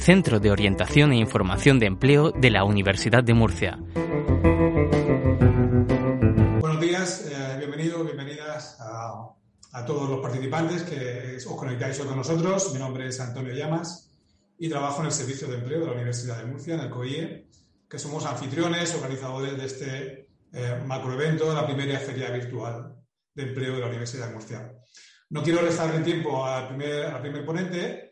Centro 0.00 0.40
de 0.40 0.50
Orientación 0.50 1.12
e 1.12 1.18
Información 1.18 1.78
de 1.78 1.84
Empleo 1.84 2.32
de 2.32 2.50
la 2.50 2.64
Universidad 2.64 3.22
de 3.22 3.34
Murcia. 3.34 3.78
Buenos 6.58 6.80
días, 6.80 7.28
eh, 7.30 7.58
bienvenidos, 7.58 8.06
bienvenidas 8.06 8.78
a, 8.80 9.36
todos 9.86 10.08
los 10.08 10.20
participantes 10.20 10.84
que 10.84 11.36
os 11.36 11.54
conectáis 11.54 12.00
hoy 12.00 12.06
con 12.06 12.16
nosotros. 12.16 12.72
Mi 12.72 12.78
nombre 12.78 13.08
es 13.08 13.20
Antonio 13.20 13.52
Llamas 13.52 14.10
y 14.58 14.70
trabajo 14.70 15.00
en 15.00 15.06
el 15.06 15.12
Servicio 15.12 15.48
de 15.48 15.56
Empleo 15.56 15.80
de 15.80 15.86
la 15.86 15.92
Universidad 15.92 16.38
de 16.38 16.46
Murcia, 16.46 16.74
en 16.74 16.80
el 16.80 16.90
COIE, 16.90 17.48
que 17.86 17.98
somos 17.98 18.24
anfitriones, 18.24 18.94
organizadores 18.94 19.58
de 19.58 19.64
este 19.66 20.28
eh, 20.54 20.82
macroevento, 20.86 21.52
la 21.52 21.66
primera 21.66 21.98
feria 21.98 22.30
virtual 22.30 22.96
de 23.34 23.42
empleo 23.42 23.74
de 23.74 23.80
la 23.80 23.86
Universidad 23.88 24.28
de 24.28 24.32
Murcia. 24.32 24.72
No 25.28 25.42
quiero 25.42 25.60
restarle 25.60 26.00
tiempo 26.00 26.44
al 26.46 26.68
primer 26.68 27.44
ponente, 27.44 28.09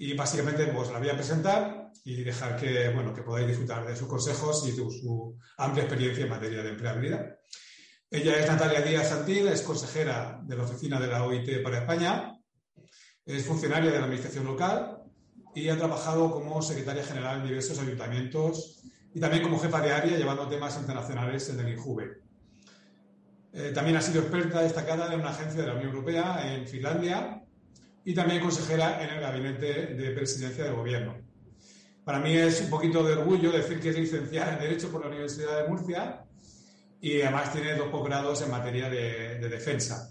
y 0.00 0.14
básicamente 0.14 0.64
pues 0.68 0.90
la 0.90 1.00
voy 1.00 1.08
a 1.08 1.16
presentar 1.16 1.90
y 2.04 2.22
dejar 2.22 2.56
que, 2.56 2.88
bueno, 2.90 3.12
que 3.12 3.22
podáis 3.22 3.48
disfrutar 3.48 3.84
de 3.84 3.96
sus 3.96 4.06
consejos 4.06 4.64
y 4.66 4.70
de 4.70 4.76
su 4.76 5.36
amplia 5.56 5.84
experiencia 5.84 6.22
en 6.22 6.30
materia 6.30 6.62
de 6.62 6.70
empleabilidad. 6.70 7.36
Ella 8.08 8.38
es 8.38 8.46
Natalia 8.46 8.80
Díaz 8.80 9.08
Santil, 9.08 9.48
es 9.48 9.60
consejera 9.62 10.40
de 10.44 10.56
la 10.56 10.62
oficina 10.62 11.00
de 11.00 11.08
la 11.08 11.24
OIT 11.24 11.62
para 11.64 11.80
España, 11.80 12.32
es 13.26 13.44
funcionaria 13.44 13.90
de 13.90 13.98
la 13.98 14.04
administración 14.04 14.44
local 14.44 15.02
y 15.52 15.68
ha 15.68 15.76
trabajado 15.76 16.30
como 16.30 16.62
secretaria 16.62 17.02
general 17.02 17.40
en 17.40 17.48
diversos 17.48 17.80
ayuntamientos 17.80 18.80
y 19.12 19.18
también 19.18 19.42
como 19.42 19.58
jefa 19.58 19.80
de 19.80 19.92
área 19.92 20.16
llevando 20.16 20.46
temas 20.48 20.78
internacionales 20.78 21.48
en 21.48 21.58
el 21.58 21.70
INJUVE. 21.70 22.22
Eh, 23.52 23.72
también 23.74 23.96
ha 23.96 24.00
sido 24.00 24.20
experta 24.20 24.62
destacada 24.62 25.12
en 25.12 25.20
una 25.20 25.30
agencia 25.30 25.60
de 25.60 25.66
la 25.66 25.74
Unión 25.74 25.90
Europea 25.90 26.54
en 26.54 26.68
Finlandia 26.68 27.42
y 28.08 28.14
también 28.14 28.40
consejera 28.40 29.04
en 29.04 29.10
el 29.10 29.20
gabinete 29.20 29.88
de 29.88 30.10
presidencia 30.12 30.64
del 30.64 30.76
gobierno. 30.76 31.14
Para 32.04 32.18
mí 32.20 32.34
es 32.34 32.62
un 32.62 32.70
poquito 32.70 33.02
de 33.02 33.12
orgullo 33.12 33.52
decir 33.52 33.80
que 33.80 33.90
es 33.90 33.98
licenciada 33.98 34.54
en 34.54 34.60
Derecho 34.60 34.90
por 34.90 35.02
la 35.02 35.08
Universidad 35.08 35.62
de 35.62 35.68
Murcia 35.68 36.24
y 37.02 37.20
además 37.20 37.52
tiene 37.52 37.74
dos 37.74 37.88
posgrados 37.88 38.40
en 38.40 38.50
materia 38.50 38.88
de, 38.88 39.46
defensa. 39.50 40.10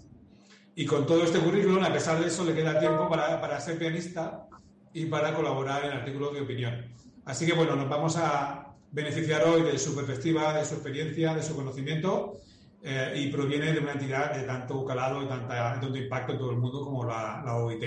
Y 0.76 0.86
con 0.86 1.06
todo 1.06 1.24
este 1.24 1.40
currículum, 1.40 1.82
a 1.82 1.92
pesar 1.92 2.20
de 2.20 2.28
eso, 2.28 2.44
le 2.44 2.54
queda 2.54 2.78
tiempo 2.78 3.08
para, 3.08 3.40
para 3.40 3.60
ser 3.60 3.76
pianista 3.76 4.46
y 4.92 5.06
para 5.06 5.34
colaborar 5.34 5.84
en 5.84 5.90
artículos 5.90 6.34
de 6.34 6.42
opinión. 6.42 6.94
Así 7.24 7.46
que 7.46 7.52
bueno, 7.52 7.74
nos 7.74 7.88
vamos 7.88 8.16
a 8.16 8.76
beneficiar 8.92 9.42
hoy 9.42 9.62
de 9.62 9.76
su 9.76 9.96
perspectiva, 9.96 10.56
de 10.56 10.64
su 10.64 10.74
experiencia, 10.74 11.34
de 11.34 11.42
su 11.42 11.56
conocimiento 11.56 12.36
eh, 12.82 13.12
y 13.16 13.32
proviene 13.32 13.72
de 13.72 13.80
una 13.80 13.92
entidad 13.92 14.34
de 14.34 14.42
tanto 14.42 14.84
calado 14.84 15.22
y 15.22 15.26
tanta, 15.26 15.80
tanto 15.80 15.96
impacto 15.96 16.32
en 16.32 16.38
todo 16.38 16.50
el 16.52 16.58
mundo 16.58 16.84
como 16.84 17.04
la, 17.04 17.42
la, 17.44 17.56
OIT. 17.56 17.82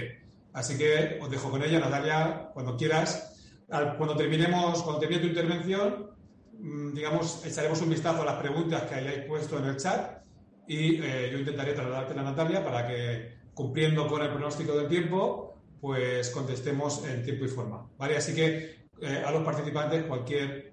Así 0.53 0.78
que 0.78 1.17
os 1.22 1.30
dejo 1.30 1.50
con 1.50 1.64
ella, 1.64 1.80
Natalia, 1.80 2.50
cuando 2.53 2.75
quieras. 2.75 3.28
cuando 3.68 4.16
terminemos, 4.18 4.84
cuando 4.84 5.00
termine 5.00 5.22
tu 5.22 5.28
intervención, 5.28 6.12
mm, 6.59 6.94
digamos, 6.94 7.46
echaremos 7.46 7.81
un 7.81 7.90
vistazo 7.90 8.22
a 8.24 8.25
las 8.25 8.35
preguntas 8.35 8.84
que 8.84 8.96
hayáis 8.96 9.25
puesto 9.25 9.57
en 9.59 9.66
el 9.66 9.78
chat 9.78 10.22
y 10.68 11.02
eh, 11.02 11.29
yo 11.31 11.40
intentaré 11.40 11.73
trasladarte 11.73 12.19
a 12.19 12.23
Natalia 12.23 12.63
para 12.63 12.88
que, 12.88 13.35
cumpliendo 13.53 14.08
con 14.08 14.22
el 14.22 14.29
pronóstico 14.29 14.78
del 14.78 14.88
tiempo, 14.88 15.56
pues 15.79 16.29
contestemos 16.29 17.06
en 17.08 17.23
tiempo 17.23 17.46
y 17.46 17.47
forma. 17.47 17.90
¿Vale? 17.97 18.18
Así 18.18 18.35
que 18.35 18.88
eh, 19.02 19.23
a 19.25 19.31
los 19.31 19.44
participantes, 19.44 20.03
cualquier 20.03 20.71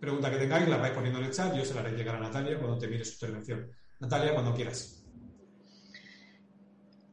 pregunta 0.00 0.30
que 0.30 0.38
tengáis, 0.38 0.68
la 0.68 0.76
vais 0.76 0.92
poniendo 0.92 1.18
en 1.18 1.26
el 1.26 1.32
chat, 1.32 1.54
yo 1.54 1.64
se 1.64 1.74
la 1.74 1.80
haré 1.80 1.92
llegar 1.92 2.16
a 2.16 2.20
Natalia 2.20 2.58
cuando 2.58 2.78
termine 2.78 3.04
su 3.04 3.12
intervención. 3.12 3.70
Natalia, 4.00 4.32
cuando 4.32 4.54
quieras. 4.54 5.02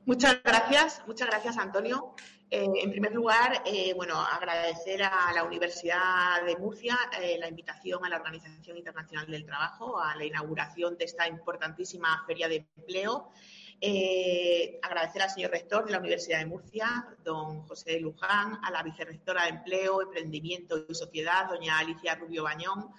Muchas 0.05 0.43
gracias, 0.43 1.01
muchas 1.07 1.27
gracias 1.27 1.57
Antonio. 1.57 2.13
Eh, 2.51 2.63
en 2.63 2.91
primer 2.91 3.11
lugar, 3.11 3.63
eh, 3.65 3.93
bueno, 3.95 4.21
agradecer 4.21 5.01
a 5.01 5.33
la 5.33 5.43
Universidad 5.43 6.45
de 6.45 6.55
Murcia 6.57 6.95
eh, 7.19 7.37
la 7.39 7.47
invitación 7.47 8.05
a 8.05 8.09
la 8.09 8.17
Organización 8.17 8.77
Internacional 8.77 9.25
del 9.25 9.45
Trabajo 9.45 9.99
a 9.99 10.15
la 10.15 10.25
inauguración 10.25 10.95
de 10.95 11.05
esta 11.05 11.27
importantísima 11.27 12.23
feria 12.27 12.47
de 12.47 12.67
empleo 12.77 13.31
eh, 13.81 14.79
agradecer 14.81 15.21
al 15.21 15.29
señor 15.29 15.51
rector 15.51 15.85
de 15.85 15.91
la 15.91 15.99
Universidad 15.99 16.39
de 16.39 16.45
Murcia, 16.45 17.07
don 17.23 17.61
José 17.63 17.99
Luján, 17.99 18.59
a 18.63 18.71
la 18.71 18.83
vicerrectora 18.83 19.43
de 19.43 19.49
Empleo, 19.49 20.01
Emprendimiento 20.01 20.85
y 20.87 20.95
Sociedad, 20.95 21.49
doña 21.49 21.79
Alicia 21.79 22.15
Rubio 22.15 22.43
Bañón, 22.43 22.91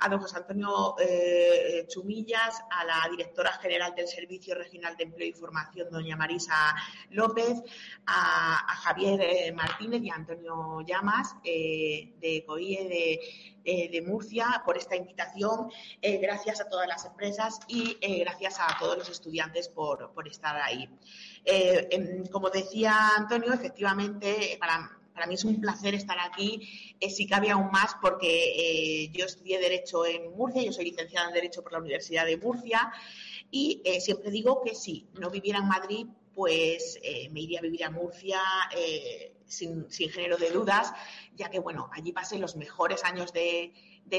a 0.00 0.08
don 0.08 0.20
José 0.20 0.38
Antonio 0.38 0.96
eh, 0.98 1.84
Chumillas, 1.88 2.62
a 2.70 2.84
la 2.84 3.08
directora 3.10 3.52
general 3.52 3.94
del 3.94 4.08
Servicio 4.08 4.54
Regional 4.54 4.96
de 4.96 5.04
Empleo 5.04 5.28
y 5.28 5.32
Formación, 5.32 5.90
doña 5.90 6.16
Marisa 6.16 6.74
López, 7.10 7.62
a, 8.06 8.76
Javier 8.82 9.20
eh, 9.20 9.52
Martínez 9.52 10.02
y 10.02 10.10
a 10.10 10.14
Antonio 10.14 10.80
Llamas 10.82 11.34
de 11.42 12.44
COIE 12.46 12.88
de 12.88 13.20
eh, 13.64 14.02
Murcia 14.02 14.62
por 14.64 14.76
esta 14.76 14.96
invitación. 14.96 15.70
Eh, 16.00 16.18
gracias 16.18 16.60
a 16.60 16.68
todas 16.68 16.88
las 16.88 17.04
empresas 17.04 17.60
y 17.68 17.96
eh, 18.00 18.20
gracias 18.20 18.58
a 18.58 18.76
todos 18.78 18.96
los 18.98 19.08
estudiantes 19.08 19.68
por, 19.68 20.10
estar 20.26 20.56
ahí. 20.56 20.88
Em, 21.44 22.26
como 22.26 22.50
decía 22.50 23.16
Antonio, 23.16 23.52
efectivamente, 23.52 24.56
para, 24.60 24.99
para 25.14 25.26
mí 25.26 25.34
es 25.34 25.44
un 25.44 25.60
placer 25.60 25.94
estar 25.94 26.18
aquí, 26.20 26.96
si 27.08 27.26
cabe 27.26 27.50
aún 27.50 27.70
más 27.70 27.96
porque 28.00 29.10
yo 29.12 29.26
estudié 29.26 29.58
Derecho 29.58 30.06
en 30.06 30.30
Murcia, 30.36 30.62
yo 30.62 30.72
soy 30.72 30.86
licenciada 30.86 31.28
en 31.28 31.34
Derecho 31.34 31.62
por 31.62 31.72
la 31.72 31.78
Universidad 31.78 32.26
de 32.26 32.36
Murcia 32.36 32.92
y 33.50 33.82
siempre 34.00 34.30
digo 34.30 34.62
que 34.62 34.74
si 34.74 35.06
no 35.18 35.30
viviera 35.30 35.58
en 35.58 35.68
Madrid, 35.68 36.06
pues 36.34 37.00
me 37.30 37.40
iría 37.40 37.58
a 37.58 37.62
vivir 37.62 37.84
a 37.84 37.90
Murcia 37.90 38.40
sin, 39.50 39.90
género 39.90 40.36
de 40.36 40.50
dudas, 40.50 40.92
ya 41.34 41.50
que, 41.50 41.58
bueno, 41.58 41.90
allí 41.92 42.12
pasé 42.12 42.38
los 42.38 42.56
mejores 42.56 43.04
años 43.04 43.32
de, 43.32 43.72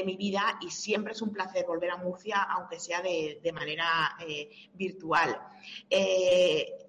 mi 0.04 0.16
vida 0.16 0.58
y 0.62 0.70
siempre 0.70 1.12
es 1.12 1.20
un 1.20 1.34
placer 1.34 1.66
volver 1.66 1.90
a 1.90 1.98
Murcia, 1.98 2.40
aunque 2.42 2.80
sea 2.80 3.02
de, 3.02 3.52
manera 3.52 4.16
eh, 4.26 4.48
virtual. 4.72 5.38
Eh, 5.90 6.88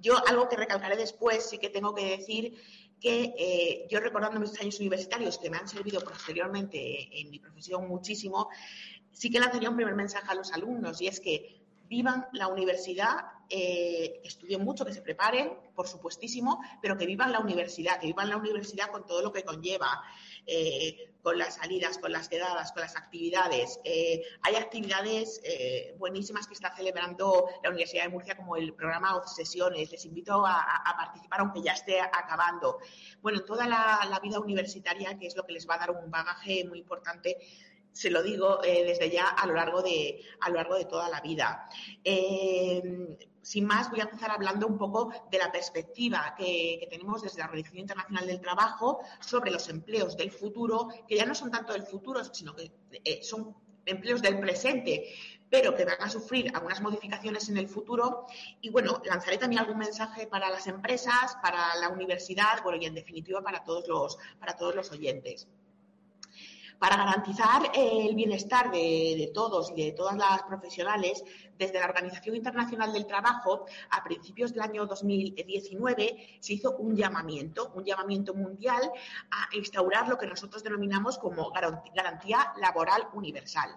yo 0.00 0.14
algo 0.26 0.48
que 0.48 0.56
recalcaré 0.56 0.96
después, 0.96 1.48
sí 1.48 1.58
que 1.58 1.68
tengo 1.68 1.94
que 1.94 2.16
decir 2.16 2.58
que 3.02 3.34
eh, 3.36 3.86
yo 3.90 3.98
recordando 4.00 4.38
mis 4.38 4.58
años 4.60 4.78
universitarios 4.78 5.38
que 5.38 5.50
me 5.50 5.56
han 5.56 5.68
servido 5.68 6.00
posteriormente 6.00 7.20
en 7.20 7.30
mi 7.30 7.40
profesión 7.40 7.88
muchísimo, 7.88 8.48
sí 9.10 9.28
que 9.28 9.40
lanzaría 9.40 9.70
un 9.70 9.76
primer 9.76 9.96
mensaje 9.96 10.30
a 10.30 10.34
los 10.34 10.52
alumnos 10.52 11.00
y 11.02 11.08
es 11.08 11.20
que 11.20 11.62
vivan 11.88 12.26
la 12.32 12.46
universidad, 12.48 13.16
eh, 13.50 14.22
estudien 14.24 14.64
mucho, 14.64 14.84
que 14.84 14.94
se 14.94 15.02
preparen, 15.02 15.52
por 15.74 15.86
supuestísimo, 15.86 16.62
pero 16.80 16.96
que 16.96 17.04
vivan 17.04 17.32
la 17.32 17.40
universidad, 17.40 18.00
que 18.00 18.06
vivan 18.06 18.30
la 18.30 18.38
universidad 18.38 18.90
con 18.90 19.04
todo 19.04 19.20
lo 19.20 19.30
que 19.30 19.42
conlleva, 19.42 20.02
eh, 20.46 21.11
con 21.22 21.38
las 21.38 21.56
salidas, 21.56 21.98
con 21.98 22.12
las 22.12 22.28
quedadas, 22.28 22.72
con 22.72 22.82
las 22.82 22.96
actividades. 22.96 23.78
Eh, 23.84 24.22
hay 24.42 24.56
actividades 24.56 25.40
buenísimas 25.98 26.46
que 26.46 26.54
está 26.54 26.74
celebrando 26.74 27.48
la 27.62 27.70
Universidad 27.70 28.04
de 28.04 28.08
Murcia, 28.08 28.36
como 28.36 28.56
el 28.56 28.74
programa 28.74 29.16
Obsesiones. 29.16 29.90
Les 29.90 30.04
invito 30.04 30.44
a, 30.46 30.82
participar, 30.96 31.40
aunque 31.40 31.62
ya 31.62 31.72
esté 31.72 32.00
acabando. 32.00 32.78
Bueno, 33.20 33.40
toda 33.44 33.66
la 33.66 34.20
vida 34.22 34.40
universitaria, 34.40 35.16
que 35.18 35.26
es 35.26 35.36
lo 35.36 35.44
que 35.44 35.52
les 35.52 35.68
va 35.68 35.76
a 35.76 35.78
dar 35.78 35.90
un 35.90 36.10
bagaje 36.10 36.64
muy 36.64 36.78
importante 36.78 37.38
se 37.92 38.10
lo 38.10 38.22
digo 38.22 38.62
eh, 38.64 38.84
desde 38.84 39.10
ya 39.10 39.28
a 39.28 39.46
lo 39.46 39.54
largo 39.54 39.82
de, 39.82 40.20
a 40.40 40.48
lo 40.48 40.56
largo 40.56 40.76
de 40.76 40.86
toda 40.86 41.08
la 41.08 41.20
vida. 41.20 41.68
Sin 43.42 43.66
más, 43.66 43.90
voy 43.90 44.00
a 44.00 44.04
empezar 44.04 44.30
hablando 44.30 44.68
un 44.68 44.78
poco 44.78 45.12
de 45.30 45.38
la 45.38 45.50
perspectiva 45.50 46.34
que, 46.38 46.86
tenemos 46.88 47.22
desde 47.22 47.40
la 47.40 47.46
Organización 47.46 47.80
Internacional 47.80 48.26
del 48.26 48.40
Trabajo 48.40 49.00
sobre 49.20 49.50
los 49.50 49.68
empleos 49.68 50.16
del 50.16 50.30
futuro, 50.30 50.88
que 51.08 51.16
ya 51.16 51.26
no 51.26 51.34
son 51.34 51.50
tanto 51.50 51.72
del 51.72 51.82
futuro, 51.82 52.24
sino 52.24 52.54
que 52.54 52.70
eh, 53.04 53.22
son 53.22 53.56
empleos 53.84 54.22
del 54.22 54.38
presente, 54.38 55.08
pero 55.50 55.74
que 55.74 55.84
van 55.84 56.00
a 56.00 56.08
sufrir 56.08 56.50
algunas 56.54 56.80
modificaciones 56.80 57.48
en 57.48 57.56
el 57.58 57.68
futuro. 57.68 58.26
Y 58.60 58.70
bueno, 58.70 59.02
lanzaré 59.04 59.38
también 59.38 59.60
algún 59.60 59.78
mensaje 59.78 60.26
para 60.28 60.48
las 60.48 60.68
empresas, 60.68 61.36
para 61.42 61.74
la 61.76 61.88
universidad, 61.88 62.62
bueno, 62.62 62.78
y 62.80 62.86
en 62.86 62.94
definitiva 62.94 63.42
para 63.42 63.64
todos 63.64 63.88
los, 63.88 64.18
para 64.38 64.56
todos 64.56 64.74
los 64.74 64.90
oyentes. 64.92 65.48
Para 66.82 66.96
garantizar 66.96 67.70
el 67.76 68.12
bienestar 68.16 68.72
de, 68.72 69.30
todos 69.32 69.70
y 69.70 69.84
de 69.84 69.92
todas 69.92 70.16
las 70.16 70.42
profesionales, 70.42 71.22
desde 71.56 71.78
la 71.78 71.84
Organización 71.84 72.34
Internacional 72.34 72.92
del 72.92 73.06
Trabajo, 73.06 73.66
a 73.90 74.02
principios 74.02 74.52
del 74.52 74.62
año 74.62 74.84
2019, 74.86 76.38
se 76.40 76.54
hizo 76.54 76.74
un 76.78 76.96
llamamiento, 76.96 77.70
un 77.76 77.84
llamamiento 77.84 78.34
mundial 78.34 78.90
a 79.30 79.56
instaurar 79.56 80.08
lo 80.08 80.18
que 80.18 80.26
nosotros 80.26 80.64
denominamos 80.64 81.18
como 81.18 81.52
garantía 81.52 82.52
laboral 82.60 83.06
universal. 83.12 83.70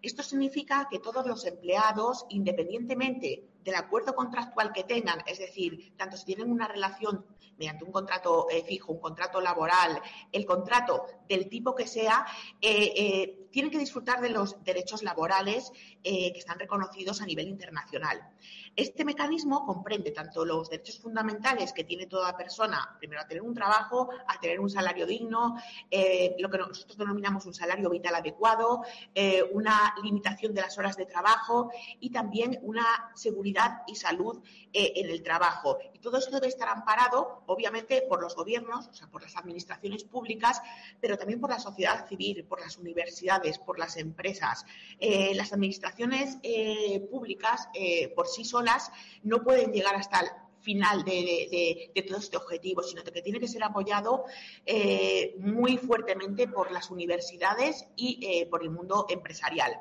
Esto 0.00 0.22
significa 0.22 0.86
que 0.88 1.00
todos 1.00 1.26
los 1.26 1.44
empleados, 1.46 2.24
independientemente 2.28 3.48
del 3.64 3.74
acuerdo 3.74 4.14
contractual 4.14 4.72
que 4.72 4.84
tengan, 4.84 5.22
es 5.26 5.38
decir, 5.38 5.94
tanto 5.96 6.16
si 6.16 6.24
tienen 6.24 6.50
una 6.50 6.68
relación 6.68 7.24
mediante 7.58 7.84
un 7.84 7.92
contrato 7.92 8.48
eh, 8.50 8.64
fijo, 8.64 8.92
un 8.92 9.00
contrato 9.00 9.40
laboral, 9.40 10.00
el 10.32 10.44
contrato 10.44 11.04
del 11.28 11.48
tipo 11.48 11.74
que 11.74 11.86
sea, 11.86 12.26
eh, 12.60 12.92
eh, 12.96 13.48
tienen 13.50 13.70
que 13.70 13.78
disfrutar 13.78 14.20
de 14.20 14.30
los 14.30 14.62
derechos 14.64 15.04
laborales 15.04 15.70
que 16.02 16.32
están 16.36 16.58
reconocidos 16.58 17.22
a 17.22 17.24
nivel 17.24 17.46
internacional. 17.46 18.20
Este 18.74 19.04
mecanismo 19.04 19.64
comprende 19.64 20.10
tanto 20.10 20.44
los 20.44 20.68
derechos 20.68 20.98
fundamentales 20.98 21.72
que 21.72 21.84
tiene 21.84 22.06
toda 22.06 22.36
persona, 22.36 22.96
primero 22.98 23.22
a 23.22 23.28
tener 23.28 23.44
un 23.44 23.54
trabajo, 23.54 24.10
a 24.26 24.40
tener 24.40 24.58
un 24.58 24.68
salario 24.68 25.06
digno, 25.06 25.54
lo 26.40 26.50
que 26.50 26.58
nosotros 26.58 26.98
denominamos 26.98 27.46
un 27.46 27.54
salario 27.54 27.88
vital 27.88 28.16
adecuado, 28.16 28.82
una 29.52 29.94
limitación 30.02 30.52
de 30.52 30.60
las 30.60 30.76
horas 30.76 30.96
de 30.96 31.06
trabajo 31.06 31.70
y 32.00 32.10
también 32.10 32.58
una 32.62 33.12
seguridad 33.14 33.53
y 33.86 33.96
salud 33.96 34.42
en 34.72 35.10
el 35.10 35.22
trabajo. 35.22 35.78
Y 35.92 35.98
todo 36.00 36.18
esto 36.18 36.32
debe 36.32 36.48
estar 36.48 36.68
amparado 36.68 37.42
obviamente 37.46 38.02
por 38.08 38.20
los 38.20 38.34
gobiernos, 38.34 38.88
o 38.88 38.94
sea, 38.94 39.08
por 39.08 39.22
las 39.22 39.36
administraciones 39.36 40.04
públicas, 40.04 40.60
pero 41.00 41.16
también 41.16 41.40
por 41.40 41.50
la 41.50 41.58
sociedad 41.58 42.06
civil, 42.08 42.44
por 42.44 42.60
las 42.60 42.78
universidades, 42.78 43.58
por 43.58 43.78
las 43.78 43.96
empresas. 43.96 44.64
Eh, 44.98 45.34
las 45.34 45.52
administraciones 45.52 46.38
eh, 46.42 47.00
públicas 47.10 47.68
eh, 47.74 48.08
por 48.08 48.26
sí 48.26 48.44
solas 48.44 48.90
no 49.22 49.42
pueden 49.42 49.72
llegar 49.72 49.94
hasta 49.94 50.20
el 50.20 50.28
final 50.60 51.04
de, 51.04 51.92
todo 52.08 52.18
este 52.18 52.38
objetivo, 52.38 52.82
sino 52.82 53.04
que 53.04 53.20
tiene 53.20 53.38
que 53.38 53.48
ser 53.48 53.62
apoyado 53.62 54.24
muy 55.38 55.76
fuertemente 55.76 56.48
por 56.48 56.72
las 56.72 56.90
universidades 56.90 57.86
y 57.96 58.46
por 58.46 58.62
el 58.62 58.70
mundo 58.70 59.04
empresarial. 59.10 59.78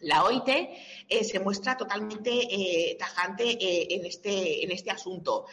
La 0.00 0.24
OIT 0.24 0.48
se 1.22 1.40
muestra 1.40 1.76
totalmente 1.76 2.96
tajante 2.98 3.94
en, 3.94 4.04
este, 4.06 4.64
en 4.64 4.70
este 4.70 4.90
asunto. 4.90 5.46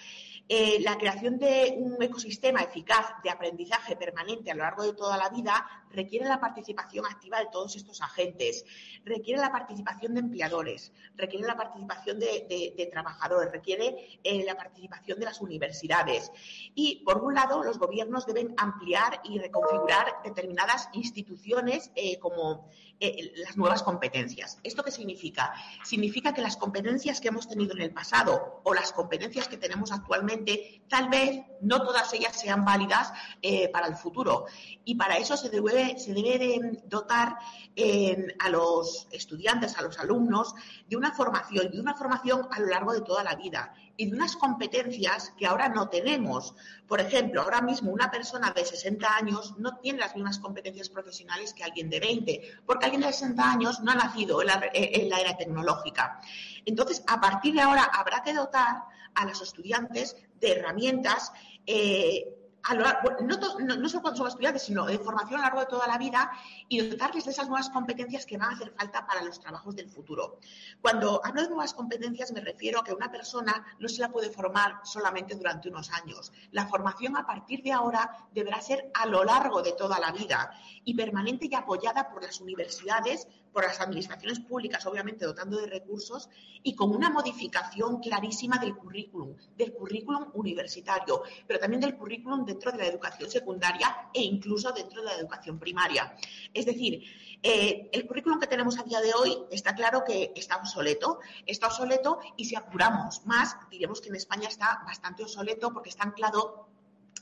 Eh, 0.47 0.77
la 0.81 0.95
creación 0.95 1.39
de 1.39 1.74
un 1.75 2.01
ecosistema 2.03 2.62
eficaz 2.62 3.15
de 3.24 3.31
aprendizaje 3.31 3.95
permanente 3.95 4.51
a 4.51 4.53
lo 4.53 4.62
largo 4.62 4.83
de 4.83 4.94
toda 4.94 5.18
la 5.18 5.30
vida 5.30 5.65
requiere 5.95 6.25
la 6.25 6.39
participación 6.39 7.06
activa 7.06 7.39
de 7.39 7.47
todos 7.51 7.75
estos 7.75 8.01
agentes, 8.01 8.65
requiere 9.03 9.42
la 9.42 9.51
participación 9.51 10.13
de 10.13 10.19
empleadores, 10.19 10.92
requiere 11.15 11.47
la 11.47 11.56
participación 11.56 12.19
de, 12.19 12.89
trabajadores, 12.92 13.51
requiere 13.51 14.19
eh, 14.24 14.44
la 14.45 14.56
participación 14.56 15.19
de 15.19 15.25
las 15.25 15.42
universidades. 15.42 16.31
Y, 16.75 17.03
por 17.06 17.24
un 17.24 17.33
lado, 17.33 17.63
los 17.63 17.80
gobiernos 17.80 18.25
deben 18.25 18.53
ampliar 18.57 19.21
y 19.24 19.39
reconfigurar 19.39 20.21
determinadas 20.24 20.89
instituciones 20.94 21.92
eh, 21.95 22.19
como 22.19 22.69
las 23.00 23.57
nuevas 23.57 23.83
competencias. 23.83 24.57
¿Esto 24.63 24.83
qué 24.83 24.91
significa? 24.91 25.53
Significa 25.83 26.33
que 26.33 26.41
las 26.41 26.57
competencias 26.57 27.19
que 27.19 27.27
hemos 27.27 27.48
tenido 27.48 27.74
en 27.74 27.81
el 27.81 27.91
pasado 27.91 28.62
o 28.63 28.74
las 28.74 28.94
competencias 28.94 29.48
que 29.48 29.57
tenemos 29.57 29.91
actualmente 29.91 30.81
tal 30.88 31.09
vez 31.09 31.44
no 31.65 31.81
todas 31.81 32.13
ellas 32.13 32.39
sean 32.39 32.63
válidas 32.63 33.12
eh, 33.41 33.69
para 33.69 33.88
el 33.88 33.95
futuro. 33.95 34.45
Y 34.83 34.95
para 34.95 35.17
eso 35.17 35.35
se 35.35 35.50
debe, 35.50 35.97
se 36.00 36.13
debe 36.13 36.81
dotar 36.85 37.38
eh, 37.75 38.27
a 38.39 38.50
los 38.50 39.07
estudiantes, 39.12 39.77
a 39.77 39.81
los 39.81 40.00
alumnos, 40.00 40.53
de 40.88 40.95
una 40.95 41.12
formación, 41.12 41.71
de 41.71 41.79
una 41.79 41.95
formación 41.95 42.47
a 42.51 42.59
lo 42.59 42.67
largo 42.67 42.94
de 42.94 43.01
toda 43.01 43.23
la 43.23 43.35
vida 43.35 43.73
y 43.97 44.09
de 44.09 44.15
unas 44.15 44.36
competencias 44.36 45.33
que 45.38 45.45
ahora 45.45 45.69
no 45.69 45.89
tenemos. 45.89 46.56
Por 46.88 47.00
ejemplo, 47.00 47.42
ahora 47.42 47.62
mismo 47.62 47.92
una 47.92 48.12
persona 48.12 48.51
de 48.51 48.65
60 48.65 49.15
años 49.15 49.56
no 49.57 49.77
tiene 49.77 50.00
las 50.00 50.15
mismas 50.15 50.39
competencias 50.39 50.89
profesionales 50.89 51.53
que 51.53 51.63
alguien 51.63 51.89
de 51.89 52.00
20, 52.00 52.42
porque 52.65 52.86
alguien 52.86 53.01
de 53.01 53.12
60 53.12 53.51
años 53.51 53.80
no 53.81 53.92
ha 53.92 53.95
nacido 53.95 54.42
en 54.42 54.47
la, 54.47 55.19
era 55.19 55.38
tecnológica. 55.38 56.21
Entonces, 56.65 57.03
a 57.07 57.19
partir 57.19 57.53
de 57.53 57.62
ahora 57.62 57.83
habrá 57.83 58.24
que 58.24 58.33
dotar 58.33 58.83
a 59.13 59.25
los 59.25 59.42
estudiantes 59.42 60.15
de 60.39 60.51
herramientas 60.51 61.31
eh, 61.65 62.25
no, 62.73 63.89
solo 63.89 64.01
cuando 64.01 64.15
son 64.15 64.27
estudiantes, 64.27 64.63
sino 64.63 64.85
de 64.85 64.97
formación 64.97 65.35
a 65.35 65.38
lo 65.38 65.44
largo 65.44 65.59
de 65.59 65.65
toda 65.67 65.88
la 65.88 65.97
vida 65.97 66.31
y 66.67 66.79
dotarles 66.88 67.25
de 67.25 67.31
esas 67.31 67.47
nuevas 67.47 67.69
competencias 67.69 68.25
que 68.25 68.38
van 68.38 68.51
a 68.51 68.56
hacer 68.56 68.73
falta 68.75 69.06
para 69.06 69.21
los 69.21 69.39
trabajos 69.39 69.75
del 69.75 69.89
futuro. 69.89 70.39
Cuando 70.81 71.21
hablo 71.23 71.44
de 71.44 71.50
nuevas 71.50 71.73
competencias 71.73 72.31
me 72.31 72.41
refiero 72.41 72.79
a 72.79 72.83
que 72.83 72.94
una 72.94 73.12
persona 73.12 73.65
no 73.79 73.88
se 73.88 74.01
la 74.01 74.09
puede 74.09 74.31
formar 74.31 74.79
solamente 74.83 75.35
durante 75.35 75.69
unos 75.69 75.91
años. 75.91 76.31
La 76.51 76.65
formación 76.67 77.15
a 77.17 77.25
partir 77.25 77.62
de 77.62 77.71
ahora 77.71 78.27
deberá 78.33 78.59
ser 78.62 78.89
a 78.94 79.06
lo 79.06 79.23
largo 79.23 79.62
de 79.62 79.73
toda 79.73 80.00
la 80.00 80.12
vida 80.12 80.51
y 80.83 80.95
permanente 80.95 81.47
y 81.50 81.56
apoyada 81.56 82.09
por 82.09 82.23
las 82.23 82.41
universidades, 82.41 83.27
por 83.56 83.63
las 83.63 83.80
administraciones 83.80 84.42
públicas, 84.42 84.86
obviamente 84.86 85.24
dotando 85.24 85.56
de 85.56 85.68
recursos, 85.68 86.28
y 86.62 86.75
con 86.75 86.94
una 86.94 87.10
modificación 87.10 88.02
clarísima 88.02 88.57
del 88.57 88.75
currículum, 88.75 89.34
del 89.56 89.72
currículum 89.72 90.25
universitario, 90.34 91.24
pero 91.48 91.57
también 91.57 91.80
del 91.80 91.96
currículum 91.96 92.46
dentro 92.46 92.74
de 92.74 92.80
la 92.80 92.86
educación 92.86 93.31
secundaria 93.31 94.10
e 94.13 94.24
incluso 94.24 94.74
dentro 94.74 95.02
de 95.02 95.07
la 95.07 95.16
educación 95.16 95.57
primaria. 95.57 96.18
Es 96.54 96.66
decir, 96.66 97.02
eh, 97.42 97.90
el 97.94 98.06
currículum 98.06 98.42
que 98.42 98.48
tenemos 98.48 98.78
a 98.78 98.84
día 98.84 99.00
de 99.00 99.13
hoy 99.13 99.38
está 99.50 99.74
claro 99.74 100.04
que 100.06 100.34
está 100.36 100.58
obsoleto, 100.58 101.22
está 101.46 101.68
obsoleto 101.68 102.19
y 102.36 102.44
si 102.44 102.56
apuramos 102.58 103.25
más, 103.25 103.56
diremos 103.72 104.01
que 104.01 104.10
en 104.10 104.16
España 104.16 104.50
está 104.50 104.84
bastante 104.86 105.24
obsoleto 105.24 105.72
porque 105.72 105.92
está 105.92 106.04
anclado 106.04 106.68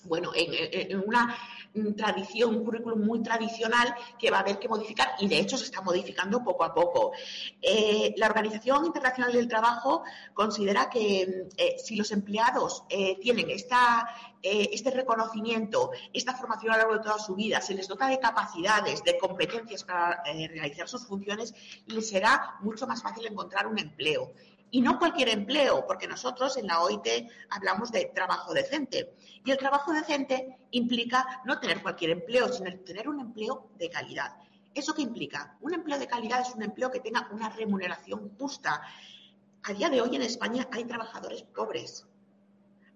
bueno, 0.05 0.31
en, 0.35 0.99
una 1.07 1.35
tradición, 1.95 2.55
un 2.55 2.63
currículum 2.63 3.03
muy 3.03 3.21
tradicional 3.21 3.95
que 4.19 4.29
va 4.29 4.37
a 4.37 4.39
haber 4.41 4.59
que 4.59 4.67
modificar 4.67 5.15
y 5.19 5.27
de 5.27 5.39
hecho 5.39 5.57
se 5.57 5.65
está 5.65 5.81
modificando 5.81 6.43
poco 6.43 6.63
a 6.63 6.73
poco. 6.73 7.11
Eh, 7.61 8.13
la 8.17 8.27
Organización 8.27 8.85
Internacional 8.85 9.33
del 9.33 9.47
Trabajo 9.47 10.03
considera 10.33 10.89
que 10.89 11.47
eh, 11.57 11.75
si 11.83 11.95
los 11.95 12.11
empleados 12.11 12.83
eh, 12.89 13.17
tienen 13.19 13.49
esta, 13.49 14.07
este 14.41 14.91
reconocimiento, 14.91 15.91
esta 16.11 16.33
formación 16.33 16.73
a 16.73 16.75
lo 16.75 16.81
largo 16.81 16.97
de 16.97 17.03
toda 17.03 17.17
su 17.17 17.33
vida, 17.33 17.61
se 17.61 17.73
les 17.73 17.87
dota 17.87 18.07
de 18.07 18.19
capacidades, 18.19 19.03
de 19.03 19.17
competencias 19.17 19.83
para 19.85 20.21
realizar 20.23 20.87
sus 20.89 21.07
funciones, 21.07 21.53
les 21.87 22.09
será 22.09 22.57
mucho 22.59 22.85
más 22.85 23.01
fácil 23.01 23.25
encontrar 23.25 23.67
un 23.67 23.79
empleo. 23.79 24.33
Y 24.73 24.81
no 24.81 24.97
cualquier 24.97 25.29
empleo, 25.29 25.85
porque 25.85 26.07
nosotros 26.07 26.57
en 26.57 26.65
la 26.65 26.81
OIT 26.81 27.29
hablamos 27.51 27.91
de 27.91 28.05
trabajo 28.05 28.55
decente. 28.55 29.13
Y 29.45 29.51
el 29.51 29.57
trabajo 29.59 29.93
decente 29.93 30.57
implica 30.71 31.43
no 31.45 31.59
tener 31.59 31.83
cualquier 31.83 32.09
empleo, 32.09 32.51
sino 32.51 32.75
tener 32.79 33.07
un 33.07 33.19
empleo 33.19 33.69
de 33.77 33.87
calidad. 33.91 34.35
¿Eso 34.73 34.95
qué 34.95 35.03
implica? 35.03 35.55
Un 35.61 35.75
empleo 35.75 35.99
de 35.99 36.07
calidad 36.07 36.41
es 36.41 36.55
un 36.55 36.63
empleo 36.63 36.89
que 36.89 37.01
tenga 37.01 37.29
una 37.31 37.49
remuneración 37.49 38.35
justa. 38.39 38.81
A 39.61 39.73
día 39.73 39.91
de 39.91 40.01
hoy 40.01 40.15
en 40.15 40.23
España 40.23 40.67
hay 40.71 40.85
trabajadores 40.85 41.43
pobres. 41.43 42.07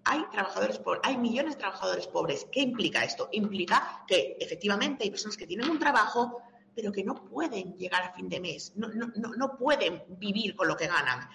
Hay 0.02 0.24
trabajadores 0.32 0.80
pobres, 0.80 1.02
hay 1.04 1.16
millones 1.16 1.54
de 1.54 1.60
trabajadores 1.60 2.08
pobres. 2.08 2.44
¿Qué 2.50 2.58
implica 2.58 3.04
esto? 3.04 3.28
Implica 3.30 4.02
que 4.08 4.36
efectivamente 4.40 5.04
hay 5.04 5.10
personas 5.10 5.36
que 5.36 5.46
tienen 5.46 5.70
un 5.70 5.78
trabajo, 5.78 6.42
pero 6.74 6.90
que 6.90 7.04
no 7.04 7.24
pueden 7.24 7.76
llegar 7.76 8.02
a 8.02 8.12
fin 8.14 8.28
de 8.28 8.40
mes, 8.40 8.72
no, 8.74 8.88
no 8.88 9.56
pueden 9.56 10.02
vivir 10.18 10.56
con 10.56 10.66
lo 10.66 10.76
que 10.76 10.88
ganan. 10.88 11.28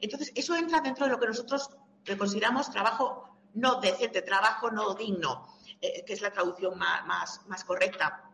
Entonces, 0.00 0.32
eso 0.34 0.54
entra 0.54 0.80
dentro 0.80 1.06
de 1.06 1.12
lo 1.12 1.20
que 1.20 1.26
nosotros 1.26 1.70
consideramos 2.16 2.70
trabajo 2.70 3.30
no 3.54 3.80
decente, 3.80 4.22
trabajo 4.22 4.70
no 4.70 4.94
digno, 4.94 5.46
eh, 5.80 6.04
que 6.04 6.12
es 6.12 6.22
la 6.22 6.32
traducción 6.32 6.78
más, 6.78 7.64
correcta. 7.66 8.30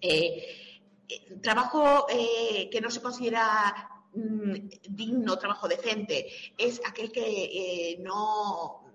Eh, 0.00 0.80
eh, 1.08 1.38
trabajo 1.42 2.06
que 2.06 2.80
no 2.80 2.90
se 2.90 3.00
considera 3.00 4.04
mm, 4.12 4.54
digno, 4.90 5.38
trabajo 5.38 5.68
decente, 5.68 6.28
es 6.56 6.80
aquel 6.86 7.10
que 7.10 7.96
no 8.00 8.87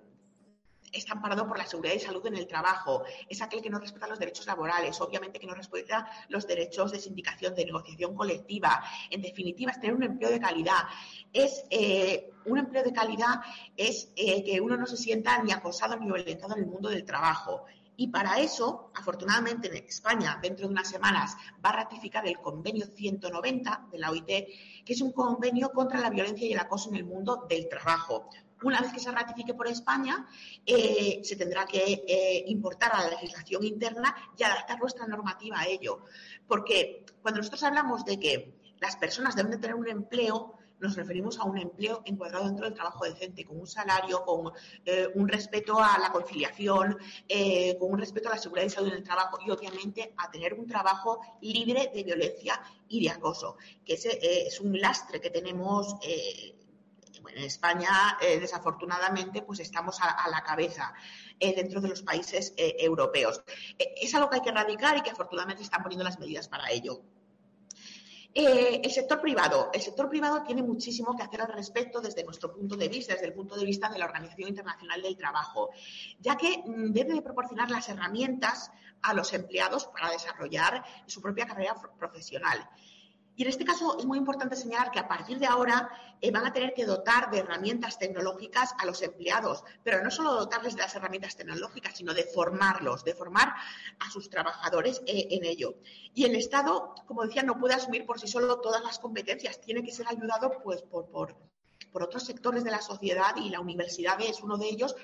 está 0.93 1.13
amparado 1.13 1.47
por 1.47 1.57
la 1.57 1.65
seguridad 1.65 1.95
y 1.95 2.00
salud 2.00 2.25
en 2.27 2.38
el 2.38 2.47
trabajo, 2.47 3.03
es 3.27 3.41
aquel 3.41 3.62
que 3.62 3.69
no 3.69 3.79
respeta 3.79 4.07
los 4.07 4.19
derechos 4.19 4.45
laborales, 4.45 5.01
obviamente 5.01 5.39
que 5.39 5.47
no 5.47 5.55
respeta 5.55 6.07
los 6.29 6.47
derechos 6.47 6.91
de 6.91 7.00
sindicación, 7.00 7.55
de 7.55 7.65
negociación 7.65 8.15
colectiva. 8.15 8.81
En 9.09 9.21
definitiva, 9.21 9.71
es 9.71 9.79
tener 9.79 9.95
un 9.95 10.03
empleo 10.03 10.29
de 10.29 10.39
calidad. 10.39 10.83
Es 11.33 11.65
eh, 11.69 12.31
un 12.45 12.57
empleo 12.57 12.83
de 12.83 12.93
calidad 12.93 13.41
es 13.75 14.12
eh, 14.15 14.43
que 14.43 14.62
uno 14.62 14.77
no 14.77 14.85
se 14.85 14.97
sienta 14.97 15.41
ni 15.41 15.51
acosado 15.51 15.97
ni 15.97 16.05
violentado 16.05 16.55
en 16.55 16.63
el 16.63 16.67
mundo 16.67 16.89
del 16.89 17.03
trabajo. 17.03 17.65
Y 17.95 18.07
para 18.07 18.39
eso, 18.39 18.91
afortunadamente, 18.95 19.67
en 19.67 19.85
España, 19.85 20.39
dentro 20.41 20.67
de 20.67 20.73
unas 20.73 20.89
semanas, 20.89 21.38
va 21.63 21.69
a 21.69 21.83
ratificar 21.83 22.25
el 22.27 22.39
convenio 22.39 22.88
190 22.88 23.88
de 23.91 24.00
la 24.00 24.09
OIT, 24.09 24.25
que 24.25 24.93
es 24.93 25.01
un 25.01 25.12
convenio 25.12 25.71
contra 25.71 26.00
la 26.00 26.09
violencia 26.09 26.47
y 26.47 26.53
el 26.53 26.59
acoso 26.59 26.89
en 26.89 26.95
el 26.95 27.05
mundo 27.05 27.45
del 27.47 27.69
trabajo. 27.69 28.29
Una 28.62 28.79
vez 28.79 28.93
que 28.93 29.00
se 29.00 29.12
ratifique 29.12 29.53
por 29.53 29.67
España, 29.67 30.25
eh, 30.65 31.19
se 31.24 31.36
tendrá 31.36 31.65
que 31.65 32.03
eh, 32.07 32.43
importar 32.48 32.91
a 32.93 33.03
la 33.03 33.10
legislación 33.10 33.63
interna 33.63 34.15
y 34.38 34.43
adaptar 34.43 34.79
nuestra 34.79 35.05
normativa 35.05 35.60
a 35.60 35.67
ello. 35.67 36.05
Porque 36.48 37.05
cuando 37.22 37.39
nosotros 37.39 37.63
hablamos 37.63 38.05
de 38.05 38.19
que 38.19 38.53
las 38.79 38.95
personas 38.95 39.36
deben 39.36 39.51
de 39.51 39.57
tener 39.57 39.75
un 39.75 39.89
empleo, 39.89 40.57
nos 40.79 40.95
referimos 40.95 41.39
a 41.39 41.43
un 41.43 41.57
empleo 41.57 42.01
encuadrado 42.05 42.45
dentro 42.45 42.65
del 42.65 42.74
trabajo 42.74 43.05
decente, 43.05 43.45
con 43.45 43.60
un 43.60 43.67
salario, 43.67 44.24
con 44.25 44.51
eh, 44.86 45.07
un 45.13 45.29
respeto 45.29 45.79
a 45.79 45.98
la 45.98 46.12
conciliación, 46.12 46.98
con 47.79 47.91
un 47.91 48.00
respeto 48.00 48.27
a 48.27 48.33
la 48.33 48.38
seguridad 48.38 48.65
y 48.65 48.69
salud 48.69 48.89
en 48.89 48.95
el 48.95 49.03
trabajo 49.03 49.39
y 49.45 49.50
obviamente 49.50 50.13
a 50.17 50.29
tener 50.29 50.53
un 50.53 50.67
trabajo 50.67 51.22
libre 51.41 51.89
de 51.93 52.03
violencia 52.03 52.62
y 52.89 53.01
de 53.01 53.12
acoso, 53.12 53.55
que 53.86 53.93
ese 53.93 54.19
es 54.22 54.60
un 54.60 54.77
lastre 54.79 55.22
que 55.22 55.29
tenemos. 55.29 55.95
En 57.29 57.43
España, 57.43 58.17
desafortunadamente, 58.19 59.41
pues 59.41 59.59
estamos 59.59 59.99
a, 60.01 60.29
la 60.29 60.43
cabeza 60.43 60.93
dentro 61.39 61.81
de 61.81 61.89
los 61.89 62.01
países 62.01 62.53
europeos. 62.57 63.43
es 63.77 64.13
algo 64.15 64.29
que 64.29 64.37
hay 64.37 64.41
que 64.41 64.49
erradicar 64.49 64.97
y 64.97 65.01
que 65.01 65.11
afortunadamente 65.11 65.63
están 65.63 65.83
poniendo 65.83 66.03
las 66.03 66.19
medidas 66.19 66.47
para 66.47 66.71
ello. 66.71 67.01
Eh, 68.35 68.81
el 68.83 68.91
sector 68.91 69.21
privado. 69.21 69.69
El 69.73 69.81
sector 69.81 70.09
privado 70.09 70.41
tiene 70.41 70.63
muchísimo 70.63 71.15
que 71.15 71.21
hacer 71.21 71.41
al 71.41 71.53
respecto 71.53 72.01
desde 72.01 72.23
nuestro 72.23 72.51
punto 72.51 72.75
de 72.75 72.87
vista, 72.87 73.13
desde 73.13 73.27
el 73.27 73.33
punto 73.33 73.55
de 73.55 73.63
vista 73.63 73.89
de 73.89 73.99
la 73.99 74.05
Organización 74.05 74.49
Internacional 74.49 75.03
del 75.03 75.15
Trabajo, 75.15 75.69
ya 76.19 76.35
que 76.35 76.63
mm, 76.65 76.91
debe 76.91 77.21
proporcionar 77.21 77.69
las 77.69 77.89
herramientas 77.89 78.71
a 79.03 79.13
los 79.13 79.33
empleados 79.33 79.85
para 79.85 80.09
desarrollar 80.09 80.83
su 81.05 81.21
propia 81.21 81.45
carrera 81.45 81.75
profesional. 81.99 82.67
Y 83.35 83.43
en 83.43 83.49
este 83.49 83.65
caso 83.65 83.97
es 83.97 84.05
muy 84.05 84.17
importante 84.17 84.55
señalar 84.55 84.91
que 84.91 84.99
a 84.99 85.07
partir 85.07 85.39
de 85.39 85.47
ahora 85.47 85.89
eh, 86.21 86.29
van 86.29 86.45
a 86.45 86.53
tener 86.53 86.73
que 86.73 86.85
dotar 86.85 87.31
de 87.31 87.39
herramientas 87.39 87.97
tecnológicas 87.97 88.75
a 88.77 88.85
los 88.85 89.01
empleados, 89.01 89.63
pero 89.83 90.03
no 90.03 90.11
solo 90.11 90.33
dotarles 90.33 90.75
de 90.75 90.81
las 90.81 90.95
herramientas 90.95 91.35
tecnológicas, 91.35 91.97
sino 91.97 92.13
de 92.13 92.23
formarlos, 92.23 93.03
de 93.03 93.15
formar 93.15 93.53
a 93.99 94.11
sus 94.11 94.29
trabajadores 94.29 95.01
eh, 95.07 95.27
en 95.31 95.45
ello. 95.45 95.75
Y 96.13 96.25
el 96.25 96.35
Estado, 96.35 96.93
como 97.07 97.23
decía, 97.23 97.43
no 97.43 97.59
puede 97.59 97.73
asumir 97.73 98.05
por 98.05 98.19
sí 98.19 98.27
solo 98.27 98.59
todas 98.61 98.83
las 98.83 98.99
competencias, 98.99 99.59
tiene 99.61 99.83
que 99.83 99.91
ser 99.91 100.07
ayudado 100.07 100.51
pues, 100.63 100.83
por, 100.83 101.09
por, 101.09 101.35
por 101.91 102.03
otros 102.03 102.23
sectores 102.23 102.63
de 102.63 102.71
la 102.71 102.81
sociedad 102.81 103.35
y 103.37 103.49
la 103.49 103.59
universidad 103.59 104.21
es 104.21 104.41
uno 104.41 104.57
de 104.57 104.67
ellos 104.67 104.95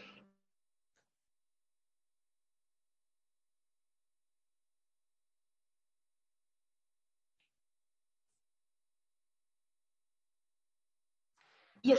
y 11.81 11.93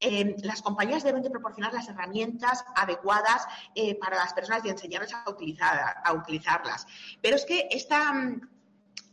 eh, 0.00 0.34
las 0.42 0.62
compañías 0.62 1.02
deben 1.02 1.22
de 1.22 1.30
proporcionar 1.30 1.72
las 1.74 1.88
herramientas 1.88 2.64
adecuadas 2.74 3.46
eh, 3.74 3.98
para 3.98 4.16
las 4.16 4.32
personas 4.32 4.64
y 4.64 4.70
enseñarles 4.70 5.12
a, 5.12 5.28
utilizar, 5.28 5.96
a 6.02 6.12
utilizarlas. 6.14 6.86
Pero 7.20 7.36
es 7.36 7.44
que 7.44 7.68
esta, 7.70 8.12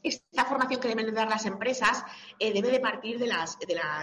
esta 0.03 0.45
formación 0.45 0.79
que 0.79 0.87
deben 0.87 1.13
dar 1.13 1.29
las 1.29 1.45
empresas 1.45 2.03
eh, 2.39 2.53
debe 2.53 2.69
de 2.69 2.79
partir 2.79 3.19
de, 3.19 3.27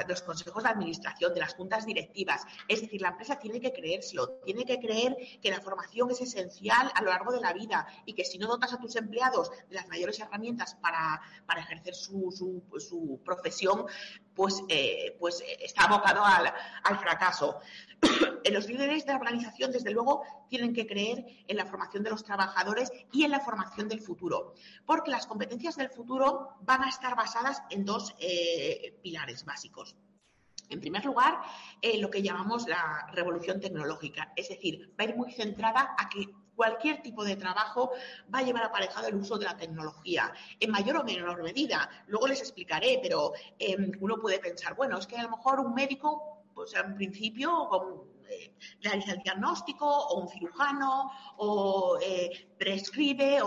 los 0.08 0.22
consejos 0.22 0.62
de 0.62 0.68
administración, 0.68 1.34
de 1.34 1.40
las 1.40 1.54
juntas 1.54 1.86
directivas. 1.86 2.44
Es 2.68 2.80
decir, 2.80 3.00
la 3.00 3.08
empresa 3.08 3.38
tiene 3.38 3.60
que 3.60 3.72
creérselo, 3.72 4.40
tiene 4.44 4.64
que 4.64 4.78
creer 4.78 5.16
que 5.40 5.50
la 5.50 5.60
formación 5.60 6.10
es 6.10 6.20
esencial 6.20 6.90
a 6.94 7.02
lo 7.02 7.10
largo 7.10 7.32
de 7.32 7.40
la 7.40 7.52
vida 7.52 7.86
y 8.04 8.14
que 8.14 8.24
si 8.24 8.38
no 8.38 8.46
dotas 8.46 8.72
a 8.72 8.78
tus 8.78 8.96
empleados 8.96 9.50
de 9.68 9.76
las 9.76 9.88
mayores 9.88 10.18
herramientas 10.20 10.76
para, 10.76 11.20
ejercer 11.58 11.94
su, 11.94 13.20
profesión, 13.24 13.86
pues, 14.34 14.62
eh, 14.68 15.16
pues 15.18 15.40
eh, 15.40 15.58
está 15.60 15.84
abocado 15.84 16.22
al 16.24 16.98
fracaso. 16.98 17.60
los 18.50 18.68
líderes 18.68 19.06
de 19.06 19.12
la 19.12 19.18
organización, 19.18 19.72
desde 19.72 19.90
luego, 19.90 20.22
tienen 20.48 20.74
que 20.74 20.86
creer 20.86 21.24
en 21.46 21.56
la 21.56 21.66
formación 21.66 22.02
de 22.02 22.10
los 22.10 22.24
trabajadores 22.24 22.90
y 23.12 23.24
en 23.24 23.30
la 23.30 23.40
formación 23.40 23.88
del 23.88 24.00
futuro, 24.00 24.54
porque 24.86 25.10
las 25.10 25.26
competencias 25.26 25.76
del 25.76 25.90
futuro 25.90 26.56
van 26.60 26.82
a 26.82 26.88
estar 26.88 27.16
basadas 27.16 27.62
en 27.70 27.84
dos 27.84 28.14
eh, 28.18 28.98
pilares 29.02 29.44
básicos. 29.44 29.96
En 30.70 30.80
primer 30.80 31.04
lugar, 31.04 31.40
eh, 31.82 31.98
lo 31.98 32.10
que 32.10 32.22
llamamos 32.22 32.66
la 32.66 33.06
revolución 33.12 33.60
tecnológica, 33.60 34.32
es 34.34 34.48
decir, 34.48 34.94
va 34.98 35.04
a 35.04 35.08
ir 35.08 35.16
muy 35.16 35.32
centrada 35.32 35.94
a 35.98 36.08
que 36.08 36.28
cualquier 36.54 37.02
tipo 37.02 37.24
de 37.24 37.36
trabajo 37.36 37.92
va 38.32 38.38
a 38.38 38.42
llevar 38.42 38.64
aparejado 38.64 39.08
el 39.08 39.16
uso 39.16 39.38
de 39.38 39.46
la 39.46 39.56
tgnología, 39.56 40.32
en 40.60 40.70
mayor 40.70 40.98
o 40.98 41.04
menor 41.04 41.42
medida. 41.42 41.88
Luego 42.06 42.28
les 42.28 42.40
explicaré, 42.40 43.00
pero 43.02 43.32
em, 43.58 43.92
uno 44.00 44.18
puede 44.18 44.38
pensar, 44.38 44.74
bueno, 44.74 44.98
es 44.98 45.06
que 45.06 45.16
a 45.16 45.22
lo 45.22 45.30
mejor 45.30 45.60
un 45.60 45.74
médico 45.74 46.34
pues 46.54 46.72
en 46.74 46.94
principio 46.94 47.68
eh, 48.28 48.54
realiza 48.80 49.12
el 49.12 49.18
diagnóstico 49.18 49.86
o 49.86 50.20
un 50.20 50.28
cirujano 50.28 51.10
o 51.38 51.98
eh, 52.00 52.54
prescribe 52.56 53.40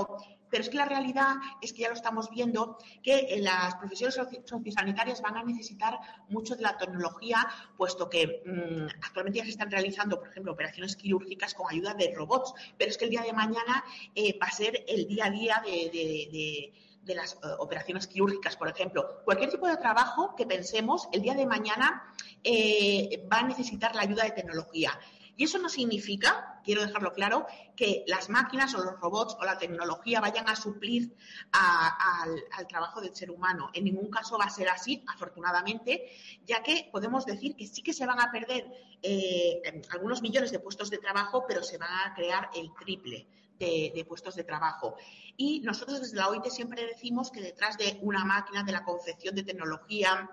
pero 0.50 0.64
es 0.64 0.70
que 0.70 0.78
la 0.78 0.86
realidad 0.86 1.36
es 1.62 1.74
que 1.74 1.82
ya 1.82 1.90
lo 1.90 1.96
estamos 1.96 2.30
viendo 2.30 2.78
que 3.04 3.28
en 3.30 3.44
las 3.44 3.76
profesiones 3.76 4.16
sociosanitarias 4.46 5.22
van 5.22 5.38
a 5.38 5.44
necesitar 5.44 6.00
mucho 6.30 6.56
de 6.56 6.62
la 6.62 6.78
tecnología, 6.78 7.48
puesto 7.78 8.10
que 8.10 8.44
mm, 8.46 9.04
actualmente 9.04 9.40
ya 9.40 9.46
se 9.46 9.52
están 9.52 9.72
realizando, 9.72 10.20
por 10.20 10.30
ejemplo, 10.30 10.52
operaciones 10.52 10.96
quirúrgicas 10.96 11.54
con 11.54 11.68
ayuda 11.70 11.94
de 11.94 12.14
robots, 12.16 12.54
pero 12.78 12.92
es 12.92 12.98
que 12.98 13.06
el 13.06 13.12
día 13.12 13.22
de 13.22 13.34
mañana 13.34 13.84
eh, 14.16 14.38
va 14.42 14.48
a 14.48 14.52
ser 14.52 14.84
el 14.88 15.08
día 15.08 15.26
a 15.26 15.30
día 15.30 15.62
de 15.64 17.16
las 17.16 17.34
eh, 17.34 17.38
operaciones 17.60 18.06
quirúrgicas, 18.06 18.56
por 18.56 18.70
ejemplo, 18.70 19.24
cualquier 19.24 19.50
tipo 19.50 19.68
de 19.68 19.78
trabajo 19.78 20.36
que 20.36 20.46
pensemos 20.46 21.08
el 21.12 21.22
día 21.22 21.34
de 21.34 21.46
mañana 21.46 22.14
eh, 22.44 23.28
va 23.32 23.40
a 23.40 23.48
necesitar 23.48 23.96
la 23.96 24.02
ayuda 24.02 24.26
de 24.26 24.32
tecnología. 24.32 24.92
Y 25.38 25.44
eso 25.44 25.60
no 25.60 25.70
significa, 25.70 26.60
quiero 26.64 26.82
dejarlo 26.82 27.14
claro, 27.14 27.46
que 27.76 28.04
las 28.08 28.30
máquinas 28.30 28.74
o 28.74 28.84
los 28.84 29.00
robots 29.00 29.38
o 29.40 29.46
la 29.46 29.60
tecnología 29.60 30.20
vayan 30.20 30.50
a 30.50 30.56
suplir 30.56 31.16
al, 31.52 32.68
trabajo 32.68 33.00
del 33.02 33.16
ser 33.16 33.30
humano. 33.30 33.70
En 33.74 33.86
ningún 33.86 34.10
caso 34.10 34.38
va 34.38 34.46
a 34.46 34.50
ser 34.50 34.68
así, 34.68 35.04
afortunadamente, 35.08 36.10
ya 36.46 36.64
que 36.64 36.90
podemos 36.92 37.26
decir 37.26 37.56
que 37.56 37.68
sí 37.68 37.84
que 37.84 37.94
se 37.94 38.08
van 38.08 38.20
a 38.20 38.32
perder 38.32 38.66
eh, 39.04 39.62
algunos 39.92 40.24
millones 40.24 40.52
de 40.52 40.60
puestos 40.60 40.90
de 40.90 40.98
trabajo, 40.98 41.46
pero 41.48 41.62
se 41.62 41.78
van 41.78 41.92
a 41.92 42.16
crear 42.16 42.50
el 42.56 42.74
triple 42.74 43.28
de, 43.60 44.06
puestos 44.08 44.36
de 44.36 44.44
trabajo. 44.44 44.96
Y 45.36 45.62
nosotros 45.62 46.02
desde 46.02 46.18
la 46.18 46.30
OIT 46.30 46.46
siempre 46.48 46.86
decimos 46.86 47.32
que 47.32 47.42
detrás 47.42 47.78
de 47.78 48.00
una 48.02 48.26
máquina, 48.26 48.64
de 48.64 48.72
la 48.72 48.84
concepción 48.84 49.36
de 49.36 49.44
tecnología, 49.44 50.30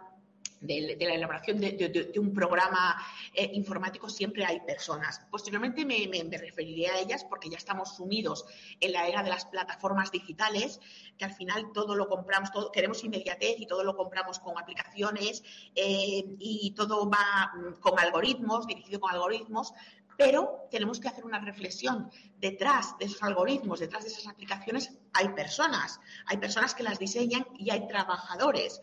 de, 0.67 0.97
la 0.99 1.15
elaboración 1.15 1.61
de, 1.61 2.13
un 2.19 2.33
programa 2.33 2.97
eh, 3.33 3.51
informático 3.53 4.09
siempre 4.09 4.45
hay 4.45 4.61
personas. 4.61 5.21
Posteriormente 5.31 5.85
me, 5.85 6.39
referiré 6.39 6.89
a 6.89 6.99
ellas 6.99 7.25
porque 7.25 7.49
ya 7.49 7.57
estamos 7.57 7.97
sumidos 7.97 8.45
en 8.81 8.93
la 8.93 9.07
era 9.07 9.23
de 9.23 9.31
las 9.31 9.45
plataformas 9.47 10.11
digitales, 10.11 10.81
que 11.19 11.25
al 11.25 11.33
final 11.33 11.73
todo 11.73 11.95
lo 11.95 12.09
compramos, 12.09 12.51
todo, 12.51 12.73
queremos 12.73 13.03
inmediatez 13.05 13.57
y 13.59 13.67
todo 13.67 13.85
lo 13.85 13.97
compramos 13.97 14.39
con 14.39 14.59
aplicaciones 14.59 15.43
eh, 15.75 16.25
y 16.39 16.73
todo 16.77 17.09
va 17.09 17.53
mm, 17.55 17.81
con 17.81 17.99
algoritmos, 17.99 18.67
dirigido 18.67 19.01
con 19.01 19.13
algoritmos, 19.13 19.73
pero 20.17 20.69
tenemos 20.71 21.01
que 21.01 21.09
hacer 21.09 21.25
una 21.25 21.41
reflexión. 21.41 22.11
Detrás 22.39 22.97
de 22.99 23.07
esos 23.07 23.23
algoritmos, 23.23 23.81
detrás 23.81 24.05
de 24.05 24.11
esas 24.11 24.27
aplicaciones, 24.29 24.93
hay 25.13 25.29
personas. 25.31 26.01
Hay 26.27 26.37
personas 26.37 26.75
que 26.75 26.83
las 26.83 26.99
diseñan 26.99 27.47
y 27.59 27.71
hay 27.71 27.87
trabajadores. 27.89 28.81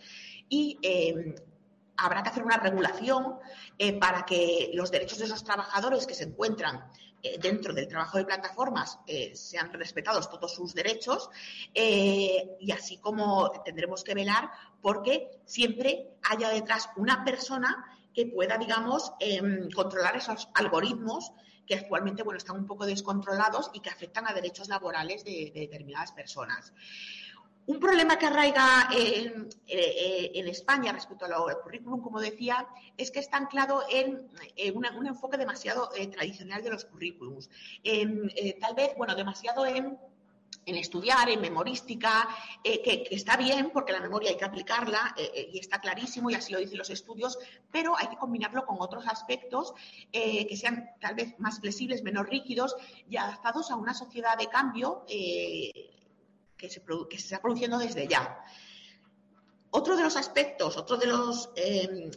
Y 0.50 0.78
eh, 0.82 1.36
habrá 1.98 2.24
que 2.24 2.30
hacer 2.30 2.44
una 2.44 2.58
regulación 2.58 3.36
eh, 3.78 3.94
para 4.00 4.26
que 4.26 4.72
los 4.74 4.92
derechos 4.92 5.20
de 5.20 5.26
esos 5.26 5.44
trabajadores 5.44 6.08
que 6.08 6.14
se 6.14 6.24
encuentran 6.24 6.90
eh, 7.24 7.38
dentro 7.40 7.74
del 7.74 7.88
trabajo 7.88 8.18
de 8.18 8.26
plataformas 8.26 9.00
sean 9.34 9.72
respetados 9.74 10.30
todos 10.30 10.54
sus 10.54 10.74
derechos 10.74 11.30
y 11.74 12.72
así 12.72 12.98
como 12.98 13.52
tendremos 13.64 14.04
que 14.04 14.16
velar 14.16 14.50
porque 14.82 15.30
siempre 15.46 16.08
haya 16.24 16.50
detrás 16.50 16.90
una 16.96 17.24
persona 17.24 17.86
que 18.14 18.26
pueda, 18.26 18.58
digamos, 18.58 19.14
em, 19.20 19.70
controlar 19.72 20.16
esos 20.16 20.50
algoritmos 20.54 21.32
que 21.66 21.76
actualmente 21.76 22.24
bueno, 22.24 22.38
están 22.38 22.58
un 22.58 22.68
poco 22.68 22.86
descontrolados 22.86 23.72
y 23.74 23.80
que 23.80 23.90
afectan 23.90 24.28
a 24.28 24.34
derechos 24.34 24.68
laborales 24.68 25.24
de, 25.24 25.52
determinadas 25.54 26.12
personas. 26.12 26.74
Un 27.68 27.80
problema 27.80 28.18
que 28.18 28.26
arraiga 28.26 28.90
en, 28.92 29.48
eh, 29.68 30.32
España 30.50 30.92
respecto 30.92 31.26
al 31.26 31.62
currículum, 31.62 32.02
como 32.02 32.20
decía, 32.20 32.68
es 32.98 33.12
que 33.12 33.20
está 33.20 33.38
anclado 33.38 33.84
en, 33.90 34.30
un 34.74 35.08
enfoque 35.08 35.38
demasiado 35.38 35.92
eh, 35.96 36.08
tradicional 36.08 36.64
de 36.64 36.72
los 36.72 36.86
currículums. 36.86 37.50
Eh, 37.84 38.58
tal 38.60 38.76
vez, 38.76 38.94
bueno, 38.98 39.16
demasiado 39.16 39.66
en 39.66 39.98
en 40.66 40.76
estudiar, 40.76 41.30
en 41.30 41.42
memorística, 41.42 42.28
eh, 42.64 42.82
que, 42.82 43.08
está 43.12 43.38
bien 43.38 43.72
porque 43.72 43.92
la 43.92 44.00
memoria 44.00 44.30
hay 44.30 44.38
que 44.38 44.46
aplicarla 44.46 45.16
eh, 45.18 45.32
eh, 45.34 45.50
y 45.54 45.60
está 45.60 45.80
clarísimo 45.80 46.30
y 46.30 46.36
así 46.36 46.54
lo 46.54 46.60
dicen 46.60 46.78
los 46.78 46.90
estudios, 46.90 47.40
pero 47.72 47.98
hay 47.98 48.08
que 48.08 48.18
combinarlo 48.18 48.66
con 48.66 48.78
otros 48.80 49.06
aspectos 49.08 49.74
que 50.12 50.58
sean 50.58 50.92
tal 51.00 51.16
vez 51.16 51.40
más 51.40 51.60
flexibles, 51.60 52.04
menos 52.04 52.28
rígidos 52.28 52.76
y 53.10 53.18
adaptados 53.18 53.72
a 53.72 53.76
una 53.76 53.94
sociedad 53.94 54.38
de 54.38 54.48
cambio 54.48 55.06
que 56.62 56.70
se, 56.70 56.82
está 57.28 57.42
produciendo 57.42 57.78
desde 57.78 58.08
ya. 58.08 58.44
Otro 59.72 59.96
de 59.96 60.04
los 60.04 60.16
aspectos, 60.16 60.78
otro 60.78 60.98
de 60.98 61.08
los 61.08 61.50
em, 61.56 62.12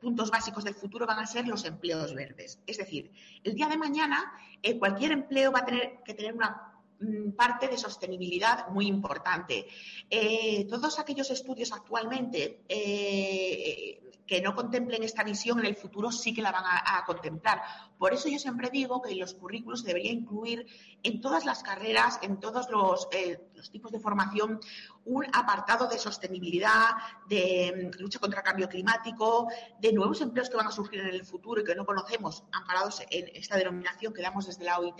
puntos 0.00 0.30
básicos 0.30 0.64
del 0.64 0.74
futuro 0.74 1.06
van 1.06 1.18
a 1.18 1.26
ser 1.26 1.46
los 1.46 1.64
empleos 1.64 2.14
verdes. 2.14 2.60
Es 2.66 2.76
decir, 2.76 3.10
el 3.42 3.54
día 3.54 3.68
de 3.68 3.76
mañana 3.76 4.32
cualquier 4.78 5.12
empleo 5.12 5.50
va 5.50 5.60
a 5.60 5.64
tener 5.64 6.02
que 6.04 6.14
tener 6.14 6.34
una 6.34 6.68
Mm, 7.00 7.30
parte 7.32 7.68
de 7.68 7.78
sostenibilidad 7.78 8.68
muy 8.70 8.88
importante. 8.88 9.68
Eh, 10.10 10.66
todos 10.68 10.98
aquellos 10.98 11.30
estudios 11.30 11.72
actualmente 11.72 12.62
eh, 12.68 14.00
que 14.28 14.42
no 14.42 14.54
contemplen 14.54 15.02
esta 15.02 15.24
visión 15.24 15.58
en 15.58 15.64
el 15.64 15.74
futuro 15.74 16.12
sí 16.12 16.34
que 16.34 16.42
la 16.42 16.52
van 16.52 16.64
a, 16.66 17.04
contemplar. 17.06 17.62
Por 17.98 18.12
eso 18.12 18.28
yo 18.28 18.38
siempre 18.38 18.68
digo 18.70 19.00
que 19.00 19.14
los 19.14 19.32
currículos 19.32 19.82
debería 19.82 20.12
incluir 20.12 20.66
en 21.02 21.20
todas 21.22 21.46
las 21.46 21.62
carreras, 21.62 22.18
en 22.22 22.38
todos 22.38 22.68
los, 22.68 23.08
eh, 23.12 23.40
tipos 23.72 23.90
de 23.90 23.98
formación, 23.98 24.60
un 25.06 25.24
apartado 25.32 25.88
de 25.88 25.98
sostenibilidad, 25.98 26.90
de 27.26 27.90
mm, 27.96 28.02
lucha 28.02 28.18
contra 28.18 28.40
el 28.40 28.44
cambio 28.44 28.68
climático, 28.68 29.48
de 29.80 29.92
nuevos 29.94 30.20
empleos 30.20 30.50
que 30.50 30.56
van 30.56 30.66
a 30.66 30.72
surgir 30.72 31.00
en 31.00 31.08
el 31.08 31.24
futuro 31.24 31.62
y 31.62 31.64
que 31.64 31.74
no 31.74 31.86
conocemos, 31.86 32.44
amparados 32.52 33.00
en 33.10 33.30
esta 33.34 33.56
denominación 33.56 34.12
que 34.12 34.20
damos 34.20 34.46
desde 34.46 34.64
la 34.64 34.78
OIT 34.78 34.94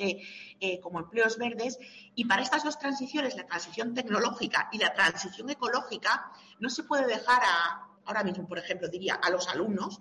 eh, 0.60 0.80
como 0.80 1.00
empleos 1.00 1.36
verdes. 1.36 1.78
Y 2.14 2.24
para 2.24 2.42
estas 2.42 2.64
dos 2.64 2.78
transiciones, 2.78 3.36
la 3.36 3.46
transición 3.46 3.92
tecnológica 3.92 4.70
y 4.72 4.78
la 4.78 4.94
transición 4.94 5.50
ecológica, 5.50 6.32
no 6.60 6.70
se 6.70 6.82
puede 6.84 7.06
dejar 7.06 7.42
a, 7.44 7.88
ahora 8.08 8.24
mismo, 8.24 8.48
por 8.48 8.58
ejemplo, 8.58 8.88
diría 8.88 9.14
a 9.14 9.30
los 9.30 9.48
alumnos, 9.48 10.00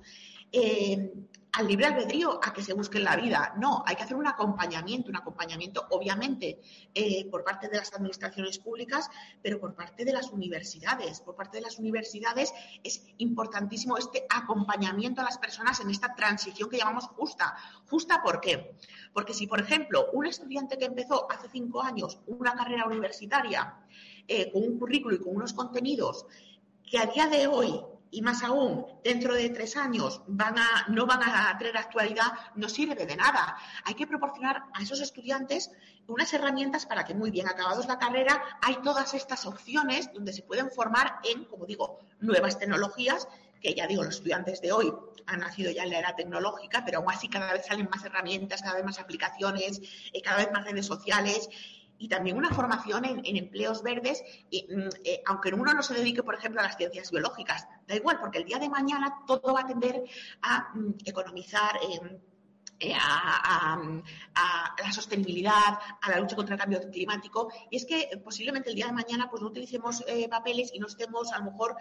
eh, 0.52 1.12
al 1.54 1.68
libre 1.68 1.88
albedrío 1.88 2.40
a 2.44 2.54
que 2.54 2.62
se 2.62 2.74
busquen 2.74 3.04
la 3.04 3.16
vida. 3.16 3.56
No, 3.58 3.84
hay 3.86 3.96
que 3.96 4.04
hacer 4.04 4.16
un 4.16 4.28
acompañamiento, 4.28 5.10
un 5.10 5.16
acompañamiento 5.16 5.88
obviamente 5.90 6.60
eh, 6.94 7.28
por 7.32 7.44
parte 7.44 7.68
de 7.68 7.78
las 7.78 7.92
administraciones 7.94 8.60
públicas, 8.60 9.10
pero 9.42 9.60
por 9.60 9.74
parte 9.74 10.06
de 10.06 10.14
las 10.14 10.32
universidades. 10.32 11.20
Por 11.22 11.36
parte 11.36 11.58
de 11.58 11.64
las 11.64 11.80
universidades 11.80 12.54
es 12.84 13.04
importantísimo 13.18 13.98
este 13.98 14.26
acompañamiento 14.30 15.22
a 15.22 15.24
las 15.24 15.40
personas 15.40 15.80
en 15.80 15.90
esta 15.90 16.14
transición 16.14 16.70
que 16.70 16.78
llamamos 16.78 17.08
justa. 17.08 17.56
¿Justa 17.90 18.22
por 18.24 18.40
qué? 18.40 18.76
Porque 19.12 19.34
si, 19.34 19.48
por 19.48 19.60
ejemplo, 19.60 20.12
un 20.14 20.28
estudiante 20.28 20.78
que 20.78 20.86
empezó 20.86 21.30
hace 21.32 21.50
cinco 21.50 21.82
años 21.82 22.20
una 22.28 22.54
carrera 22.54 22.86
universitaria 22.86 23.74
eh, 24.28 24.52
con 24.52 24.62
un 24.64 24.78
currículo 24.78 25.16
y 25.16 25.20
con 25.20 25.36
unos 25.36 25.54
contenidos 25.54 26.28
que 26.84 27.00
a 27.00 27.08
día 27.08 27.28
de 27.28 27.48
hoy 27.48 27.82
y 28.12 28.22
más 28.22 28.44
aún 28.44 28.86
dentro 29.04 29.34
de 29.34 29.50
tres 29.50 29.76
años 29.76 30.22
van 30.28 30.58
a, 30.58 30.86
no 30.90 31.06
van 31.06 31.22
a 31.24 31.58
tener 31.58 31.78
actualidad, 31.78 32.34
no 32.56 32.70
sirve 32.70 33.06
de 33.06 33.16
nada. 33.16 33.58
Hay 33.86 33.94
que 33.94 34.08
proporcionar 34.08 34.64
a 34.74 34.82
esos 34.82 35.02
estudiantes 35.02 35.72
unas 36.08 36.34
herramientas 36.34 36.86
para 36.86 37.04
que 37.04 37.14
muy 37.14 37.32
bien 37.32 37.48
acabados 37.48 37.88
la 37.88 38.00
carrera 38.00 38.42
hay 38.62 38.78
todas 38.78 39.14
estas 39.14 39.46
opciones 39.46 40.12
donde 40.14 40.34
se 40.34 40.44
pueden 40.44 40.72
formar 40.72 41.20
en, 41.24 41.46
como 41.46 41.66
digo, 41.66 42.00
nuevas 42.20 42.58
tecnologías 42.58 43.28
que 43.62 43.74
ya 43.74 43.88
digo, 43.88 44.04
los 44.04 44.16
estudiantes 44.16 44.62
de 44.62 44.72
hoy 44.72 44.94
han 45.26 45.40
nacido 45.40 45.72
ya 45.72 45.84
en 45.84 45.90
la 45.90 46.00
era 46.00 46.16
tecnológica, 46.16 46.84
pero 46.86 47.00
aún 47.00 47.12
así 47.12 47.28
cada 47.28 47.54
vez 47.54 47.66
salen 47.66 47.90
más 47.90 48.04
herramientas, 48.06 48.62
cada 48.62 48.76
vez 48.76 48.86
más 48.86 49.00
aplicaciones, 49.00 49.82
eh, 50.14 50.22
cada 50.22 50.38
vez 50.38 50.52
más 50.52 50.64
redes 50.64 50.86
sociales 50.86 51.50
y 51.98 52.08
también 52.08 52.38
una 52.38 52.50
formación 52.52 53.06
en, 53.06 53.38
empleos 53.38 53.84
verdes, 53.84 54.24
y, 54.50 54.68
mm, 54.74 54.90
eh, 55.04 55.22
aunque 55.28 55.54
uno 55.54 55.74
no 55.74 55.82
se 55.82 55.94
dedique, 55.94 56.24
por 56.24 56.36
ejemplo, 56.36 56.62
a 56.62 56.64
las 56.64 56.78
ciencias 56.78 57.12
biológicas. 57.12 57.68
Da 57.88 57.96
igual, 57.96 58.20
porque 58.20 58.40
el 58.40 58.46
día 58.46 58.60
de 58.60 58.70
mañana 58.70 59.24
todo 59.26 59.54
va 59.54 59.62
a 59.62 59.68
tender 59.68 60.04
a 60.42 60.72
mm, 60.74 60.96
economizar. 61.06 61.78
Eh, 61.78 62.20
a, 62.96 63.80
la 64.84 64.92
sostenibilidad, 64.92 65.80
a 66.02 66.10
la 66.10 66.20
lucha 66.20 66.36
contra 66.36 66.56
el 66.56 66.62
cambio 66.62 66.80
climático. 66.92 67.52
Y 67.70 67.78
es 67.78 67.86
que 67.86 68.22
posiblemente 68.24 68.70
el 68.70 68.76
día 68.76 68.88
de 68.88 68.94
mañana 68.94 69.30
pues 69.30 69.42
no 69.42 69.50
utilicemos 69.50 70.04
eh, 70.08 70.28
papeles 70.30 70.72
y 70.74 70.80
no 70.80 70.88
estemos 70.88 71.32
a 71.34 71.40
lo 71.40 71.52
mejor 71.52 71.76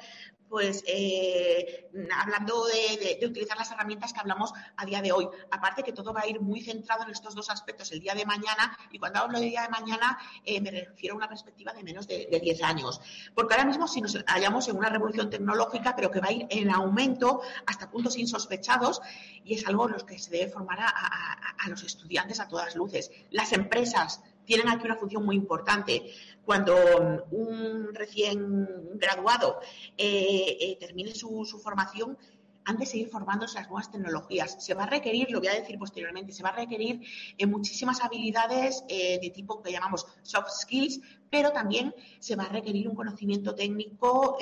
pues 0.49 0.85
eh, 0.87 1.91
hablando 2.17 2.67
de, 2.67 3.27
utilizar 3.27 3.59
las 3.59 3.71
herramientas 3.73 4.13
que 4.13 4.21
hablamos 4.21 4.53
a 4.77 4.87
día 4.87 5.03
de 5.03 5.13
hoy. 5.13 5.29
Aparte 5.51 5.83
que 5.83 5.93
todo 5.93 6.13
va 6.13 6.21
a 6.23 6.27
ir 6.29 6.41
muy 6.41 6.61
centrado 6.61 7.03
en 7.05 7.11
estos 7.11 7.35
dos 7.35 7.51
aspectos 7.51 7.91
el 7.93 8.01
día 8.01 8.15
de 8.15 8.25
mañana 8.25 8.79
y 8.93 8.99
cuando 8.99 9.21
hablo 9.21 9.41
de 9.41 9.47
día 9.47 9.63
de 9.63 9.69
mañana 9.69 10.19
me 10.47 10.71
refiero 10.71 11.15
a 11.15 11.19
una 11.19 11.29
perspectiva 11.29 11.73
de 11.73 11.83
menos 11.83 12.07
de, 12.07 12.29
de 12.31 12.41
10 12.41 12.63
años. 12.63 13.01
Porque 13.35 13.55
ahora 13.55 13.67
mismo 13.67 13.89
si 13.89 14.01
nos 14.01 14.17
hallamos 14.27 14.69
en 14.69 14.77
una 14.77 14.89
revolución 14.89 15.31
tecnológica 15.31 15.95
pero 15.97 16.11
que 16.11 16.21
va 16.21 16.29
a 16.29 16.33
ir 16.33 16.47
en 16.51 16.71
aumento 16.71 17.43
hasta 17.67 17.91
puntos 17.91 18.17
insospechados 18.17 19.01
y 19.45 19.55
es 19.55 19.67
algo 19.67 19.87
en 19.87 19.93
los 19.93 20.05
que 20.05 20.19
se 20.19 20.31
debe 20.31 20.51
formar 20.51 20.86
a, 20.89 21.69
los 21.69 21.83
estudiantes 21.83 22.41
a 22.41 22.49
todas 22.49 22.77
luces. 22.77 23.11
Las 23.31 23.53
empresas 23.53 24.23
tienen 24.45 24.69
aquí 24.69 24.85
una 24.85 24.97
función 24.97 25.25
muy 25.25 25.37
importante. 25.37 26.13
Cuando 26.45 27.27
un 27.33 27.93
recién 27.93 28.69
graduado 28.95 29.61
eh, 29.99 30.57
eh, 30.61 30.77
termine 30.79 31.15
su, 31.15 31.45
formación, 31.63 32.17
han 32.65 32.79
de 32.79 32.87
seguir 32.87 33.09
formándose 33.09 33.59
las 33.59 33.69
nuevas 33.69 33.91
tecnologías. 33.91 34.65
Se 34.65 34.75
va 34.75 34.85
a 34.85 34.87
requerir, 34.87 35.31
lo 35.31 35.39
voy 35.41 35.49
a 35.49 35.55
decir 35.55 35.79
posteriormente, 35.79 36.33
se 36.33 36.43
va 36.43 36.51
a 36.51 36.57
requerir 36.57 37.01
en 37.39 37.51
muchísimas 37.51 38.01
habilidades 38.01 38.85
eh, 38.89 39.19
de 39.21 39.31
tipo 39.31 39.63
que 39.63 39.73
llamamos 39.73 40.07
soft 40.23 40.51
skills, 40.51 41.01
pero 41.31 41.51
también 41.51 41.95
se 42.21 42.37
va 42.37 42.45
a 42.45 42.49
requerir 42.49 42.89
un 42.89 42.95
conocimiento 42.95 43.55
técnico, 43.55 44.37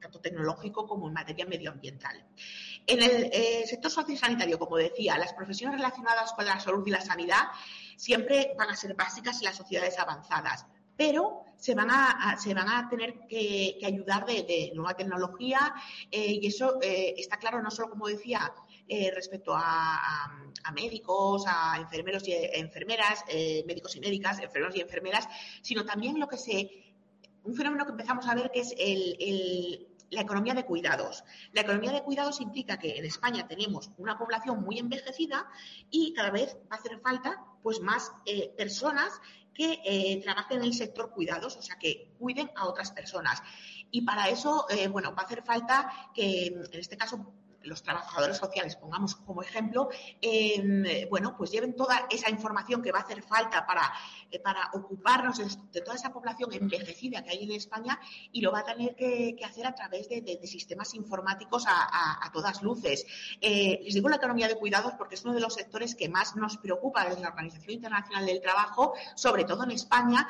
tanto 0.00 0.20
tecnológico 0.20 0.86
como 0.86 1.06
en 1.08 1.14
materia 1.14 1.46
medioambiental. 1.46 2.26
En 2.86 3.02
el 3.02 3.30
eh, 3.32 3.64
sector 3.66 3.90
sociosanitario, 3.90 4.58
como 4.58 4.76
decía, 4.76 5.16
las 5.16 5.32
profesiones 5.32 5.76
relacionadas 5.76 6.32
con 6.32 6.44
la 6.44 6.58
salud 6.58 6.84
y 6.86 6.90
la 6.90 7.00
sanidad 7.00 7.44
siempre 7.96 8.54
van 8.58 8.70
a 8.70 8.76
ser 8.76 8.94
básicas 8.94 9.38
en 9.38 9.44
las 9.44 9.56
sociedades 9.56 9.98
avanzadas, 9.98 10.66
pero 10.96 11.44
se 11.56 11.74
van 11.74 11.90
a, 11.90 12.36
se 12.38 12.54
van 12.54 12.68
a 12.68 12.88
tener 12.88 13.26
que, 13.28 13.78
ayudar 13.84 14.26
de, 14.26 14.72
nueva 14.74 14.94
tecnología 14.94 15.72
eh, 16.10 16.38
y 16.42 16.46
eso 16.48 16.80
eh, 16.82 17.14
está 17.16 17.36
claro 17.36 17.62
no 17.62 17.70
solo, 17.70 17.90
como 17.90 18.08
decía, 18.08 18.52
respecto 19.14 19.54
a, 19.56 20.30
médicos, 20.74 21.44
a 21.46 21.78
enfermeros 21.78 22.28
y 22.28 22.34
enfermeras, 22.34 23.24
médicos 23.66 23.96
y 23.96 24.00
médicas, 24.00 24.38
enfermeros 24.38 24.76
y 24.76 24.80
enfermeras, 24.80 25.26
sino 25.62 25.86
también 25.86 26.20
lo 26.20 26.28
que 26.28 26.36
se 26.36 26.68
un 27.44 27.54
fenómeno 27.54 27.84
que 27.86 27.92
empezamos 27.92 28.28
a 28.28 28.34
ver 28.34 28.50
que 28.52 28.60
es 28.60 28.74
el 28.76 29.86
la 30.12 30.20
economía 30.20 30.54
de 30.54 30.64
cuidados. 30.64 31.24
La 31.52 31.62
economía 31.62 31.90
de 31.90 32.02
cuidados 32.02 32.40
implica 32.40 32.78
que 32.78 32.98
en 32.98 33.04
España 33.04 33.48
tenemos 33.48 33.90
una 33.96 34.18
población 34.18 34.62
muy 34.62 34.78
envejecida 34.78 35.48
y 35.90 36.12
cada 36.12 36.30
vez 36.30 36.56
va 36.70 36.76
a 36.76 36.78
hacer 36.78 37.00
falta 37.00 37.44
pues 37.62 37.80
más 37.80 38.12
eh, 38.26 38.52
personas 38.56 39.20
que 39.54 39.80
eh, 39.84 40.20
trabajen 40.22 40.58
en 40.58 40.64
el 40.64 40.74
sector 40.74 41.10
cuidados, 41.10 41.56
o 41.56 41.62
sea, 41.62 41.76
que 41.78 42.14
cuiden 42.18 42.50
a 42.56 42.66
otras 42.66 42.92
personas. 42.92 43.42
Y 43.90 44.02
para 44.02 44.28
eso, 44.28 44.66
eh, 44.70 44.88
bueno, 44.88 45.14
va 45.14 45.22
a 45.22 45.26
hacer 45.26 45.42
falta 45.42 46.10
que, 46.14 46.46
en 46.46 46.80
este 46.80 46.96
caso, 46.96 47.34
los 47.64 47.82
trabajadores 47.82 48.36
sociales, 48.36 48.76
pongamos 48.76 49.14
como 49.16 49.42
ejemplo, 49.42 49.88
em, 50.20 50.84
bueno, 51.08 51.36
pues 51.36 51.50
lleven 51.50 51.74
toda 51.74 52.06
esa 52.10 52.30
información 52.30 52.82
que 52.82 52.92
va 52.92 53.00
a 53.00 53.02
hacer 53.02 53.22
falta 53.22 53.66
para, 53.66 53.92
eh, 54.30 54.38
para 54.38 54.70
ocuparnos 54.72 55.38
de, 55.38 55.80
toda 55.80 55.96
esa 55.96 56.12
población 56.12 56.52
envejecida 56.52 57.22
que 57.22 57.30
hay 57.30 57.44
en 57.44 57.52
España 57.52 57.98
y 58.32 58.40
lo 58.40 58.52
va 58.52 58.60
a 58.60 58.64
tener 58.64 58.94
que, 58.94 59.36
hacer 59.44 59.66
a 59.66 59.74
través 59.74 60.08
de, 60.08 60.40
sistemas 60.44 60.94
informáticos 60.94 61.64
a, 61.66 62.30
todas 62.32 62.62
luces. 62.62 63.04
Eh, 63.40 63.80
les 63.82 63.94
digo 63.94 64.08
la 64.08 64.16
economía 64.16 64.48
de 64.48 64.56
cuidados 64.56 64.94
porque 64.94 65.16
es 65.16 65.24
uno 65.24 65.34
de 65.34 65.40
los 65.40 65.54
sectores 65.54 65.94
que 65.94 66.08
más 66.08 66.36
nos 66.36 66.56
preocupa 66.56 67.04
desde 67.04 67.20
la 67.20 67.28
Organización 67.28 67.72
Internacional 67.72 68.24
del 68.24 68.40
Trabajo, 68.40 68.94
sobre 69.14 69.44
todo 69.44 69.64
en 69.64 69.72
España, 69.72 70.26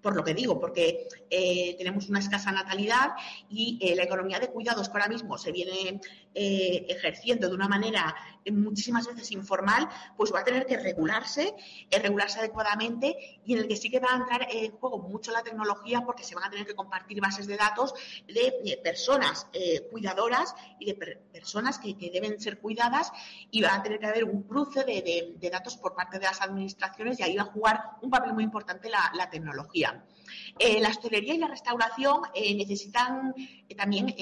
por 0.00 0.16
lo 0.16 0.22
que 0.22 0.34
digo, 0.34 0.60
porque 0.60 1.08
eh, 1.30 1.74
tenemos 1.78 2.08
una 2.08 2.18
escasa 2.18 2.52
natalidad 2.52 3.14
y 3.48 3.94
la 3.94 4.04
economía 4.04 4.38
de 4.38 4.48
cuidados 4.48 4.88
que 4.88 4.92
ahora 4.92 5.08
mismo 5.08 5.38
se 5.38 5.50
viene 5.50 6.00
eh, 6.34 6.86
ejerciendo 6.88 7.48
de 7.48 7.54
una 7.54 7.68
manera 7.68 8.14
muchísimas 8.52 9.06
veces 9.06 9.30
informal, 9.32 9.88
pues 10.16 10.32
va 10.32 10.40
a 10.40 10.44
tener 10.44 10.66
que 10.66 10.76
regularse, 10.76 11.54
eh, 11.90 11.98
regularse 11.98 12.38
adecuadamente 12.38 13.40
y 13.44 13.54
en 13.54 13.60
el 13.60 13.68
que 13.68 13.76
sí 13.76 13.90
que 13.90 14.00
va 14.00 14.08
a 14.12 14.16
entrar 14.16 14.46
en 14.50 14.72
juego 14.72 14.98
mucho 14.98 15.32
la 15.32 15.42
tecnología 15.42 16.02
porque 16.02 16.24
se 16.24 16.34
van 16.34 16.44
a 16.44 16.50
tener 16.50 16.66
que 16.66 16.74
compartir 16.74 17.20
bases 17.20 17.46
de 17.46 17.56
datos 17.56 17.94
de, 18.26 18.80
personas 18.82 19.46
eh, 19.52 19.86
cuidadoras 19.90 20.54
y 20.78 20.86
de 20.86 21.18
personas 21.32 21.78
que, 21.78 21.94
deben 22.12 22.40
ser 22.40 22.58
cuidadas 22.58 23.12
y 23.50 23.62
va 23.62 23.74
a 23.74 23.82
tener 23.82 23.98
que 23.98 24.06
haber 24.06 24.24
un 24.24 24.42
cruce 24.42 24.84
de, 24.84 25.50
datos 25.50 25.76
por 25.76 25.94
parte 25.94 26.18
de 26.18 26.24
las 26.24 26.40
administraciones 26.40 27.18
y 27.20 27.22
ahí 27.22 27.36
va 27.36 27.42
a 27.42 27.46
jugar 27.46 27.82
un 28.02 28.10
papel 28.10 28.32
muy 28.32 28.44
importante 28.44 28.88
la, 28.88 29.10
la 29.14 29.30
tecnología. 29.30 30.04
Eh, 30.58 30.80
la 30.80 30.88
hostelería 30.88 31.34
y 31.34 31.38
la 31.38 31.48
restauración 31.48 32.22
eh, 32.34 32.54
necesitan 32.54 33.34
eh, 33.68 33.74
también 33.74 34.14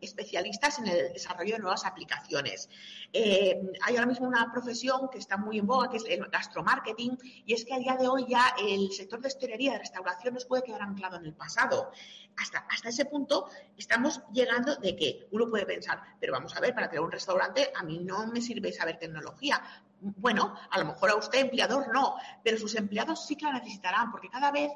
especialistas 0.00 0.78
en 0.78 0.88
el 0.88 1.12
desarrollo 1.12 1.54
de 1.54 1.60
nuevas 1.60 1.84
aplicaciones. 1.84 2.68
hay 3.12 3.96
ahora 3.96 4.06
mismo 4.06 4.26
una 4.26 4.50
profesión 4.52 5.08
que 5.10 5.18
está 5.18 5.36
muy 5.36 5.58
en 5.58 5.66
boga, 5.66 5.90
que 5.90 5.98
es 5.98 6.04
el 6.08 6.26
gastromarketing, 6.26 7.18
y 7.46 7.52
es 7.54 7.64
que 7.64 7.74
a 7.74 7.78
día 7.78 7.96
de 7.96 8.08
hoy 8.08 8.26
ya 8.28 8.54
el 8.58 8.90
sector 8.92 9.20
de 9.20 9.28
hostelería 9.28 9.70
y 9.70 9.72
de 9.74 9.78
restauración 9.80 10.34
nos 10.34 10.44
puede 10.44 10.62
quedar 10.62 10.82
anclado 10.82 11.16
en 11.16 11.26
el 11.26 11.34
pasado. 11.34 11.90
Hasta, 12.36 12.58
hasta 12.70 12.88
ese 12.88 13.04
punto 13.04 13.48
estamos 13.76 14.22
llegando 14.32 14.76
de 14.76 14.94
que 14.94 15.28
uno 15.32 15.48
puede 15.48 15.66
pensar, 15.66 16.00
pero 16.20 16.32
vamos 16.32 16.54
a 16.56 16.60
ver, 16.60 16.74
para 16.74 16.88
tener 16.88 17.04
un 17.04 17.10
restaurante 17.10 17.72
a 17.74 17.82
mí 17.82 17.98
no 17.98 18.26
me 18.28 18.40
sirve 18.40 18.72
saber 18.72 18.98
tecnología. 18.98 19.62
Bueno, 20.00 20.54
a 20.70 20.78
lo 20.78 20.84
mejor 20.84 21.10
a 21.10 21.16
usted, 21.16 21.40
empleador, 21.40 21.92
no, 21.92 22.14
pero 22.44 22.56
sus 22.56 22.74
empleados 22.76 23.26
sí 23.26 23.36
que 23.36 23.46
la 23.46 23.54
necesitarán, 23.54 24.12
porque 24.12 24.28
cada 24.28 24.52
vez 24.52 24.70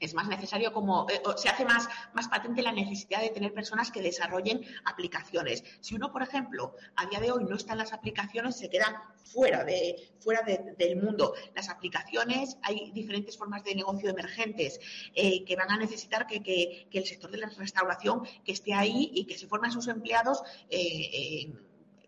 es 0.00 0.14
más 0.14 0.28
necesario 0.28 0.72
como 0.72 1.06
eh, 1.10 1.20
se 1.36 1.48
hace 1.48 1.64
más, 1.64 1.88
más 2.12 2.28
patente 2.28 2.62
la 2.62 2.72
necesidad 2.72 3.20
de 3.20 3.30
tener 3.30 3.52
personas 3.52 3.90
que 3.90 4.02
desarrollen 4.02 4.64
aplicaciones. 4.84 5.64
Si 5.80 5.94
uno, 5.94 6.12
por 6.12 6.22
ejemplo, 6.22 6.74
a 6.96 7.06
día 7.06 7.20
de 7.20 7.32
hoy 7.32 7.44
no 7.44 7.56
está 7.56 7.72
en 7.72 7.78
las 7.78 7.92
aplicaciones, 7.92 8.56
se 8.56 8.68
queda 8.68 9.14
fuera 9.24 9.64
de 9.64 9.96
fuera 10.20 10.42
del 10.42 10.96
mundo. 10.96 11.34
Las 11.54 11.68
aplicaciones, 11.68 12.56
hay 12.62 12.90
diferentes 12.92 13.36
formas 13.36 13.62
de 13.64 13.74
negocio 13.74 14.10
emergentes 14.10 14.80
eh, 15.14 15.44
que 15.44 15.56
van 15.56 15.70
a 15.70 15.76
necesitar 15.76 16.26
que, 16.26 16.42
que, 16.42 16.88
el 16.92 17.06
sector 17.06 17.30
de 17.30 17.38
la 17.38 17.48
restauración 17.48 18.22
que 18.44 18.52
esté 18.52 18.74
ahí 18.74 19.10
y 19.14 19.26
que 19.26 19.38
se 19.38 19.46
formen 19.46 19.70
sus 19.70 19.88
empleados 19.88 20.42
eh, 20.70 21.52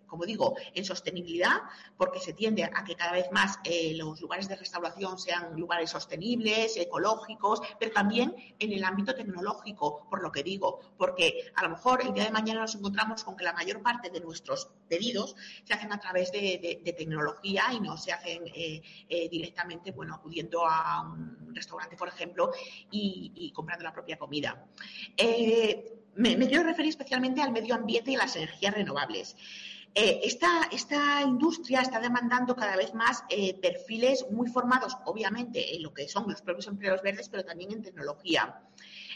como 0.09 0.25
digo, 0.25 0.57
en 0.75 0.85
sostenibilidad, 0.85 1.63
porque 1.97 2.19
se 2.19 2.33
tiende 2.33 2.65
a 2.65 2.85
que 2.85 2.97
cada 2.97 3.13
vez 3.13 3.31
más 3.31 3.61
eh, 3.63 3.95
los 3.95 4.21
lugares 4.21 4.49
de 4.49 4.57
restauración 4.57 5.19
sean 5.19 5.55
lugares 5.59 5.91
sostenibles, 5.91 6.77
ecológicos, 6.77 7.61
pero 7.79 7.93
también 7.93 8.35
en 8.59 8.73
el 8.73 8.83
ámbito 8.83 9.15
tecnológico, 9.15 10.07
por 10.09 10.23
lo 10.23 10.33
que 10.33 10.43
digo, 10.43 10.81
porque 10.97 11.53
a 11.55 11.63
lo 11.63 11.71
mejor 11.71 12.03
el 12.03 12.13
día 12.15 12.25
de 12.25 12.31
mañana 12.31 12.63
nos 12.63 12.75
encontramos 12.75 13.23
con 13.23 13.37
que 13.37 13.45
la 13.45 13.53
mayor 13.53 13.83
parte 13.83 14.11
de 14.11 14.21
nuestros 14.21 14.71
pedidos 14.89 15.37
se 15.65 15.75
hacen 15.75 15.93
a 15.93 16.01
través 16.01 16.33
de, 16.33 16.83
tecnología 16.97 17.65
y 17.73 17.81
no 17.81 17.97
se 17.97 18.13
hacen 18.13 18.45
eh, 18.55 18.83
eh, 19.09 19.29
directamente, 19.29 19.93
bueno, 19.93 20.15
acudiendo 20.15 20.67
a 20.67 21.03
un 21.03 21.55
restaurante, 21.55 21.97
por 21.97 22.09
ejemplo, 22.09 22.51
y, 22.91 23.53
comprando 23.55 23.85
la 23.85 23.93
propia 23.93 24.19
comida. 24.19 24.65
me, 26.15 26.37
me 26.37 26.49
quiero 26.49 26.65
referir 26.65 26.91
especialmente 26.91 27.43
al 27.43 27.53
medio 27.53 27.75
ambiente 27.75 28.13
y 28.13 28.15
a 28.15 28.19
las 28.19 28.37
energías 28.37 28.75
renovables. 28.75 29.37
Eh, 29.95 30.21
esta, 30.23 31.23
industria 31.23 31.81
está 31.81 31.99
demandando 31.99 32.55
cada 32.55 32.77
vez 32.77 32.95
más 32.95 33.25
eh, 33.29 33.59
perfiles 33.61 34.27
muy 34.31 34.49
formados, 34.49 34.97
obviamente, 35.05 35.75
en 35.75 35.83
lo 35.83 35.93
que 35.93 36.09
son 36.09 36.29
los 36.29 36.43
propios 36.43 36.69
empleos 36.69 37.03
verdes, 37.03 37.29
pero 37.29 37.45
también 37.45 37.73
en 37.73 37.83
tecnología. 37.83 38.61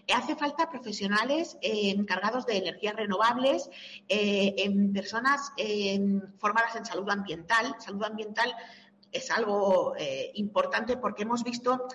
Eh, 0.06 0.12
hace 0.12 0.34
falta 0.34 0.70
profesionales 0.70 1.56
encargados 1.62 2.46
de 2.46 2.56
energías 2.56 2.96
renovables, 2.96 3.70
en 4.08 4.92
personas 4.92 5.52
formadas 6.38 6.76
en 6.76 6.84
salud 6.84 7.08
ambiental. 7.10 7.76
Salud 7.78 8.02
ambiental 8.04 8.52
es 9.12 9.30
algo 9.30 9.94
importante 10.34 10.96
porque 10.96 11.22
hemos 11.22 11.44
visto 11.44 11.86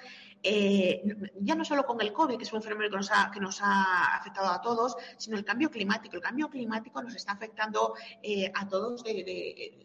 eh, 0.44 1.02
ya 1.42 1.56
no 1.56 1.66
solo 1.66 1.86
con 1.86 2.00
el 2.02 2.14
COVID, 2.14 2.38
que 2.38 2.44
es 2.44 2.54
un 2.54 2.62
fenómeno 2.62 2.90
que 2.90 2.98
nos, 2.98 3.12
ha, 3.12 3.32
que 3.32 3.40
nos 3.40 3.60
ha 3.62 4.16
afectado 4.16 4.48
a 4.48 4.62
todos, 4.62 4.96
sino 5.18 5.38
el 5.38 5.44
cambio 5.44 5.70
climático. 5.70 6.16
El 6.16 6.22
cambio 6.22 6.50
climático 6.50 7.02
nos 7.02 7.16
está 7.16 7.34
afectando 7.34 7.96
eh, 8.22 8.52
a 8.54 8.68
todos 8.68 9.04
de, 9.04 9.84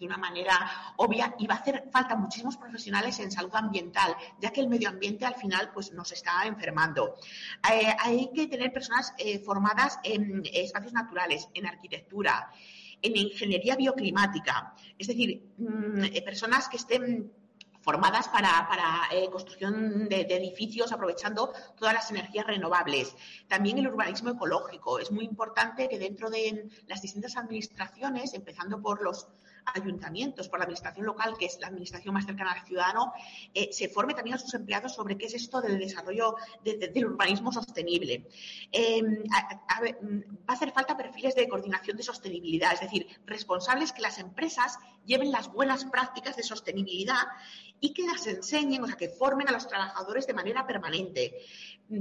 una 0.00 0.18
manera 0.18 0.94
obvia 0.96 1.34
y 1.38 1.46
va 1.46 1.54
a 1.54 1.58
hacer 1.58 1.88
falta 1.90 2.14
muchísimos 2.14 2.58
profesionales 2.58 3.18
en 3.20 3.30
salud 3.30 3.54
ambiental, 3.54 4.14
ya 4.38 4.50
que 4.50 4.60
el 4.60 4.68
medio 4.68 4.90
ambiente 4.90 5.24
al 5.24 5.36
final 5.36 5.70
pues, 5.72 5.92
nos 5.92 6.12
está 6.12 6.44
enfermando. 6.44 7.14
Eh, 7.72 7.94
hay 8.00 8.30
que 8.34 8.48
tener 8.48 8.72
personas 8.72 9.14
formadas 9.44 9.98
en 10.04 10.42
espacios 10.52 10.92
naturales, 10.92 11.48
en 11.54 11.66
arquitectura, 11.66 12.50
en 13.00 13.16
ingeniería 13.16 13.76
bioclimática, 13.76 14.74
es 14.98 15.06
decir, 15.06 15.42
mm, 15.56 16.24
personas 16.24 16.68
que 16.68 16.76
estén 16.76 17.32
formadas 17.82 18.28
para, 18.28 18.66
para 18.68 19.08
eh, 19.12 19.28
construcción 19.30 20.08
de, 20.08 20.22
edificios 20.22 20.92
aprovechando 20.92 21.52
todas 21.76 21.94
las 21.94 22.10
energías 22.10 22.46
renovables. 22.46 23.14
También 23.48 23.78
el 23.78 23.88
urbanismo 23.88 24.30
ecológico. 24.30 24.98
Es 24.98 25.10
muy 25.10 25.24
importante 25.24 25.88
que 25.88 25.98
dentro 25.98 26.30
de 26.30 26.68
las 26.86 27.02
distintas 27.02 27.36
administraciones, 27.36 28.34
empezando 28.34 28.80
por 28.80 29.02
los 29.02 29.26
ayuntamientos, 29.66 30.48
por 30.48 30.58
la 30.58 30.64
administración 30.64 31.06
local, 31.06 31.34
que 31.38 31.46
es 31.46 31.58
la 31.60 31.68
administración 31.68 32.14
más 32.14 32.26
cercana 32.26 32.52
al 32.52 32.66
ciudadano, 32.66 33.12
eh, 33.54 33.68
se 33.72 33.88
forme 33.88 34.14
también 34.14 34.34
a 34.34 34.38
sus 34.38 34.54
empleados 34.54 34.94
sobre 34.94 35.16
qué 35.16 35.26
es 35.26 35.34
esto 35.34 35.60
del 35.60 35.78
desarrollo 35.78 36.36
del 36.64 37.06
urbanismo 37.06 37.52
sostenible. 37.52 38.26
Em, 38.70 39.22
va 39.24 40.46
a 40.46 40.52
hacer 40.52 40.72
falta 40.72 40.96
perfiles 40.96 41.34
de 41.34 41.48
coordinación 41.48 41.96
de 41.96 42.02
sostenibilidad, 42.02 42.74
es 42.74 42.80
decir, 42.80 43.06
responsables 43.26 43.92
que 43.92 44.02
las 44.02 44.18
empresas 44.18 44.78
lleven 45.04 45.32
las 45.32 45.52
buenas 45.52 45.84
prácticas 45.84 46.36
de 46.36 46.42
sostenibilidad 46.42 47.22
y 47.80 47.92
que 47.92 48.06
las 48.06 48.26
enseñen, 48.26 48.82
o 48.82 48.86
sea, 48.86 48.96
que 48.96 49.08
formen 49.08 49.48
a 49.48 49.52
los 49.52 49.66
trabajadores 49.66 50.26
de 50.26 50.34
manera 50.34 50.66
permanente, 50.66 51.34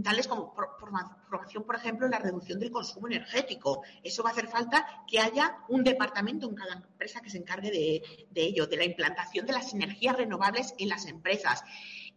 tales 0.03 0.27
como 0.27 0.53
formación, 0.79 1.63
por 1.63 1.75
ejemplo, 1.75 2.05
en 2.05 2.11
la 2.11 2.19
reducción 2.19 2.59
del 2.59 2.71
consumo 2.71 3.07
energético. 3.07 3.81
Eso 4.03 4.23
va 4.23 4.29
a 4.29 4.31
hacer 4.31 4.47
falta 4.47 4.85
que 5.07 5.19
haya 5.19 5.57
un 5.69 5.83
departamento 5.83 6.47
en 6.47 6.55
cada 6.55 6.73
empresa 6.75 7.21
que 7.21 7.29
se 7.29 7.39
encargue 7.39 7.50
de, 7.59 8.01
ello, 8.35 8.67
de 8.67 8.77
la 8.77 8.85
implantación 8.85 9.45
de 9.45 9.53
las 9.53 9.73
energías 9.73 10.15
renovables 10.15 10.73
en 10.77 10.87
las 10.87 11.05
empresas. 11.07 11.63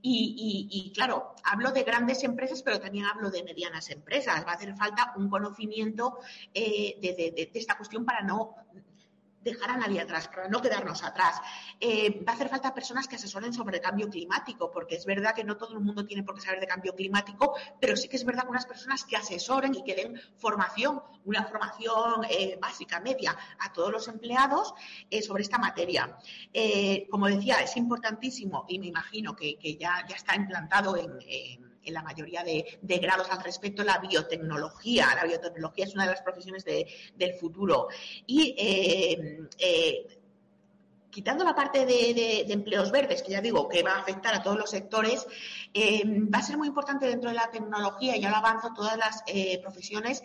Y, 0.06 0.92
claro, 0.94 1.34
hablo 1.44 1.72
de 1.72 1.82
grandes 1.82 2.22
empresas, 2.24 2.62
pero 2.62 2.78
también 2.78 3.06
hablo 3.06 3.30
de 3.30 3.42
medianas 3.42 3.88
empresas. 3.88 4.46
Va 4.46 4.52
a 4.52 4.54
hacer 4.54 4.76
falta 4.76 5.14
un 5.16 5.30
conocimiento 5.30 6.18
eh, 6.52 6.98
de, 7.00 7.50
esta 7.54 7.76
cuestión 7.76 8.04
para 8.04 8.20
no 8.20 8.54
dejar 9.44 9.70
a 9.70 9.76
nadie 9.76 10.00
atrás, 10.00 10.26
para 10.28 10.48
no 10.48 10.61
quedarnos 10.61 11.04
atrás. 11.04 11.40
Eh, 11.78 12.24
va 12.26 12.33
a 12.33 12.35
hacer 12.35 12.48
falta 12.48 12.74
personas 12.74 13.07
que 13.07 13.16
asesoren 13.16 13.52
sobre 13.52 13.76
el 13.76 13.83
cambio 13.83 14.09
climático, 14.09 14.70
porque 14.70 14.96
es 14.96 15.04
verdad 15.04 15.35
que 15.35 15.44
no 15.44 15.57
todo 15.57 15.74
el 15.74 15.80
mundo 15.80 16.04
tiene 16.04 16.22
por 16.22 16.35
qué 16.35 16.40
saber 16.40 16.61
de 16.61 16.66
cambio 16.66 16.94
climático, 16.94 17.54
pero 17.80 17.96
sí 17.96 18.09
que 18.09 18.16
es 18.16 18.24
verdad 18.24 18.44
que 18.44 18.50
unas 18.50 18.66
personas 18.66 19.04
que 19.04 19.16
asesoren 19.16 19.74
y 19.74 19.85
que 19.85 19.94
den 19.94 20.20
formación, 20.38 21.02
una 21.24 21.44
formación 21.44 22.24
eh, 22.28 22.59
básica, 22.61 23.00
media, 23.00 23.37
a 23.59 23.72
todos 23.72 23.92
los 23.92 24.09
empleados 24.09 24.74
eh, 25.11 25.22
sobre 25.22 25.42
esta 25.42 25.59
materia. 25.59 26.16
como 27.11 27.26
decía, 27.26 27.57
es 27.61 27.76
importantísimo 27.76 28.64
y 28.68 28.78
me 28.78 28.87
imagino 28.87 29.37
que, 29.37 29.57
ya, 29.78 30.04
ya 30.09 30.16
está 30.16 30.35
implantado 30.35 30.96
en 30.96 31.73
la 31.86 32.02
mayoría 32.02 32.42
de, 32.44 32.78
grados 32.98 33.28
al 33.30 33.42
respecto 33.42 33.82
la 33.84 33.98
biotecnología. 33.98 35.14
La 35.14 35.24
biotecnología 35.24 35.84
es 35.84 35.94
una 35.94 36.04
de 36.04 36.10
las 36.10 36.22
profesiones 36.22 36.64
del 36.64 37.34
futuro. 37.34 37.88
Y 38.26 38.54
eh, 38.58 39.48
eh, 39.58 40.18
quitando 41.10 41.44
la 41.44 41.54
parte 41.54 41.86
de, 41.86 42.40
empleos 42.48 42.90
verdes, 42.90 43.22
que 43.22 43.32
ya 43.32 43.40
digo 43.40 43.68
que 43.68 43.82
va 43.82 43.92
a 43.92 44.00
afectar 44.00 44.34
a 44.34 44.42
todos 44.42 44.58
los 44.58 44.70
sectores, 44.70 45.26
eh, 45.72 46.02
va 46.06 46.38
a 46.38 46.42
ser 46.42 46.56
muy 46.56 46.68
importante 46.68 47.06
dentro 47.06 47.30
de 47.30 47.36
la 47.36 47.50
tecnología, 47.50 48.16
y 48.16 48.24
ahora 48.24 48.38
avanzo 48.38 48.72
todas 48.74 48.96
las 48.96 49.22
profesiones 49.62 50.22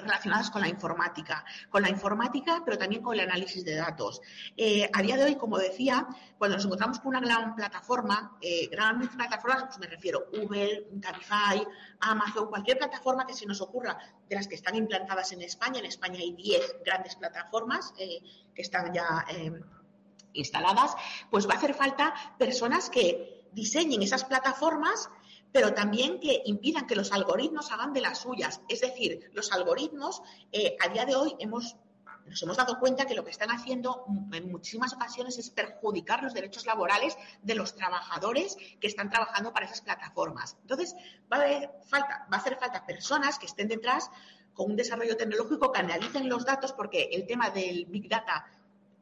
relacionadas 0.00 0.50
con 0.50 0.62
la 0.62 0.68
informática, 0.68 1.44
con 1.68 1.82
la 1.82 1.88
informática, 1.88 2.62
pero 2.64 2.78
también 2.78 3.02
con 3.02 3.14
el 3.14 3.20
análisis 3.20 3.64
de 3.64 3.74
datos. 3.74 4.20
Eh, 4.56 4.88
a 4.92 5.02
día 5.02 5.16
de 5.16 5.24
hoy, 5.24 5.36
como 5.36 5.58
decía, 5.58 6.06
cuando 6.38 6.56
nos 6.56 6.64
encontramos 6.64 7.00
con 7.00 7.08
una 7.08 7.20
gran 7.20 7.54
plataforma, 7.54 8.36
eh, 8.40 8.68
plataformas, 9.16 9.64
pues 9.64 9.78
me 9.78 9.86
refiero 9.86 10.26
Uber, 10.32 10.88
Cabify, 11.00 11.66
Amazon, 12.00 12.48
cualquier 12.48 12.78
plataforma 12.78 13.26
que 13.26 13.34
se 13.34 13.46
nos 13.46 13.60
ocurra 13.60 13.98
de 14.28 14.36
las 14.36 14.46
que 14.46 14.54
están 14.54 14.76
implantadas 14.76 15.32
en 15.32 15.42
España. 15.42 15.80
En 15.80 15.86
España 15.86 16.20
hay 16.20 16.32
10 16.32 16.76
grandes 16.84 17.16
plataformas 17.16 17.92
eh, 17.98 18.20
que 18.54 18.62
están 18.62 18.92
ya 18.92 19.26
instaladas, 20.32 20.94
pues 21.30 21.48
va 21.48 21.54
a 21.54 21.56
hacer 21.56 21.74
falta 21.74 22.14
personas 22.38 22.88
que 22.88 23.48
diseñen 23.52 24.02
esas 24.02 24.24
plataformas 24.24 25.10
pero 25.52 25.74
también 25.74 26.20
que 26.20 26.42
impidan 26.44 26.86
que 26.86 26.96
los 26.96 27.12
algoritmos 27.12 27.70
hagan 27.72 27.92
de 27.92 28.00
las 28.00 28.18
suyas. 28.18 28.60
Es 28.68 28.80
decir, 28.80 29.30
los 29.34 29.52
algoritmos 29.52 30.22
eh, 30.52 30.76
a 30.80 30.88
día 30.88 31.04
de 31.04 31.16
hoy 31.16 31.34
hemos, 31.38 31.76
nos 32.26 32.42
hemos 32.42 32.56
dado 32.56 32.78
cuenta 32.78 33.06
que 33.06 33.14
lo 33.14 33.24
que 33.24 33.30
están 33.30 33.50
haciendo 33.50 34.04
en 34.32 34.50
muchísimas 34.50 34.92
ocasiones 34.92 35.38
es 35.38 35.50
perjudicar 35.50 36.22
los 36.22 36.34
derechos 36.34 36.66
laborales 36.66 37.16
de 37.42 37.54
los 37.54 37.74
trabajadores 37.74 38.56
que 38.80 38.86
están 38.86 39.10
trabajando 39.10 39.52
para 39.52 39.66
esas 39.66 39.80
plataformas. 39.80 40.56
Entonces, 40.62 40.94
va 41.32 41.38
a, 41.38 41.40
haber 41.42 41.70
falta, 41.88 42.26
va 42.32 42.36
a 42.36 42.40
hacer 42.40 42.56
falta 42.56 42.86
personas 42.86 43.38
que 43.38 43.46
estén 43.46 43.68
detrás 43.68 44.10
con 44.54 44.70
un 44.70 44.76
desarrollo 44.76 45.16
tecnológico 45.16 45.72
que 45.72 45.80
analicen 45.80 46.28
los 46.28 46.44
datos, 46.44 46.72
porque 46.72 47.08
el 47.12 47.26
tema 47.26 47.50
del 47.50 47.86
Big 47.86 48.08
Data 48.08 48.46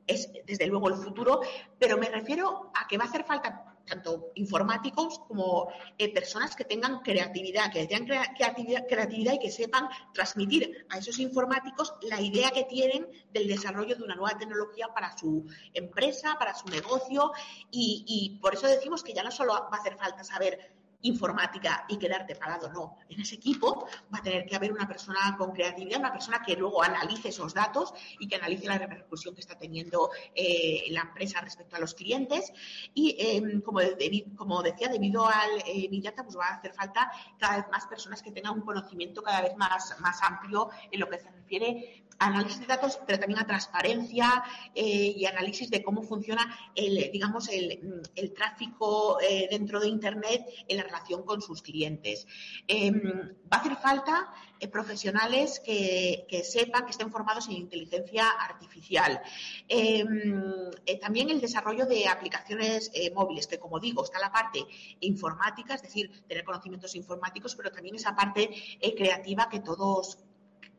es 0.06 0.30
desde 0.46 0.66
luego 0.66 0.88
el 0.88 0.94
futuro, 0.94 1.40
pero 1.78 1.98
me 1.98 2.08
refiero 2.08 2.70
a 2.74 2.88
que 2.88 2.96
va 2.96 3.04
a 3.04 3.08
hacer 3.08 3.24
falta 3.24 3.77
tanto 3.88 4.30
informáticos 4.34 5.20
como 5.20 5.68
eh, 5.96 6.12
personas 6.12 6.54
que 6.54 6.64
tengan 6.64 7.00
creatividad, 7.00 7.72
que 7.72 7.86
tengan 7.86 8.34
creatividad, 8.86 9.34
y 9.34 9.38
que 9.38 9.50
sepan 9.50 9.88
transmitir 10.12 10.86
a 10.90 10.98
esos 10.98 11.18
informáticos 11.18 11.94
la 12.02 12.20
idea 12.20 12.50
que 12.50 12.64
tienen 12.64 13.06
del 13.32 13.48
desarrollo 13.48 13.96
de 13.96 14.02
una 14.02 14.14
nueva 14.14 14.38
tecnología 14.38 14.88
para 14.94 15.16
su 15.16 15.46
empresa, 15.74 16.36
para 16.38 16.54
su 16.54 16.66
negocio. 16.68 17.32
Y 17.70 18.38
por 18.40 18.54
eso 18.54 18.66
decimos 18.66 19.02
que 19.02 19.12
ya 19.12 19.22
no 19.22 19.30
solo 19.30 19.52
va 19.52 19.68
a 19.72 19.80
hacer 19.80 19.96
falta 19.96 20.24
saber 20.24 20.77
informática 21.02 21.84
y 21.88 21.98
quedarte 21.98 22.34
parado. 22.34 22.70
No, 22.72 22.98
en 23.08 23.20
ese 23.20 23.36
equipo 23.36 23.86
va 24.12 24.18
a 24.18 24.22
tener 24.22 24.46
que 24.46 24.56
haber 24.56 24.72
una 24.72 24.86
persona 24.86 25.36
con 25.38 25.52
creatividad, 25.52 26.00
una 26.00 26.12
persona 26.12 26.42
que 26.44 26.56
luego 26.56 26.82
analice 26.82 27.28
esos 27.28 27.54
datos 27.54 27.94
y 28.18 28.26
que 28.26 28.36
analice 28.36 28.66
la 28.66 28.78
repercusión 28.78 29.34
que 29.34 29.40
está 29.40 29.56
teniendo 29.56 30.10
eh, 30.34 30.86
la 30.90 31.02
empresa 31.02 31.40
respecto 31.40 31.76
a 31.76 31.78
los 31.78 31.94
clientes. 31.94 32.52
Y 32.94 33.16
em, 33.18 33.60
como, 33.60 33.80
como, 34.36 34.62
decía, 34.62 34.88
debido 34.88 35.26
al 35.26 35.50
eh, 35.66 35.88
pues 36.24 36.36
va 36.36 36.46
a 36.46 36.54
hacer 36.54 36.72
falta 36.72 37.10
cada 37.38 37.58
vez 37.58 37.66
más 37.70 37.86
personas 37.86 38.22
que 38.22 38.32
tengan 38.32 38.54
un 38.54 38.62
conocimiento 38.62 39.22
cada 39.22 39.42
vez 39.42 39.56
más, 39.56 39.94
más 40.00 40.22
amplio 40.22 40.70
en 40.90 41.00
lo 41.00 41.08
que 41.08 41.18
se 41.18 41.30
refiere 41.30 42.07
análisis 42.18 42.60
de 42.60 42.66
datos, 42.66 42.98
pero 43.06 43.18
también 43.18 43.40
a 43.40 43.46
transparencia 43.46 44.42
eh, 44.74 45.14
y 45.16 45.24
análisis 45.26 45.70
de 45.70 45.82
cómo 45.82 46.02
funciona 46.02 46.58
el, 46.74 47.10
digamos, 47.12 47.48
el, 47.48 48.32
tráfico 48.34 49.18
eh, 49.20 49.48
dentro 49.50 49.80
de 49.80 49.88
Internet 49.88 50.44
en 50.66 50.76
la 50.76 50.82
relación 50.82 51.22
con 51.22 51.40
sus 51.40 51.62
clientes. 51.62 52.26
Em, 52.66 53.00
va 53.52 53.56
a 53.56 53.60
hacer 53.60 53.76
falta 53.76 54.32
eh, 54.60 54.68
profesionales 54.68 55.60
que, 55.60 56.26
sepan, 56.44 56.84
que 56.84 56.90
estén 56.90 57.10
formados 57.10 57.46
en 57.48 57.54
inteligencia 57.54 58.28
artificial. 58.28 59.20
Em, 59.68 60.70
también 61.00 61.30
el 61.30 61.40
desarrollo 61.40 61.86
de 61.86 62.08
aplicaciones 62.08 62.90
móviles, 63.14 63.46
que 63.46 63.58
como 63.58 63.78
digo, 63.78 64.04
está 64.04 64.18
la 64.18 64.32
parte 64.32 64.64
informática, 65.00 65.74
es 65.74 65.82
decir, 65.82 66.24
tener 66.26 66.44
conocimientos 66.44 66.94
informáticos, 66.94 67.54
pero 67.54 67.70
también 67.70 67.94
esa 67.94 68.14
parte 68.14 68.50
creativa 68.96 69.48
que 69.48 69.60
todos 69.60 70.18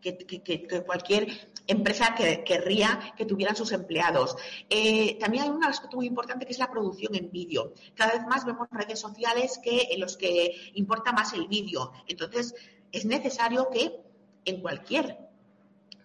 que, 0.02 0.84
cualquier 0.86 1.28
empresa 1.68 2.16
que, 2.16 2.44
querría 2.44 3.14
que 3.18 3.26
tuvieran 3.26 3.56
sus 3.56 3.72
empleados. 3.72 4.36
Eh, 4.70 5.18
también 5.20 5.44
hay 5.44 5.50
un 5.50 5.64
aspecto 5.64 5.98
muy 5.98 6.08
importante 6.08 6.46
que 6.46 6.52
es 6.52 6.60
la 6.60 6.72
producción 6.72 7.16
en 7.16 7.32
vídeo. 7.32 7.74
Cada 7.96 8.14
vez 8.14 8.26
más 8.28 8.46
vemos 8.46 8.68
redes 8.72 9.00
sociales 9.00 9.60
que, 9.64 9.90
en 9.92 10.00
los 10.00 10.18
que 10.18 10.72
importa 10.74 11.12
más 11.12 11.34
el 11.34 11.48
vídeo. 11.48 11.92
Entonces, 12.08 12.56
es 12.92 13.06
necesario 13.06 13.70
que 13.70 14.02
en 14.46 14.62
cualquier 14.62 15.30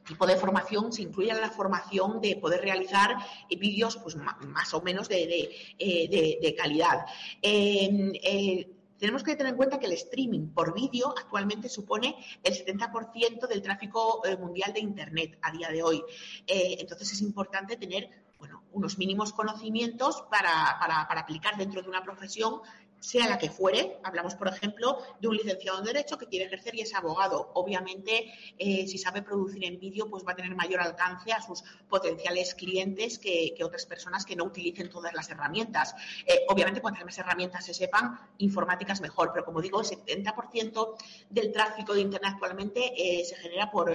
tipo 0.07 0.27
de 0.27 0.37
formación 0.37 0.93
se 0.93 1.03
incluya 1.03 1.35
la 1.35 1.51
formación 1.51 2.21
de 2.21 2.37
poder 2.37 2.61
realizar 2.61 3.17
vídeos 3.59 3.97
pues, 3.97 4.17
más 4.17 4.75
o 4.75 4.83
menos 4.83 5.09
de, 5.09 5.27
de, 5.27 6.39
eh, 6.43 6.55
calidad. 6.55 7.07
Eh, 7.41 8.69
tenemos 9.05 9.23
que 9.23 9.37
tener 9.37 9.51
en 9.51 9.59
cuenta 9.59 9.79
que 9.79 9.85
el 9.85 9.93
streaming 9.93 10.49
por 10.55 10.73
vídeo 10.73 11.13
actualmente 11.15 11.69
supone 11.69 12.17
el 12.43 12.55
70% 12.55 13.47
del 13.47 13.61
tráfico 13.61 14.25
eh, 14.25 14.35
mundial 14.35 14.73
de 14.73 14.81
Internet 14.81 15.39
a 15.43 15.53
día 15.53 15.69
de 15.69 15.83
hoy. 15.83 16.03
Eh, 16.47 16.77
entonces 16.79 17.13
es 17.13 17.21
importante 17.21 17.77
tener 17.77 18.09
bueno, 18.39 18.63
unos 18.73 18.97
mínimos 18.97 19.35
conocimientos 19.35 20.25
para, 20.31 20.79
para, 20.81 21.07
para 21.07 21.21
aplicar 21.21 21.59
dentro 21.59 21.83
de 21.83 21.89
una 21.91 22.03
profesión 22.03 22.63
sea 23.05 23.29
la 23.29 23.37
que 23.37 23.51
fuere. 23.51 23.99
Hablamos, 24.03 24.35
por 24.35 24.49
ejemplo, 24.49 24.99
de 25.21 25.29
un 25.29 25.37
licenciado 25.37 25.79
en 25.79 25.85
Derecho 25.85 26.17
que 26.17 26.27
quiere 26.27 26.47
ejercer 26.47 26.75
y 26.75 26.81
es 26.81 26.95
abogado. 26.95 27.51
Obviamente, 27.53 28.33
eh, 28.59 28.87
si 28.87 28.97
sabe 28.97 29.21
producir 29.21 29.63
en 29.67 29.79
vídeo, 29.79 30.09
pues 30.09 30.25
va 30.27 30.33
a 30.33 30.37
tener 30.37 30.57
mayor 30.57 30.81
alcance 30.81 31.31
a 31.31 31.43
sus 31.43 31.63
potenciales 31.87 32.55
clientes 32.55 33.19
que, 33.19 33.55
otras 33.63 33.85
personas 33.85 34.25
que 34.25 34.37
no 34.37 34.45
utilicen 34.45 34.89
todas 34.89 35.13
las 35.13 35.29
herramientas. 35.29 35.95
Eh, 36.27 36.47
obviamente, 36.49 36.81
cuantas 36.81 37.05
más 37.05 37.19
herramientas 37.19 37.67
se 37.67 37.75
sepan, 37.75 38.19
informática 38.39 38.95
es 38.95 39.03
mejor, 39.03 39.33
pero 39.33 39.45
como 39.45 39.61
digo, 39.61 39.81
el 39.81 39.87
70% 39.87 40.97
del 41.29 41.53
tráfico 41.53 41.93
de 41.93 42.01
Internet 42.01 42.33
actualmente 42.35 42.93
eh, 42.97 43.25
se 43.25 43.37
genera 43.37 43.71
por, 43.71 43.93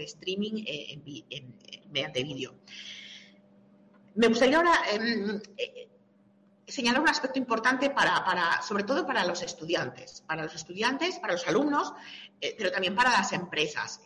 streaming 0.00 0.64
mediante 1.90 2.22
vídeo. 2.22 2.54
Me 4.14 4.28
gustaría 4.28 4.56
ahora 4.56 4.80
em, 4.90 5.40
señalar 6.66 7.00
un 7.00 7.08
aspecto 7.08 7.38
importante 7.38 7.90
para, 7.90 8.60
sobre 8.62 8.84
todo 8.84 9.06
para 9.06 9.24
los 9.24 9.42
estudiantes, 9.42 10.22
para 10.26 10.42
los 10.44 10.54
estudiantes, 10.54 11.18
para 11.18 11.34
los 11.34 11.46
alumnos, 11.46 11.92
eh, 12.40 12.54
pero 12.58 12.72
también 12.72 12.94
para 12.94 13.10
las 13.10 13.32
empresas 13.32 14.00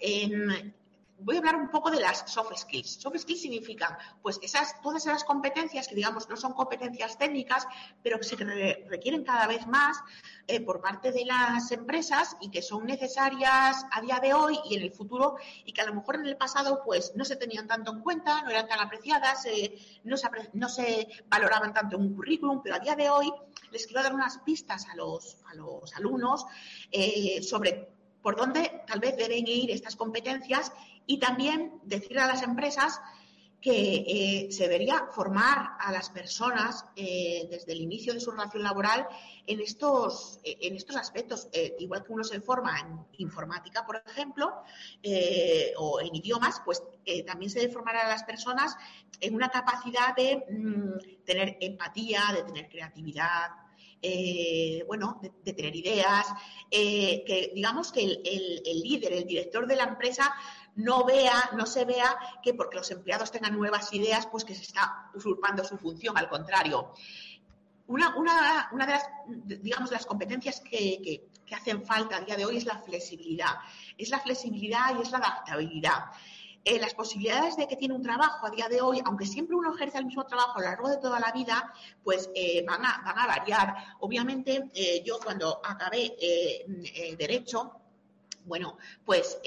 voy 1.23 1.37
a 1.37 1.39
hablar 1.39 1.57
un 1.57 1.71
poco 1.71 1.91
de 1.91 2.01
las 2.01 2.31
soft 2.31 2.57
skills. 2.57 3.01
Soft 3.01 3.19
skills 3.19 3.43
significan, 3.43 3.97
pues, 4.23 4.41
todas 4.83 5.07
esas 5.07 5.25
competencias 5.25 5.89
que, 5.89 5.95
digamos, 5.95 6.29
no 6.29 6.37
son 6.37 6.53
competencias 6.53 7.19
técnicas, 7.19 7.67
pero 8.03 8.19
que 8.19 8.25
se 8.25 8.37
requieren 8.89 9.25
cada 9.25 9.47
vez 9.47 9.67
más 9.67 9.99
eh, 10.47 10.61
por 10.61 10.81
parte 10.81 11.13
de 11.13 11.25
las 11.25 11.71
empresas 11.73 12.37
y 12.41 12.51
que 12.51 12.63
son 12.63 12.87
necesarias 12.87 13.85
a 13.91 14.01
día 14.01 14.19
de 14.21 14.35
hoy 14.35 14.59
y 14.65 14.77
en 14.77 14.83
el 14.83 14.93
futuro 14.93 15.37
y 15.65 15.73
que 15.73 15.83
a 15.83 15.87
lo 15.87 15.95
mejor 15.95 16.17
en 16.17 16.27
el 16.27 16.37
pasado, 16.37 16.83
pues, 16.85 17.13
no 17.17 17.25
se 17.25 17.37
tenían 17.37 17.67
tanto 17.67 17.93
en 17.93 18.01
cuenta, 18.01 18.43
no 18.43 18.51
eran 18.51 18.69
tan 18.69 18.81
apreciadas, 18.81 19.45
eh, 19.47 19.75
no, 20.05 20.17
se, 20.69 21.09
valoraban 21.27 21.73
tanto 21.73 21.97
en 21.97 22.03
un 22.03 22.15
currículum, 22.15 22.63
pero 22.63 22.77
a 22.77 22.79
día 22.79 22.97
de 22.97 23.11
hoy 23.11 23.33
les 23.71 23.87
quiero 23.87 24.03
dar 24.03 24.15
unas 24.15 24.39
pistas 24.39 24.87
a 24.89 24.97
los, 24.97 25.37
a 25.51 25.55
los 25.55 25.95
alumnos 25.95 26.47
eh, 26.91 27.43
sobre 27.43 28.00
por 28.23 28.37
dónde 28.37 28.83
tal 28.87 29.01
vez 29.01 29.17
deben 29.17 29.47
ir 29.47 29.71
estas 29.71 29.97
competencias 29.97 30.73
y 31.07 31.19
también 31.19 31.81
decir 31.85 32.19
a 32.19 32.27
las 32.27 32.43
empresas 32.43 33.01
que 33.61 34.47
eh, 34.47 34.53
se 34.53 34.65
debería 34.65 35.09
formar 35.13 35.73
a 35.79 35.93
las 35.93 36.09
personas 36.09 36.87
eh, 36.97 37.47
desde 37.51 37.73
el 37.73 37.83
inicio 37.83 38.15
de 38.15 38.21
su 38.21 38.31
relación 38.31 38.63
laboral 38.63 39.07
en 39.47 39.61
estos, 39.61 40.41
eh, 40.45 40.57
en 40.63 40.77
estos 40.77 40.97
aspectos. 40.97 41.49
igual 41.79 42.03
que 42.03 42.13
uno 42.13 42.25
se 42.25 42.41
forma 42.41 42.79
en 42.81 43.07
informática, 43.19 43.85
por 43.85 44.03
ejemplo, 44.07 44.63
o 45.77 46.01
en 46.01 46.15
idiomas, 46.15 46.63
pues 46.65 46.83
también 47.27 47.51
se 47.51 47.61
debe 47.61 47.73
formar 47.73 47.97
a 47.97 48.09
las 48.09 48.25
personas 48.25 48.77
en 49.21 49.35
una 49.35 49.51
capacidad 49.51 50.17
de 50.17 50.45
mm, 50.51 51.25
tener 51.25 51.59
empatía, 51.61 52.23
de 52.35 52.43
tener 52.45 52.69
creatividad, 52.69 53.51
eh, 54.03 54.85
bueno, 54.87 55.21
de, 55.21 55.53
tener 55.53 55.75
ideas, 55.77 56.27
eh, 56.71 57.23
que 57.27 57.53
digamos 57.55 57.93
que 57.93 58.03
el, 58.03 58.83
líder, 58.83 59.13
el 59.13 59.27
director 59.27 59.67
de 59.67 59.77
la 59.77 59.85
empresa 59.85 60.35
no 60.77 61.05
vea, 61.05 61.51
no 61.57 61.67
se 61.67 61.85
vea 61.85 62.17
que 62.43 62.55
porque 62.55 62.77
los 62.77 62.91
empleados 62.91 63.31
tengan 63.31 63.57
nuevas 63.57 63.93
ideas, 63.93 64.27
pues 64.27 64.45
que 64.45 64.55
se 64.55 64.63
está 64.63 65.11
usurpando 65.15 65.65
su 65.65 65.77
función, 65.77 66.17
al 66.17 66.29
contrario. 66.29 66.93
Una, 67.87 68.69
de 68.73 68.87
las, 68.87 69.05
digamos, 69.27 69.91
las 69.91 70.07
competencias 70.07 70.61
que, 70.61 71.29
que 71.51 71.55
hacen 71.57 71.85
falta 71.85 72.17
a 72.17 72.21
día 72.21 72.37
de 72.37 72.47
hoy 72.47 72.57
es 72.57 72.65
la 72.65 72.79
flexibilidad. 72.79 73.57
Es 73.99 74.09
la 74.09 74.21
flexibilidad 74.21 74.97
y 74.97 75.03
es 75.03 75.11
la 75.11 75.19
adaptabilidad. 75.19 76.05
Eh, 76.63 76.79
las 76.79 76.93
posibilidades 76.93 77.57
de 77.57 77.67
que 77.67 77.77
tiene 77.77 77.95
un 77.95 78.03
trabajo 78.03 78.47
a 78.47 78.51
día 78.51 78.69
de 78.69 78.83
hoy, 78.83 79.01
aunque 79.07 79.25
siempre 79.25 79.57
uno 79.57 79.75
ejerce 79.75 79.97
el 79.97 80.05
mismo 80.05 80.27
trabajo 80.27 80.59
a 80.59 80.61
lo 80.61 80.67
largo 80.67 80.89
de 80.91 80.99
toda 80.99 81.19
la 81.19 81.33
vida, 81.33 81.73
pues 82.05 82.29
eh, 82.35 82.63
van, 82.67 82.85
a, 82.85 83.03
van 83.03 83.19
a 83.19 83.27
variar. 83.27 83.75
Obviamente, 84.01 84.71
eh, 84.75 85.03
yo 85.03 85.19
cuando 85.21 85.63
acabé 85.65 86.15
Derecho, 87.17 87.77
bueno, 88.45 88.77
pues 89.05 89.39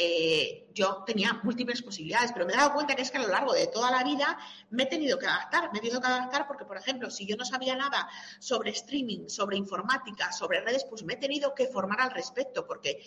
yo 0.73 1.03
tenía 1.05 1.39
múltiples 1.43 1.81
posibilidades, 1.81 2.31
pero 2.31 2.45
me 2.45 2.53
he 2.53 2.55
dado 2.55 2.73
cuenta 2.73 2.95
que 2.95 3.01
es 3.01 3.11
que 3.11 3.17
a 3.17 3.21
lo 3.21 3.27
largo 3.27 3.53
de 3.53 3.67
toda 3.67 3.91
la 3.91 4.03
vida 4.03 4.37
me 4.69 4.83
he 4.83 4.85
tenido 4.85 5.19
que 5.19 5.27
adaptar, 5.27 5.71
me 5.71 5.79
he 5.79 5.81
tenido 5.81 5.99
que 5.99 6.07
adaptar 6.07 6.47
porque, 6.47 6.65
por 6.65 6.77
ejemplo, 6.77 7.11
si 7.11 7.25
yo 7.25 7.35
no 7.35 7.43
sabía 7.45 7.75
nada 7.75 8.07
sobre 8.39 8.71
streaming, 8.71 9.27
sobre 9.29 9.57
informática, 9.57 10.31
sobre 10.31 10.61
redes, 10.61 10.85
pues 10.85 11.03
me 11.03 11.13
he 11.13 11.17
tenido 11.17 11.53
que 11.53 11.67
formar 11.67 12.01
al 12.01 12.11
respecto, 12.11 12.65
porque 12.65 13.03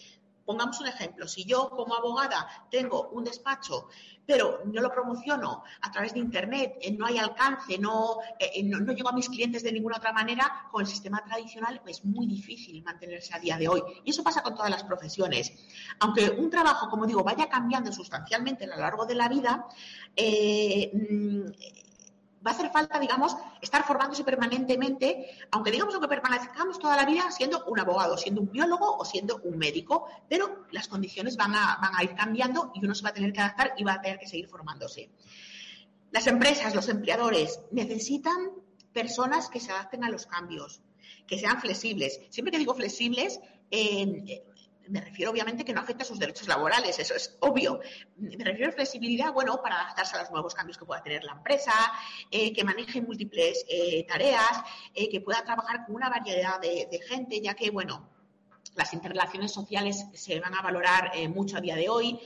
Pongamos 0.46 0.80
un 0.80 0.86
ejemplo, 0.86 1.26
si 1.26 1.44
yo 1.44 1.68
como 1.70 1.96
abogada 1.96 2.48
tengo 2.70 3.08
un 3.10 3.24
despacho, 3.24 3.88
pero 4.24 4.60
no 4.64 4.80
lo 4.80 4.90
promociono 4.90 5.62
a 5.80 5.90
través 5.90 6.14
de 6.14 6.20
Internet, 6.20 6.76
eh, 6.80 6.92
no 6.92 7.06
hay 7.06 7.18
alcance, 7.18 7.78
no, 7.78 8.18
eh, 8.38 8.62
no, 8.64 8.92
llego 8.92 9.08
a 9.08 9.12
mis 9.12 9.28
clientes 9.28 9.62
de 9.62 9.72
ninguna 9.72 9.96
otra 9.96 10.12
manera, 10.12 10.68
con 10.70 10.82
el 10.82 10.86
sistema 10.86 11.22
tradicional 11.24 11.80
es 11.86 12.04
muy 12.04 12.26
difícil 12.26 12.82
mantenerse 12.82 13.34
a 13.34 13.38
día 13.38 13.56
de 13.56 13.68
hoy. 13.68 13.82
Y 14.04 14.10
eso 14.10 14.22
pasa 14.22 14.42
con 14.42 14.54
todas 14.54 14.70
las 14.70 14.84
profesiones. 14.84 15.52
Aunque 16.00 16.30
un 16.30 16.50
trabajo, 16.50 16.88
como 16.88 17.06
digo, 17.06 17.22
vaya 17.22 17.48
cambiando 17.48 17.92
sustancialmente 17.92 18.64
a 18.64 18.68
lo 18.68 18.76
largo 18.76 19.06
de 19.06 19.14
la 19.14 19.28
vida, 19.28 19.66
eh, 20.14 20.90
mm, 20.92 21.85
va 22.44 22.50
a 22.50 22.54
hacer 22.54 22.70
falta, 22.70 22.98
digamos, 22.98 23.36
estar 23.60 23.84
formándose 23.84 24.24
permanentemente, 24.24 25.30
aunque 25.50 25.70
digamos 25.70 25.98
que 25.98 26.08
permanezcamos 26.08 26.78
toda 26.78 26.96
la 26.96 27.04
vida 27.04 27.30
siendo 27.30 27.64
un 27.66 27.78
abogado, 27.78 28.16
siendo 28.16 28.40
un 28.40 28.50
biólogo 28.50 28.96
o 28.96 29.04
siendo 29.04 29.40
un 29.44 29.58
médico, 29.58 30.06
pero 30.28 30.66
las 30.70 30.88
condiciones 30.88 31.36
van 31.36 31.54
a, 31.54 32.02
ir 32.02 32.14
cambiando 32.14 32.72
y 32.74 32.84
uno 32.84 32.94
se 32.94 33.02
va 33.02 33.10
a 33.10 33.14
tener 33.14 33.32
que 33.32 33.40
adaptar 33.40 33.74
y 33.76 33.84
va 33.84 33.94
a 33.94 34.00
tener 34.00 34.18
que 34.18 34.26
seguir 34.26 34.48
formándose. 34.48 35.10
Las 36.10 36.26
empresas, 36.26 36.74
los 36.74 36.88
empleadores, 36.88 37.60
necesitan 37.72 38.50
personas 38.92 39.48
que 39.50 39.60
se 39.60 39.72
adapten 39.72 40.04
a 40.04 40.10
los 40.10 40.26
cambios, 40.26 40.80
que 41.26 41.38
sean 41.38 41.60
flexibles. 41.60 42.20
Siempre 42.30 42.52
que 42.52 42.58
digo 42.58 42.74
flexibles, 42.74 43.40
eh, 43.70 44.42
me 44.88 45.00
refiero 45.00 45.30
obviamente 45.30 45.64
que 45.64 45.72
no 45.72 45.80
afecta 45.80 46.04
a 46.04 46.06
sus 46.06 46.18
derechos 46.18 46.48
laborales, 46.48 46.98
eso 46.98 47.14
es 47.14 47.36
obvio. 47.40 47.80
Me 48.16 48.44
refiero 48.44 48.70
a 48.70 48.72
flexibilidad, 48.72 49.32
bueno, 49.32 49.60
para 49.62 49.82
adaptarse 49.82 50.16
a 50.16 50.20
los 50.20 50.30
nuevos 50.30 50.54
cambios 50.54 50.78
que 50.78 50.84
pueda 50.84 51.02
tener 51.02 51.24
la 51.24 51.32
empresa, 51.32 51.72
eh, 52.30 52.52
que 52.52 52.64
maneje 52.64 53.00
múltiples 53.00 53.64
eh, 53.68 54.04
tareas, 54.06 54.62
eh, 54.94 55.08
que 55.08 55.20
pueda 55.20 55.44
trabajar 55.44 55.86
con 55.86 55.96
una 55.96 56.08
variedad 56.08 56.60
de, 56.60 57.00
gente, 57.08 57.40
ya 57.40 57.54
que, 57.54 57.70
bueno, 57.70 58.08
las 58.74 58.92
interrelaciones 58.92 59.52
sociales 59.52 60.06
se 60.14 60.38
van 60.40 60.54
a 60.54 60.62
valorar 60.62 61.12
mucho 61.28 61.56
a 61.56 61.60
día 61.60 61.76
de 61.76 61.88
hoy. 61.88 62.18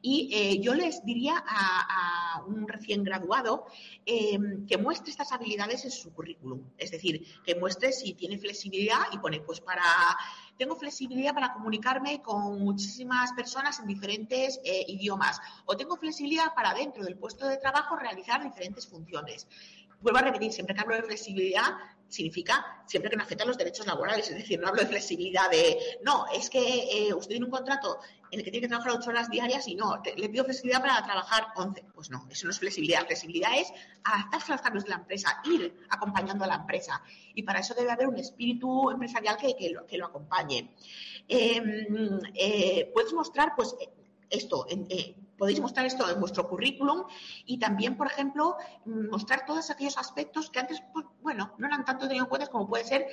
Y 0.00 0.30
eh, 0.32 0.60
yo 0.60 0.74
les 0.74 1.04
diría 1.04 1.42
a, 1.46 2.44
un 2.46 2.68
recién 2.68 3.02
graduado 3.02 3.66
em, 4.06 4.66
que 4.66 4.78
muestre 4.78 5.10
estas 5.10 5.32
habilidades 5.32 5.84
en 5.84 5.90
su 5.90 6.12
currículum. 6.12 6.62
Es 6.78 6.90
decir, 6.90 7.26
que 7.44 7.56
muestre 7.56 7.92
si 7.92 8.14
tiene 8.14 8.38
flexibilidad 8.38 9.00
y 9.12 9.18
pone, 9.18 9.40
pues 9.40 9.60
para, 9.60 9.82
tengo 10.56 10.76
flexibilidad 10.76 11.34
para 11.34 11.52
comunicarme 11.52 12.22
con 12.22 12.60
muchísimas 12.60 13.32
personas 13.32 13.80
en 13.80 13.86
diferentes 13.86 14.60
eh, 14.64 14.84
idiomas. 14.88 15.40
O 15.66 15.76
tengo 15.76 15.96
flexibilidad 15.96 16.54
para 16.54 16.74
dentro 16.74 17.04
del 17.04 17.16
puesto 17.16 17.46
de 17.46 17.56
trabajo 17.56 17.96
realizar 17.96 18.42
diferentes 18.42 18.86
funciones. 18.86 19.46
Vuelvo 20.00 20.18
a 20.18 20.22
repetir, 20.22 20.52
siempre 20.52 20.76
que 20.76 20.80
hablo 20.80 20.94
de 20.94 21.02
flexibilidad, 21.02 21.74
significa 22.08 22.82
siempre 22.86 23.10
que 23.10 23.16
no 23.16 23.22
afecta 23.22 23.44
los 23.44 23.58
derechos 23.58 23.86
laborales. 23.86 24.28
Es 24.30 24.36
decir, 24.36 24.60
no 24.60 24.68
hablo 24.68 24.82
de 24.82 24.88
flexibilidad 24.88 25.50
de, 25.50 25.78
no, 26.02 26.26
es 26.32 26.48
que 26.48 27.08
eh, 27.08 27.14
usted 27.14 27.30
tiene 27.30 27.46
un 27.46 27.50
contrato 27.50 27.98
en 28.30 28.38
el 28.38 28.44
que 28.44 28.50
tiene 28.50 28.66
que 28.66 28.68
trabajar 28.68 28.92
ocho 28.92 29.10
horas 29.10 29.30
diarias 29.30 29.66
y 29.68 29.74
no, 29.74 30.00
le 30.16 30.28
pido 30.28 30.44
flexibilidad 30.44 30.80
para 30.80 31.02
trabajar 31.02 31.48
once. 31.56 31.84
Pues 31.94 32.10
no, 32.10 32.26
eso 32.30 32.46
no 32.46 32.50
es 32.50 32.58
flexibilidad. 32.58 33.06
Flexibilidad 33.06 33.50
es 33.58 33.72
adaptarse 34.04 34.52
a 34.52 34.56
los 34.56 34.62
cambios 34.62 34.84
de 34.84 34.90
la 34.90 34.96
empresa, 34.96 35.40
ir 35.44 35.78
acompañando 35.90 36.44
a 36.44 36.48
la 36.48 36.56
empresa. 36.56 37.02
Y 37.34 37.42
para 37.42 37.60
eso 37.60 37.74
debe 37.74 37.90
haber 37.90 38.08
un 38.08 38.18
espíritu 38.18 38.90
empresarial 38.90 39.36
que, 39.36 39.70
lo, 39.70 39.86
que 39.86 39.98
lo, 39.98 40.06
acompañe. 40.06 40.74
Em, 41.26 42.20
eh, 42.34 42.90
puedes 42.92 43.12
mostrar, 43.12 43.54
pues, 43.56 43.74
esto, 44.30 44.66
eh, 44.68 45.16
podéis 45.38 45.60
mostrar 45.60 45.86
esto 45.86 46.10
en 46.10 46.20
vuestro 46.20 46.48
currículum 46.48 47.04
y 47.46 47.58
también, 47.58 47.96
por 47.96 48.08
ejemplo, 48.08 48.56
mostrar 48.84 49.46
todos 49.46 49.70
aquellos 49.70 49.96
aspectos 49.96 50.50
que 50.50 50.58
antes, 50.58 50.82
pues, 50.92 51.06
bueno, 51.22 51.54
no 51.58 51.66
eran 51.66 51.84
tanto 51.84 52.06
tenido 52.06 52.24
en 52.24 52.28
cuenta 52.28 52.48
como 52.48 52.68
puede 52.68 52.84
ser 52.84 53.06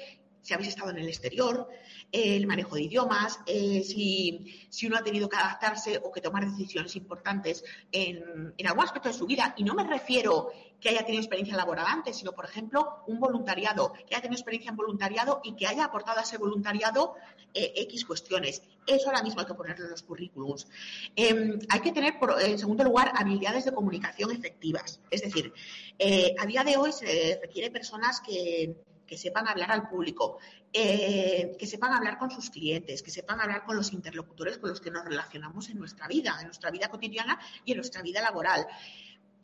si 0.46 0.54
habéis 0.54 0.70
estado 0.70 0.92
en 0.92 1.00
el 1.00 1.08
exterior, 1.08 1.68
el 2.12 2.46
manejo 2.46 2.76
de 2.76 2.84
idiomas, 2.84 3.40
eh, 3.48 3.84
si, 3.84 4.68
si, 4.70 4.86
uno 4.86 4.98
ha 4.98 5.04
tenido 5.04 5.28
que 5.28 5.38
adaptarse 5.38 6.00
o 6.04 6.12
que 6.12 6.22
tomar 6.22 6.46
decisiones 6.46 6.96
importantes 6.96 7.64
en, 7.92 8.54
en, 8.56 8.68
algún 8.68 8.84
aspecto 8.84 9.10
de 9.10 9.16
su 9.16 9.26
vida. 9.26 9.56
Y 9.58 9.64
no 9.64 9.74
me 9.74 9.84
refiero 9.84 10.52
que 10.80 10.90
haya 10.90 11.04
tenido 11.04 11.22
experiencia 11.22 11.58
laboral 11.58 11.88
antes, 11.90 12.18
sino, 12.18 12.34
por 12.34 12.46
ejemplo, 12.46 13.02
un 13.08 13.20
voluntariado, 13.20 13.94
que 13.94 14.14
haya 14.14 14.22
tenido 14.22 14.38
experiencia 14.38 14.70
en 14.70 14.76
voluntariado 14.76 15.42
y 15.44 15.56
que 15.56 15.66
haya 15.66 15.86
aportado 15.86 16.20
a 16.20 16.22
ese 16.22 16.38
voluntariado 16.38 17.16
eh, 17.56 17.74
X 17.78 18.06
cuestiones. 18.06 18.62
Eso 18.86 19.08
ahora 19.08 19.24
mismo 19.24 19.40
hay 19.40 19.48
que 19.48 19.56
ponerlo 19.56 19.86
en 19.86 19.92
los 19.92 20.04
currículums. 20.04 20.68
Em, 21.16 21.58
hay 21.70 21.80
que 21.80 21.92
tener, 21.92 22.20
en 22.42 22.60
segundo 22.60 22.84
lugar, 22.84 23.14
habilidades 23.16 23.66
de 23.66 23.74
comunicación 23.74 24.32
efectivas. 24.32 25.02
Es 25.10 25.24
decir, 25.24 25.52
eh, 25.98 26.36
a 26.38 26.46
día 26.46 26.64
de 26.64 26.78
hoy 26.78 26.92
se 26.92 27.40
requiere 27.42 27.72
personas 27.72 28.22
que 28.22 28.76
que 29.06 29.18
sepan 29.18 29.48
hablar 29.48 29.72
al 29.72 29.88
público, 29.88 30.40
eh, 30.74 31.56
que 31.58 31.68
sepan 31.68 31.94
hablar 31.94 32.18
con 32.18 32.32
sus 32.32 32.50
clientes, 32.50 33.02
que 33.02 33.12
sepan 33.12 33.40
hablar 33.40 33.64
con 33.66 33.76
los 33.76 33.94
interlocutores 33.94 34.58
con 34.58 34.70
los 34.70 34.82
que 34.82 34.92
nos 34.92 35.06
relacionamos 35.06 35.70
en 35.70 35.80
nuestra 35.80 36.08
vida, 36.08 36.36
en 36.40 36.48
nuestra 36.48 36.72
vida 36.72 36.90
cotidiana 36.90 37.40
y 37.64 37.72
en 37.72 37.78
nuestra 37.78 38.02
vida 38.02 38.22
laboral. 38.22 38.66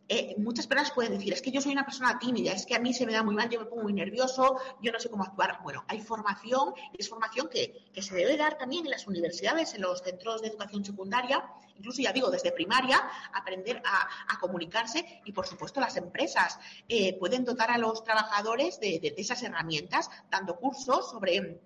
Eh, 0.08 0.36
muchas 0.38 0.68
personas 0.68 0.92
pueden 0.92 1.14
decir, 1.14 1.32
es 1.32 1.42
que 1.42 1.52
yo 1.52 1.62
soy 1.62 1.72
una 1.72 1.86
persona 1.86 2.20
tímida, 2.20 2.52
es 2.52 2.66
que 2.66 2.76
a 2.76 2.80
mí 2.80 2.94
se 2.94 3.06
me 3.06 3.14
da 3.14 3.24
muy 3.24 3.34
mal, 3.34 3.50
yo 3.50 3.60
me 3.60 3.66
pongo 3.66 3.84
muy 3.84 3.94
nervioso, 3.94 4.58
yo 4.82 4.92
no 4.92 5.00
sé 5.00 5.10
cómo 5.10 5.24
actuar. 5.24 5.60
Bueno, 5.64 5.86
hay 5.88 6.02
formación, 6.02 6.74
y 6.92 7.02
es 7.02 7.10
formación 7.10 7.48
que, 7.48 7.86
se 8.02 8.16
debe 8.16 8.36
dar 8.36 8.58
también 8.58 8.86
en 8.86 8.92
las 8.92 9.08
universidades, 9.08 9.74
en 9.74 9.82
los 9.82 10.02
centros 10.02 10.42
de 10.42 10.50
educación 10.50 10.84
secundaria, 10.84 11.44
incluso 11.78 12.02
ya 12.02 12.12
digo, 12.12 12.30
desde 12.30 12.52
primaria, 12.52 13.02
aprender 13.34 13.82
a, 13.86 14.40
comunicarse 14.40 15.22
y, 15.24 15.32
por 15.32 15.46
supuesto, 15.46 15.80
las 15.80 15.96
empresas 15.98 16.60
eh, 16.90 17.18
pueden 17.20 17.46
dotar 17.46 17.70
a 17.70 17.78
los 17.78 18.04
trabajadores 18.04 18.80
de 18.80 19.14
esas 19.18 19.44
herramientas, 19.44 20.10
dando 20.30 20.56
cursos 20.58 21.12
sobre 21.12 21.62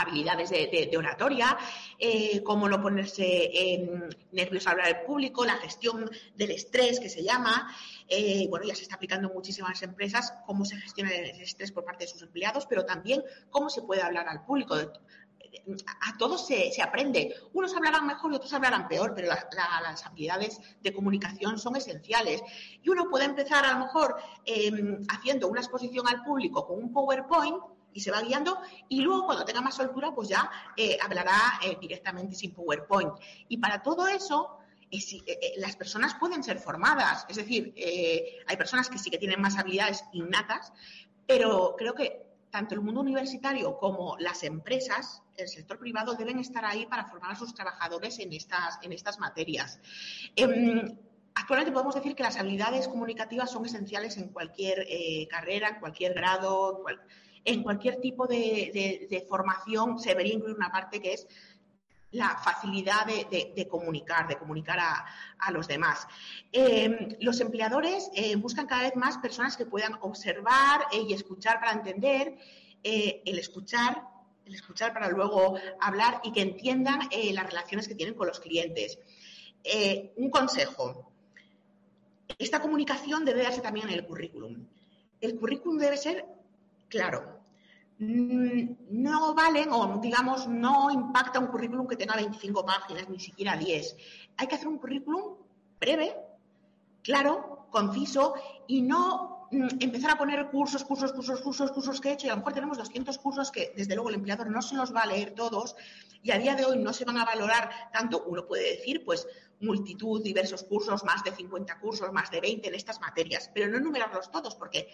habilidades 0.00 0.50
de, 0.50 0.90
oratoria, 0.96 1.56
eh, 1.98 2.42
cómo 2.42 2.68
no 2.68 2.80
ponerse 2.80 4.10
nervioso 4.32 4.68
al 4.68 4.80
hablar 4.80 4.96
al 4.96 5.02
público, 5.02 5.44
la 5.44 5.56
gestión 5.56 6.10
del 6.34 6.50
estrés 6.50 7.00
que 7.00 7.08
se 7.08 7.22
llama. 7.22 7.74
Eh, 8.08 8.46
bueno, 8.48 8.66
ya 8.66 8.74
se 8.74 8.82
está 8.82 8.96
aplicando 8.96 9.28
en 9.28 9.34
muchísimas 9.34 9.82
empresas 9.82 10.34
cómo 10.46 10.64
se 10.64 10.76
gestiona 10.76 11.14
el 11.14 11.40
estrés 11.40 11.72
por 11.72 11.84
parte 11.84 12.04
de 12.04 12.10
sus 12.10 12.22
empleados, 12.22 12.66
pero 12.66 12.84
también 12.84 13.22
cómo 13.50 13.70
se 13.70 13.82
puede 13.82 14.02
hablar 14.02 14.28
al 14.28 14.44
público. 14.44 14.74
A 14.74 16.16
todos 16.18 16.46
se, 16.46 16.70
aprende. 16.82 17.34
Unos 17.52 17.74
hablarán 17.74 18.06
mejor 18.06 18.32
y 18.32 18.36
otros 18.36 18.52
hablarán 18.52 18.88
peor, 18.88 19.14
pero 19.14 19.28
las 19.28 20.06
habilidades 20.06 20.60
de 20.80 20.92
comunicación 20.92 21.58
son 21.58 21.76
esenciales. 21.76 22.42
Y 22.82 22.88
uno 22.88 23.08
puede 23.10 23.24
empezar 23.24 23.64
a 23.64 23.72
lo 23.72 23.80
mejor 23.80 24.16
em, 24.44 25.04
haciendo 25.08 25.48
una 25.48 25.60
exposición 25.60 26.06
al 26.08 26.22
público 26.22 26.66
con 26.66 26.78
un 26.78 26.92
PowerPoint 26.92 27.56
y 27.92 28.00
se 28.00 28.10
va 28.10 28.20
guiando 28.22 28.58
y 28.88 29.00
luego 29.00 29.26
cuando 29.26 29.44
tenga 29.44 29.60
más 29.60 29.74
soltura 29.74 30.14
pues 30.14 30.28
ya 30.28 30.50
eh, 30.76 30.98
hablará 31.00 31.60
eh, 31.64 31.76
directamente 31.80 32.34
sin 32.34 32.52
PowerPoint. 32.52 33.12
Y 33.48 33.58
para 33.58 33.82
todo 33.82 34.06
eso 34.06 34.58
eh, 34.90 35.54
las 35.56 35.76
personas 35.76 36.14
pueden 36.14 36.42
ser 36.42 36.58
formadas, 36.58 37.24
es 37.28 37.36
decir, 37.36 37.74
hay 38.46 38.56
personas 38.56 38.88
que 38.88 38.98
sí 38.98 39.10
que 39.10 39.18
tienen 39.18 39.40
más 39.40 39.56
habilidades 39.56 40.04
innatas, 40.12 40.72
pero 41.26 41.74
creo 41.78 41.94
que 41.94 42.26
tanto 42.50 42.74
el 42.74 42.80
mundo 42.80 43.00
universitario 43.00 43.78
como 43.78 44.16
las 44.18 44.42
empresas, 44.42 45.22
el 45.36 45.46
sector 45.46 45.78
privado, 45.78 46.14
deben 46.14 46.40
estar 46.40 46.64
ahí 46.64 46.86
para 46.86 47.04
formar 47.04 47.30
a 47.30 47.36
sus 47.36 47.54
trabajadores 47.54 48.18
en 48.18 48.32
estas, 48.32 48.80
en 48.82 48.92
estas 48.92 49.20
materias. 49.20 49.78
Em, 50.34 50.98
actualmente 51.36 51.70
podemos 51.70 51.94
decir 51.94 52.16
que 52.16 52.24
las 52.24 52.36
habilidades 52.36 52.88
comunicativas 52.88 53.52
son 53.52 53.64
esenciales 53.66 54.16
en 54.16 54.30
cualquier 54.30 54.84
carrera, 55.30 55.68
en 55.68 55.78
cualquier 55.78 56.14
grado, 56.14 56.82
en 57.44 57.62
cualquier 57.62 58.00
tipo 58.00 58.26
de, 58.26 59.26
formación 59.28 59.98
se 59.98 60.10
debería 60.10 60.34
incluir 60.34 60.56
una 60.56 60.70
parte 60.70 61.00
que 61.00 61.14
es 61.14 61.26
la 62.12 62.36
facilidad 62.38 63.06
de, 63.06 63.68
comunicar, 63.68 64.26
de 64.26 64.36
comunicar 64.36 64.78
a, 64.80 65.50
los 65.52 65.68
demás. 65.68 66.06
Eh, 66.52 67.16
los 67.20 67.40
empleadores 67.40 68.10
eh, 68.14 68.36
buscan 68.36 68.66
cada 68.66 68.82
vez 68.82 68.96
más 68.96 69.18
personas 69.18 69.56
que 69.56 69.66
puedan 69.66 69.94
observar 70.00 70.86
eh, 70.92 71.02
y 71.08 71.12
escuchar 71.12 71.60
para 71.60 71.72
entender, 71.72 72.36
el 72.82 73.38
escuchar, 73.38 74.02
el 74.46 74.54
escuchar 74.54 74.94
para 74.94 75.08
luego 75.10 75.56
hablar 75.80 76.20
y 76.24 76.32
que 76.32 76.40
entiendan 76.40 77.00
las 77.32 77.46
relaciones 77.46 77.86
que 77.86 77.94
tienen 77.94 78.14
con 78.14 78.26
los 78.26 78.40
clientes. 78.40 78.98
un 80.16 80.30
consejo. 80.30 81.12
Esta 82.38 82.60
comunicación 82.60 83.24
debe 83.24 83.42
darse 83.42 83.60
también 83.60 83.88
en 83.88 83.94
el 83.94 84.06
currículum. 84.06 84.66
El 85.20 85.38
currículum 85.38 85.76
debe 85.76 85.98
ser 85.98 86.24
claro, 86.90 87.40
mm, 87.98 88.62
no 88.90 89.34
valen 89.34 89.72
o 89.72 89.98
digamos 90.02 90.46
no 90.48 90.90
impacta 90.90 91.38
un 91.38 91.46
currículum 91.46 91.86
que 91.86 91.96
tenga 91.96 92.16
25 92.16 92.66
páginas, 92.66 93.08
ni 93.08 93.18
siquiera 93.18 93.56
10. 93.56 93.96
Hay 94.36 94.46
que 94.46 94.56
hacer 94.56 94.68
un 94.68 94.78
currículum 94.78 95.36
breve, 95.80 96.14
claro, 97.02 97.68
conciso 97.70 98.34
y 98.66 98.82
no 98.82 99.48
mm, 99.50 99.68
empezar 99.80 100.10
a 100.10 100.18
poner 100.18 100.50
cursos, 100.50 100.84
cursos, 100.84 101.12
cursos, 101.12 101.40
cursos, 101.40 101.72
cursos 101.72 102.00
que 102.00 102.10
he 102.10 102.12
hecho. 102.12 102.26
Y 102.26 102.30
a 102.30 102.34
lo 102.34 102.38
mejor 102.38 102.52
tenemos 102.52 102.76
200 102.76 103.16
cursos 103.18 103.50
que 103.50 103.72
desde 103.76 103.94
luego 103.94 104.10
el 104.10 104.16
empleador 104.16 104.50
no 104.50 104.60
se 104.60 104.74
los 104.74 104.94
va 104.94 105.02
a 105.02 105.06
leer 105.06 105.30
todos 105.34 105.76
y 106.22 106.32
a 106.32 106.38
día 106.38 106.54
de 106.54 106.66
hoy 106.66 106.78
no 106.78 106.92
se 106.92 107.04
van 107.04 107.16
a 107.16 107.24
valorar 107.24 107.70
tanto, 107.92 108.24
uno 108.26 108.46
puede 108.46 108.76
decir, 108.76 109.04
pues 109.04 109.26
multitud, 109.60 110.22
diversos 110.22 110.64
cursos, 110.64 111.04
más 111.04 111.22
de 111.24 111.32
50 111.32 111.78
cursos, 111.80 112.12
más 112.12 112.30
de 112.30 112.40
20 112.40 112.68
en 112.68 112.74
estas 112.74 113.00
materias, 113.00 113.50
pero 113.54 113.68
no 113.68 113.78
enumerarlos 113.78 114.30
todos 114.30 114.54
porque 114.54 114.88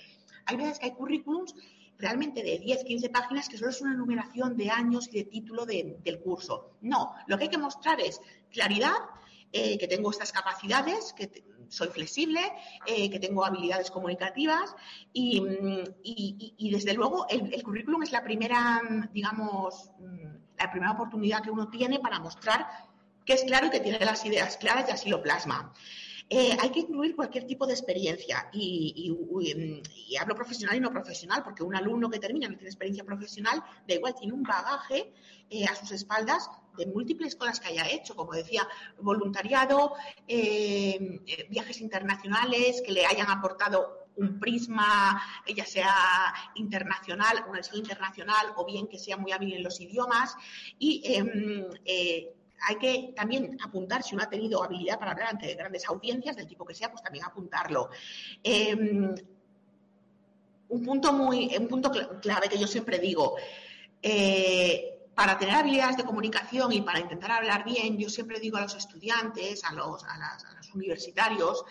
hay 0.45 0.57
veces 0.57 0.79
que 0.79 0.87
hay 0.87 0.93
currículums 0.93 1.55
realmente 1.99 2.43
de 2.43 2.59
10, 2.59 2.85
15 2.85 3.09
páginas 3.11 3.49
que 3.49 3.59
solo 3.59 3.71
es 3.71 3.81
una 3.81 3.95
enumeración 3.95 4.57
de 4.57 4.71
años 4.71 5.09
y 5.11 5.19
de 5.19 5.25
título 5.25 5.67
del 5.67 6.21
curso. 6.23 6.77
No, 6.83 7.15
lo 7.27 7.39
que 7.39 7.45
hay 7.45 7.51
que 7.51 7.59
mostrar 7.59 8.01
es 8.01 8.21
claridad, 8.51 8.95
eh, 9.53 9.79
que 9.79 9.89
tengo 9.89 10.11
estas 10.11 10.33
capacidades, 10.33 11.13
que 11.13 11.45
soy 11.69 11.89
flexible, 11.89 12.41
eh, 12.87 13.11
que 13.11 13.19
tengo 13.19 13.45
habilidades 13.45 13.91
comunicativas 13.91 14.75
y, 15.13 15.41
desde 16.71 16.95
luego 16.95 17.27
el, 17.29 17.63
currículum 17.63 18.03
es 18.03 18.13
la 18.13 18.23
primera, 18.23 18.81
digamos, 19.13 19.91
la 20.59 20.71
primera 20.71 20.93
oportunidad 20.93 21.43
que 21.43 21.51
uno 21.51 21.69
tiene 21.69 21.99
para 21.99 22.21
mostrar 22.21 22.67
que 23.25 23.33
es 23.33 23.45
claro 23.45 23.67
y 23.67 23.71
que 23.71 23.81
tiene 23.81 23.99
las 23.99 24.25
ideas 24.25 24.57
claras 24.57 24.89
y 24.89 24.93
así 24.93 25.11
lo 25.11 25.23
plasma. 25.23 25.73
Eh, 26.29 26.57
hay 26.61 26.71
que 26.71 26.81
incluir 26.81 27.15
cualquier 27.15 27.47
tipo 27.47 27.67
de 27.67 27.75
experiencia 27.75 28.49
y, 28.53 29.15
hablo 30.21 30.35
profesional 30.35 30.77
y 30.77 30.81
no 30.81 30.91
profesional, 30.91 31.43
porque 31.45 31.63
un 31.63 31.77
alumno 31.77 32.11
que 32.11 32.19
termina 32.19 32.49
no 32.49 32.57
tiene 32.57 32.69
experiencia 32.69 33.05
profesional, 33.05 33.63
da 33.87 33.95
igual, 33.95 34.15
tiene 34.19 34.33
un 34.33 34.43
bagaje 34.43 35.13
eh, 35.51 35.67
a 35.67 35.77
sus 35.77 35.93
espaldas 35.93 36.51
de 36.77 36.87
múltiples 36.87 37.37
cosas 37.37 37.61
que 37.61 37.69
haya 37.69 37.89
hecho, 37.89 38.17
como 38.17 38.33
decía, 38.33 38.67
voluntariado, 39.01 39.95
eh, 40.27 41.21
viajes 41.49 41.81
internacionales 41.81 42.83
que 42.85 42.93
le 42.93 43.07
hayan 43.07 43.31
aportado 43.31 44.07
un 44.17 44.41
prisma, 44.41 45.23
ya 45.55 45.65
sea 45.65 45.95
internacional, 46.55 47.45
una 47.49 47.59
visión 47.59 47.79
internacional, 47.79 48.47
o 48.57 48.65
bien 48.65 48.89
que 48.89 48.99
sea 48.99 49.17
muy 49.17 49.31
hábil 49.33 49.55
en 49.55 49.63
los 49.63 49.81
idiomas, 49.81 50.35
y 50.79 51.03
em, 51.05 51.67
hay 52.63 52.77
que 52.77 53.13
también 53.15 53.57
apuntar, 53.63 54.03
si 54.03 54.15
uno 54.15 54.25
ha 54.25 54.29
tenido 54.29 54.63
habilidad 54.63 54.99
para 54.99 55.13
hablar 55.13 55.29
ante 55.31 55.55
grandes 55.55 55.87
audiencias, 55.89 56.37
del 56.37 56.47
tipo 56.47 56.65
que 56.65 56.75
sea, 56.75 56.91
pues 56.91 57.03
también 57.03 57.25
apuntarlo. 57.25 57.91
Em, 58.43 59.15
un 60.69 60.83
punto 60.83 61.13
muy, 61.13 61.57
un 61.57 61.69
punto 61.69 61.91
clave 62.21 62.49
que 62.49 62.59
yo 62.59 62.67
siempre 62.67 62.99
digo, 62.99 63.37
eh, 64.03 65.09
para 65.15 65.39
tener 65.39 65.55
habilidades 65.55 65.97
de 65.97 66.05
comunicación 66.05 66.73
y 66.73 66.83
para 66.83 67.01
intentar 67.01 67.31
hablar 67.31 67.65
bien, 67.65 67.97
yo 67.97 68.11
siempre 68.11 68.39
digo 68.39 68.59
a 68.59 68.63
los 68.63 68.75
estudiantes, 68.75 69.65
a 69.65 69.73
los, 69.73 70.05
a 70.05 70.37
los 70.57 70.75
universitarios, 70.75 71.65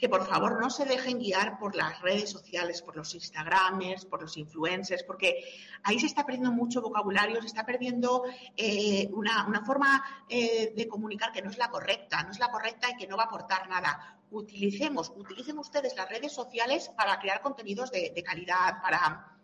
que 0.00 0.08
por 0.08 0.26
favor 0.26 0.58
no 0.58 0.70
se 0.70 0.86
dejen 0.86 1.18
guiar 1.18 1.58
por 1.58 1.76
las 1.76 2.00
redes 2.00 2.30
sociales, 2.30 2.80
por 2.80 2.96
los 2.96 3.14
Instagramers, 3.14 4.06
por 4.06 4.22
los 4.22 4.36
influencers, 4.38 5.04
porque 5.04 5.44
ahí 5.82 6.00
se 6.00 6.06
está 6.06 6.24
perdiendo 6.24 6.50
mucho 6.52 6.80
vocabulario, 6.80 7.40
se 7.42 7.48
está 7.48 7.66
perdiendo 7.66 8.24
eh, 8.56 9.10
una, 9.12 9.62
forma 9.64 10.02
eh, 10.28 10.72
de 10.74 10.88
comunicar 10.88 11.32
que 11.32 11.42
no 11.42 11.50
es 11.50 11.58
la 11.58 11.70
correcta, 11.70 12.22
no 12.22 12.30
es 12.30 12.38
la 12.38 12.50
correcta 12.50 12.88
y 12.90 12.96
que 12.96 13.06
no 13.06 13.18
va 13.18 13.24
a 13.24 13.26
aportar 13.26 13.68
nada. 13.68 14.18
Utilicemos, 14.30 15.12
utilicen 15.14 15.58
ustedes 15.58 15.94
las 15.96 16.08
redes 16.08 16.32
sociales 16.32 16.90
para 16.96 17.18
crear 17.20 17.42
contenidos 17.42 17.90
de, 17.90 18.22
calidad, 18.24 18.80
para, 18.80 19.36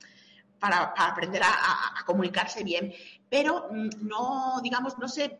para, 0.59 0.95
aprender 0.97 1.43
a, 1.43 2.01
a, 2.01 2.05
comunicarse 2.07 2.65
bien, 2.65 2.95
pero 3.29 3.69
mm, 3.71 3.89
no, 4.01 4.61
digamos, 4.63 4.97
no 4.97 5.07
se 5.07 5.39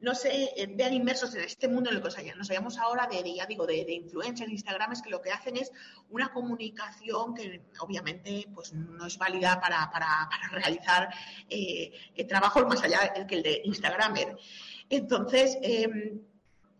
no 0.00 0.14
se 0.14 0.44
eh, 0.44 0.68
vean 0.74 0.94
inmersos 0.94 1.34
en 1.34 1.42
este 1.42 1.68
mundo 1.68 1.90
en 1.90 1.96
el 1.96 2.02
que 2.02 2.34
nos 2.34 2.48
hallamos 2.48 2.78
ahora 2.78 3.06
de, 3.06 3.34
ya 3.34 3.46
digo, 3.46 3.66
de, 3.66 3.84
de 3.84 3.94
influencers, 3.94 4.50
Instagrams, 4.50 5.02
que 5.02 5.10
lo 5.10 5.20
que 5.20 5.30
hacen 5.30 5.56
es 5.56 5.72
una 6.10 6.32
comunicación 6.32 7.34
que 7.34 7.62
obviamente 7.80 8.46
pues 8.54 8.72
no 8.72 9.06
es 9.06 9.18
válida 9.18 9.60
para, 9.60 9.90
para, 9.90 10.28
realizar 10.52 11.08
eh, 11.48 11.92
el 12.14 12.26
trabajo 12.26 12.64
más 12.66 12.82
allá 12.82 13.26
que 13.26 13.34
el 13.34 13.42
de 13.42 13.62
Instagramer. 13.64 14.36
Entonces, 14.90 15.58
em, 15.62 16.20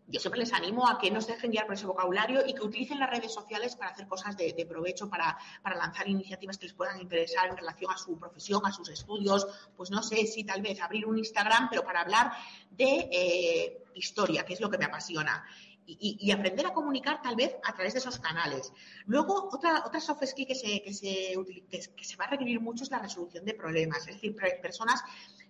yo 0.09 0.21
siempre 0.21 0.41
les 0.41 0.53
animo 0.55 0.89
a 0.89 0.99
que 0.99 1.11
no 1.11 1.21
se 1.21 1.33
dejen 1.33 1.51
guiar 1.51 1.67
por 1.67 1.75
ese 1.75 1.87
vocabulario 1.87 2.47
y 2.47 2.55
que 2.55 2.63
utilicen 2.63 2.99
las 2.99 3.11
redes 3.11 3.33
sociales 3.33 3.77
para 3.77 3.91
hacer 3.91 4.09
cosas 4.09 4.37
de, 4.37 4.67
provecho, 4.67 5.09
para, 5.11 5.39
lanzar 5.77 6.09
iniciativas 6.09 6.57
que 6.57 6.67
les 6.67 6.75
puedan 6.75 6.99
interesar 7.01 7.49
en 7.49 7.57
relación 7.57 7.91
a 7.91 7.99
su 7.99 8.19
profesión, 8.19 8.65
a 8.65 8.73
sus 8.73 8.89
estudios. 8.89 9.47
Pues 9.77 9.91
no 9.91 10.03
sé 10.03 10.27
si 10.27 10.45
tal 10.45 10.63
vez 10.63 10.81
abrir 10.81 11.07
un 11.07 11.19
Instagram, 11.19 11.69
pero 11.69 11.85
para 11.85 12.01
hablar 12.01 12.33
de 12.71 13.09
eh, 13.13 13.85
historia, 13.95 14.45
que 14.47 14.55
es 14.55 14.61
lo 14.61 14.71
que 14.71 14.79
me 14.79 14.87
apasiona. 14.87 15.45
Y, 15.91 16.31
aprender 16.33 16.67
a 16.67 16.75
comunicar 16.75 17.23
tal 17.23 17.35
vez 17.35 17.57
a 17.65 17.73
través 17.73 17.95
de 17.95 18.01
esos 18.01 18.19
canales. 18.19 18.73
Luego, 19.07 19.49
otra, 19.51 19.85
otra 19.87 20.01
soft 20.01 20.23
skill 20.27 20.47
que 20.47 20.55
se, 20.55 20.83
que, 20.83 20.93
se, 20.93 21.35
que 21.71 22.05
se 22.05 22.17
va 22.17 22.27
a 22.27 22.31
requerir 22.31 22.61
mucho 22.61 22.85
es 22.85 22.91
la 22.91 22.99
resolución 22.99 23.47
de 23.47 23.55
problemas. 23.55 24.01
Es 24.01 24.17
decir, 24.17 24.37
personas 24.37 25.03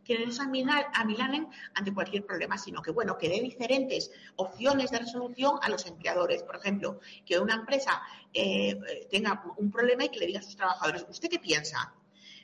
que 0.08 0.24
no 0.24 0.32
se 0.32 0.42
amilanen 0.42 1.48
ante 1.74 1.92
cualquier 1.92 2.24
problema, 2.24 2.56
sino 2.56 2.80
que, 2.80 2.92
bueno, 2.92 3.18
que 3.18 3.28
dé 3.28 3.40
diferentes 3.40 4.10
opciones 4.36 4.90
de 4.90 5.00
resolución 5.00 5.58
a 5.60 5.68
los 5.68 5.86
empleadores. 5.86 6.42
Por 6.44 6.56
ejemplo, 6.56 7.00
que 7.26 7.38
una 7.38 7.54
empresa 7.54 8.00
eh, 8.32 9.06
tenga 9.10 9.44
un 9.58 9.70
problema 9.70 10.04
y 10.04 10.08
que 10.08 10.20
le 10.20 10.26
diga 10.26 10.40
a 10.40 10.42
sus 10.42 10.56
trabajadores, 10.56 11.04
¿usted 11.10 11.28
qué 11.28 11.38
piensa? 11.38 11.92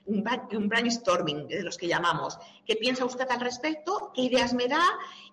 Un, 0.07 0.68
brainstorming 0.68 1.48
de 1.48 1.62
los 1.62 1.78
que 1.78 1.88
llamamos. 1.88 2.38
¿Qué 2.66 2.76
piensa 2.76 3.05
usted 3.05 3.26
al 3.30 3.40
respecto? 3.40 4.12
¿Qué 4.14 4.22
ideas 4.22 4.52
me 4.52 4.68
da? 4.68 4.84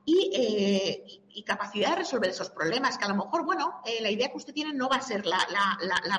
Y, 0.05 0.31
eh, 0.33 1.43
capacidad 1.45 1.91
de 1.91 1.95
resolver 1.97 2.29
esos 2.29 2.49
problemas, 2.49 2.97
que 2.97 3.05
a 3.05 3.09
lo 3.09 3.15
mejor, 3.15 3.43
bueno, 3.43 3.81
eh, 3.85 4.01
la 4.01 4.11
idea 4.11 4.29
que 4.29 4.37
usted 4.37 4.53
tiene 4.53 4.73
no 4.73 4.87
va 4.87 4.97
a 4.97 5.01
ser 5.01 5.25
la, 5.25 5.37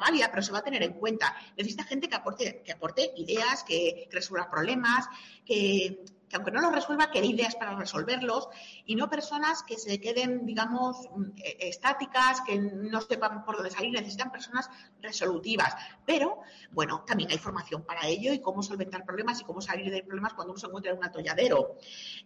válida, 0.00 0.28
pero 0.30 0.42
se 0.42 0.53
va 0.53 0.59
a 0.59 0.64
tener 0.64 0.82
en 0.82 0.94
cuenta. 0.94 1.34
Necesita 1.57 1.84
gente 1.84 2.09
que 2.09 2.16
aporte, 2.16 2.62
que 2.64 2.72
aporte 2.72 3.12
ideas, 3.16 3.64
que 3.64 4.09
resuelva 4.11 4.50
problemas, 4.50 5.07
que, 5.46 6.05
aunque 6.37 6.51
no 6.51 6.61
los 6.61 6.72
resuelva, 6.72 7.11
que 7.11 7.24
ideas 7.24 7.57
para 7.57 7.76
resolverlos 7.76 8.49
y 8.87 8.95
no 8.97 9.09
personas 9.09 9.62
que 9.62 9.78
se 9.78 10.01
queden, 10.01 10.47
digamos, 10.47 11.09
mm, 11.14 11.22
e, 11.37 11.68
estáticas, 11.68 12.41
que 12.43 12.59
no 12.59 13.01
sepan 13.01 13.45
por 13.45 13.57
dónde 13.57 13.70
salir, 13.70 13.93
necesitan 13.93 14.30
personas 14.30 14.68
resolutivas. 15.01 15.74
Pero, 16.05 16.41
bueno, 16.70 17.05
también 17.07 17.30
hay 17.30 17.39
formación 17.39 17.85
para 17.85 18.07
ello 18.07 18.33
y 18.33 18.41
cómo 18.41 18.62
solventar 18.62 19.05
problemas 19.05 19.41
y 19.41 19.45
cómo 19.45 19.61
salir 19.61 19.91
de 19.91 20.03
problemas 20.03 20.35
cuando 20.35 20.53
uno 20.53 20.61
se 20.61 20.66
encuentra 20.66 20.93
en 20.93 20.99
un 20.99 21.05
atolladero. 21.05 21.76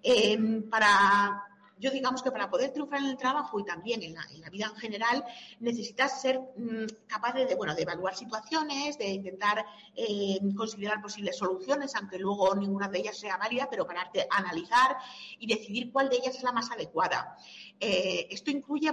Em, 0.02 0.68
para 0.68 1.55
yo 1.78 1.90
digamos 1.90 2.22
que 2.22 2.30
para 2.30 2.48
poder 2.48 2.72
triunfar 2.72 3.00
en 3.00 3.06
el 3.06 3.16
trabajo 3.16 3.60
y 3.60 3.64
también 3.64 4.02
en 4.02 4.14
la, 4.14 4.50
vida 4.50 4.66
en 4.66 4.76
general, 4.76 5.24
necesitas 5.60 6.20
ser 6.20 6.40
mm, 6.40 7.06
capaz 7.06 7.34
de, 7.34 7.54
bueno, 7.54 7.74
de 7.74 7.82
evaluar 7.82 8.14
situaciones, 8.14 8.98
de 8.98 9.08
intentar 9.08 9.64
eh, 9.94 10.38
considerar 10.56 11.02
posibles 11.02 11.36
soluciones, 11.36 11.94
aunque 11.94 12.18
luego 12.18 12.54
ninguna 12.54 12.88
de 12.88 12.98
ellas 12.98 13.18
sea 13.18 13.36
válida, 13.36 13.68
pero 13.70 13.86
pararte 13.86 14.26
a 14.30 14.38
analizar 14.38 14.96
y 15.38 15.46
decidir 15.46 15.92
cuál 15.92 16.08
de 16.08 16.16
ellas 16.16 16.36
es 16.36 16.42
la 16.42 16.52
más 16.52 16.70
adecuada. 16.70 17.36
Eh, 17.80 18.28
esto 18.30 18.50
incluye 18.50 18.90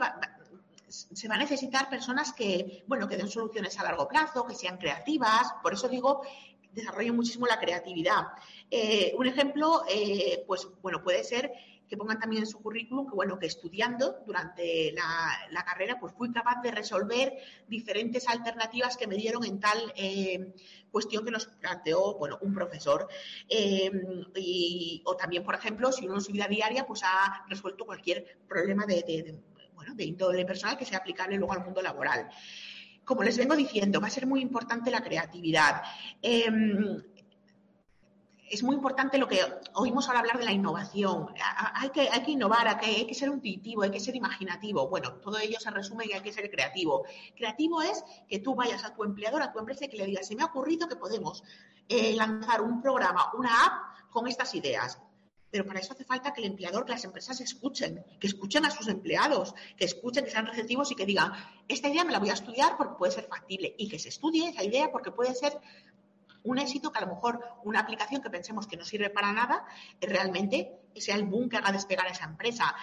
se 0.94 1.28
va 1.28 1.36
a 1.36 1.40
necesitar 1.40 1.90
personas 1.90 2.34
que, 2.34 2.84
bueno, 2.88 3.08
que 3.08 3.18
den 3.18 3.28
soluciones 3.28 3.80
a 3.80 3.84
largo 3.84 4.08
plazo, 4.08 4.46
que 4.46 4.54
sean 4.54 4.78
creativas. 4.78 5.54
Por 5.64 5.74
eso 5.74 5.90
digo, 5.90 6.22
desarrollen 6.74 7.16
muchísimo 7.16 7.46
la 7.48 7.60
creatividad. 7.60 8.24
Eh, 8.70 9.14
un 9.18 9.28
ejemplo, 9.28 9.84
pues, 10.48 10.68
bueno, 10.82 11.04
puede 11.04 11.24
ser 11.24 11.52
que 11.94 11.98
pongan 11.98 12.20
también 12.20 12.42
en 12.42 12.48
su 12.48 12.60
currículum 12.60 13.08
que, 13.08 13.14
bueno, 13.14 13.38
que 13.38 13.46
estudiando 13.46 14.24
durante 14.26 14.94
la, 14.94 15.64
carrera, 15.64 16.00
pues 16.00 16.14
fui 16.14 16.32
capaz 16.32 16.62
de 16.64 16.72
resolver 16.72 17.38
diferentes 17.68 18.28
alternativas 18.28 18.98
que 18.98 19.06
me 19.06 19.16
dieron 19.16 19.46
en 19.46 19.60
tal 19.60 19.94
eh, 19.96 20.54
cuestión 20.92 21.24
que 21.24 21.30
nos 21.30 21.46
planteó, 21.46 22.16
bueno, 22.18 22.40
un 22.42 22.54
profesor. 22.54 23.08
Em, 23.48 24.26
o 25.04 25.16
también, 25.16 25.44
por 25.44 25.54
ejemplo, 25.54 25.92
si 25.92 26.06
uno 26.08 26.16
en 26.16 26.22
su 26.22 26.32
vida 26.32 26.48
diaria, 26.48 26.86
pues 26.86 27.02
ha 27.04 27.46
resuelto 27.48 27.86
cualquier 27.86 28.40
problema 28.48 28.88
de, 28.88 29.38
bueno, 29.76 29.94
de 29.94 30.04
índole 30.04 30.46
personal 30.46 30.78
que 30.78 30.86
sea 30.86 30.98
aplicable 30.98 31.38
luego 31.38 31.54
al 31.54 31.64
mundo 31.64 31.82
laboral 31.82 32.28
como 33.06 33.24
les 33.24 33.38
vengo 33.38 33.56
diciendo, 33.56 34.00
va 34.00 34.08
a 34.08 34.12
ser 34.12 34.26
muy 34.26 34.42
importante 34.42 34.92
la 34.92 35.04
creatividad. 35.04 35.82
Em, 36.22 37.02
es 38.54 38.62
muy 38.62 38.76
importante 38.76 39.18
lo 39.18 39.28
que 39.28 39.40
oímos 39.74 40.08
ahora 40.08 40.20
hablar 40.20 40.38
de 40.38 40.46
la 40.46 40.52
innovación. 40.52 41.28
Hay 41.74 41.90
que, 41.90 42.08
que 42.24 42.32
innovar, 42.32 42.68
hay 42.68 43.06
que, 43.06 43.14
ser 43.16 43.30
intuitivo, 43.30 43.82
hay 43.82 43.90
que 43.90 44.00
ser 44.00 44.16
imaginativo. 44.16 44.88
Bueno, 44.88 45.14
todo 45.14 45.40
ello 45.40 45.60
se 45.60 45.72
resume 45.72 46.06
y 46.06 46.14
hay 46.14 46.22
que 46.22 46.32
ser 46.32 46.52
creativo. 46.52 47.04
Creativo 47.36 47.82
es 47.82 48.04
que 48.28 48.40
tú 48.40 48.54
vayas 48.54 48.84
a 48.84 48.94
tu 48.94 49.04
empleador, 49.04 49.42
a 49.42 49.52
tu 49.52 49.60
empresa 49.60 49.86
y 49.86 49.90
que 49.90 49.98
le 49.98 50.06
digas, 50.06 50.28
se 50.28 50.36
me 50.36 50.44
ha 50.44 50.48
ocurrido 50.48 50.88
que 50.88 50.96
podemos 50.96 51.44
eh, 51.90 52.14
lanzar 52.16 52.62
un 52.62 52.82
programa, 52.82 53.32
una 53.38 53.66
app 53.66 54.12
con 54.12 54.28
estas 54.28 54.54
ideas. 54.54 55.00
Pero 55.54 55.68
para 55.68 55.82
eso 55.82 55.94
hace 55.94 56.04
falta 56.04 56.34
que 56.34 56.42
el 56.42 56.48
empleador, 56.48 56.84
que 56.84 56.94
las 56.94 57.04
empresas 57.04 57.40
escuchen, 57.40 58.04
que 58.20 58.26
escuchen 58.26 58.66
a 58.66 58.72
sus 58.72 58.88
empleados, 58.88 59.54
que 59.78 59.86
escuchen, 59.86 60.26
que 60.26 60.32
sean 60.32 60.48
receptivos 60.48 60.92
y 60.92 60.96
que 60.96 61.06
digan, 61.06 61.32
esta 61.68 61.90
idea 61.90 62.04
me 62.04 62.12
la 62.12 62.18
voy 62.18 62.32
a 62.32 62.34
estudiar 62.34 62.76
porque 62.76 62.96
puede 62.98 63.12
ser 63.12 63.28
factible 63.28 63.76
y 63.78 63.88
que 63.88 64.00
se 64.00 64.10
estudie 64.10 64.50
esa 64.50 64.64
idea 64.64 64.92
porque 64.92 65.12
puede 65.12 65.36
ser 65.36 65.54
un 66.44 66.58
éxito 66.60 66.92
que 66.92 67.00
a 67.00 67.06
lo 67.06 67.16
mejor 67.16 67.40
una 67.64 67.80
aplicación 67.80 68.22
que 68.22 68.30
pensemos 68.30 68.68
que 68.68 68.78
no 68.78 68.86
sirve 68.86 69.10
para 69.10 69.32
nada, 69.32 69.66
realmente 70.02 70.80
sea 70.96 71.16
el 71.16 71.24
boom 71.24 71.50
que 71.50 71.58
haga 71.58 71.72
despegar 71.72 72.06
a 72.08 72.12
esa 72.12 72.26
empresa. 72.26 72.76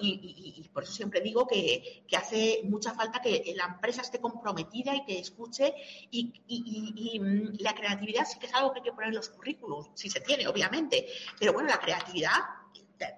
y, 0.00 0.68
por 0.72 0.84
eso 0.84 0.92
siempre 0.92 1.20
digo 1.20 1.46
que, 1.46 2.04
hace 2.16 2.60
mucha 2.64 2.94
falta 2.94 3.20
que 3.20 3.52
la 3.56 3.64
empresa 3.64 4.02
esté 4.02 4.20
comprometida 4.20 4.94
y 4.94 5.04
que 5.04 5.18
escuche. 5.18 5.74
Y, 6.10 7.20
mm, 7.20 7.56
la 7.60 7.74
creatividad 7.74 8.26
sí 8.26 8.38
que 8.38 8.46
es 8.46 8.54
algo 8.54 8.72
que 8.72 8.80
hay 8.80 8.84
que 8.84 8.92
poner 8.92 9.08
en 9.08 9.16
los 9.16 9.28
currículos, 9.28 9.90
si 9.94 10.08
se 10.08 10.20
tiene, 10.20 10.46
obviamente. 10.46 11.06
Pero 11.38 11.52
bueno, 11.52 11.68
la 11.68 11.78
creatividad 11.78 12.32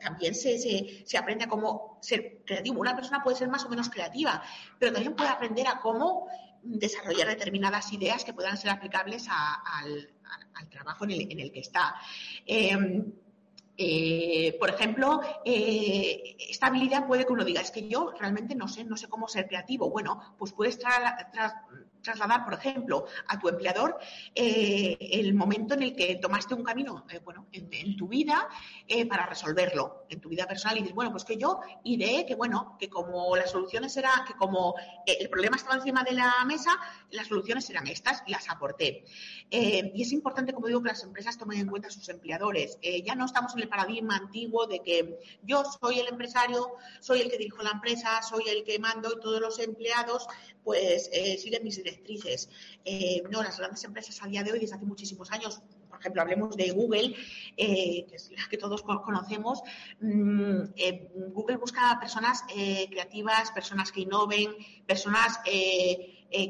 también 0.01 0.35
se, 0.35 0.59
se, 1.07 1.19
aprende 1.19 1.45
a 1.45 1.49
cómo 1.49 1.99
ser 2.03 2.43
creativo. 2.45 2.81
Una 2.81 2.95
persona 2.95 3.23
puede 3.23 3.37
ser 3.37 3.49
más 3.49 3.65
o 3.65 3.69
menos 3.69 3.89
creativa, 3.89 4.43
pero 4.79 4.93
también 4.93 5.17
puede 5.17 5.31
aprender 5.31 5.67
a 5.67 5.81
cómo 5.81 6.29
desarrollar 6.63 7.29
determinadas 7.29 7.93
ideas 7.93 8.25
que 8.25 8.33
puedan 8.33 8.57
ser 8.57 8.71
aplicables 8.71 9.27
al, 9.29 10.11
trabajo 10.71 11.05
en 11.05 11.41
el, 11.41 11.53
que 11.53 11.61
está. 11.61 11.97
Em, 12.47 13.13
eh, 13.77 14.57
por 14.61 14.69
ejemplo, 14.69 15.21
eh, 15.45 16.37
esta 16.51 16.67
habilidad 16.67 17.07
puede 17.07 17.25
que 17.25 17.33
uno 17.33 17.45
diga, 17.45 17.63
es 17.63 17.71
que 17.71 17.89
yo 17.89 18.13
realmente 18.19 18.55
no 18.55 18.69
sé, 18.69 18.85
no 18.85 18.97
sé 18.97 19.09
cómo 19.09 19.27
ser 19.27 19.49
creativo. 19.49 19.89
Bueno, 19.91 20.35
pues 20.39 20.53
puedes 20.53 20.79
trasladar, 22.03 22.45
por 22.45 22.55
ejemplo, 22.55 23.07
a 23.29 23.39
tu 23.39 23.49
empleador 23.49 23.99
eh, 24.35 24.97
el 25.01 25.35
momento 25.35 25.75
en 25.75 25.83
el 25.83 25.97
que 25.97 26.17
tomaste 26.17 26.55
un 26.55 26.65
camino, 26.65 27.05
bueno, 27.25 27.47
en, 27.53 27.97
tu 27.97 28.09
vida 28.09 28.49
para 29.09 29.27
resolverlo, 29.27 30.07
en 30.09 30.21
tu 30.21 30.29
vida 30.29 30.47
personal 30.47 30.77
y 30.79 30.81
dices, 30.81 30.95
bueno, 30.95 31.11
pues 31.11 31.25
que 31.25 31.37
yo 31.37 31.61
ideé 31.85 32.27
que, 32.27 32.35
bueno, 32.35 32.77
que 32.79 32.89
como 32.89 33.37
las 33.37 33.51
soluciones 33.51 33.97
eran, 33.97 34.25
que 34.27 34.35
como 34.35 34.75
el 35.07 35.29
problema 35.29 35.57
estaba 35.57 35.77
encima 35.77 36.03
de 36.03 36.13
la 36.13 36.45
mesa, 36.47 36.71
las 37.11 37.29
soluciones 37.29 37.69
eran 37.71 37.87
estas 37.87 38.23
y 38.27 38.33
las 38.33 38.49
aporté. 38.49 39.05
y 39.51 40.03
es 40.03 40.13
importante, 40.13 40.53
como 40.53 40.67
digo, 40.67 40.83
que 40.83 40.89
las 40.89 41.03
empresas 41.03 41.39
tomen 41.39 41.61
en 41.61 41.69
cuenta 41.69 41.89
a 41.89 41.91
sus 41.91 42.09
empleadores. 42.09 42.79
ya 43.05 43.15
no 43.15 43.27
estamos 43.27 43.55
en 43.55 43.63
el 43.63 43.69
paradigma 43.69 44.17
antiguo 44.17 44.67
de 44.67 44.81
que 44.81 45.19
yo 45.43 45.65
soy 45.81 46.01
el 46.01 46.09
empresario, 46.09 46.77
soy 47.01 47.21
el 47.21 47.31
que 47.31 47.39
dirijo 47.39 47.63
la 47.63 47.71
empresa, 47.71 48.23
soy 48.23 48.45
el 48.49 48.65
que 48.65 48.79
mando 48.79 49.13
y 49.13 49.21
todos 49.21 49.41
los 49.41 49.59
empleados 49.59 50.27
pues 50.65 51.11
eh, 51.13 51.39
siguen 51.39 51.65
mis 51.65 51.77
directrices. 51.77 52.49
Eh, 52.85 53.23
no, 53.31 53.43
las 53.43 53.59
grandes 53.59 53.83
empresas 53.85 54.23
a 54.23 54.29
día 54.29 54.43
de 54.43 54.53
hoy, 54.53 54.59
desde 54.59 54.77
hace 54.77 54.85
muchísimos 54.85 55.31
años, 55.31 55.63
por 55.89 55.99
ejemplo, 55.99 56.23
hablemos 56.23 56.57
de 56.57 56.71
Google, 56.71 57.15
eh, 57.57 58.07
que 58.09 58.17
es 58.17 58.31
la 58.31 58.49
que 58.49 58.57
todos 58.57 58.83
conocemos, 58.83 59.63
mm, 60.01 60.63
Google 61.33 61.57
busca 61.57 61.99
personas 62.01 62.45
creativas, 62.89 63.51
personas 63.53 63.93
que 63.93 64.03
innoven, 64.03 64.55
personas 64.87 65.39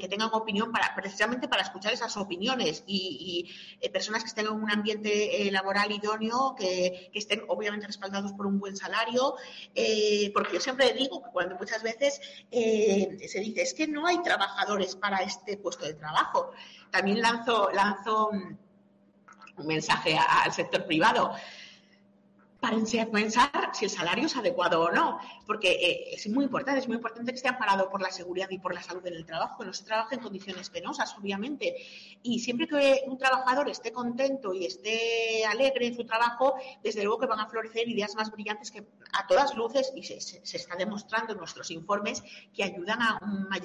tengan 0.08 0.30
opinión 0.32 0.72
para, 0.72 0.94
precisamente 0.94 1.48
para 1.48 1.62
escuchar 1.62 1.92
esas 1.92 2.16
opiniones 2.16 2.84
y, 2.86 3.50
personas 3.92 4.22
que 4.22 4.28
estén 4.28 4.46
en 4.46 4.52
un 4.52 4.70
ambiente 4.70 5.48
laboral 5.50 5.90
idóneo, 5.90 6.54
que, 6.56 7.10
estén 7.14 7.42
obviamente 7.48 7.86
respaldados 7.86 8.32
por 8.32 8.46
un 8.46 8.58
buen 8.58 8.76
salario, 8.76 9.34
porque 10.34 10.54
yo 10.54 10.60
siempre 10.60 10.92
digo 10.92 11.22
que 11.22 11.30
cuando 11.30 11.56
muchas 11.56 11.82
veces 11.82 12.20
se 12.50 13.40
dice 13.40 13.62
es 13.62 13.74
que 13.74 13.86
no 13.86 14.06
hay 14.06 14.22
trabajadores 14.22 14.96
para 14.96 15.18
este 15.18 15.56
puesto 15.56 15.86
de 15.86 15.94
trabajo, 15.94 16.52
también 16.90 17.20
lanzo, 17.20 17.70
lanzo 17.72 18.30
un 19.60 19.66
mensaje 19.66 20.16
al 20.16 20.52
sector 20.52 20.86
privado 20.86 21.34
para 22.60 22.76
pensar 23.10 23.70
si 23.72 23.86
el 23.86 23.90
salario 23.90 24.26
es 24.26 24.36
adecuado 24.36 24.82
o 24.82 24.90
no, 24.90 25.18
porque 25.46 25.70
eh, 25.70 26.14
es 26.14 26.28
muy 26.28 26.44
importante, 26.44 26.80
es 26.80 26.86
muy 26.86 26.96
importante 26.96 27.32
que 27.32 27.36
esté 27.36 27.48
amparado 27.48 27.88
por 27.88 28.02
la 28.02 28.10
seguridad 28.10 28.48
y 28.50 28.58
por 28.58 28.74
la 28.74 28.82
salud 28.82 29.04
en 29.06 29.14
el 29.14 29.24
trabajo, 29.24 29.64
no 29.64 29.72
se 29.72 29.84
trabaje 29.84 30.16
en 30.16 30.20
condiciones 30.20 30.68
penosas, 30.68 31.16
obviamente. 31.18 31.74
Y 32.22 32.40
siempre 32.40 32.68
que 32.68 33.02
un 33.06 33.16
trabajador 33.16 33.68
esté 33.68 33.92
contento 33.92 34.52
y 34.52 34.66
esté 34.66 35.44
alegre 35.46 35.86
en 35.86 35.96
su 35.96 36.04
trabajo, 36.04 36.54
desde 36.82 37.02
luego 37.02 37.20
que 37.20 37.26
van 37.26 37.40
a 37.40 37.48
florecer 37.48 37.88
ideas 37.88 38.14
más 38.14 38.30
brillantes 38.30 38.70
que 38.70 38.84
a 39.12 39.26
todas 39.26 39.56
luces, 39.56 39.92
y 39.96 40.02
se, 40.02 40.16
está 40.42 40.76
demostrando 40.76 41.32
en 41.32 41.38
nuestros 41.38 41.70
informes, 41.70 42.22
que 42.54 42.62
ayudan 42.62 43.00
a 43.00 43.18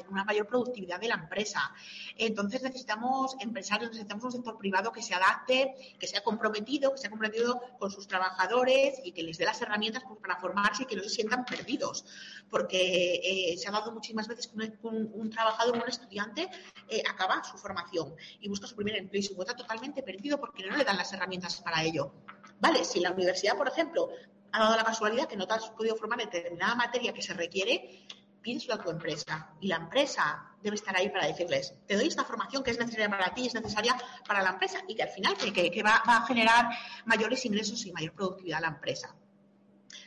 una 0.09 0.23
mayor 0.23 0.47
productividad 0.47 0.99
de 0.99 1.09
la 1.09 1.15
empresa. 1.15 1.73
Entonces 2.17 2.63
necesitamos 2.63 3.35
empresarios, 3.39 3.91
necesitamos 3.91 4.23
un 4.25 4.31
sector 4.31 4.57
privado 4.57 4.91
que 4.91 5.01
se 5.01 5.13
adapte, 5.13 5.75
que 5.99 6.07
sea 6.07 6.23
comprometido, 6.23 6.91
que 6.93 6.97
sea 6.97 7.09
comprometido 7.09 7.61
con 7.77 7.91
sus 7.91 8.07
trabajadores, 8.07 8.84
y 9.03 9.11
que 9.11 9.23
les 9.23 9.37
dé 9.37 9.45
las 9.45 9.61
herramientas 9.61 10.03
pues, 10.07 10.19
para 10.19 10.37
formarse 10.37 10.83
y 10.83 10.85
que 10.85 10.95
no 10.95 11.03
se 11.03 11.09
sientan 11.09 11.45
perdidos. 11.45 12.05
Porque 12.49 13.21
eh, 13.23 13.57
se 13.57 13.67
ha 13.67 13.71
dado 13.71 13.91
muchísimas 13.91 14.27
veces 14.27 14.47
que 14.47 14.55
un, 14.83 15.29
trabajador, 15.29 15.75
un 15.75 15.87
estudiante, 15.87 16.49
eh, 16.89 17.03
acaba 17.09 17.43
su 17.43 17.57
formación 17.57 18.15
y 18.39 18.49
busca 18.49 18.67
su 18.67 18.75
primer 18.75 18.95
empleo 18.95 19.19
y 19.19 19.23
se 19.23 19.31
encuentra 19.31 19.55
totalmente 19.55 20.03
perdido 20.03 20.39
porque 20.39 20.65
no 20.65 20.75
le 20.77 20.83
dan 20.83 20.97
las 20.97 21.11
herramientas 21.13 21.61
para 21.61 21.83
ello. 21.83 22.13
Vale, 22.59 22.83
si 22.85 22.99
la 22.99 23.11
universidad, 23.11 23.57
por 23.57 23.67
ejemplo, 23.67 24.09
ha 24.51 24.59
dado 24.59 24.75
la 24.77 24.83
casualidad 24.83 25.27
que 25.27 25.35
no 25.35 25.47
te 25.47 25.53
has 25.53 25.69
podido 25.71 25.95
formar 25.95 26.21
en 26.21 26.29
determinada 26.29 26.75
materia 26.75 27.13
que 27.13 27.21
se 27.21 27.33
requiere, 27.33 28.07
pídeselo 28.45 28.75
a 28.75 28.77
tu 28.77 28.91
empresa 28.91 29.49
y 29.59 29.67
la 29.67 29.77
empresa 29.77 30.55
debe 30.61 30.75
estar 30.75 30.95
ahí 30.95 31.09
para 31.09 31.25
decirles, 31.25 31.73
te 31.87 31.95
doy 31.95 32.07
esta 32.07 32.23
formación 32.23 32.63
que 32.63 32.69
es 32.69 32.77
necesaria 32.77 33.09
para 33.09 33.33
ti, 33.33 33.47
es 33.47 33.55
necesaria 33.55 33.97
para 34.27 34.43
la 34.43 34.51
empresa 34.51 34.83
y 34.87 34.93
que 34.93 35.01
al 35.01 35.09
final 35.09 35.35
que, 35.35 35.83
va, 35.83 36.03
a 36.05 36.27
generar 36.27 36.69
mayores 37.05 37.43
ingresos 37.43 37.83
y 37.87 37.91
mayor 37.91 38.13
productividad 38.13 38.59
a 38.59 38.61
la 38.61 38.75
empresa. 38.75 39.15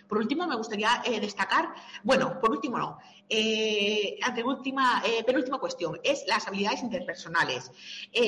Por 0.07 0.19
último, 0.19 0.47
me 0.47 0.55
gustaría 0.57 1.03
eh, 1.05 1.19
destacar, 1.21 1.75
bueno, 2.05 2.41
por 2.41 2.53
último 2.53 2.79
no, 2.79 2.99
eh, 3.29 4.19
última, 4.45 5.03
eh, 5.05 5.25
penúltima 5.25 5.59
cuestión, 5.59 6.01
es 6.05 6.25
las 6.29 6.47
habilidades 6.47 6.83
interpersonales. 6.83 7.73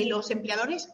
Los 0.06 0.30
empleadores 0.30 0.88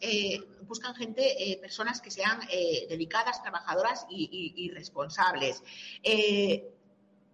buscan 0.63 0.95
gente, 0.95 1.59
personas 1.63 2.03
que 2.03 2.11
sean 2.11 2.41
dedicadas, 2.89 3.43
trabajadoras 3.43 4.07
y 4.11 4.71
responsables 4.75 5.63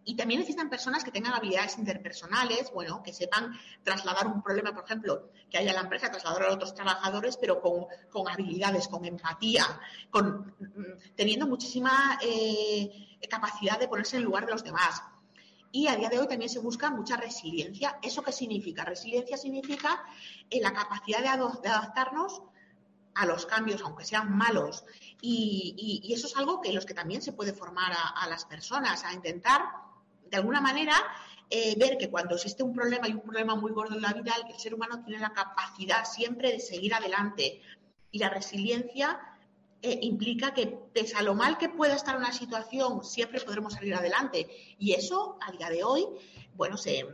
y 0.05 0.17
también 0.17 0.41
necesitan 0.41 0.69
personas 0.69 1.05
que 1.05 1.11
tengan 1.11 1.35
habilidades 1.35 1.79
interpersonales, 1.79 2.73
bueno, 2.73 3.03
que 3.03 3.13
sepan 3.13 3.53
trasladar 3.83 4.27
un 4.27 4.43
problema, 4.43 4.75
por 4.75 4.85
ejemplo, 4.85 5.31
que 5.49 5.59
haya 5.59 5.73
la 5.73 5.81
empresa 5.81 6.11
trasladar 6.11 6.45
a 6.45 6.53
otros 6.53 6.75
trabajadores, 6.75 7.37
pero 7.37 7.61
con, 7.61 8.29
habilidades, 8.29 8.89
con 8.89 9.05
empatía, 9.05 9.65
con, 10.11 10.55
mm, 10.59 11.15
teniendo 11.15 11.47
muchísima 11.47 12.19
eh, 12.23 13.17
capacidad 13.29 13.79
de 13.79 13.89
ponerse 13.89 14.17
en 14.17 14.23
el 14.23 14.27
lugar 14.27 14.47
de 14.47 14.53
los 14.53 14.65
demás. 14.65 15.03
Y 15.71 15.87
a 15.87 15.97
día 15.97 16.09
de 16.09 16.19
hoy 16.19 16.27
también 16.27 16.51
se 16.51 16.59
busca 16.59 16.91
mucha 16.91 17.17
resiliencia. 17.17 17.99
¿Eso 18.03 18.23
qué 18.23 18.33
significa? 18.33 18.85
Resiliencia 18.85 19.37
significa 19.37 20.05
eh, 20.51 20.61
la 20.61 20.73
capacidad 20.73 21.21
de, 21.21 21.29
adaptarnos 21.29 22.43
a 23.15 23.25
los 23.25 23.47
cambios, 23.47 23.81
aunque 23.83 24.05
sean 24.05 24.37
malos. 24.37 24.85
Y, 25.21 26.13
eso 26.13 26.27
es 26.27 26.37
algo 26.37 26.61
que 26.61 26.73
los 26.73 26.85
que 26.85 26.93
también 26.93 27.23
se 27.23 27.33
puede 27.33 27.53
formar 27.53 27.93
a 27.93 28.29
las 28.29 28.45
personas, 28.45 29.05
a 29.05 29.13
intentar 29.13 29.63
de 30.33 30.39
alguna 30.39 30.63
manera, 30.63 30.95
eh, 31.51 31.75
ver 31.77 31.99
que 31.99 32.09
cuando 32.09 32.37
existe 32.37 32.63
un 32.63 32.73
problema 32.73 33.07
y 33.07 33.13
un 33.13 33.21
problema 33.21 33.55
muy 33.55 33.71
gordo 33.71 33.95
en 33.95 34.01
la 34.01 34.15
vida, 34.15 34.33
el 34.49 34.59
ser 34.59 34.73
humano 34.73 35.05
tiene 35.05 35.21
la 35.21 35.35
capacidad 35.35 36.07
siempre 36.07 36.53
de 36.53 36.59
seguir 36.59 36.95
adelante. 36.95 37.61
Y 38.11 38.19
la 38.19 38.31
resiliencia 38.31 39.21
eh, 39.83 39.99
implica 40.01 40.55
que, 40.55 40.69
pese 40.95 41.17
a 41.17 41.23
lo 41.23 41.35
mal 41.35 41.59
que 41.59 41.69
pueda 41.69 41.95
estar 41.95 42.17
una 42.17 42.33
situación, 42.33 43.05
siempre 43.05 43.43
podremos 43.43 43.75
salir 43.75 43.95
adelante. 43.95 44.49
Y 44.79 44.95
eso, 44.95 45.37
a 45.47 45.53
día 45.53 45.69
de 45.69 45.85
hoy, 45.85 46.07
bueno, 46.55 46.79
se, 46.79 47.05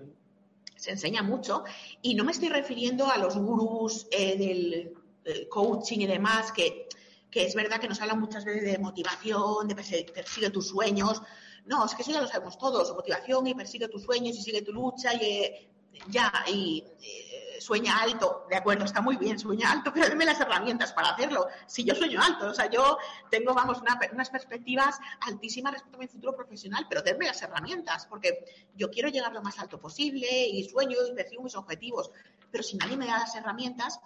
enseña 0.86 1.24
mucho. 1.24 1.64
Y 2.00 2.14
no 2.14 2.22
me 2.22 2.30
estoy 2.30 2.50
refiriendo 2.50 3.10
a 3.10 3.18
los 3.18 3.36
gurús 3.36 4.06
eh, 4.12 4.38
del, 4.38 5.48
coaching 5.48 5.98
y 5.98 6.06
demás, 6.06 6.52
que, 6.52 6.88
que 7.30 7.44
es 7.44 7.54
verdad 7.54 7.80
que 7.80 7.88
nos 7.88 8.00
hablan 8.00 8.20
muchas 8.20 8.44
veces 8.44 8.64
de 8.64 8.78
motivación, 8.78 9.68
de 9.68 9.74
persigue 9.74 10.50
tus 10.50 10.68
sueños. 10.68 11.22
No, 11.66 11.84
es 11.84 11.94
que 11.94 12.02
eso 12.02 12.12
ya 12.12 12.20
lo 12.20 12.26
sabemos 12.26 12.58
todos, 12.58 12.94
motivación 12.94 13.46
y 13.46 13.54
persigue 13.54 13.88
tus 13.88 14.02
sueños 14.02 14.36
y 14.36 14.42
sigue 14.42 14.62
tu 14.62 14.72
lucha 14.72 15.12
y 15.14 15.22
eh, 15.22 15.70
ya, 16.08 16.32
y 16.46 16.84
eh, 17.02 17.60
sueña 17.60 17.98
alto, 17.98 18.46
de 18.48 18.56
acuerdo, 18.56 18.84
está 18.84 19.00
muy 19.00 19.16
bien, 19.16 19.38
sueña 19.38 19.72
alto, 19.72 19.90
pero 19.94 20.08
denme 20.08 20.24
las 20.24 20.40
herramientas 20.40 20.92
para 20.92 21.10
hacerlo. 21.10 21.48
Si 21.66 21.84
yo 21.84 21.94
sueño 21.94 22.20
alto, 22.22 22.48
o 22.48 22.54
sea, 22.54 22.70
yo 22.70 22.98
tengo, 23.30 23.54
vamos, 23.54 23.82
unas 24.12 24.30
perspectivas 24.30 24.98
altísimas 25.20 25.74
respecto 25.74 25.98
a 25.98 26.00
mi 26.00 26.08
futuro 26.08 26.34
profesional, 26.34 26.86
pero 26.88 27.02
denme 27.02 27.26
las 27.26 27.42
herramientas, 27.42 28.06
porque 28.06 28.44
yo 28.74 28.90
quiero 28.90 29.08
llegar 29.08 29.32
lo 29.32 29.42
más 29.42 29.58
alto 29.58 29.78
posible 29.78 30.26
y 30.46 30.64
sueño 30.64 30.96
y 31.10 31.14
persigo 31.14 31.42
mis 31.42 31.56
objetivos, 31.56 32.10
pero 32.50 32.62
si 32.62 32.76
nadie 32.76 32.96
me 32.96 33.06
da 33.06 33.18
las 33.18 33.34
herramientas, 33.34 34.00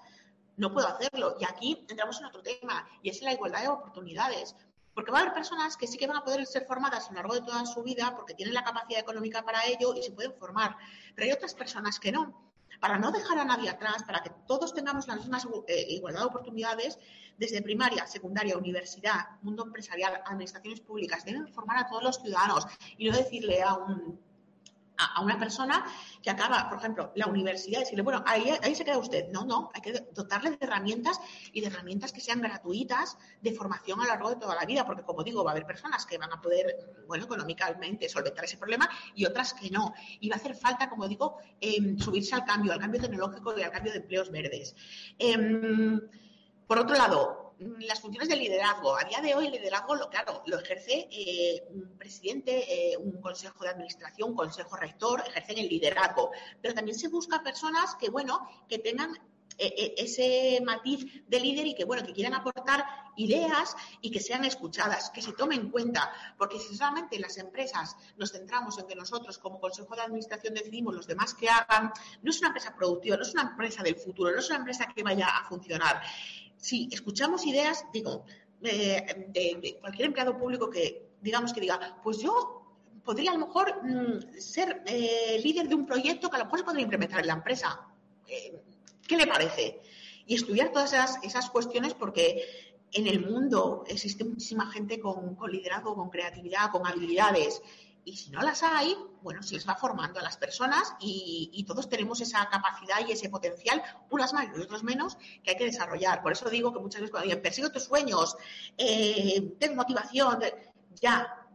no 0.62 0.72
puedo 0.72 0.88
hacerlo. 0.88 1.36
Y 1.38 1.44
aquí 1.44 1.84
entramos 1.90 2.18
en 2.20 2.26
otro 2.26 2.42
tema, 2.42 2.88
y 3.02 3.10
es 3.10 3.20
la 3.20 3.32
igualdad 3.32 3.62
de 3.62 3.68
oportunidades. 3.68 4.54
Porque 4.94 5.10
va 5.10 5.18
a 5.18 5.20
haber 5.22 5.34
personas 5.34 5.76
que 5.76 5.86
sí 5.86 5.98
que 5.98 6.06
van 6.06 6.18
a 6.18 6.24
poder 6.24 6.46
ser 6.46 6.66
formadas 6.66 7.06
a 7.06 7.10
lo 7.10 7.16
largo 7.16 7.34
de 7.34 7.40
toda 7.40 7.64
su 7.66 7.82
vida 7.82 8.14
porque 8.14 8.34
tienen 8.34 8.54
la 8.54 8.62
capacidad 8.62 9.00
económica 9.00 9.42
para 9.42 9.64
ello 9.66 9.94
y 9.94 10.02
se 10.02 10.12
pueden 10.12 10.34
formar. 10.34 10.76
Pero 11.14 11.26
hay 11.26 11.32
otras 11.32 11.54
personas 11.54 11.98
que 11.98 12.12
no. 12.12 12.50
Para 12.80 12.98
no 12.98 13.10
dejar 13.10 13.38
a 13.38 13.44
nadie 13.44 13.70
atrás, 13.70 14.02
para 14.04 14.22
que 14.22 14.30
todos 14.46 14.74
tengamos 14.74 15.06
las 15.06 15.18
mismas 15.18 15.46
eh, 15.66 15.86
igualdad 15.88 16.20
de 16.20 16.26
oportunidades, 16.26 16.98
desde 17.38 17.62
primaria, 17.62 18.06
secundaria, 18.06 18.56
universidad, 18.56 19.40
mundo 19.40 19.64
empresarial, 19.64 20.22
administraciones 20.26 20.80
públicas, 20.80 21.24
deben 21.24 21.48
formar 21.48 21.78
a 21.78 21.88
todos 21.88 22.02
los 22.02 22.20
ciudadanos 22.20 22.66
y 22.98 23.08
no 23.08 23.16
decirle 23.16 23.62
a 23.62 23.74
un 23.74 24.20
a, 24.96 25.20
una 25.20 25.38
persona 25.38 25.84
que 26.22 26.30
acaba, 26.30 26.68
por 26.68 26.78
ejemplo, 26.78 27.12
la 27.14 27.26
universidad 27.26 27.78
y 27.78 27.82
decirle, 27.82 28.02
bueno, 28.02 28.22
ahí, 28.26 28.50
ahí 28.62 28.74
se 28.74 28.84
queda 28.84 28.98
usted. 28.98 29.28
No, 29.30 29.44
no, 29.44 29.70
hay 29.74 29.80
que 29.80 29.92
dotarle 30.12 30.50
de 30.50 30.58
herramientas 30.60 31.20
y 31.52 31.60
de 31.60 31.68
herramientas 31.68 32.12
que 32.12 32.20
sean 32.20 32.40
gratuitas 32.40 33.16
de 33.40 33.52
formación 33.52 34.00
a 34.00 34.04
lo 34.04 34.08
largo 34.10 34.30
de 34.30 34.36
toda 34.36 34.54
la 34.54 34.64
vida, 34.64 34.84
porque 34.84 35.02
como 35.02 35.22
digo, 35.22 35.44
va 35.44 35.50
a 35.50 35.52
haber 35.52 35.66
personas 35.66 36.06
que 36.06 36.18
van 36.18 36.32
a 36.32 36.40
poder, 36.40 37.04
bueno, 37.06 37.24
económicamente 37.24 38.08
solventar 38.08 38.44
ese 38.44 38.56
problema 38.56 38.88
y 39.14 39.24
otras 39.24 39.54
que 39.54 39.70
no. 39.70 39.94
Y 40.20 40.28
va 40.28 40.36
a 40.36 40.38
hacer 40.38 40.54
falta, 40.54 40.88
como 40.88 41.08
digo, 41.08 41.38
em, 41.60 41.98
subirse 41.98 42.34
al 42.34 42.44
cambio, 42.44 42.72
al 42.72 42.80
cambio 42.80 43.00
tecnológico 43.00 43.58
y 43.58 43.62
al 43.62 43.70
cambio 43.70 43.92
de 43.92 43.98
empleos 43.98 44.30
verdes. 44.30 44.74
Em, 45.18 46.00
por 46.66 46.78
otro 46.78 46.96
lado, 46.96 47.41
las 47.80 48.00
funciones 48.00 48.28
de 48.28 48.36
liderazgo. 48.36 48.96
A 48.96 49.04
día 49.04 49.20
de 49.20 49.34
hoy 49.34 49.46
el 49.46 49.52
liderazgo, 49.52 49.94
lo, 49.94 50.08
claro, 50.08 50.42
lo 50.46 50.58
ejerce 50.58 51.08
eh, 51.10 51.64
un 51.70 51.96
presidente, 51.98 52.92
eh, 52.92 52.96
un 52.96 53.20
consejo 53.20 53.64
de 53.64 53.70
administración, 53.70 54.30
un 54.30 54.36
consejo 54.36 54.76
rector, 54.76 55.22
ejercen 55.26 55.58
el 55.58 55.68
liderazgo. 55.68 56.30
Pero 56.60 56.74
también 56.74 56.98
se 56.98 57.08
busca 57.08 57.42
personas 57.42 57.94
que, 57.96 58.10
bueno, 58.10 58.48
que 58.68 58.78
tengan 58.78 59.18
eh, 59.58 59.94
ese 59.98 60.60
matiz 60.64 61.04
de 61.26 61.40
líder 61.40 61.66
y 61.66 61.74
que, 61.74 61.84
bueno, 61.84 62.04
que 62.04 62.12
quieran 62.12 62.34
aportar 62.34 62.84
ideas 63.16 63.76
y 64.00 64.10
que 64.10 64.20
sean 64.20 64.44
escuchadas, 64.44 65.10
que 65.10 65.20
se 65.20 65.32
tomen 65.32 65.60
en 65.60 65.70
cuenta, 65.70 66.10
porque 66.38 66.58
si 66.58 66.74
solamente 66.74 67.18
las 67.18 67.36
empresas 67.36 67.96
nos 68.16 68.32
centramos 68.32 68.78
en 68.78 68.86
que 68.86 68.94
nosotros 68.94 69.38
como 69.38 69.60
Consejo 69.60 69.94
de 69.94 70.02
Administración 70.02 70.54
decidimos 70.54 70.94
los 70.94 71.06
demás 71.06 71.34
que 71.34 71.48
hagan, 71.48 71.92
no 72.22 72.30
es 72.30 72.38
una 72.38 72.48
empresa 72.48 72.74
productiva, 72.74 73.16
no 73.16 73.22
es 73.22 73.34
una 73.34 73.42
empresa 73.42 73.82
del 73.82 73.96
futuro, 73.96 74.32
no 74.32 74.38
es 74.38 74.48
una 74.48 74.58
empresa 74.58 74.86
que 74.86 75.02
vaya 75.02 75.26
a 75.26 75.44
funcionar 75.44 76.02
si 76.62 76.88
escuchamos 76.92 77.44
ideas, 77.44 77.84
digo, 77.92 78.24
eh, 78.62 79.26
de, 79.28 79.78
cualquier 79.80 80.06
empleado 80.06 80.38
público 80.38 80.70
que 80.70 81.08
digamos 81.20 81.52
que 81.52 81.60
diga, 81.60 81.98
pues 82.04 82.18
yo 82.18 82.62
podría 83.04 83.32
a 83.32 83.34
lo 83.34 83.46
mejor 83.46 83.84
mm, 83.84 84.38
ser 84.38 84.82
eh, 84.86 85.40
líder 85.42 85.68
de 85.68 85.74
un 85.74 85.84
proyecto 85.84 86.30
que 86.30 86.36
a 86.36 86.38
lo 86.38 86.44
mejor 86.44 86.60
se 86.60 86.64
podría 86.64 86.82
implementar 86.84 87.20
en 87.20 87.26
la 87.26 87.32
empresa. 87.32 87.88
Eh, 88.28 88.62
¿Qué 89.08 89.16
le 89.16 89.26
parece? 89.26 89.80
Y 90.24 90.36
estudiar 90.36 90.70
todas 90.70 90.92
esas, 91.24 91.50
cuestiones 91.50 91.94
porque 91.94 92.44
en 92.92 93.08
el 93.08 93.26
mundo 93.26 93.82
existe 93.88 94.22
muchísima 94.22 94.70
gente 94.70 95.00
con, 95.00 95.34
con 95.34 95.50
liderazgo, 95.50 95.96
con 95.96 96.10
creatividad, 96.10 96.70
con 96.70 96.86
habilidades 96.86 97.60
y 98.04 98.16
si 98.16 98.30
no 98.30 98.40
las 98.42 98.62
hay, 98.62 98.96
bueno, 99.22 99.42
se 99.42 99.54
les 99.54 99.68
va 99.68 99.76
formando 99.76 100.18
a 100.18 100.22
las 100.22 100.36
personas 100.36 100.94
y, 101.00 101.64
todos 101.66 101.88
tenemos 101.88 102.20
esa 102.20 102.48
capacidad 102.48 103.06
y 103.06 103.12
ese 103.12 103.28
potencial, 103.28 103.82
unas 104.10 104.32
más 104.32 104.46
y 104.46 104.60
otras 104.60 104.82
menos, 104.82 105.16
que 105.42 105.50
hay 105.50 105.56
que 105.56 105.66
desarrollar. 105.66 106.22
Por 106.22 106.32
eso 106.32 106.50
digo 106.50 106.72
que 106.72 106.80
muchas 106.80 107.00
veces 107.00 107.12
cuando 107.12 107.28
digo, 107.28 107.40
persigo 107.40 107.70
tus 107.70 107.84
sueños, 107.84 108.36
eh, 108.76 109.54
ten 109.58 109.76
motivación, 109.76 110.40
ya, 111.00 111.46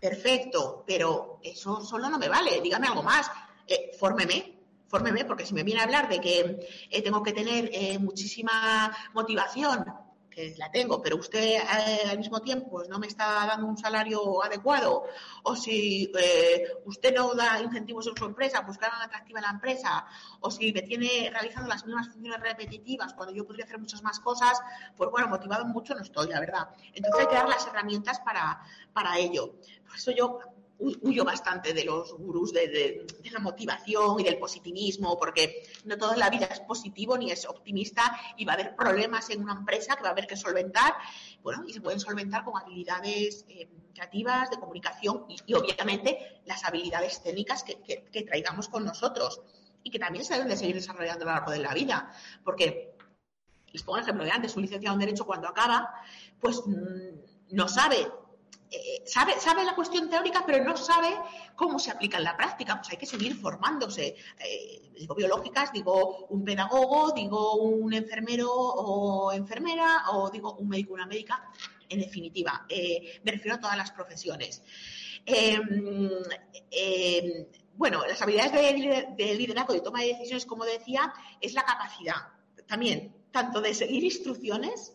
perfecto, 0.00 0.82
pero 0.86 1.38
eso 1.42 1.82
solo 1.82 2.08
no 2.08 2.18
me 2.18 2.28
vale, 2.28 2.60
dígame 2.62 2.86
algo 2.86 3.02
más, 3.02 3.30
eh, 3.66 3.90
fórmeme, 3.98 4.58
fórmeme, 4.88 5.24
porque 5.24 5.46
si 5.46 5.54
me 5.54 5.62
viene 5.62 5.80
a 5.80 5.84
hablar 5.84 6.08
de 6.08 6.20
que 6.20 6.68
eh, 6.90 7.02
tengo 7.02 7.22
que 7.22 7.32
tener 7.32 7.70
eh, 7.72 7.98
muchísima 7.98 8.96
motivación 9.12 9.84
que 10.30 10.54
la 10.56 10.70
tengo, 10.70 11.02
pero 11.02 11.16
usted 11.16 11.56
eh, 11.58 12.08
al 12.10 12.18
mismo 12.18 12.40
tiempo 12.40 12.70
pues, 12.70 12.88
no 12.88 12.98
me 12.98 13.06
está 13.06 13.46
dando 13.46 13.66
un 13.66 13.76
salario 13.76 14.42
adecuado, 14.42 15.04
o 15.42 15.56
si 15.56 16.10
eh, 16.18 16.64
usted 16.84 17.14
no 17.14 17.34
da 17.34 17.60
incentivos 17.60 18.06
en 18.06 18.16
su 18.16 18.24
empresa, 18.24 18.60
buscar 18.60 18.90
una 18.94 19.04
atractiva 19.04 19.40
la 19.40 19.50
empresa, 19.50 20.06
o 20.40 20.50
si 20.50 20.72
me 20.72 20.82
tiene 20.82 21.30
realizando 21.30 21.68
las 21.68 21.84
mismas 21.84 22.08
funciones 22.08 22.40
repetitivas 22.40 23.12
cuando 23.14 23.34
yo 23.34 23.46
podría 23.46 23.64
hacer 23.64 23.78
muchas 23.78 24.02
más 24.02 24.20
cosas, 24.20 24.60
pues 24.96 25.10
bueno, 25.10 25.28
motivado 25.28 25.64
mucho 25.64 25.94
no 25.94 26.02
estoy, 26.02 26.28
la 26.28 26.40
verdad. 26.40 26.68
Entonces 26.94 27.20
hay 27.20 27.26
que 27.26 27.34
dar 27.34 27.48
las 27.48 27.66
herramientas 27.66 28.20
para, 28.20 28.62
para 28.92 29.18
ello. 29.18 29.56
Por 29.86 29.96
eso 29.96 30.12
yo 30.12 30.38
huyo 30.80 31.24
bastante 31.24 31.74
de 31.74 31.84
los 31.84 32.12
gurús 32.14 32.52
de, 32.52 33.06
la 33.30 33.38
motivación 33.38 34.20
y 34.20 34.24
del 34.24 34.38
positivismo, 34.38 35.18
porque 35.18 35.62
no 35.84 35.96
toda 35.98 36.16
la 36.16 36.30
vida 36.30 36.46
es 36.46 36.60
positivo 36.60 37.16
ni 37.18 37.30
es 37.30 37.46
optimista 37.46 38.18
y 38.36 38.44
va 38.44 38.52
a 38.52 38.54
haber 38.54 38.74
problemas 38.74 39.28
en 39.30 39.42
una 39.42 39.52
empresa 39.52 39.96
que 39.96 40.02
va 40.02 40.08
a 40.08 40.12
haber 40.12 40.26
que 40.26 40.36
solventar, 40.36 40.94
bueno, 41.42 41.64
y 41.66 41.72
se 41.72 41.80
pueden 41.80 42.00
solventar 42.00 42.44
con 42.44 42.60
habilidades 42.60 43.44
eh, 43.48 43.68
creativas, 43.94 44.50
de 44.50 44.58
comunicación 44.58 45.26
y, 45.28 45.54
obviamente 45.54 46.40
las 46.46 46.64
habilidades 46.64 47.22
técnicas 47.22 47.62
que, 47.62 48.24
traigamos 48.26 48.68
con 48.68 48.84
nosotros 48.84 49.42
y 49.82 49.90
que 49.90 49.98
también 49.98 50.24
se 50.24 50.34
deben 50.34 50.48
de 50.48 50.56
seguir 50.56 50.74
desarrollando 50.74 51.24
a 51.24 51.28
lo 51.28 51.34
largo 51.34 51.52
de 51.52 51.58
la 51.58 51.74
vida, 51.74 52.12
porque 52.44 52.96
les 53.72 53.82
pongo 53.82 53.98
el 53.98 54.02
ejemplo 54.02 54.24
de 54.24 54.30
antes, 54.30 54.56
un 54.56 54.62
licenciado 54.62 54.94
en 54.94 55.00
Derecho 55.00 55.26
cuando 55.26 55.48
acaba, 55.48 55.94
pues 56.40 56.62
mm, 56.66 57.54
no 57.54 57.68
sabe 57.68 58.08
eh, 58.70 59.02
sabe, 59.04 59.40
sabe 59.40 59.64
la 59.64 59.74
cuestión 59.74 60.08
teórica, 60.08 60.44
pero 60.46 60.62
no 60.62 60.76
sabe 60.76 61.08
cómo 61.56 61.78
se 61.78 61.90
aplica 61.90 62.18
en 62.18 62.24
la 62.24 62.36
práctica. 62.36 62.76
Pues 62.76 62.90
hay 62.90 62.96
que 62.96 63.06
seguir 63.06 63.34
formándose. 63.34 64.14
Eh, 64.38 64.92
digo 64.96 65.14
biológicas, 65.14 65.72
digo 65.72 66.26
un 66.28 66.44
pedagogo, 66.44 67.12
digo 67.12 67.56
un 67.56 67.92
enfermero 67.92 68.50
o 68.52 69.32
enfermera, 69.32 70.04
o 70.10 70.30
digo 70.30 70.54
un 70.54 70.68
médico 70.68 70.92
o 70.92 70.94
una 70.94 71.06
médica. 71.06 71.50
En 71.88 72.00
definitiva, 72.00 72.66
eh, 72.68 73.20
me 73.24 73.32
refiero 73.32 73.56
a 73.56 73.60
todas 73.60 73.76
las 73.76 73.90
profesiones. 73.90 74.62
Em, 75.26 76.08
em, 76.70 77.46
bueno, 77.74 78.06
las 78.06 78.22
habilidades 78.22 78.52
de, 78.52 79.08
de 79.16 79.34
liderazgo 79.34 79.74
y 79.74 79.82
toma 79.82 80.00
de 80.00 80.08
decisiones, 80.08 80.46
como 80.46 80.64
decía, 80.64 81.12
es 81.40 81.54
la 81.54 81.64
capacidad 81.64 82.40
también 82.70 83.12
tanto 83.32 83.60
de 83.60 83.74
seguir 83.74 84.04
instrucciones 84.04 84.94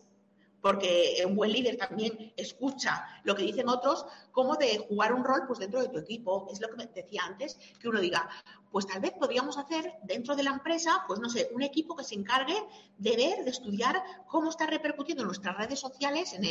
porque 0.60 1.22
un 1.26 1.36
buen 1.36 1.52
líder 1.52 1.76
también 1.76 2.32
escucha 2.36 3.06
lo 3.24 3.34
que 3.34 3.44
dicen 3.44 3.68
otros, 3.68 4.06
como 4.36 4.56
de 4.56 4.76
jugar 4.86 5.14
un 5.14 5.24
rol 5.24 5.44
pues 5.46 5.60
dentro 5.60 5.80
de 5.80 5.88
tu 5.88 5.96
equipo. 5.96 6.46
Es 6.52 6.60
lo 6.60 6.68
que 6.68 6.86
decía 6.94 7.22
antes, 7.24 7.58
que 7.80 7.88
uno 7.88 8.00
diga, 8.00 8.28
pues 8.70 8.86
tal 8.86 9.00
vez 9.00 9.12
podríamos 9.12 9.56
hacer 9.56 9.94
dentro 10.02 10.36
de 10.36 10.42
la 10.42 10.50
empresa, 10.50 11.04
pues 11.08 11.18
no 11.18 11.30
sé, 11.30 11.48
un 11.54 11.62
equipo 11.62 11.96
que 11.96 12.04
se 12.04 12.16
encargue 12.16 12.54
de 12.98 13.16
ver, 13.16 13.44
de 13.44 13.50
estudiar 13.50 14.02
cómo 14.26 14.50
está 14.50 14.66
repercutiendo 14.66 15.24
nuestras 15.24 15.56
redes 15.56 15.80
sociales 15.80 16.34
en, 16.34 16.42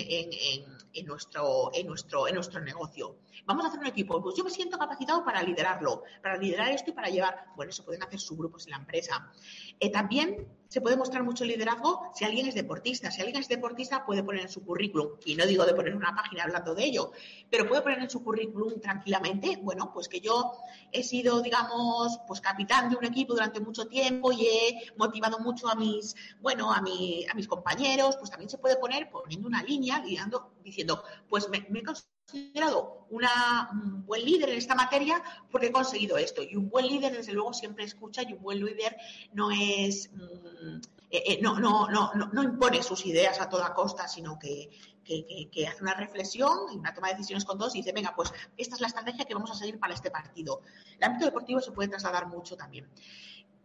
nuestro, 1.06 1.70
en, 1.76 1.86
nuestro, 1.86 2.28
en 2.28 2.34
nuestro 2.34 2.60
negocio. 2.62 3.18
Vamos 3.46 3.66
a 3.66 3.68
hacer 3.68 3.80
un 3.80 3.86
equipo, 3.86 4.20
pues 4.20 4.36
yo 4.36 4.44
me 4.44 4.50
siento 4.50 4.80
capacitado 4.80 5.24
para 5.24 5.44
liderarlo, 5.44 6.02
para 6.24 6.38
liderar 6.38 6.72
esto 6.72 6.90
y 6.90 6.94
para 6.94 7.10
llevar, 7.10 7.46
bueno, 7.56 7.70
eso 7.70 7.86
pueden 7.86 8.02
hacer 8.02 8.20
subgrupos 8.20 8.66
en 8.66 8.72
la 8.72 8.78
empresa. 8.78 9.32
Eh, 9.80 9.92
también 9.92 10.48
se 10.68 10.82
puede 10.82 10.98
mostrar 10.98 11.24
mucho 11.24 11.46
liderazgo 11.46 12.12
si 12.14 12.26
alguien 12.26 12.48
es 12.48 12.56
deportista. 12.56 13.12
Si 13.12 13.22
alguien 13.22 13.40
es 13.40 13.48
deportista, 13.48 14.06
puede 14.06 14.24
poner 14.24 14.42
en 14.42 14.50
su 14.50 14.64
currículum, 14.66 15.12
y 15.26 15.36
no 15.36 15.46
digo 15.46 15.66
de 15.66 15.74
poner 15.74 15.96
una 15.96 16.16
página 16.16 16.44
hablando 16.44 16.74
de 16.76 16.86
ello, 16.86 17.12
pero 17.50 17.68
puede 17.68 17.75
poner 17.84 18.00
en 18.00 18.10
su 18.10 18.24
currículum 18.24 18.80
tranquilamente, 18.80 19.60
bueno, 19.62 19.92
pues 19.94 20.08
que 20.08 20.20
yo 20.20 20.54
he 20.92 21.04
sido, 21.04 21.42
digamos, 21.42 22.20
pues 22.28 22.42
capitán 22.42 22.90
de 22.90 22.96
un 22.96 23.06
equipo 23.06 23.34
durante 23.34 23.60
mucho 23.60 23.88
tiempo 23.88 24.32
y 24.32 24.46
he 24.46 24.92
motivado 24.98 25.40
mucho 25.40 25.68
a 25.68 25.76
mis, 25.76 26.16
bueno, 26.42 26.72
a, 26.72 26.82
mi, 26.82 27.26
a 27.30 27.34
mis 27.34 27.48
compañeros, 27.48 28.18
pues 28.18 28.30
también 28.30 28.50
se 28.50 28.58
puede 28.58 28.78
poner 28.78 29.10
poniendo 29.10 29.48
una 29.48 29.64
línea, 29.64 30.00
guiando, 30.00 30.52
diciendo, 30.64 31.04
pues 31.30 31.50
me, 31.50 31.58
he 31.58 31.84
considerado 31.84 33.06
una, 33.10 33.70
un 33.72 34.06
buen 34.06 34.26
líder 34.26 34.50
en 34.50 34.58
esta 34.58 34.76
materia 34.76 35.22
porque 35.52 35.68
he 35.68 35.72
conseguido 35.72 36.18
esto. 36.18 36.42
Y 36.42 36.56
un 36.56 36.70
buen 36.70 36.88
líder, 36.88 37.14
desde 37.14 37.34
luego, 37.34 37.54
siempre 37.54 37.86
escucha 37.86 38.24
y 38.24 38.34
un 38.34 38.42
buen 38.42 38.64
líder 38.64 38.98
no 39.34 39.52
es, 39.52 40.12
mm, 40.12 40.78
eh, 41.12 41.24
eh, 41.28 41.40
no, 41.42 41.60
no, 41.60 41.88
no, 41.90 42.12
no, 42.14 42.44
impone 42.44 42.82
sus 42.84 43.06
ideas 43.06 43.40
a 43.40 43.50
toda 43.50 43.74
costa, 43.74 44.08
sino 44.08 44.38
que, 44.40 44.70
que, 45.06 45.68
hace 45.68 45.84
una 45.84 45.94
reflexión 45.94 46.74
y 46.74 46.78
una 46.78 46.94
toma 46.94 47.10
de 47.10 47.14
decisiones 47.14 47.46
con 47.46 47.58
todos 47.58 47.76
y 47.76 47.80
dice, 47.80 47.94
venga, 47.94 48.14
pues 48.16 48.34
esta 48.58 48.76
es 48.76 48.82
la 48.82 48.88
estrategia 48.88 49.26
que 49.26 49.34
vamos 49.34 49.52
a 49.52 49.56
seguir 49.56 49.80
para 49.80 49.94
este 49.94 50.12
partido. 50.12 50.62
El 50.98 51.04
ámbito 51.04 51.26
deportivo 51.26 51.62
se 51.62 51.72
puede 51.72 51.90
trasladar 51.90 52.28
mucho 52.28 52.58
también. 52.58 52.90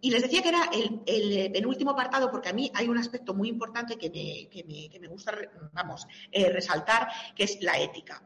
Y 0.02 0.10
les 0.10 0.22
decía 0.22 0.42
que 0.42 0.48
era 0.48 0.70
el, 0.72 1.52
penúltimo 1.52 1.90
apartado, 1.90 2.30
porque 2.30 2.48
a 2.48 2.52
mí 2.52 2.70
hay 2.74 2.88
un 2.88 2.96
aspecto 2.96 3.34
muy 3.34 3.48
importante 3.48 3.96
que 3.96 4.08
me, 4.08 4.48
que 4.48 4.64
me, 4.64 4.88
que 4.88 4.98
me 4.98 5.08
gusta, 5.08 5.36
vamos, 5.72 6.06
eh, 6.32 6.50
resaltar, 6.50 7.08
que 7.34 7.44
es 7.44 7.60
la 7.60 7.78
ética. 7.78 8.22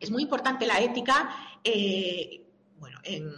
Es 0.00 0.10
muy 0.10 0.22
importante 0.22 0.66
la 0.66 0.80
ética, 0.80 1.58
eh, 1.62 2.42
bueno, 2.78 3.00
en, 3.04 3.30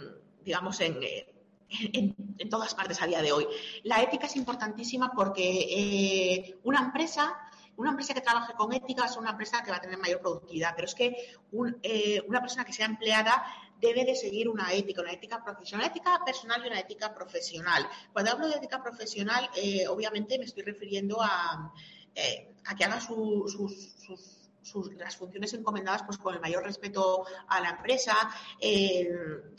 digamos, 0.45 0.79
eh, 0.79 1.33
en, 1.69 2.15
en, 2.37 2.49
todas 2.49 2.73
partes 2.73 3.01
a 3.01 3.07
día 3.07 3.21
de 3.21 3.33
hoy. 3.33 3.45
La 3.83 4.01
ética 4.01 4.27
es 4.27 4.35
importantísima 4.37 5.11
porque 5.13 6.57
una 6.63 6.79
empresa, 6.79 7.37
una 7.77 7.91
empresa 7.91 8.13
que 8.13 8.21
trabaje 8.21 8.53
con 8.53 8.73
ética 8.73 9.05
es 9.05 9.15
una 9.17 9.31
empresa 9.31 9.63
que 9.63 9.71
va 9.71 9.77
a 9.77 9.81
tener 9.81 9.97
mayor 9.97 10.19
productividad, 10.19 10.73
pero 10.75 10.87
es 10.87 10.95
que 10.95 11.35
una 11.51 12.41
persona 12.41 12.65
que 12.65 12.73
sea 12.73 12.85
empleada 12.85 13.43
debe 13.79 14.05
de 14.05 14.15
seguir 14.15 14.47
una 14.49 14.71
ética, 14.73 15.01
una 15.01 15.11
ética 15.11 15.43
profesional, 15.43 15.85
una 15.85 15.93
ética 15.95 16.21
personal 16.25 16.63
y 16.63 16.67
una 16.67 16.79
ética 16.79 17.13
profesional. 17.13 17.89
Cuando 18.13 18.31
hablo 18.31 18.47
de 18.47 18.55
ética 18.55 18.83
profesional, 18.83 19.49
obviamente 19.89 20.37
me 20.37 20.45
estoy 20.45 20.63
refiriendo 20.63 21.21
a, 21.21 21.73
a 22.65 22.75
que 22.75 22.83
haga 22.83 23.01
sus 23.01 24.40
las 24.97 25.17
funciones 25.17 25.53
encomendadas 25.53 26.03
pues 26.03 26.17
con 26.17 26.35
el 26.35 26.39
mayor 26.39 26.63
respeto 26.63 27.25
a 27.47 27.61
la 27.61 27.71
empresa, 27.71 28.15
eh, 28.59 29.09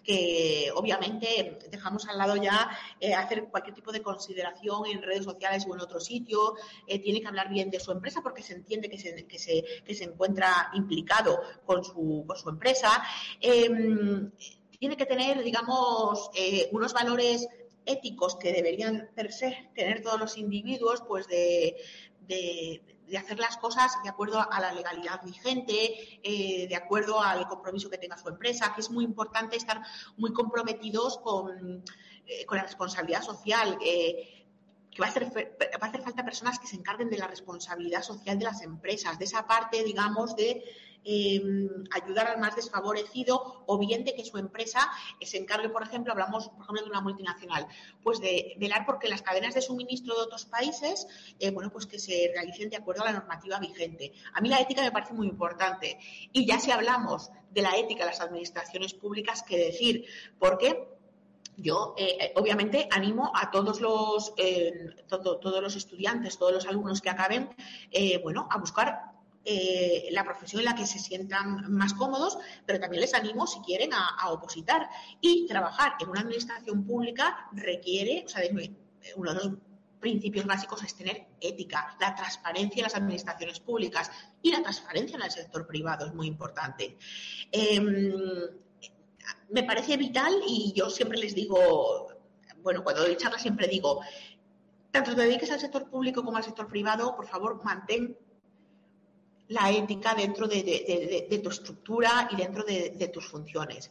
que 0.02 0.70
obviamente 0.74 1.58
dejamos 1.70 2.08
al 2.08 2.18
lado 2.18 2.36
ya 2.36 2.70
eh, 3.00 3.14
hacer 3.14 3.48
cualquier 3.48 3.74
tipo 3.74 3.92
de 3.92 4.02
consideración 4.02 4.86
en 4.86 5.02
redes 5.02 5.24
sociales 5.24 5.66
o 5.68 5.74
en 5.74 5.80
otro 5.80 6.00
sitio, 6.00 6.54
eh, 6.86 6.98
tiene 7.00 7.20
que 7.20 7.28
hablar 7.28 7.48
bien 7.48 7.70
de 7.70 7.80
su 7.80 7.90
empresa 7.90 8.22
porque 8.22 8.42
se 8.42 8.54
entiende 8.54 8.88
que 8.88 8.98
se, 8.98 9.26
que 9.26 9.38
se, 9.38 9.64
que 9.84 9.94
se 9.94 10.04
encuentra 10.04 10.70
implicado 10.74 11.40
con 11.66 11.84
su, 11.84 12.24
con 12.26 12.36
su 12.36 12.48
empresa, 12.48 13.02
em, 13.40 14.30
tiene 14.78 14.96
que 14.96 15.06
tener, 15.06 15.44
digamos, 15.44 16.30
unos 16.72 16.92
valores 16.92 17.48
éticos 17.86 18.36
que 18.36 18.52
deberían 18.52 19.10
per 19.14 19.30
tener 19.74 20.02
todos 20.02 20.18
los 20.18 20.36
individuos, 20.36 21.02
pues 21.06 21.28
de, 21.28 21.76
de 23.12 23.18
hacer 23.18 23.38
las 23.38 23.58
cosas 23.58 23.92
de 24.02 24.08
acuerdo 24.08 24.40
a 24.40 24.58
la 24.58 24.72
legalidad 24.72 25.22
vigente, 25.22 26.18
eh, 26.22 26.66
de 26.66 26.74
acuerdo 26.74 27.20
al 27.20 27.46
compromiso 27.46 27.90
que 27.90 27.98
tenga 27.98 28.16
su 28.16 28.26
empresa, 28.26 28.72
que 28.74 28.80
es 28.80 28.90
muy 28.90 29.04
importante 29.04 29.54
estar 29.54 29.82
muy 30.16 30.32
comprometidos 30.32 31.18
con, 31.18 31.84
eh, 32.26 32.46
con 32.46 32.56
la 32.56 32.64
responsabilidad 32.64 33.22
social. 33.22 33.76
Eh, 33.84 34.38
que 34.90 35.00
va 35.00 35.06
a, 35.06 35.10
hacer, 35.10 35.24
va 35.24 35.86
a 35.86 35.88
hacer 35.88 36.02
falta 36.02 36.22
personas 36.22 36.58
que 36.58 36.66
se 36.66 36.76
encarguen 36.76 37.08
de 37.08 37.16
la 37.16 37.26
responsabilidad 37.26 38.02
social 38.02 38.38
de 38.38 38.44
las 38.44 38.60
empresas, 38.60 39.18
de 39.18 39.24
esa 39.24 39.46
parte, 39.46 39.82
digamos, 39.84 40.36
de 40.36 40.62
Em, 41.04 41.68
ayudar 41.90 42.28
al 42.28 42.38
más 42.38 42.54
desfavorecido 42.54 43.64
o 43.66 43.76
bien 43.76 44.04
de 44.04 44.14
que 44.14 44.24
su 44.24 44.38
empresa 44.38 44.88
se 45.20 45.36
encargue, 45.36 45.68
por 45.68 45.82
ejemplo, 45.82 46.12
hablamos, 46.12 46.48
por 46.50 46.62
ejemplo, 46.62 46.84
de 46.84 46.90
una 46.90 47.00
multinacional, 47.00 47.66
pues 48.04 48.20
de 48.20 48.54
velar 48.58 48.86
porque 48.86 49.08
las 49.08 49.20
cadenas 49.20 49.54
de 49.54 49.62
suministro 49.62 50.14
de 50.14 50.22
otros 50.22 50.44
países, 50.44 51.08
eh, 51.40 51.50
bueno, 51.50 51.72
pues 51.72 51.86
que 51.86 51.98
se 51.98 52.30
realicen 52.32 52.70
de 52.70 52.76
acuerdo 52.76 53.02
a 53.02 53.06
la 53.06 53.12
normativa 53.14 53.58
vigente. 53.58 54.12
A 54.32 54.40
mí 54.40 54.48
la 54.48 54.60
ética 54.60 54.82
me 54.82 54.92
parece 54.92 55.12
muy 55.12 55.26
importante. 55.26 55.98
Y 56.32 56.46
ya 56.46 56.60
si 56.60 56.70
hablamos 56.70 57.32
de 57.50 57.62
la 57.62 57.76
ética 57.76 58.06
las 58.06 58.20
administraciones 58.20 58.94
públicas, 58.94 59.42
¿qué 59.42 59.58
decir? 59.58 60.04
Porque 60.38 60.86
yo, 61.56 61.96
eh, 61.98 62.16
eh, 62.20 62.32
obviamente, 62.36 62.86
animo 62.92 63.32
a 63.34 63.50
todos 63.50 63.80
los, 63.80 64.34
todos 65.08 65.62
los 65.62 65.74
estudiantes, 65.74 66.38
todos 66.38 66.52
los 66.52 66.66
alumnos 66.66 67.00
que 67.00 67.10
acaben, 67.10 67.50
bueno, 68.22 68.46
a 68.50 68.58
buscar 68.58 69.11
eh, 69.44 70.08
la 70.12 70.24
profesión 70.24 70.60
en 70.60 70.66
la 70.66 70.74
que 70.74 70.86
se 70.86 70.98
sientan 70.98 71.72
más 71.72 71.94
cómodos, 71.94 72.38
pero 72.64 72.78
también 72.78 73.00
les 73.00 73.14
animo, 73.14 73.46
si 73.46 73.60
quieren, 73.60 73.92
a, 73.92 74.30
opositar. 74.30 74.88
Y 75.20 75.46
trabajar 75.46 75.94
en 76.00 76.08
una 76.08 76.20
administración 76.20 76.84
pública 76.84 77.48
requiere, 77.52 78.24
o 78.24 78.28
sea, 78.28 78.42
uno 79.16 79.34
de 79.34 79.44
los 79.44 79.52
principios 79.98 80.44
básicos 80.46 80.82
es 80.82 80.94
tener 80.94 81.26
ética, 81.40 81.96
la 82.00 82.14
transparencia 82.14 82.80
en 82.80 82.84
las 82.84 82.94
administraciones 82.96 83.60
públicas 83.60 84.10
y 84.42 84.50
la 84.50 84.62
transparencia 84.62 85.16
en 85.16 85.22
el 85.22 85.30
sector 85.30 85.66
privado 85.66 86.06
es 86.06 86.14
muy 86.14 86.26
importante. 86.26 86.98
Em, 87.50 88.12
me 89.50 89.62
parece 89.62 89.96
vital 89.96 90.34
y 90.46 90.72
yo 90.74 90.90
siempre 90.90 91.18
les 91.18 91.34
digo, 91.34 92.08
bueno, 92.62 92.82
cuando 92.82 93.02
doy 93.02 93.16
charlas 93.16 93.42
siempre 93.42 93.68
digo, 93.68 94.00
tanto 94.90 95.14
te 95.14 95.22
dediques 95.22 95.50
al 95.50 95.60
sector 95.60 95.88
público 95.88 96.24
como 96.24 96.36
al 96.36 96.44
sector 96.44 96.66
privado, 96.66 97.14
por 97.16 97.26
favor, 97.26 97.62
mantén 97.64 98.16
la 99.48 99.70
ética 99.70 100.14
dentro 100.14 100.46
de, 100.48 101.40
tu 101.42 101.48
estructura 101.50 102.28
y 102.30 102.36
dentro 102.36 102.64
de, 102.64 103.10
tus 103.12 103.26
funciones. 103.28 103.90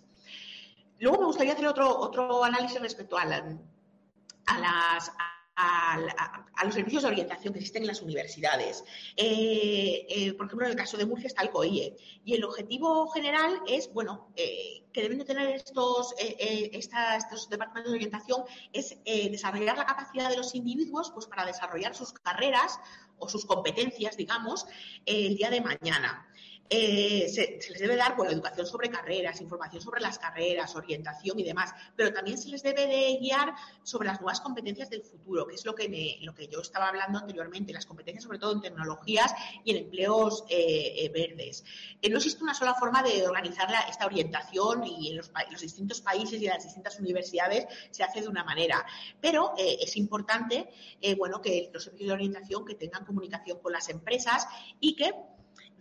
Luego 0.99 1.19
me 1.19 1.25
gustaría 1.25 1.53
hacer 1.53 1.67
otro, 1.67 1.99
otro 1.99 2.43
análisis 2.43 2.79
respecto 2.79 3.17
a, 3.17 3.25
las 3.25 5.11
a, 5.55 6.63
los 6.65 6.73
servicios 6.73 7.03
de 7.03 7.09
orientación 7.09 7.53
que 7.53 7.59
existen 7.59 7.83
en 7.83 7.87
las 7.87 8.01
universidades. 8.01 8.83
Eh, 9.15 10.05
eh, 10.09 10.33
por 10.33 10.45
ejemplo, 10.45 10.65
en 10.65 10.71
el 10.71 10.77
caso 10.77 10.97
de 10.97 11.05
Murcia 11.05 11.27
está 11.27 11.41
el 11.43 11.49
COIE. 11.49 11.97
Y 12.23 12.33
el 12.33 12.43
objetivo 12.43 13.07
general 13.09 13.61
es, 13.67 13.91
bueno, 13.91 14.31
eh, 14.35 14.83
que 14.93 15.01
deben 15.01 15.19
de 15.19 15.25
tener 15.25 15.49
estos, 15.49 16.13
estos 16.17 17.49
departamentos 17.49 17.91
de 17.91 17.97
orientación, 17.97 18.43
es 18.73 18.97
desarrollar 19.03 19.77
la 19.77 19.85
capacidad 19.85 20.29
de 20.29 20.37
los 20.37 20.53
individuos 20.55 21.11
pues, 21.11 21.25
para 21.25 21.45
desarrollar 21.45 21.95
sus 21.95 22.13
carreras 22.13 22.79
o 23.21 23.29
sus 23.29 23.45
competencias, 23.45 24.17
digamos, 24.17 24.65
el 25.05 25.37
día 25.37 25.49
de 25.49 25.61
mañana. 25.61 26.27
Eh, 26.73 27.27
se, 27.27 27.59
les 27.69 27.81
debe 27.81 27.97
dar 27.97 28.15
bueno, 28.15 28.31
educación 28.31 28.65
sobre 28.65 28.89
carreras, 28.89 29.41
información 29.41 29.81
sobre 29.81 29.99
las 29.99 30.17
carreras, 30.17 30.73
orientación 30.73 31.37
y 31.37 31.43
demás, 31.43 31.73
pero 31.97 32.13
también 32.13 32.37
se 32.37 32.47
les 32.47 32.63
debe 32.63 32.87
de 32.87 33.17
guiar 33.19 33.53
sobre 33.83 34.07
las 34.07 34.21
nuevas 34.21 34.39
competencias 34.39 34.89
del 34.89 35.03
futuro, 35.03 35.45
que 35.45 35.55
es 35.55 35.65
lo 35.65 35.75
que, 35.75 36.17
lo 36.21 36.33
que 36.33 36.47
yo 36.47 36.61
estaba 36.61 36.87
hablando 36.87 37.19
anteriormente, 37.19 37.73
las 37.73 37.85
competencias 37.85 38.23
sobre 38.23 38.39
todo 38.39 38.53
en 38.53 38.61
tecnologías 38.61 39.33
y 39.65 39.71
en 39.71 39.83
empleos 39.83 40.45
eh, 40.47 40.93
eh, 40.95 41.09
verdes. 41.09 41.65
no 42.09 42.15
existe 42.15 42.41
una 42.41 42.53
sola 42.53 42.73
forma 42.73 43.03
de 43.03 43.27
organizar 43.27 43.67
esta 43.89 44.05
orientación 44.05 44.85
y 44.85 45.09
en 45.09 45.17
los, 45.17 45.29
los, 45.51 45.59
distintos 45.59 45.99
países 45.99 46.41
y 46.41 46.45
en 46.45 46.53
las 46.53 46.63
distintas 46.63 46.97
universidades 47.01 47.65
se 47.89 48.03
hace 48.03 48.21
de 48.21 48.29
una 48.29 48.45
manera, 48.45 48.85
pero 49.19 49.53
es 49.57 49.97
importante 49.97 50.69
bueno, 51.17 51.41
que 51.41 51.69
los 51.73 51.83
servicios 51.83 52.07
de 52.07 52.13
orientación 52.13 52.63
que 52.63 52.75
tengan 52.75 53.03
comunicación 53.03 53.59
con 53.59 53.73
las 53.73 53.89
empresas 53.89 54.47
y 54.79 54.95
que 54.95 55.11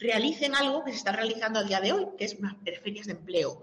realicen 0.00 0.54
algo 0.54 0.82
que 0.82 0.92
se 0.92 0.98
está 0.98 1.12
realizando 1.12 1.60
a 1.60 1.62
día 1.62 1.80
de 1.80 1.92
hoy, 1.92 2.06
que 2.16 2.24
es 2.24 2.34
unas 2.34 2.56
ferias 2.82 3.06
de 3.06 3.12
empleo. 3.12 3.62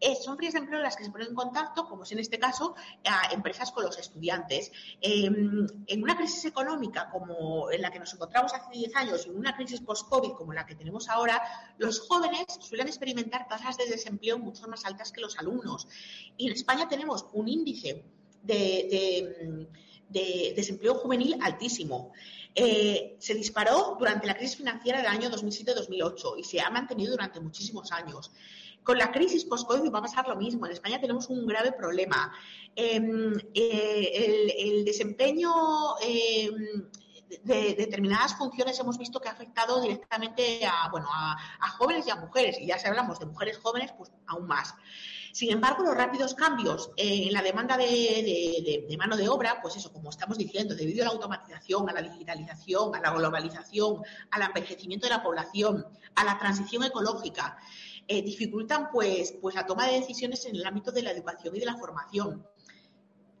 Eh, 0.00 0.14
son 0.14 0.36
ferias 0.36 0.54
de 0.54 0.60
empleo 0.60 0.80
las 0.80 0.96
que 0.96 1.04
se 1.04 1.10
ponen 1.10 1.28
en 1.28 1.34
contacto, 1.34 1.88
como 1.88 2.04
es 2.04 2.12
en 2.12 2.20
este 2.20 2.38
caso, 2.38 2.76
a 3.04 3.32
empresas 3.32 3.72
con 3.72 3.84
los 3.84 3.98
estudiantes. 3.98 4.70
Em, 5.00 5.66
en 5.86 6.02
una 6.02 6.16
crisis 6.16 6.44
económica 6.44 7.10
como 7.10 7.70
en 7.72 7.82
la 7.82 7.90
que 7.90 7.98
nos 7.98 8.14
encontramos 8.14 8.54
hace 8.54 8.70
10 8.72 8.94
años 8.94 9.26
y 9.26 9.30
en 9.30 9.36
una 9.36 9.56
crisis 9.56 9.80
post-COVID 9.80 10.32
como 10.32 10.52
la 10.52 10.66
que 10.66 10.76
tenemos 10.76 11.08
ahora, 11.08 11.42
los 11.78 12.00
jóvenes 12.00 12.44
suelen 12.60 12.86
experimentar 12.86 13.48
tasas 13.48 13.76
de 13.76 13.86
desempleo 13.86 14.38
mucho 14.38 14.68
más 14.68 14.84
altas 14.84 15.10
que 15.10 15.20
los 15.20 15.36
alumnos. 15.38 15.88
Y 16.36 16.46
en 16.46 16.52
España 16.52 16.88
tenemos 16.88 17.26
un 17.32 17.48
índice 17.48 18.04
de 18.42 19.68
desempleo 20.08 20.94
juvenil 20.94 21.38
altísimo. 21.40 22.12
Eh, 22.54 23.16
se 23.20 23.34
disparó 23.34 23.96
durante 23.98 24.26
la 24.26 24.34
crisis 24.34 24.56
financiera 24.56 24.98
del 24.98 25.06
año 25.06 25.30
2007-2008 25.30 26.38
y 26.38 26.44
se 26.44 26.60
ha 26.60 26.70
mantenido 26.70 27.12
durante 27.12 27.40
muchísimos 27.40 27.92
años. 27.92 28.32
Con 28.82 28.98
la 28.98 29.12
crisis 29.12 29.44
post-COVID 29.44 29.92
va 29.92 29.98
a 29.98 30.02
pasar 30.02 30.26
lo 30.26 30.36
mismo. 30.36 30.66
En 30.66 30.72
España 30.72 31.00
tenemos 31.00 31.28
un 31.28 31.46
grave 31.46 31.72
problema. 31.72 32.32
Em, 32.74 33.34
eh, 33.54 34.52
el, 34.56 34.84
desempeño 34.84 35.52
em, 36.00 36.88
de, 37.44 37.74
determinadas 37.74 38.34
funciones 38.36 38.78
hemos 38.80 38.98
visto 38.98 39.20
que 39.20 39.28
ha 39.28 39.32
afectado 39.32 39.80
directamente 39.82 40.64
a, 40.66 40.88
bueno, 40.90 41.06
a, 41.10 41.68
jóvenes 41.76 42.06
y 42.06 42.10
a 42.10 42.16
mujeres. 42.16 42.58
Y 42.60 42.66
ya 42.66 42.78
si 42.78 42.86
hablamos 42.86 43.18
de 43.18 43.26
mujeres 43.26 43.58
jóvenes, 43.58 43.92
pues 43.96 44.10
aún 44.26 44.46
más. 44.46 44.74
Sin 45.32 45.50
embargo, 45.50 45.82
los 45.84 45.94
rápidos 45.94 46.34
cambios 46.34 46.90
en 46.96 47.32
la 47.32 47.42
demanda 47.42 47.76
de, 47.76 48.96
mano 48.98 49.16
de 49.16 49.28
obra, 49.28 49.60
pues 49.62 49.76
eso, 49.76 49.92
como 49.92 50.10
estamos 50.10 50.38
diciendo, 50.38 50.74
debido 50.74 51.02
a 51.02 51.06
la 51.06 51.12
automatización, 51.12 51.88
a 51.88 51.92
la 51.92 52.02
digitalización, 52.02 52.94
a 52.94 53.00
la 53.00 53.10
globalización, 53.12 54.02
al 54.30 54.42
envejecimiento 54.42 55.06
de 55.06 55.14
la 55.14 55.22
población, 55.22 55.86
a 56.14 56.24
la 56.24 56.38
transición 56.38 56.84
ecológica, 56.84 57.58
eh, 58.06 58.22
dificultan 58.22 58.90
pues, 58.90 59.34
pues 59.40 59.54
la 59.54 59.66
toma 59.66 59.86
de 59.86 60.00
decisiones 60.00 60.44
en 60.46 60.56
el 60.56 60.66
ámbito 60.66 60.90
de 60.90 61.02
la 61.02 61.10
educación 61.10 61.54
y 61.54 61.60
de 61.60 61.66
la 61.66 61.76
formación. 61.76 62.46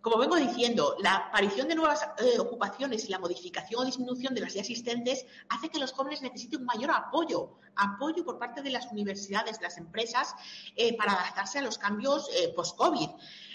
Como 0.08 0.20
vengo 0.20 0.36
diciendo, 0.36 0.96
la 1.00 1.16
aparición 1.16 1.68
de 1.68 1.74
nuevas 1.74 2.08
eh, 2.16 2.38
ocupaciones 2.38 3.04
y 3.04 3.10
la 3.10 3.18
modificación 3.18 3.82
o 3.82 3.84
disminución 3.84 4.34
de 4.34 4.40
las 4.40 4.54
ya 4.54 4.60
existentes 4.60 5.26
hace 5.50 5.68
que 5.68 5.78
los 5.78 5.92
jóvenes 5.92 6.22
necesiten 6.22 6.60
un 6.60 6.64
mayor 6.64 6.92
apoyo, 6.92 7.58
apoyo 7.76 8.24
por 8.24 8.38
parte 8.38 8.62
de 8.62 8.70
las 8.70 8.90
universidades, 8.90 9.58
de 9.58 9.64
las 9.64 9.76
empresas, 9.76 10.34
eh, 10.76 10.96
para 10.96 11.12
adaptarse 11.12 11.58
a 11.58 11.62
los 11.62 11.76
cambios 11.76 12.30
eh, 12.34 12.54
post-COVID. 12.56 13.10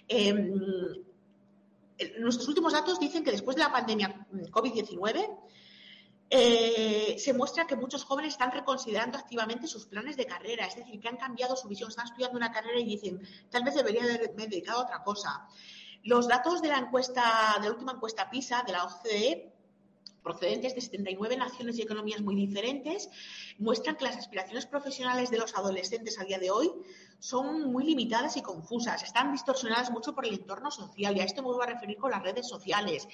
Em, 0.08 0.54
nuestros 2.20 2.47
últimos 2.47 2.72
datos 2.72 2.99
dicen 2.99 3.24
que 3.24 3.32
después 3.32 3.58
de 3.58 3.64
la 3.64 3.72
pandemia 3.72 4.10
mm, 4.10 4.41
COVID-19, 4.51 5.39
se 7.18 7.34
muestra 7.34 7.66
que 7.66 7.76
muchos 7.76 8.04
jóvenes 8.04 8.34
están 8.34 8.51
reconsiderando 8.51 9.18
activamente 9.18 9.66
sus 9.66 9.88
planes 9.88 10.18
de 10.18 10.28
carrera, 10.28 10.68
es 10.68 10.76
decir, 10.76 10.99
que 10.99 11.08
han 11.08 11.18
cambiado 11.18 11.56
su 11.56 11.68
visión, 11.68 11.89
están 11.89 12.06
estudiando 12.06 12.38
una 12.38 12.51
carrera 12.51 12.80
y 12.80 12.86
dicen, 12.86 13.22
tal 13.49 13.64
vez 13.64 13.74
debería 13.74 14.04
haberme 14.04 14.47
dedicado 14.47 14.82
a 14.82 14.84
otra 14.84 15.04
cosa. 15.04 15.47
Los 16.04 16.28
datos 16.28 16.62
de 16.62 16.68
la 16.68 16.78
encuesta, 16.78 17.56
de 17.62 17.68
la 17.68 17.74
última 17.74 17.93
encuesta 17.93 18.30
PISA 18.30 18.64
de 18.66 18.74
la 18.74 18.84
OCDE, 18.84 19.54
procedentes 20.22 20.76
de 20.76 20.82
79 20.82 21.38
naciones 21.38 21.78
y 21.78 21.82
economías 21.82 22.22
muy 22.22 22.36
diferentes, 22.36 23.10
muestran 23.58 23.95
que 23.95 24.06
las 24.06 24.18
aspiraciones 24.18 24.66
profesionales 24.66 25.30
de 25.30 25.38
los 25.38 25.54
adolescentes 25.56 26.20
a 26.20 26.24
día 26.24 26.39
de 26.39 26.49
hoy 26.49 26.72
son 27.20 27.72
muy 27.72 27.86
limitadas 27.86 28.36
y 28.38 28.41
confusas, 28.41 29.04
están 29.04 29.32
distorsionadas 29.32 29.91
mucho 29.91 30.14
por 30.14 30.26
el 30.26 30.34
entorno 30.34 30.72
social 30.72 31.16
y 31.16 31.22
a 31.22 31.24
esto 31.24 31.41
me 31.41 31.49
voy 31.49 31.64
a 31.64 31.68
referir 31.68 31.97
con 31.97 32.12
las 32.12 32.24
redes 32.24 32.47
sociales. 32.47 33.08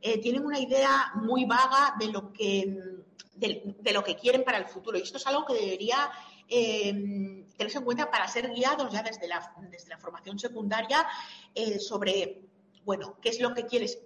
Eh, 0.00 0.18
tienen 0.20 0.44
una 0.44 0.58
idea 0.58 1.12
muy 1.14 1.44
vaga 1.44 1.94
de 1.98 2.08
lo 2.08 2.32
que 2.32 3.04
de, 3.34 3.92
lo 3.92 4.04
que 4.04 4.16
quieren 4.16 4.44
para 4.44 4.58
el 4.58 4.66
futuro 4.66 4.98
y 4.98 5.02
esto 5.02 5.18
es 5.18 5.26
algo 5.26 5.44
que 5.44 5.54
debería 5.54 6.10
eh, 6.48 7.44
tenerse 7.56 7.78
en 7.78 7.84
cuenta 7.84 8.10
para 8.10 8.28
ser 8.28 8.50
guiados 8.52 8.92
ya 8.92 9.02
desde 9.02 9.28
la, 9.28 9.52
desde 9.70 9.88
la 9.88 9.98
formación 9.98 10.38
secundaria 10.38 11.06
eh, 11.54 11.78
sobre, 11.78 12.42
bueno, 12.84 13.16
qué 13.20 13.30
es 13.30 13.40
lo 13.40 13.54
que 13.54 13.66
quieres 13.66 13.98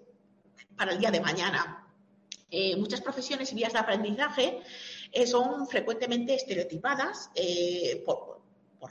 para 0.76 0.92
el 0.92 0.98
día 0.98 1.10
de 1.10 1.20
mañana. 1.20 1.86
Eh, 2.50 2.76
muchas 2.76 3.00
profesiones 3.00 3.52
y 3.52 3.54
vías 3.54 3.72
de 3.72 3.78
aprendizaje 3.78 4.62
eh, 5.12 5.26
son 5.26 5.66
frecuentemente 5.66 6.34
estereotipadas 6.34 7.30
por, 8.06 8.38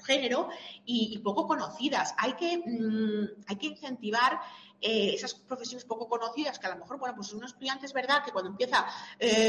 género 0.05 0.49
y, 0.85 1.17
poco 1.19 1.47
conocidas. 1.47 2.13
Hay 2.17 2.33
que, 2.33 2.57
mm, 2.57 3.43
hay 3.47 3.55
que 3.55 3.67
incentivar 3.67 4.39
esas 4.79 5.33
profesiones 5.33 5.85
poco 5.85 6.07
conocidas 6.07 6.59
que 6.59 6.67
a 6.67 6.69
lo 6.69 6.81
mejor, 6.81 6.99
bueno, 6.99 7.15
pues 7.15 7.33
un 7.33 7.43
estudiante 7.43 7.87
es 7.87 7.93
verdad 7.93 8.23
que 8.23 8.31
cuando 8.31 8.51
empieza 8.51 8.85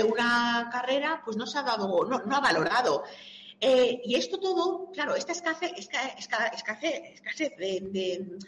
una 0.08 0.70
carrera, 0.72 1.20
pues 1.22 1.36
no 1.36 1.46
se 1.46 1.58
ha 1.58 1.62
dado, 1.62 1.86
no, 2.06 2.20
no 2.20 2.36
ha 2.36 2.40
valorado. 2.40 3.04
Eh, 3.60 4.00
y 4.04 4.14
esto 4.14 4.38
todo, 4.38 4.90
claro, 4.92 5.14
esta 5.14 5.32
escasez, 5.32 5.72
escasez, 5.76 7.56
de, 7.56 8.38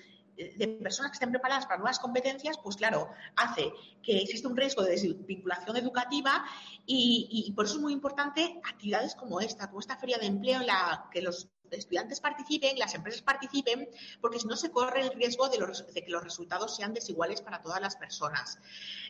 personas 0.80 1.11
que 1.11 1.16
estén 1.16 1.30
preparadas 1.30 1.66
para 1.66 1.78
nuevas 1.78 1.98
competencias, 1.98 2.56
pues 2.62 2.76
claro, 2.76 3.11
hace 3.36 3.72
que 4.02 4.22
existe 4.22 4.46
un 4.46 4.56
riesgo 4.56 4.82
de 4.82 4.92
desvinculación 4.92 5.76
educativa 5.76 6.44
y, 6.86 7.52
por 7.54 7.66
eso 7.66 7.74
es 7.74 7.80
muy 7.80 7.92
importante 7.92 8.61
actividades 8.64 9.14
como 9.14 9.40
esta, 9.40 9.68
como 9.68 9.80
esta 9.80 9.98
feria 9.98 10.18
de 10.18 10.26
empleo 10.26 10.61
en 10.61 10.66
la 10.66 11.08
que 11.12 11.20
los 11.20 11.48
estudiantes 11.70 12.20
participen, 12.20 12.78
las 12.78 12.94
empresas 12.94 13.22
participen, 13.22 13.88
porque 14.20 14.40
si 14.40 14.46
no 14.46 14.56
se 14.56 14.70
corre 14.70 15.02
el 15.02 15.12
riesgo 15.12 15.48
de, 15.48 15.58
que 15.58 16.11
los 16.11 16.24
resultados 16.24 16.74
sean 16.74 16.94
desiguales 16.94 17.42
para 17.42 17.62
todas 17.62 17.80
las 17.80 17.96
personas. 17.96 18.58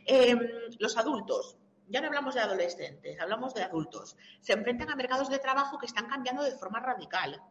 Em, 0.07 0.40
los 0.78 0.96
adultos, 0.96 1.57
ya 1.91 2.01
no 2.01 2.07
hablamos 2.07 2.34
de 2.34 2.41
adolescentes, 2.41 3.20
hablamos 3.20 3.53
de 3.53 3.62
adultos, 3.62 4.16
se 4.41 4.53
enfrentan 4.53 4.91
a 4.91 4.97
mercados 4.97 5.28
de 5.28 5.38
trabajo 5.38 5.78
que 5.78 5.86
están 5.86 6.07
cambiando 6.07 6.43
de 6.43 6.57
forma 6.57 6.80
radical. 6.80 7.43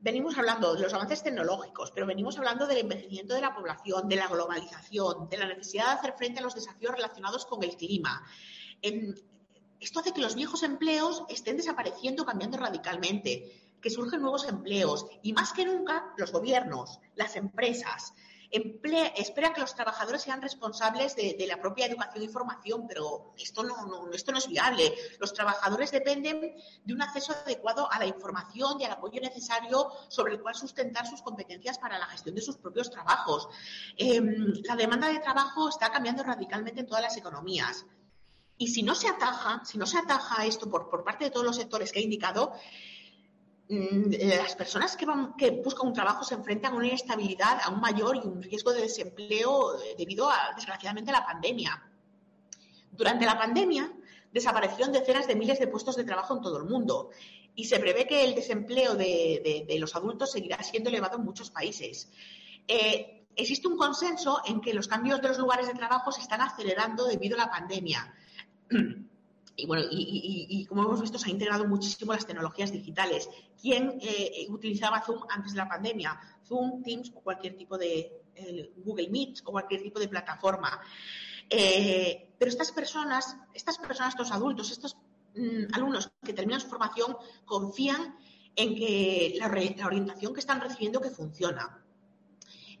Venimos 0.00 0.36
hablando 0.36 0.74
de 0.74 0.82
los 0.82 0.92
avances 0.92 1.22
tecnológicos, 1.22 1.92
pero 1.92 2.06
venimos 2.06 2.36
hablando 2.36 2.66
del 2.66 2.78
envejecimiento 2.78 3.34
de 3.34 3.40
la 3.40 3.54
población, 3.54 4.08
de 4.08 4.16
la 4.16 4.26
globalización, 4.26 5.28
de 5.28 5.38
la 5.38 5.46
necesidad 5.46 5.86
de 5.86 5.92
hacer 5.92 6.14
frente 6.14 6.40
a 6.40 6.42
los 6.42 6.56
desafíos 6.56 6.92
relacionados 6.92 7.46
con 7.46 7.62
el 7.62 7.76
clima. 7.76 8.26
esto 9.78 10.00
hace 10.00 10.12
que 10.12 10.20
los 10.20 10.34
viejos 10.34 10.64
empleos 10.64 11.22
estén 11.28 11.56
desapareciendo, 11.56 12.24
cambiando 12.24 12.58
radicalmente, 12.58 13.62
que 13.80 13.90
surgen 13.90 14.22
nuevos 14.22 14.48
empleos 14.48 15.06
y 15.22 15.32
más 15.32 15.52
que 15.52 15.64
nunca 15.64 16.12
los 16.16 16.32
gobiernos, 16.32 16.98
las 17.14 17.36
empresas, 17.36 18.12
espera 18.52 19.54
que 19.54 19.60
los 19.62 19.74
trabajadores 19.74 20.22
sean 20.22 20.42
responsables 20.42 21.16
de, 21.16 21.44
la 21.48 21.58
propia 21.58 21.86
educación 21.86 22.22
y 22.22 22.28
formación, 22.28 22.86
pero 22.86 23.32
esto 23.38 23.62
no, 23.62 24.10
es 24.12 24.48
viable. 24.48 24.94
Los 25.18 25.32
trabajadores 25.32 25.90
dependen 25.90 26.54
de 26.84 26.94
un 26.94 27.00
acceso 27.00 27.32
adecuado 27.32 27.90
a 27.90 27.98
la 27.98 28.06
información 28.06 28.78
y 28.78 28.84
al 28.84 28.92
apoyo 28.92 29.20
necesario 29.22 29.90
sobre 30.08 30.34
el 30.34 30.42
cual 30.42 30.54
sustentar 30.54 31.06
sus 31.06 31.22
competencias 31.22 31.78
para 31.78 31.98
la 31.98 32.06
gestión 32.06 32.34
de 32.34 32.42
sus 32.42 32.58
propios 32.58 32.90
trabajos. 32.90 33.48
Em, 33.96 34.52
la 34.64 34.76
demanda 34.76 35.08
de 35.08 35.20
trabajo 35.20 35.70
está 35.70 35.90
cambiando 35.90 36.22
radicalmente 36.22 36.80
en 36.80 36.86
todas 36.86 37.02
las 37.02 37.16
economías. 37.16 37.86
Y 38.58 38.68
si 38.68 38.82
no 38.82 38.94
se 38.94 39.08
ataja, 39.08 39.64
si 39.64 39.78
no 39.78 39.86
se 39.86 39.96
ataja 39.96 40.44
esto 40.44 40.70
por, 40.70 40.90
por 40.90 41.04
parte 41.04 41.24
de 41.24 41.30
todos 41.30 41.46
los 41.46 41.56
sectores 41.56 41.90
que 41.90 42.00
he 42.00 42.02
indicado, 42.02 42.52
las 43.72 44.54
personas 44.54 44.96
que, 44.96 45.50
buscan 45.50 45.88
un 45.88 45.94
trabajo 45.94 46.24
se 46.24 46.34
enfrentan 46.34 46.74
a 46.74 46.76
una 46.76 46.88
inestabilidad 46.88 47.58
aún 47.64 47.80
mayor 47.80 48.16
y 48.16 48.20
un 48.20 48.42
riesgo 48.42 48.72
de 48.72 48.82
desempleo 48.82 49.78
debido 49.96 50.28
a, 50.28 50.52
desgraciadamente, 50.54 51.10
la 51.10 51.24
pandemia. 51.24 51.82
Durante 52.90 53.24
la 53.24 53.38
pandemia 53.38 53.90
desaparecieron 54.30 54.92
decenas 54.92 55.26
de 55.26 55.36
miles 55.36 55.58
de 55.58 55.68
puestos 55.68 55.96
de 55.96 56.04
trabajo 56.04 56.36
en 56.36 56.42
todo 56.42 56.58
el 56.58 56.64
mundo 56.64 57.10
y 57.54 57.64
se 57.64 57.78
prevé 57.80 58.06
que 58.06 58.24
el 58.24 58.34
desempleo 58.34 58.94
de, 58.94 59.66
los 59.78 59.94
adultos 59.96 60.32
seguirá 60.32 60.62
siendo 60.62 60.90
elevado 60.90 61.16
en 61.16 61.24
muchos 61.24 61.50
países. 61.50 62.10
Eh, 62.68 63.26
existe 63.34 63.68
un 63.68 63.78
consenso 63.78 64.42
en 64.46 64.60
que 64.60 64.74
los 64.74 64.88
cambios 64.88 65.22
de 65.22 65.28
los 65.28 65.38
lugares 65.38 65.66
de 65.66 65.74
trabajo 65.74 66.12
se 66.12 66.20
están 66.20 66.42
acelerando 66.42 67.06
debido 67.06 67.36
a 67.36 67.46
la 67.46 67.50
pandemia. 67.50 68.14
Y 69.62 69.66
bueno, 69.66 69.84
y, 69.90 70.66
como 70.66 70.82
hemos 70.82 71.00
visto, 71.00 71.18
se 71.18 71.26
han 71.26 71.32
integrado 71.32 71.66
muchísimo 71.66 72.12
las 72.12 72.26
tecnologías 72.26 72.72
digitales. 72.72 73.28
¿Quién 73.60 73.98
eh, 74.02 74.46
utilizaba 74.48 75.02
Zoom 75.02 75.20
antes 75.28 75.52
de 75.52 75.58
la 75.58 75.68
pandemia? 75.68 76.18
Zoom, 76.44 76.82
Teams 76.82 77.12
o 77.14 77.20
cualquier 77.20 77.56
tipo 77.56 77.78
de 77.78 78.24
Google 78.78 79.08
Meet 79.08 79.42
o 79.44 79.52
cualquier 79.52 79.82
tipo 79.82 80.00
de 80.00 80.08
plataforma. 80.08 80.80
Eh, 81.48 82.34
pero 82.38 82.50
estas 82.50 82.72
personas, 82.72 83.36
estas 83.54 83.78
personas, 83.78 84.14
estos 84.14 84.32
adultos, 84.32 84.70
estos 84.70 84.96
mm, 85.36 85.74
alumnos 85.74 86.10
que 86.24 86.32
terminan 86.32 86.60
su 86.60 86.68
formación 86.68 87.16
confían 87.44 88.16
en 88.56 88.74
que 88.74 89.36
la, 89.38 89.46
orientación 89.86 90.34
que 90.34 90.40
están 90.40 90.60
recibiendo 90.60 91.00
que 91.00 91.10
funciona. 91.10 91.81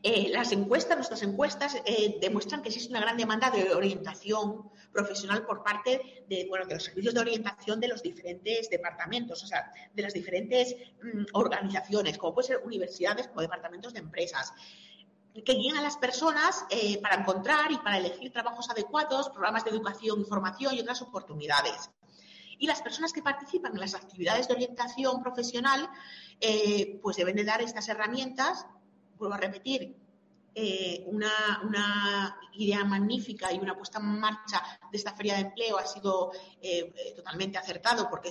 Eh, 0.04 0.30
las 0.30 0.50
encuestas, 0.50 0.96
nuestras 0.96 1.22
encuestas, 1.22 1.76
eh, 1.84 2.18
demuestran 2.20 2.60
que 2.60 2.70
existe 2.70 2.90
una 2.90 3.00
gran 3.00 3.16
demanda 3.16 3.50
de 3.50 3.72
orientación 3.72 4.68
profesional 4.90 5.46
por 5.46 5.62
parte 5.62 6.24
de, 6.28 6.46
bueno, 6.48 6.66
de 6.66 6.74
los 6.74 6.82
servicios 6.82 7.14
de 7.14 7.20
orientación 7.20 7.78
de 7.78 7.86
los 7.86 8.02
diferentes 8.02 8.68
departamentos, 8.68 9.44
o 9.44 9.46
sea, 9.46 9.70
de 9.94 10.02
las 10.02 10.12
diferentes 10.12 10.74
mm, 11.02 11.26
organizaciones, 11.34 12.18
como 12.18 12.34
pueden 12.34 12.48
ser 12.48 12.66
universidades 12.66 13.30
o 13.32 13.40
departamentos 13.40 13.92
de 13.92 14.00
empresas 14.00 14.52
que 15.32 15.54
guían 15.54 15.76
a 15.76 15.82
las 15.82 15.96
personas 15.96 16.66
eh, 16.68 17.00
para 17.00 17.16
encontrar 17.20 17.70
y 17.70 17.78
para 17.78 17.96
elegir 17.96 18.32
trabajos 18.32 18.68
adecuados, 18.70 19.30
programas 19.30 19.64
de 19.64 19.70
educación 19.70 20.20
y 20.20 20.24
formación 20.24 20.74
y 20.74 20.80
otras 20.80 21.00
oportunidades. 21.00 21.90
Y 22.58 22.66
las 22.66 22.82
personas 22.82 23.12
que 23.12 23.22
participan 23.22 23.72
en 23.72 23.80
las 23.80 23.94
actividades 23.94 24.46
de 24.48 24.54
orientación 24.54 25.22
profesional, 25.22 25.88
pues 27.02 27.16
deben 27.16 27.34
de 27.34 27.44
dar 27.44 27.60
estas 27.60 27.88
herramientas, 27.88 28.66
vuelvo 29.22 29.34
a 29.34 29.38
repetir, 29.38 29.96
eh, 30.54 31.04
una, 31.06 32.38
idea 32.54 32.84
magnífica 32.84 33.50
y 33.50 33.58
una 33.58 33.74
puesta 33.74 33.98
en 33.98 34.20
marcha 34.20 34.62
de 34.90 34.98
esta 34.98 35.14
feria 35.14 35.34
de 35.34 35.40
empleo 35.40 35.78
ha 35.78 35.86
sido 35.86 36.32
totalmente 37.16 37.56
acertado 37.56 38.10
porque 38.10 38.30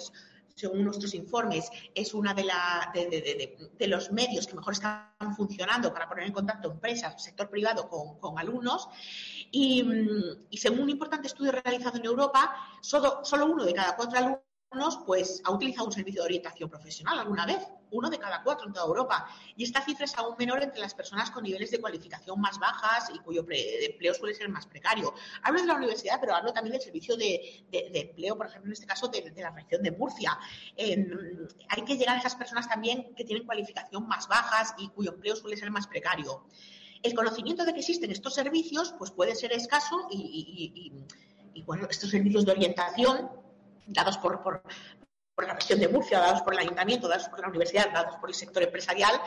según 0.62 0.84
nuestros 0.84 1.14
informes, 1.16 1.70
es 1.96 2.14
uno 2.14 2.34
de, 2.34 3.88
los 3.88 4.12
medios 4.12 4.48
que 4.48 4.54
mejor 4.54 4.74
están 4.74 5.36
funcionando 5.36 5.92
para 5.92 6.08
poner 6.08 6.28
en 6.28 6.34
contacto 6.34 6.72
empresas, 6.72 7.22
sector 7.22 7.50
privado 7.50 7.90
con, 7.90 8.38
alumnos. 8.38 8.88
Y, 9.52 9.84
según 10.52 10.82
un 10.82 10.90
importante 10.90 11.28
estudio 11.28 11.52
realizado 11.52 11.98
en 11.98 12.06
Europa, 12.06 12.56
solo, 12.82 13.22
solo 13.24 13.48
uno 13.48 13.66
de 13.66 13.74
cada 13.74 13.96
cuatro 13.96 14.18
alumnos 14.20 14.51
pues 15.06 15.42
ha 15.44 15.52
utilizado 15.52 15.86
un 15.88 15.92
servicio 15.92 16.22
de 16.22 16.26
orientación 16.26 16.70
profesional 16.70 17.20
alguna 17.20 17.46
vez, 17.46 17.60
uno 17.92 18.10
de 18.10 18.18
cada 18.18 18.42
cuatro 18.42 18.68
en 18.68 18.74
toda 18.74 18.86
Europa. 18.86 19.28
Y 19.58 19.66
esta 19.66 19.84
cifra 19.84 20.06
es 20.06 20.18
aún 20.18 20.36
menor 20.40 20.64
entre 20.64 20.80
las 20.80 20.94
personas 20.94 21.30
con 21.30 21.44
niveles 21.44 21.72
de 21.72 21.82
cualificación 21.82 22.40
más 22.40 22.58
bajas 22.58 23.10
y 23.14 23.20
cuyo 23.20 23.42
empleo 23.42 24.14
suele 24.14 24.34
ser 24.34 24.48
más 24.48 24.66
precario. 24.66 25.14
Hablo 25.44 25.60
de 25.60 25.68
la 25.68 25.76
universidad, 25.76 26.20
pero 26.22 26.36
hablo 26.36 26.54
también 26.54 26.72
del 26.74 26.82
servicio 26.82 27.18
de, 27.18 27.66
empleo, 27.72 28.38
por 28.38 28.48
ejemplo, 28.48 28.70
en 28.70 28.74
este 28.74 28.86
caso 28.86 29.10
de, 29.10 29.34
la 29.36 29.52
región 29.52 29.84
de 29.84 29.92
Murcia. 29.92 30.40
hay 30.78 31.82
que 31.86 31.98
llegar 31.98 32.16
a 32.16 32.20
esas 32.20 32.36
personas 32.36 32.70
también 32.70 33.14
que 33.16 33.26
tienen 33.26 33.46
cualificación 33.46 34.08
más 34.08 34.30
bajas 34.30 34.74
y 34.78 34.88
cuyo 34.90 35.12
empleo 35.12 35.36
suele 35.36 35.58
ser 35.58 35.70
más 35.70 35.88
precario. 35.88 36.46
El 37.04 37.14
conocimiento 37.14 37.66
de 37.66 37.74
que 37.74 37.80
existen 37.80 38.12
estos 38.12 38.36
servicios 38.36 38.96
pues 38.98 39.12
puede 39.12 39.36
ser 39.36 39.52
escaso 39.52 40.08
y, 40.12 40.94
y 41.54 41.64
bueno, 41.64 41.88
estos 41.90 42.10
servicios 42.10 42.46
de 42.46 42.52
orientación 42.52 43.41
dados 43.92 44.18
por, 44.18 44.42
por, 44.42 44.64
la 45.38 45.54
región 45.56 45.80
de 45.80 45.88
Murcia, 45.88 46.20
dados 46.20 46.44
por 46.44 46.54
el 46.54 46.60
ayuntamiento, 46.60 47.08
dados 47.08 47.28
por 47.28 47.40
la 47.40 47.48
universidad, 47.48 47.92
dados 47.92 48.16
por 48.18 48.30
el 48.30 48.36
sector 48.36 48.62
empresarial, 48.62 49.20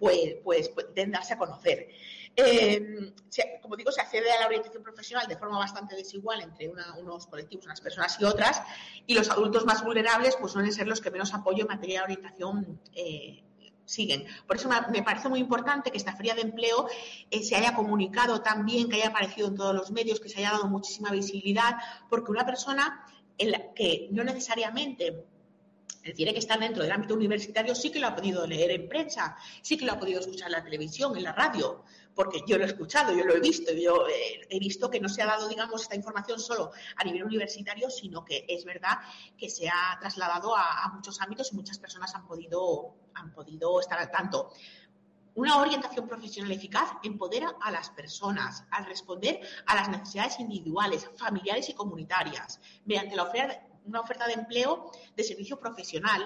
pues, 0.00 0.36
pues 0.42 0.68
pueden 0.70 1.12
darse 1.12 1.34
a 1.34 1.38
conocer. 1.38 1.88
Eh, 2.34 3.12
como 3.60 3.76
digo, 3.76 3.92
se 3.92 4.00
accede 4.00 4.30
a 4.32 4.40
la 4.40 4.46
orientación 4.46 4.82
profesional 4.82 5.26
de 5.28 5.36
forma 5.36 5.58
bastante 5.58 5.94
desigual 5.94 6.40
entre 6.40 6.68
unos 6.98 7.26
colectivos, 7.26 7.66
unas 7.66 7.80
personas 7.80 8.16
y 8.20 8.24
otras, 8.24 8.62
y 9.06 9.14
los 9.14 9.30
adultos 9.30 9.64
más 9.64 9.84
vulnerables 9.84 10.36
pues 10.36 10.52
suelen 10.52 10.72
ser 10.72 10.86
los 10.86 11.00
que 11.00 11.10
menos 11.10 11.34
apoyo 11.34 11.62
en 11.62 11.68
materia 11.68 12.00
de 12.00 12.04
orientación 12.04 12.80
eh, 12.94 13.44
siguen. 13.84 14.26
Por 14.46 14.56
eso 14.56 14.68
me 14.90 15.02
parece 15.02 15.28
muy 15.28 15.40
importante 15.40 15.90
que 15.90 15.98
esta 15.98 16.14
feria 16.14 16.34
de 16.34 16.42
empleo 16.42 16.86
eh, 17.30 17.42
se 17.42 17.56
haya 17.56 17.74
comunicado 17.74 18.40
también, 18.40 18.88
que 18.88 18.96
haya 18.96 19.08
aparecido 19.08 19.48
en 19.48 19.56
todos 19.56 19.74
los 19.74 19.90
medios, 19.90 20.20
que 20.20 20.28
se 20.28 20.38
haya 20.38 20.52
dado 20.52 20.68
muchísima 20.68 21.10
visibilidad, 21.10 21.76
porque 22.08 22.30
una 22.30 22.46
persona 22.46 23.04
en 23.40 23.50
la 23.50 23.72
que 23.72 24.08
no 24.12 24.22
necesariamente 24.22 25.24
tiene 26.14 26.32
que 26.32 26.38
estar 26.38 26.58
dentro 26.58 26.82
del 26.82 26.92
ámbito 26.92 27.14
universitario, 27.14 27.74
sí 27.74 27.90
que 27.90 27.98
lo 27.98 28.06
ha 28.06 28.14
podido 28.14 28.46
leer 28.46 28.70
en 28.70 28.88
prensa, 28.88 29.36
sí 29.62 29.76
que 29.76 29.84
lo 29.84 29.92
ha 29.92 29.98
podido 29.98 30.20
escuchar 30.20 30.48
en 30.48 30.52
la 30.52 30.64
televisión, 30.64 31.16
en 31.16 31.24
la 31.24 31.32
radio, 31.32 31.84
porque 32.14 32.42
yo 32.46 32.58
lo 32.58 32.64
he 32.64 32.66
escuchado, 32.66 33.14
yo 33.14 33.24
lo 33.24 33.34
he 33.34 33.40
visto, 33.40 33.72
yo 33.72 34.06
eh, 34.08 34.46
he 34.48 34.58
visto 34.58 34.90
que 34.90 35.00
no 35.00 35.08
se 35.08 35.22
ha 35.22 35.26
dado, 35.26 35.48
digamos, 35.48 35.82
esta 35.82 35.96
información 35.96 36.38
solo 36.38 36.72
a 36.96 37.04
nivel 37.04 37.24
universitario, 37.24 37.90
sino 37.90 38.24
que 38.24 38.44
es 38.48 38.64
verdad 38.64 38.98
que 39.38 39.48
se 39.48 39.68
ha 39.68 39.98
trasladado 40.00 40.54
a, 40.54 40.84
a 40.84 40.88
muchos 40.88 41.20
ámbitos 41.20 41.52
y 41.52 41.56
muchas 41.56 41.78
personas 41.78 42.14
han 42.14 42.26
podido, 42.26 42.94
han 43.14 43.32
podido 43.32 43.80
estar 43.80 43.98
al 43.98 44.10
tanto. 44.10 44.50
Una 45.34 45.58
orientación 45.58 46.08
profesional 46.08 46.50
eficaz 46.52 46.90
empodera 47.02 47.54
a 47.60 47.70
las 47.70 47.90
personas 47.90 48.64
al 48.70 48.86
responder 48.86 49.40
a 49.66 49.74
las 49.74 49.88
necesidades 49.88 50.40
individuales, 50.40 51.08
familiares 51.16 51.68
y 51.68 51.74
comunitarias 51.74 52.60
mediante 52.84 53.14
una 53.84 54.00
oferta 54.00 54.26
de 54.26 54.32
empleo 54.34 54.90
de 55.16 55.22
servicio 55.22 55.58
profesional. 55.58 56.22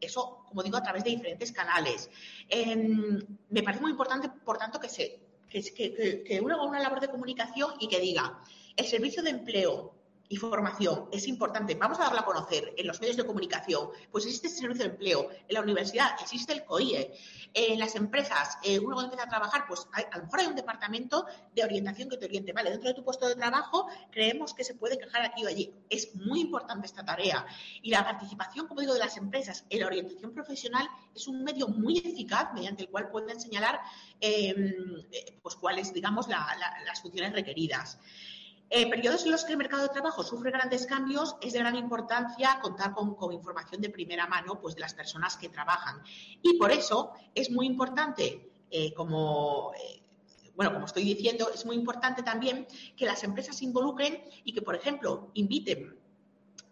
Eso, 0.00 0.44
como 0.48 0.62
digo, 0.62 0.76
a 0.76 0.82
través 0.82 1.04
de 1.04 1.10
diferentes 1.10 1.52
canales. 1.52 2.10
Em, 2.48 3.20
me 3.48 3.62
parece 3.62 3.80
muy 3.80 3.92
importante, 3.92 4.28
por 4.28 4.58
tanto, 4.58 4.80
que, 4.80 4.88
se, 4.88 5.20
que, 5.48 6.24
que 6.24 6.40
uno 6.40 6.56
haga 6.56 6.64
una 6.64 6.80
labor 6.80 7.00
de 7.00 7.08
comunicación 7.08 7.74
y 7.78 7.88
que 7.88 8.00
diga, 8.00 8.42
el 8.76 8.86
servicio 8.86 9.22
de 9.22 9.30
empleo 9.30 10.01
y 10.28 10.36
formación 10.36 11.08
es 11.12 11.28
importante. 11.28 11.74
Vamos 11.74 12.00
a 12.00 12.04
darla 12.04 12.20
a 12.20 12.24
conocer 12.24 12.74
en 12.76 12.86
los 12.86 13.00
medios 13.00 13.16
de 13.16 13.26
comunicación. 13.26 13.88
Pues 14.10 14.24
existe 14.24 14.48
el 14.48 14.54
servicio 14.54 14.84
de 14.84 14.90
empleo, 14.90 15.28
en 15.30 15.54
la 15.54 15.60
universidad 15.60 16.16
existe 16.20 16.52
el 16.52 16.64
COIE, 16.64 17.12
en 17.54 17.78
las 17.78 17.94
empresas, 17.96 18.58
eh, 18.62 18.78
uno 18.78 18.94
cuando 18.94 19.12
empieza 19.12 19.26
a 19.26 19.28
trabajar, 19.28 19.64
pues 19.68 19.86
hay, 19.92 20.04
a 20.10 20.18
lo 20.18 20.24
mejor 20.24 20.40
hay 20.40 20.46
un 20.46 20.54
departamento 20.54 21.26
de 21.54 21.64
orientación 21.64 22.08
que 22.08 22.16
te 22.16 22.24
oriente. 22.24 22.52
Vale, 22.52 22.70
dentro 22.70 22.88
de 22.88 22.94
tu 22.94 23.04
puesto 23.04 23.28
de 23.28 23.34
trabajo 23.34 23.88
creemos 24.10 24.54
que 24.54 24.64
se 24.64 24.74
puede 24.74 24.98
quejar 24.98 25.22
aquí 25.22 25.44
o 25.44 25.48
allí. 25.48 25.74
Es 25.90 26.14
muy 26.14 26.40
importante 26.40 26.86
esta 26.86 27.04
tarea. 27.04 27.44
Y 27.82 27.90
la 27.90 28.04
participación, 28.04 28.66
como 28.66 28.80
digo, 28.80 28.94
de 28.94 29.00
las 29.00 29.16
empresas 29.16 29.64
en 29.68 29.80
la 29.80 29.86
orientación 29.86 30.32
profesional 30.32 30.88
es 31.14 31.28
un 31.28 31.44
medio 31.44 31.68
muy 31.68 31.98
eficaz 31.98 32.52
mediante 32.54 32.84
el 32.84 32.88
cual 32.88 33.10
pueden 33.10 33.40
señalar 33.40 33.80
em, 34.20 34.74
eh, 35.10 35.38
pues 35.42 35.56
cuáles, 35.56 35.92
digamos, 35.92 36.26
las 36.28 37.02
funciones 37.02 37.32
requeridas. 37.32 37.98
Periodos 38.72 39.26
en 39.26 39.32
los 39.32 39.44
que 39.44 39.52
el 39.52 39.58
mercado 39.58 39.82
de 39.82 39.90
trabajo 39.90 40.22
sufre 40.22 40.50
grandes 40.50 40.86
cambios, 40.86 41.36
es 41.42 41.52
de 41.52 41.58
gran 41.58 41.76
importancia 41.76 42.58
contar 42.62 42.94
con, 42.94 43.32
información 43.32 43.82
de 43.82 43.90
primera 43.90 44.26
mano 44.26 44.58
pues, 44.62 44.74
de 44.74 44.80
las 44.80 44.94
personas 44.94 45.36
que 45.36 45.50
trabajan. 45.50 46.02
Y 46.40 46.56
por 46.56 46.72
eso 46.72 47.12
es 47.34 47.50
muy 47.50 47.66
importante, 47.66 48.50
eh, 48.70 48.94
como, 48.94 49.72
eh, 49.74 50.00
bueno, 50.56 50.72
como 50.72 50.86
estoy 50.86 51.04
diciendo, 51.04 51.50
es 51.54 51.66
muy 51.66 51.76
importante 51.76 52.22
también 52.22 52.66
que 52.96 53.04
las 53.04 53.22
empresas 53.24 53.58
se 53.58 53.66
involucren 53.66 54.24
y 54.42 54.54
que, 54.54 54.62
por 54.62 54.74
ejemplo, 54.74 55.30
inviten 55.34 55.94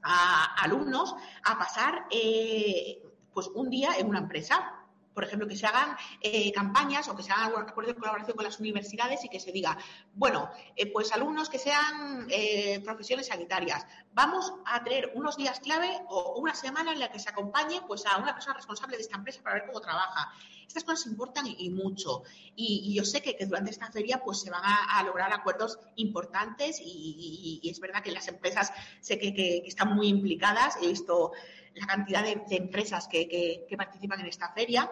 a 0.03 0.55
alumnos 0.62 1.14
a 1.44 1.59
pasar 1.59 2.07
eh, 2.11 3.03
pues 3.34 3.48
un 3.48 3.68
día 3.68 3.90
en 3.98 4.09
una 4.09 4.20
empresa 4.20 4.79
por 5.14 5.24
ejemplo, 5.24 5.48
que 5.48 5.56
se 5.56 5.66
hagan 5.66 5.96
eh, 6.20 6.52
campañas 6.52 7.08
o 7.08 7.16
que 7.16 7.22
se 7.22 7.32
hagan 7.32 7.52
acuerdos 7.56 7.94
de 7.94 8.00
colaboración 8.00 8.36
con 8.36 8.44
las 8.44 8.61
universidades 8.61 9.24
y 9.24 9.28
que 9.28 9.40
se 9.40 9.52
diga, 9.52 9.76
bueno, 10.14 10.50
eh, 10.76 10.90
pues 10.92 11.12
alumnos 11.12 11.48
que 11.50 11.58
sean 11.58 12.26
eh, 12.30 12.80
profesiones 12.84 13.26
sanitarias, 13.26 13.86
vamos 14.12 14.52
a 14.66 14.82
tener 14.84 15.12
unos 15.14 15.36
días 15.36 15.61
clave 15.61 16.00
o 16.08 16.38
una 16.38 16.54
semana 16.54 16.92
en 16.92 17.00
la 17.00 17.11
que 17.11 17.18
se 17.18 17.28
acompañe 17.28 17.80
pues, 17.86 18.06
a 18.06 18.18
una 18.18 18.34
persona 18.34 18.54
responsable 18.54 18.96
de 18.96 19.02
esta 19.02 19.16
empresa 19.16 19.42
para 19.42 19.56
ver 19.56 19.66
cómo 19.66 19.80
trabaja. 19.80 20.32
Estas 20.66 20.84
cosas 20.84 21.06
importan 21.06 21.46
y, 21.48 21.68
mucho. 21.70 22.22
Y, 22.54 22.94
yo 22.94 23.04
sé 23.04 23.20
que, 23.20 23.36
durante 23.44 23.72
esta 23.72 23.90
feria 23.90 24.22
pues, 24.24 24.40
se 24.40 24.50
van 24.50 24.62
a, 24.64 25.02
lograr 25.02 25.32
acuerdos 25.32 25.80
importantes 25.96 26.80
y, 26.80 27.61
es 27.64 27.80
verdad 27.80 28.04
que 28.04 28.12
las 28.12 28.28
empresas 28.28 28.72
sé 29.00 29.18
que 29.18 29.64
están 29.66 29.96
muy 29.96 30.06
implicadas. 30.06 30.76
He 30.80 30.86
visto 30.86 31.32
la 31.74 31.86
cantidad 31.86 32.22
de, 32.22 32.42
empresas 32.56 33.08
que, 33.08 33.66
participan 33.76 34.20
en 34.20 34.26
esta 34.26 34.52
feria. 34.52 34.90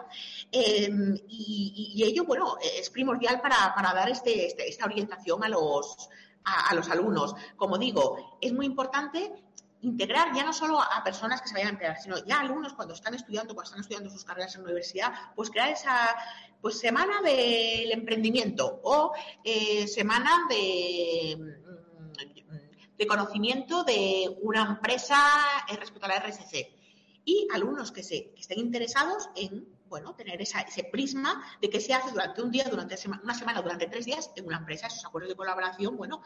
Em, 0.51 1.15
y, 1.27 2.03
ello, 2.05 2.23
bueno, 2.25 2.57
es 2.61 2.89
primordial 2.89 3.41
para, 3.41 3.93
dar 3.93 4.09
este, 4.09 4.47
este, 4.47 4.67
esta 4.67 4.85
orientación 4.85 5.43
a 5.43 5.49
los, 5.49 6.09
a, 6.43 6.73
los 6.73 6.89
alumnos. 6.89 7.35
Como 7.55 7.77
digo, 7.77 8.37
es 8.41 8.53
muy 8.53 8.65
importante 8.65 9.31
integrar 9.81 10.35
ya 10.35 10.43
no 10.43 10.51
solo 10.51 10.81
a 10.81 11.03
personas 11.03 11.41
que 11.41 11.47
se 11.47 11.53
vayan 11.53 11.69
a 11.69 11.71
emplear, 11.71 11.97
sino 12.01 12.17
ya 12.25 12.41
alumnos 12.41 12.73
cuando 12.73 12.93
están 12.93 13.13
estudiando, 13.13 13.53
cuando 13.53 13.69
están 13.69 13.81
estudiando 13.81 14.09
sus 14.09 14.25
carreras 14.25 14.53
en 14.55 14.61
la 14.61 14.65
universidad, 14.65 15.13
pues 15.35 15.49
crear 15.49 15.69
esa 15.69 16.15
pues 16.61 16.77
semana 16.77 17.21
del 17.21 17.91
emprendimiento 17.91 18.81
o 18.83 19.13
eh, 19.45 19.87
semana 19.87 20.29
de, 20.49 21.58
de 22.99 23.07
conocimiento 23.07 23.83
de 23.83 24.37
una 24.41 24.63
empresa 24.63 25.17
respecto 25.79 26.05
a 26.05 26.09
la 26.09 26.19
RSC. 26.19 26.75
Y 27.25 27.47
alumnos 27.51 27.91
que, 27.91 28.03
se, 28.03 28.31
que 28.31 28.41
estén 28.41 28.59
interesados 28.59 29.29
en 29.35 29.67
bueno, 29.89 30.13
tener 30.15 30.39
ese 30.41 30.83
prisma 30.91 31.43
de 31.61 31.69
qué 31.69 31.81
se 31.81 31.93
hace 31.93 32.11
durante 32.11 32.41
un 32.41 32.51
día, 32.51 32.65
durante 32.69 32.95
una 33.23 33.33
semana, 33.33 33.61
durante 33.61 33.87
tres 33.87 34.05
días 34.05 34.31
en 34.35 34.45
una 34.45 34.57
empresa, 34.57 34.87
esos 34.87 35.03
acuerdos 35.03 35.29
de 35.29 35.35
colaboración, 35.35 35.97
bueno, 35.97 36.21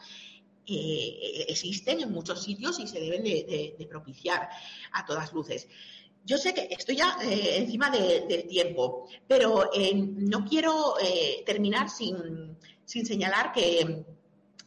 eh, 0.66 1.46
existen 1.48 2.00
en 2.00 2.12
muchos 2.12 2.42
sitios 2.42 2.78
y 2.78 2.86
se 2.86 3.00
deben 3.00 3.24
de, 3.24 3.86
propiciar 3.88 4.48
a 4.92 5.04
todas 5.04 5.32
luces. 5.32 5.66
Yo 6.24 6.38
sé 6.38 6.54
que 6.54 6.68
estoy 6.70 6.96
ya 6.96 7.18
eh, 7.22 7.56
encima 7.58 7.90
del 7.90 8.46
tiempo, 8.46 9.08
pero 9.26 9.70
eh, 9.74 9.92
no 9.94 10.44
quiero 10.44 10.94
terminar 11.44 11.90
sin, 11.90 12.56
señalar 12.84 13.52
que, 13.52 14.04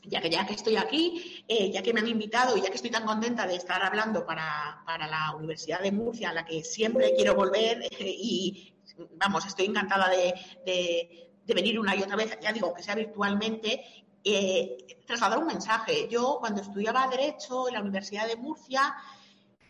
ya 0.07 0.21
que 0.21 0.29
ya 0.29 0.45
que 0.45 0.53
estoy 0.53 0.77
aquí, 0.77 1.45
ya 1.71 1.81
que 1.81 1.93
me 1.93 1.99
han 1.99 2.07
invitado 2.07 2.57
y 2.57 2.61
ya 2.61 2.69
que 2.69 2.75
estoy 2.75 2.91
tan 2.91 3.05
contenta 3.05 3.45
de 3.45 3.55
estar 3.55 3.81
hablando 3.83 4.25
para, 4.25 4.83
la 4.87 5.35
Universidad 5.35 5.81
de 5.81 5.91
Murcia, 5.91 6.29
a 6.29 6.33
la 6.33 6.45
que 6.45 6.63
siempre 6.63 7.13
quiero 7.15 7.35
volver 7.35 7.81
y, 7.99 8.73
vamos, 9.17 9.45
estoy 9.45 9.65
encantada 9.65 10.09
de, 10.09 10.33
de, 10.65 11.53
venir 11.53 11.79
una 11.79 11.95
y 11.95 12.01
otra 12.01 12.15
vez, 12.15 12.37
ya 12.41 12.51
digo, 12.51 12.73
que 12.73 12.83
sea 12.83 12.95
virtualmente 12.95 13.83
eh, 14.29 14.77
trasladar 15.05 15.39
un 15.39 15.45
mensaje. 15.45 16.09
Yo 16.09 16.37
cuando 16.41 16.61
estudiaba 16.61 17.07
Derecho 17.07 17.69
en 17.69 17.75
la 17.75 17.81
Universidad 17.81 18.27
de 18.27 18.35
Murcia, 18.35 18.93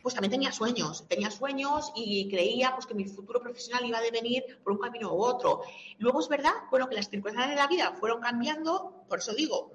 pues 0.02 0.16
también 0.16 0.32
tenía 0.32 0.52
sueños, 0.52 1.08
tenía 1.08 1.30
sueños 1.30 1.92
y 1.96 2.28
creía 2.28 2.74
pues 2.74 2.88
que 2.88 2.96
mi 2.96 3.06
futuro 3.06 3.40
profesional 3.40 3.86
iba 3.86 4.00
a 4.00 4.02
devenir 4.02 4.44
por 4.64 4.74
un 4.74 4.80
camino 4.80 5.14
u 5.14 5.22
otro. 5.22 5.62
Luego 6.00 6.22
es 6.22 6.28
verdad, 6.28 6.54
bueno, 6.72 6.88
que 6.88 6.96
las 6.96 7.08
circunstancias 7.08 7.52
de 7.52 7.62
la 7.62 7.68
vida 7.68 7.94
fueron 8.00 8.20
cambiando, 8.20 9.04
por 9.08 9.20
eso 9.20 9.34
digo, 9.36 9.72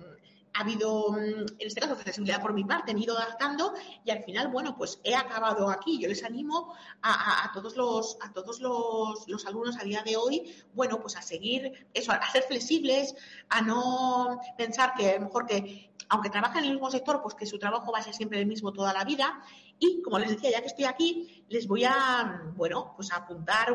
ha 0.54 0.60
habido, 0.60 1.16
en 1.18 1.46
este 1.58 1.80
caso, 1.80 1.96
flexibilidad 1.96 2.40
por 2.40 2.52
mi 2.52 2.64
parte, 2.64 2.92
he 2.92 2.98
ido 2.98 3.16
adaptando 3.16 3.72
y 4.04 4.10
al 4.10 4.22
final, 4.22 4.48
bueno, 4.48 4.76
pues 4.76 5.00
he 5.02 5.14
acabado 5.14 5.70
aquí. 5.70 5.98
Yo 5.98 6.08
les 6.08 6.22
animo 6.24 6.74
a, 7.02 7.50
todos, 7.54 7.76
los, 7.76 8.18
a 8.20 8.32
todos 8.32 8.60
los, 8.60 9.46
alumnos 9.46 9.78
a 9.78 9.84
día 9.84 10.02
de 10.02 10.16
hoy, 10.16 10.54
bueno, 10.74 11.00
pues 11.00 11.16
a 11.16 11.22
seguir 11.22 11.88
eso, 11.94 12.12
a 12.12 12.30
ser 12.30 12.42
flexibles, 12.42 13.14
a 13.48 13.62
no 13.62 14.40
pensar 14.58 14.94
que 14.94 15.12
a 15.12 15.14
lo 15.14 15.26
mejor 15.26 15.46
que, 15.46 15.90
aunque 16.08 16.30
trabajen 16.30 16.64
en 16.64 16.70
el 16.70 16.72
mismo 16.72 16.90
sector, 16.90 17.22
pues 17.22 17.34
que 17.34 17.46
su 17.46 17.58
trabajo 17.58 17.90
va 17.92 18.00
a 18.00 18.02
ser 18.02 18.14
siempre 18.14 18.38
el 18.38 18.46
mismo 18.46 18.72
toda 18.72 18.92
la 18.92 19.04
vida. 19.04 19.42
Y 19.78 20.02
como 20.02 20.18
les 20.18 20.30
decía, 20.30 20.50
ya 20.50 20.60
que 20.60 20.66
estoy 20.66 20.84
aquí, 20.84 21.44
les 21.48 21.66
voy 21.66 21.84
a, 21.84 22.42
bueno, 22.56 22.92
pues 22.94 23.10
a 23.10 23.16
apuntar 23.16 23.74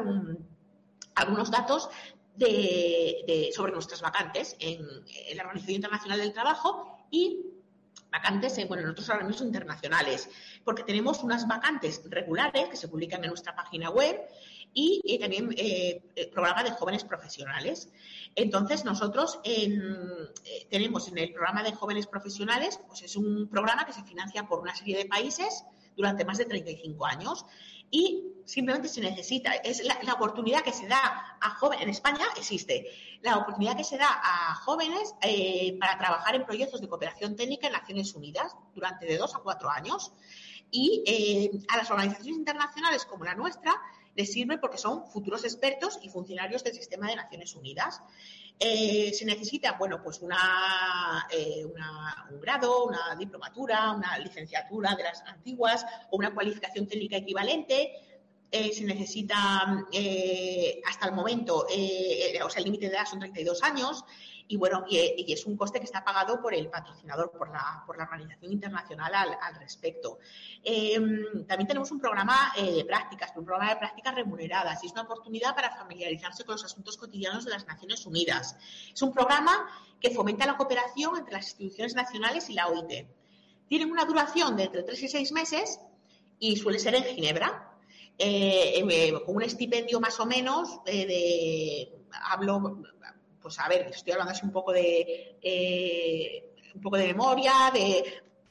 algunos 1.15 1.51
datos 1.51 1.89
sobre 3.53 3.71
nuestras 3.71 4.01
vacantes 4.01 4.55
en, 4.59 4.85
la 5.35 5.43
Organización 5.43 5.75
Internacional 5.75 6.19
del 6.19 6.33
Trabajo 6.33 7.07
y 7.09 7.45
vacantes 8.11 8.57
en, 8.57 8.67
bueno, 8.67 8.83
en 8.83 8.89
otros 8.89 9.09
organismos 9.09 9.41
internacionales, 9.41 10.29
porque 10.63 10.83
tenemos 10.83 11.23
unas 11.23 11.47
vacantes 11.47 12.01
regulares 12.05 12.69
que 12.69 12.77
se 12.77 12.87
publican 12.87 13.23
en 13.23 13.29
nuestra 13.29 13.55
página 13.55 13.89
web 13.89 14.21
y, 14.73 15.17
también 15.19 15.53
eh, 15.57 16.01
programa 16.33 16.63
de 16.63 16.71
jóvenes 16.71 17.03
profesionales. 17.03 17.89
Entonces, 18.35 18.85
nosotros 18.85 19.39
eh, 19.43 19.67
tenemos 20.69 21.07
en 21.07 21.17
el 21.17 21.33
programa 21.33 21.63
de 21.63 21.73
jóvenes 21.73 22.05
profesionales, 22.05 22.79
pues 22.87 23.01
es 23.01 23.15
un 23.15 23.49
programa 23.49 23.85
que 23.85 23.93
se 23.93 24.03
financia 24.03 24.47
por 24.47 24.59
una 24.59 24.75
serie 24.75 24.97
de 24.97 25.05
países 25.05 25.65
durante 25.95 26.25
más 26.25 26.37
de 26.37 26.45
35 26.45 27.05
años 27.05 27.45
y 27.91 28.33
simplemente 28.45 28.87
se 28.87 29.01
necesita, 29.01 29.53
es 29.55 29.83
la, 29.83 30.13
oportunidad 30.13 30.61
que 30.63 30.71
se 30.71 30.87
da 30.87 31.37
a 31.41 31.49
jóvenes, 31.51 31.83
en 31.83 31.89
España 31.89 32.25
existe, 32.37 32.87
la 33.21 33.37
oportunidad 33.37 33.75
que 33.75 33.83
se 33.83 33.97
da 33.97 34.07
a 34.09 34.55
jóvenes 34.55 35.13
eh, 35.21 35.77
para 35.79 35.97
trabajar 35.97 36.35
en 36.35 36.45
proyectos 36.45 36.79
de 36.79 36.87
cooperación 36.87 37.35
técnica 37.35 37.67
en 37.67 37.73
Naciones 37.73 38.13
Unidas 38.15 38.55
durante 38.73 39.05
de 39.05 39.17
dos 39.17 39.35
a 39.35 39.39
cuatro 39.39 39.69
años 39.69 40.13
y 40.71 41.03
eh, 41.05 41.51
a 41.69 41.77
las 41.77 41.91
organizaciones 41.91 42.37
internacionales 42.37 43.05
como 43.05 43.25
la 43.25 43.35
nuestra 43.35 43.75
les 44.15 44.31
sirve 44.31 44.57
porque 44.57 44.77
son 44.77 45.05
futuros 45.11 45.43
expertos 45.43 45.99
y 46.01 46.09
funcionarios 46.09 46.63
del 46.63 46.73
sistema 46.73 47.07
de 47.07 47.15
Naciones 47.15 47.55
Unidas. 47.55 48.01
Eh, 48.59 49.13
se 49.13 49.23
necesita, 49.25 49.73
bueno, 49.73 50.01
pues 50.01 50.19
una, 50.19 51.27
eh, 51.29 51.63
un 51.65 52.41
grado, 52.41 52.85
una 52.85 53.15
diplomatura, 53.17 53.91
una 53.91 54.17
licenciatura 54.17 54.95
de 54.95 55.03
las 55.03 55.21
antiguas 55.27 55.85
o 56.09 56.17
una 56.17 56.33
cualificación 56.33 56.87
técnica 56.87 57.17
equivalente. 57.17 57.91
Eh, 58.49 58.71
se 58.73 58.85
necesita 58.85 59.85
hasta 60.87 61.05
el 61.05 61.11
momento, 61.11 61.67
o 61.67 62.49
sea, 62.49 62.59
el 62.59 62.63
límite 62.63 62.87
de 62.87 62.95
edad 62.95 63.05
son 63.05 63.19
32 63.19 63.61
años 63.61 64.05
y 64.49 64.55
bueno, 64.55 64.85
y, 64.89 65.31
es 65.31 65.45
un 65.45 65.57
coste 65.57 65.79
que 65.79 65.85
está 65.85 66.03
pagado 66.03 66.41
por 66.41 66.53
el 66.53 66.69
patrocinador, 66.69 67.31
por 67.31 67.49
la, 67.49 67.83
por 67.85 67.97
la 67.97 68.05
organización 68.05 68.51
internacional 68.51 69.13
al, 69.15 69.55
respecto. 69.59 70.19
Em, 70.63 71.45
también 71.45 71.67
tenemos 71.67 71.91
un 71.91 71.99
programa 71.99 72.53
eh, 72.55 72.71
de 72.71 72.85
prácticas, 72.85 73.31
un 73.35 73.45
programa 73.45 73.73
de 73.73 73.79
prácticas 73.79 74.15
remuneradas 74.15 74.83
y 74.83 74.87
es 74.87 74.93
una 74.93 75.01
oportunidad 75.01 75.53
para 75.53 75.75
familiarizarse 75.75 76.45
con 76.45 76.53
los 76.53 76.63
asuntos 76.63 76.97
cotidianos 76.97 77.43
de 77.43 77.51
las 77.51 77.67
Naciones 77.67 78.05
Unidas. 78.05 78.55
Es 78.93 79.01
un 79.01 79.11
programa 79.11 79.67
que 79.99 80.11
fomenta 80.11 80.45
la 80.45 80.55
cooperación 80.55 81.17
entre 81.17 81.33
las 81.33 81.45
instituciones 81.47 81.95
nacionales 81.95 82.49
y 82.49 82.53
la 82.53 82.67
OIT. 82.67 83.07
Tienen 83.67 83.91
una 83.91 84.05
duración 84.05 84.55
de 84.55 84.63
entre 84.63 84.83
tres 84.83 85.03
y 85.03 85.09
seis 85.09 85.31
meses 85.33 85.79
y 86.39 86.55
suele 86.55 86.79
ser 86.79 86.95
en 86.95 87.03
Ginebra. 87.03 87.63
Eh, 88.19 88.83
eh, 88.89 89.13
con 89.25 89.35
un 89.35 89.43
estipendio 89.43 89.99
más 89.99 90.19
o 90.19 90.25
menos 90.25 90.83
de, 90.85 91.97
hablo 92.11 92.81
pues 93.47 93.59
a 93.59 93.69
ver, 93.69 93.87
estoy 93.93 94.11
hablando 94.11 94.33
así 94.33 94.45
un 94.45 94.51
poco 94.51 94.73
de, 94.73 95.37
eh, 95.41 96.53
un 96.75 96.81
poco 96.81 96.97
de 96.97 97.07
memoria, 97.07 97.71
de 97.73 98.03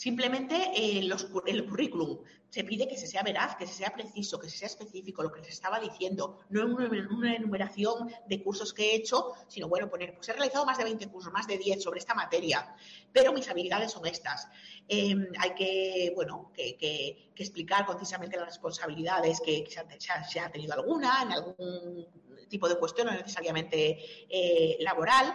simplemente 0.00 0.56
eh, 0.74 1.06
el 1.46 1.66
currículum. 1.66 2.20
Se 2.48 2.64
pide 2.64 2.88
que 2.88 2.96
se 2.96 3.06
sea 3.06 3.22
veraz, 3.22 3.54
que 3.56 3.66
se 3.66 3.74
sea 3.74 3.92
preciso, 3.92 4.40
que 4.40 4.48
se 4.48 4.56
sea 4.56 4.66
específico, 4.66 5.22
lo 5.22 5.30
que 5.30 5.42
les 5.42 5.50
estaba 5.50 5.78
diciendo, 5.78 6.38
no 6.48 6.64
una, 6.64 7.36
enumeración 7.36 8.10
de 8.26 8.42
cursos 8.42 8.72
que 8.72 8.92
he 8.92 8.96
hecho, 8.96 9.32
sino 9.46 9.68
bueno, 9.68 9.90
poner, 9.90 10.14
pues 10.14 10.26
he 10.30 10.32
realizado 10.32 10.64
más 10.64 10.78
de 10.78 10.84
20 10.84 11.06
cursos, 11.08 11.30
más 11.30 11.46
de 11.46 11.58
10 11.58 11.82
sobre 11.82 11.98
esta 11.98 12.14
materia, 12.14 12.74
pero 13.12 13.34
mis 13.34 13.46
habilidades 13.50 13.92
son 13.92 14.06
estas. 14.06 14.48
Em, 14.88 15.26
hay 15.38 15.50
que, 15.54 16.12
bueno, 16.14 16.50
que, 16.54 17.30
explicar 17.36 17.84
concisamente 17.84 18.36
las 18.36 18.46
responsabilidades, 18.46 19.40
que, 19.40 19.66
se, 19.68 20.40
ha, 20.40 20.50
tenido 20.50 20.74
alguna, 20.74 21.22
en 21.22 21.32
algún 21.32 22.06
tipo 22.48 22.68
de 22.68 22.76
cuestión, 22.76 23.06
no 23.06 23.12
necesariamente 23.12 23.98
eh, 24.30 24.78
laboral, 24.80 25.34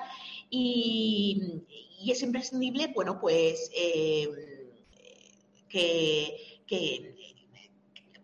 y, 0.50 1.64
es 2.08 2.22
imprescindible, 2.22 2.92
bueno, 2.94 3.20
pues 3.20 3.72
em, 3.74 4.55
que 5.76 7.16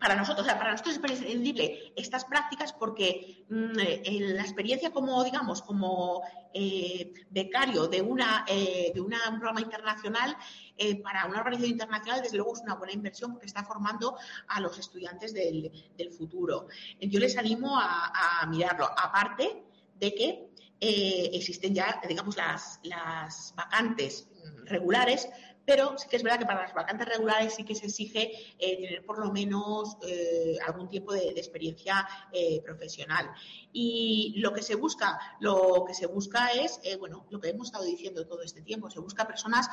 para 0.01 0.15
nosotros, 0.15 0.43
o 0.43 0.49
sea, 0.49 0.57
para 0.57 0.71
nosotros 0.71 0.95
es 0.95 0.97
imprescindible 0.97 1.93
estas 1.95 2.25
prácticas 2.25 2.73
porque 2.73 3.45
mm, 3.49 3.79
eh, 3.79 4.19
la 4.33 4.41
experiencia 4.41 4.89
como, 4.89 5.23
digamos, 5.23 5.61
como 5.61 6.23
eh, 6.55 7.13
becario 7.29 7.87
de, 7.87 8.01
una, 8.01 8.43
eh, 8.47 8.91
de 8.95 8.99
un 8.99 9.11
programa 9.11 9.61
internacional, 9.61 10.35
para 11.03 11.27
una 11.27 11.41
organización 11.41 11.73
internacional, 11.73 12.23
desde 12.23 12.37
luego 12.37 12.55
es 12.55 12.61
una 12.61 12.73
buena 12.73 12.93
inversión 12.93 13.33
porque 13.33 13.45
está 13.45 13.63
formando 13.63 14.17
a 14.47 14.59
los 14.59 14.79
estudiantes 14.79 15.31
del, 15.31 15.71
futuro. 16.17 16.65
Yo 16.99 17.19
les 17.19 17.37
animo 17.37 17.77
a, 17.77 18.41
a 18.41 18.47
mirarlo, 18.47 18.85
aparte 18.85 19.63
de 19.99 20.15
que 20.15 20.49
existen 20.79 21.75
ya, 21.75 22.01
digamos, 22.09 22.35
las, 22.35 22.79
las 22.81 23.53
vacantes 23.55 24.27
regulares, 24.65 25.29
pero 25.71 25.97
sí 25.97 26.09
que 26.09 26.17
es 26.17 26.23
verdad 26.23 26.39
que 26.39 26.45
para 26.45 26.63
las 26.63 26.73
vacantes 26.73 27.07
regulares 27.07 27.55
sí 27.55 27.63
que 27.63 27.75
se 27.75 27.85
exige 27.85 28.29
eh, 28.59 28.75
tener 28.75 29.05
por 29.05 29.19
lo 29.19 29.31
menos 29.31 29.95
eh, 30.05 30.57
algún 30.67 30.89
tiempo 30.89 31.13
de, 31.13 31.29
experiencia 31.29 32.05
eh, 32.33 32.61
profesional. 32.61 33.31
Y 33.71 34.33
lo 34.35 34.51
que 34.51 34.63
se 34.63 34.75
busca, 34.75 35.17
lo 35.39 35.85
que 35.87 35.93
se 35.93 36.07
busca 36.07 36.49
es, 36.49 36.81
bueno, 36.99 37.25
lo 37.29 37.39
que 37.39 37.47
hemos 37.51 37.67
estado 37.67 37.85
diciendo 37.85 38.27
todo 38.27 38.41
este 38.41 38.61
tiempo, 38.61 38.89
se 38.89 38.99
busca 38.99 39.25
personas 39.25 39.69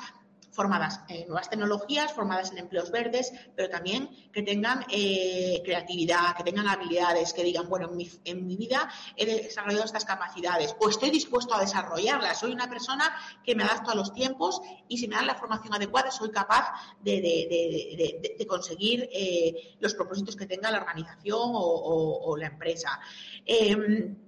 formadas 0.51 1.01
en 1.09 1.27
nuevas 1.29 1.51
tecnologías, 1.51 2.13
formadas 2.13 2.51
en 2.53 2.59
empleos 2.59 2.91
verdes, 2.91 3.33
pero 3.55 3.69
también 3.69 4.09
que 4.33 4.43
tengan 4.43 4.85
eh, 4.91 5.61
creatividad, 5.65 6.37
que 6.37 6.45
tengan 6.45 6.69
habilidades, 6.69 7.33
que 7.33 7.45
digan, 7.45 7.69
bueno, 7.69 7.91
en 8.25 8.47
mi, 8.47 8.57
vida 8.57 8.91
he 9.17 9.25
desarrollado 9.25 9.85
estas 9.85 10.05
capacidades 10.05 10.75
o 10.81 10.89
estoy 10.89 11.11
dispuesto 11.11 11.55
a 11.55 11.61
desarrollarlas. 11.61 12.41
Soy 12.41 12.53
una 12.53 12.69
persona 12.69 13.05
que 13.45 13.55
me 13.55 13.63
adapto 13.63 13.91
a 13.91 13.95
los 13.95 14.13
tiempos 14.13 14.61
y 14.89 14.99
si 14.99 15.09
me 15.09 15.17
dan 15.17 15.27
la 15.27 15.35
formación 15.37 15.75
adecuada 15.75 16.11
soy 16.11 16.31
capaz 16.31 16.73
de, 17.01 18.47
conseguir 18.49 19.09
eh, 19.13 19.77
los 19.81 19.95
propósitos 19.95 20.35
que 20.35 20.47
tenga 20.47 20.71
la 20.71 20.79
organización 20.79 21.51
o, 21.53 22.37
la 22.39 22.47
empresa. 22.47 23.01
Em, 23.45 24.28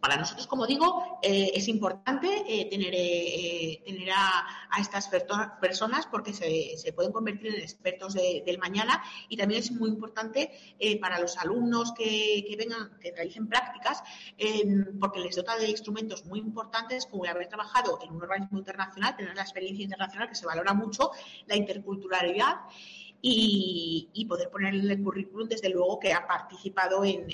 para 0.00 0.16
nosotros, 0.16 0.46
como 0.46 0.66
digo, 0.66 1.18
eh, 1.22 1.50
es 1.54 1.68
importante 1.68 2.28
eh, 2.46 2.68
tener, 2.70 2.92
eh, 2.94 3.82
tener 3.84 4.10
a, 4.10 4.46
estas 4.78 5.10
personas 5.60 6.06
porque 6.06 6.32
se, 6.32 6.92
pueden 6.92 7.10
convertir 7.10 7.54
en 7.54 7.60
expertos 7.60 8.14
del 8.14 8.58
mañana 8.58 9.02
y 9.28 9.36
también 9.36 9.60
es 9.60 9.72
muy 9.72 9.90
importante 9.90 10.52
para 11.00 11.18
los 11.18 11.36
alumnos 11.36 11.92
que, 11.92 12.54
vengan, 12.56 12.96
que 13.00 13.10
realicen 13.10 13.48
prácticas, 13.48 14.02
porque 15.00 15.18
les 15.20 15.34
dota 15.34 15.56
de 15.56 15.68
instrumentos 15.68 16.24
muy 16.26 16.38
importantes 16.38 17.06
como 17.06 17.24
el 17.24 17.30
haber 17.30 17.48
trabajado 17.48 17.98
en 18.02 18.12
un 18.12 18.22
organismo 18.22 18.58
internacional, 18.58 19.16
tener 19.16 19.34
la 19.34 19.42
experiencia 19.42 19.82
internacional 19.82 20.28
que 20.28 20.36
se 20.36 20.46
valora 20.46 20.74
mucho, 20.74 21.10
la 21.46 21.56
interculturalidad 21.56 22.56
y, 23.20 24.26
poder 24.28 24.50
poner 24.50 24.74
en 24.74 24.90
el 24.90 25.02
currículum, 25.02 25.48
desde 25.48 25.70
luego, 25.70 25.98
que 25.98 26.12
ha 26.12 26.26
participado 26.26 27.04
en, 27.04 27.26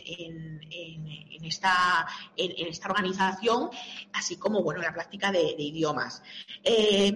esta, 1.43 2.07
en, 2.37 2.67
esta 2.69 2.89
organización, 2.89 3.71
así 4.13 4.37
como 4.37 4.63
bueno, 4.63 4.81
la 4.81 4.93
práctica 4.93 5.31
de, 5.31 5.55
idiomas. 5.59 6.23
Eh, 6.63 7.13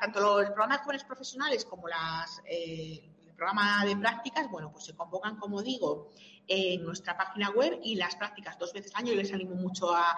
tanto 0.00 0.20
los 0.20 0.46
programas 0.46 0.78
de 0.78 0.84
jóvenes 0.84 1.04
profesionales 1.04 1.64
como 1.64 1.88
las, 1.88 2.42
eh, 2.46 3.10
el 3.26 3.34
programa 3.34 3.84
de 3.84 3.96
prácticas, 3.96 4.50
bueno, 4.50 4.70
pues 4.70 4.84
se 4.84 4.94
convocan, 4.94 5.36
como 5.36 5.62
digo, 5.62 6.10
en 6.48 6.84
nuestra 6.84 7.16
página 7.16 7.50
web 7.50 7.78
y 7.82 7.94
las 7.94 8.16
prácticas 8.16 8.58
dos 8.58 8.72
veces 8.72 8.94
al 8.94 9.02
año. 9.02 9.12
Yo 9.12 9.18
les 9.18 9.32
animo 9.32 9.54
mucho 9.54 9.94
a, 9.94 10.16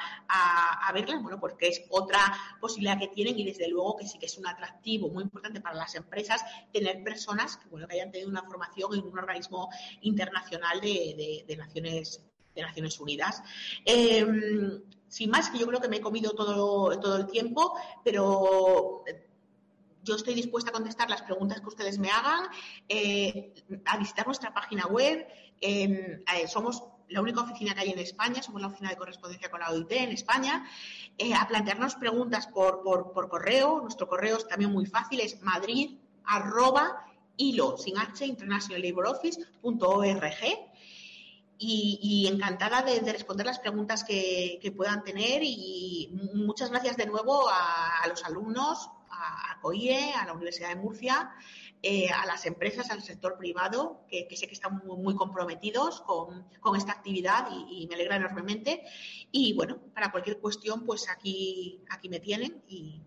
verlas, 0.93 1.23
bueno, 1.23 1.41
porque 1.41 1.69
es 1.69 1.83
otra 1.91 2.21
posibilidad 2.61 2.99
que 2.99 3.09
tienen 3.09 3.39
y 3.39 3.45
desde 3.45 3.69
luego 3.69 3.97
que 3.97 4.07
sí 4.07 4.19
que 4.19 4.27
es 4.27 4.39
un 4.39 4.47
atractivo 4.47 5.09
muy 5.09 5.25
importante 5.25 5.61
para 5.61 5.77
las 5.77 5.95
empresas 5.95 6.45
tener 6.73 7.03
personas 7.03 7.57
que, 7.57 7.69
bueno, 7.69 7.89
que 7.89 7.95
hayan 7.95 8.13
tenido 8.13 8.31
una 8.31 8.43
formación 8.43 8.95
en 8.95 9.05
un 9.05 9.19
organismo 9.19 9.69
internacional 10.03 10.81
de, 10.81 11.45
Naciones 11.57 12.23
de 12.55 12.63
Naciones 12.63 13.01
Unidas. 13.01 13.43
Em, 13.85 14.83
sin 15.09 15.31
más, 15.31 15.51
que 15.51 15.59
yo 15.59 15.67
creo 15.67 15.81
que 15.81 15.89
me 15.89 15.97
he 15.97 16.01
comido 16.01 16.33
todo, 16.33 16.99
todo 17.01 17.17
el 17.17 17.27
tiempo, 17.27 17.75
pero 18.05 19.05
yo 20.05 20.15
estoy 20.15 20.35
dispuesta 20.35 20.71
a 20.71 20.73
contestar 20.73 21.11
las 21.11 21.23
preguntas 21.23 21.61
que 21.61 21.69
ustedes 21.69 21.99
me 21.99 22.11
hagan, 22.11 22.49
eh, 22.89 23.53
a 23.87 23.97
visitar 23.97 24.27
nuestra 24.27 24.53
página 24.53 24.87
web. 24.87 25.27
Eh, 25.61 26.23
somos 26.47 26.85
la 27.09 27.21
única 27.21 27.41
oficina 27.43 27.75
que 27.75 27.81
hay 27.81 27.91
en 27.91 27.99
España, 27.99 28.43
somos 28.43 28.61
la 28.61 28.69
oficina 28.69 28.91
de 28.91 28.97
correspondencia 28.97 29.51
con 29.51 29.61
la 29.61 29.71
OIT 29.71 29.93
en 29.93 30.11
España, 30.11 30.65
eh, 31.19 31.35
a 31.35 31.47
plantearnos 31.49 31.97
preguntas 31.97 32.47
por, 32.49 32.83
correo. 33.29 33.81
Nuestro 33.81 34.09
correo 34.09 34.37
es 34.37 34.47
también 34.47 34.71
muy 34.73 34.87
fácil, 34.87 35.21
es 35.21 35.41
madrid 35.43 35.99
arroba 36.27 37.05
hilo 37.37 37.77
sin 37.77 37.99
h 37.99 38.25
y, 41.57 42.29
encantada 42.31 42.83
de, 42.83 43.13
responder 43.13 43.47
las 43.47 43.59
preguntas 43.59 44.05
que, 44.05 44.75
puedan 44.77 45.03
tener 45.05 45.43
y 45.43 46.11
muchas 46.35 46.71
gracias 46.71 46.97
de 46.97 47.07
nuevo 47.07 47.49
a 47.49 48.07
los 48.09 48.25
alumnos, 48.25 48.91
COIE, 49.65 50.13
a 50.13 50.27
la 50.27 50.35
Universidad 50.35 50.69
de 50.69 50.77
Murcia, 50.77 51.31
eh, 51.83 52.09
a 52.11 52.27
las 52.27 52.45
empresas, 52.45 52.91
al 52.91 53.03
sector 53.03 53.39
privado, 53.39 54.05
que, 54.09 54.29
sé 54.37 54.47
que 54.47 54.53
están 54.53 54.83
muy, 54.85 55.15
comprometidos 55.15 56.03
con, 56.03 56.47
esta 56.77 56.93
actividad 56.93 57.49
y, 57.51 57.87
me 57.87 57.95
alegra 57.95 58.17
enormemente. 58.17 58.83
Y 59.33 59.55
bueno, 59.55 59.79
para 59.95 60.11
cualquier 60.11 60.39
cuestión, 60.39 60.85
pues 60.85 61.09
aquí, 61.09 61.81
me 62.11 62.21
tienen 62.21 62.63
y, 62.69 63.01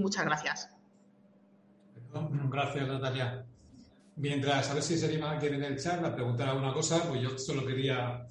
muchas 0.00 0.24
gracias. 0.24 0.70
Gracias, 2.12 2.88
Natalia. 2.88 3.46
Mientras, 4.16 4.68
a 4.68 4.74
ver 4.74 4.82
si 4.82 4.98
se 4.98 5.06
anima 5.06 5.30
alguien 5.30 5.54
en 5.54 5.64
el 5.64 5.80
chat 5.80 6.04
a 6.04 6.12
preguntar 6.12 6.48
alguna 6.48 6.72
cosa, 6.72 7.08
pues 7.08 7.22
yo 7.22 7.38
solo 7.38 7.64
quería 7.64 8.26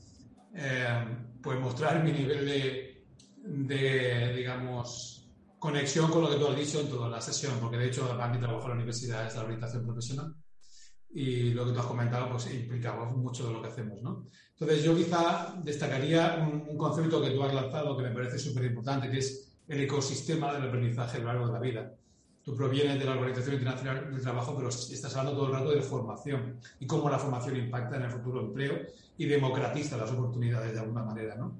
eh, 0.54 1.06
pues 1.42 1.58
mostrar 1.60 2.04
mi 2.04 2.12
nivel 2.12 2.46
de, 2.46 3.04
de 3.38 4.34
digamos, 4.36 5.19
conexión 5.60 6.10
con 6.10 6.24
lo 6.24 6.30
que 6.30 6.38
tú 6.38 6.48
has 6.48 6.56
dicho 6.56 6.80
en 6.80 6.90
toda 6.90 7.10
la 7.10 7.22
sesión, 7.22 7.54
porque 7.60 7.78
de 7.78 7.88
hecho 7.88 8.08
para 8.08 8.32
mi 8.32 8.40
trabajo 8.40 8.64
en 8.64 8.70
la 8.70 8.76
universidad 8.76 9.28
es 9.28 9.36
la 9.36 9.44
orientación 9.44 9.86
profesional 9.86 10.34
y 11.12 11.52
lo 11.52 11.66
que 11.66 11.72
tú 11.72 11.80
has 11.80 11.86
comentado 11.86 12.30
pues 12.30 12.54
implicaba 12.54 13.06
mucho 13.06 13.48
de 13.48 13.54
lo 13.54 13.62
que 13.62 13.68
hacemos, 13.68 14.02
¿no? 14.02 14.28
Entonces 14.52 14.84
yo 14.84 14.96
quizá 14.96 15.56
destacaría 15.64 16.38
un, 16.38 16.78
concepto 16.78 17.22
que 17.22 17.32
tú 17.32 17.44
has 17.44 17.54
lanzado 17.54 17.98
que 17.98 18.04
me 18.04 18.12
parece 18.12 18.38
súper 18.38 18.66
importante, 18.66 19.10
que 19.10 19.18
es 19.18 19.58
el 19.68 19.82
ecosistema 19.82 20.54
del 20.54 20.68
aprendizaje 20.68 21.18
a 21.18 21.22
lo 21.22 21.26
largo 21.28 21.48
de 21.48 21.54
la 21.54 21.60
vida. 21.60 21.94
Tú 22.44 22.56
provienes 22.56 22.98
de 22.98 23.06
la 23.06 23.12
Organización 23.12 23.56
Internacional 23.56 24.12
del 24.12 24.22
Trabajo, 24.22 24.56
pero 24.56 24.70
estás 24.70 25.16
hablando 25.16 25.40
todo 25.40 25.48
el 25.48 25.60
rato 25.60 25.72
de 25.72 25.82
formación 25.82 26.60
y 26.80 26.88
cómo 26.88 27.10
la 27.10 27.20
formación 27.20 27.58
impacta 27.58 27.98
en 27.98 28.04
el 28.04 28.12
futuro 28.12 28.42
empleo 28.42 28.80
y 29.18 29.26
democratiza 29.26 29.98
las 29.98 30.12
oportunidades 30.12 30.74
de 30.74 30.80
alguna 30.80 31.04
manera, 31.04 31.36
¿no? 31.36 31.60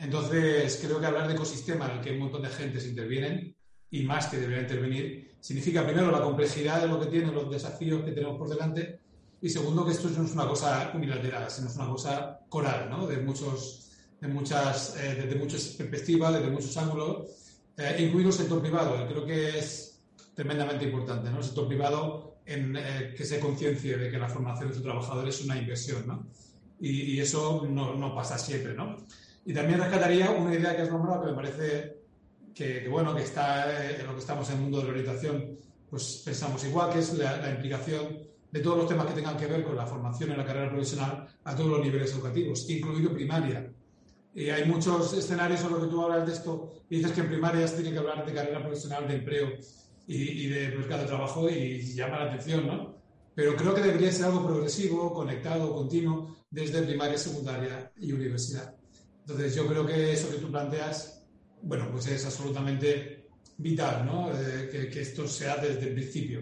Entonces, 0.00 0.80
creo 0.82 0.98
que 0.98 1.06
hablar 1.06 1.28
de 1.28 1.34
ecosistema 1.34 1.86
en 1.86 1.98
el 1.98 2.00
que 2.00 2.12
un 2.12 2.20
montón 2.20 2.42
de 2.42 2.48
gente 2.48 2.80
se 2.80 2.88
intervienen 2.88 3.54
y 3.90 4.02
más 4.02 4.26
que 4.26 4.38
debería 4.38 4.62
intervenir, 4.62 5.34
significa 5.40 5.84
primero 5.84 6.10
la 6.10 6.22
complejidad 6.22 6.80
de 6.80 6.88
lo 6.88 6.98
que 6.98 7.06
tienen 7.06 7.34
los 7.34 7.50
desafíos 7.50 8.02
que 8.02 8.12
tenemos 8.12 8.38
por 8.38 8.48
delante 8.48 9.00
y 9.42 9.48
segundo 9.48 9.84
que 9.84 9.92
esto 9.92 10.08
no 10.10 10.24
es 10.24 10.32
una 10.32 10.46
cosa 10.46 10.92
unilateral, 10.94 11.50
sino 11.50 11.68
es 11.68 11.76
una 11.76 11.88
cosa 11.88 12.40
coral, 12.48 12.90
¿no? 12.90 13.06
De 13.06 13.18
muchos, 13.18 13.90
de 14.20 14.28
muchas, 14.28 14.96
eh, 14.96 15.22
desde 15.22 15.38
muchas 15.38 15.64
perspectivas, 15.78 16.34
desde 16.34 16.50
muchos 16.50 16.76
ángulos, 16.76 17.30
eh, 17.76 17.96
incluido 18.00 18.28
el 18.28 18.34
sector 18.34 18.60
privado. 18.60 19.06
creo 19.06 19.24
que 19.24 19.58
es 19.58 20.00
tremendamente 20.34 20.84
importante, 20.84 21.30
¿no? 21.30 21.38
El 21.38 21.44
sector 21.44 21.68
privado 21.68 22.36
en 22.44 22.76
eh, 22.76 23.14
que 23.16 23.24
se 23.24 23.40
conciencie 23.40 23.96
de 23.96 24.10
que 24.10 24.18
la 24.18 24.28
formación 24.28 24.68
de 24.68 24.74
sus 24.74 24.82
trabajadores 24.82 25.38
es 25.38 25.44
una 25.44 25.56
inversión, 25.56 26.06
¿no? 26.06 26.26
Y, 26.80 27.14
y 27.14 27.20
eso 27.20 27.66
no, 27.68 27.94
no, 27.94 28.14
pasa 28.14 28.38
siempre, 28.38 28.74
¿no? 28.74 28.96
Y 29.44 29.54
también 29.54 29.80
rescataría 29.80 30.30
una 30.30 30.54
idea 30.54 30.76
que 30.76 30.82
has 30.82 30.90
nombrado 30.90 31.22
que 31.22 31.30
me 31.30 31.34
parece 31.34 32.00
que, 32.54 32.88
bueno, 32.88 33.14
que 33.14 33.22
está 33.22 33.70
eh, 33.70 34.00
en 34.00 34.06
lo 34.06 34.14
que 34.14 34.20
estamos 34.20 34.48
en 34.50 34.56
el 34.56 34.62
mundo 34.62 34.78
de 34.78 34.84
la 34.84 34.90
orientación, 34.90 35.58
pues 35.88 36.22
pensamos 36.24 36.64
igual, 36.64 36.92
que 36.92 36.98
es 36.98 37.14
la, 37.14 37.50
implicación 37.50 38.18
de 38.50 38.60
todos 38.60 38.78
los 38.78 38.88
temas 38.88 39.06
que 39.06 39.14
tengan 39.14 39.36
que 39.36 39.46
ver 39.46 39.64
con 39.64 39.76
la 39.76 39.86
formación 39.86 40.32
en 40.32 40.38
la 40.38 40.44
carrera 40.44 40.68
profesional 40.68 41.26
a 41.44 41.56
todos 41.56 41.70
los 41.70 41.80
niveles 41.80 42.12
educativos, 42.12 42.68
incluido 42.68 43.12
primaria. 43.12 43.72
Y 44.34 44.50
hay 44.50 44.64
muchos 44.64 45.12
escenarios 45.14 45.62
en 45.62 45.70
los 45.70 45.84
que 45.84 45.88
tú 45.88 46.02
hablas 46.02 46.26
de 46.26 46.32
esto 46.32 46.70
y 46.88 46.96
dices 46.96 47.12
que 47.12 47.20
en 47.22 47.28
primaria 47.28 47.66
se 47.66 47.76
tiene 47.76 47.92
que 47.92 47.98
hablar 47.98 48.24
de 48.24 48.32
carrera 48.32 48.60
profesional, 48.60 49.08
de 49.08 49.14
empleo 49.16 49.48
y, 50.06 50.16
y 50.16 50.46
de 50.48 50.76
mercado 50.76 51.02
de 51.02 51.08
trabajo 51.08 51.48
y 51.48 51.82
llama 51.94 52.20
la 52.20 52.24
atención, 52.26 52.66
¿no? 52.66 52.94
Pero 53.34 53.56
creo 53.56 53.74
que 53.74 53.80
debería 53.80 54.12
ser 54.12 54.26
algo 54.26 54.46
progresivo, 54.46 55.12
conectado, 55.12 55.72
continuo, 55.74 56.36
desde 56.50 56.82
primaria, 56.82 57.16
secundaria 57.16 57.90
y 57.96 58.12
universidad. 58.12 58.79
Entonces, 59.30 59.54
yo 59.54 59.66
creo 59.68 59.86
que 59.86 60.12
eso 60.12 60.28
que 60.28 60.38
tú 60.38 60.50
planteas, 60.50 61.22
bueno, 61.62 61.88
pues 61.92 62.08
es 62.08 62.26
absolutamente 62.26 63.28
vital, 63.58 64.04
¿no? 64.04 64.28
Eh, 64.32 64.90
que, 64.92 65.00
esto 65.00 65.28
sea 65.28 65.56
desde 65.56 65.88
el 65.88 65.94
principio. 65.94 66.40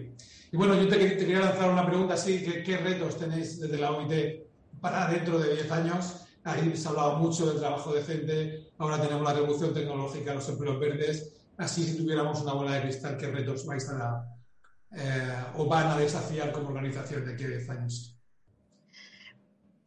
Y 0.51 0.57
bueno, 0.57 0.73
yo 0.73 0.87
te, 0.87 0.97
quería 0.97 1.39
lanzar 1.39 1.69
una 1.69 1.85
pregunta 1.85 2.15
así, 2.15 2.43
¿qué, 2.65 2.77
retos 2.77 3.19
tenéis 3.19 3.59
desde 3.59 3.77
la 3.77 3.91
OIT 3.91 4.43
para 4.81 5.07
dentro 5.07 5.37
de 5.37 5.53
10 5.53 5.71
años? 5.71 6.25
Ahí 6.43 6.75
se 6.75 6.87
ha 6.87 6.91
hablado 6.91 7.17
mucho 7.17 7.45
del 7.45 7.59
trabajo 7.59 7.93
decente, 7.93 8.71
ahora 8.79 8.99
tenemos 8.99 9.23
la 9.23 9.33
revolución 9.33 9.71
tecnológica, 9.71 10.33
los 10.33 10.49
empleos 10.49 10.79
verdes, 10.79 11.33
así 11.57 11.83
si 11.83 11.95
tuviéramos 11.95 12.41
una 12.41 12.53
bola 12.53 12.73
de 12.73 12.81
cristal, 12.81 13.17
¿qué 13.17 13.27
retos 13.27 13.67
vais 13.67 13.87
a 13.89 14.25
eh, 14.95 15.43
o 15.57 15.67
van 15.67 15.91
a 15.91 15.97
desafiar 15.97 16.51
como 16.51 16.69
organización 16.69 17.23
de 17.23 17.33
aquí 17.33 17.43
a 17.43 17.49
10 17.49 17.69
años? 17.69 18.18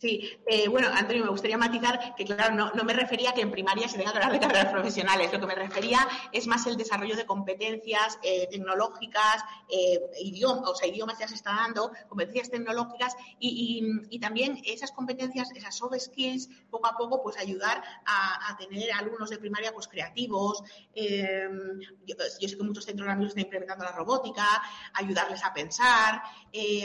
Sí, 0.03 0.37
eh, 0.47 0.67
bueno, 0.67 0.89
Antonio, 0.93 1.23
me 1.23 1.31
gustaría 1.31 1.57
matizar 1.57 2.17
que, 2.17 2.25
claro, 2.25 2.73
no, 2.75 2.83
me 2.83 2.93
refería 2.93 3.31
a 3.31 3.35
que 3.35 3.41
en 3.41 3.53
primaria 3.53 3.87
se 3.87 3.99
tenga 3.99 4.11
que 4.11 4.19
hablar 4.19 4.33
de 4.33 4.41
carreras 4.41 4.73
profesionales. 4.73 5.33
Lo 5.33 5.39
que 5.39 5.47
me 5.47 5.55
refería 5.55 6.09
es 6.33 6.49
más 6.49 6.67
el 6.67 6.77
desarrollo 6.77 7.15
de 7.15 7.25
competencias 7.25 8.19
eh, 8.25 8.49
tecnológicas, 8.51 9.45
eh, 9.69 10.01
idiomas, 10.21 10.69
o 10.69 10.75
sea, 10.75 10.89
idiomas 10.89 11.21
ya 11.21 11.29
se 11.29 11.37
está 11.37 11.53
dando, 11.55 11.93
competencias 12.09 12.51
tecnológicas 12.51 13.15
y, 13.39 14.19
también 14.19 14.61
esas 14.65 14.91
competencias, 14.91 15.53
esas 15.53 15.77
soft 15.77 15.97
skills, 15.97 16.49
poco 16.69 16.89
a 16.89 16.97
poco, 16.97 17.23
pues 17.23 17.37
ayudar 17.39 17.81
a, 18.05 18.57
tener 18.59 18.91
alumnos 18.93 19.31
de 19.31 19.39
primaria 19.39 19.73
pues 19.73 19.87
creativos. 19.87 20.65
Yo, 20.95 22.17
sé 22.29 22.57
que 22.57 22.63
muchos 22.65 22.85
centros 22.85 23.09
ahora 23.09 23.25
están 23.25 23.45
implementando 23.45 23.85
la 23.85 23.93
robótica, 23.93 24.63
ayudarles 24.95 25.45
a 25.45 25.53
pensar, 25.53 26.23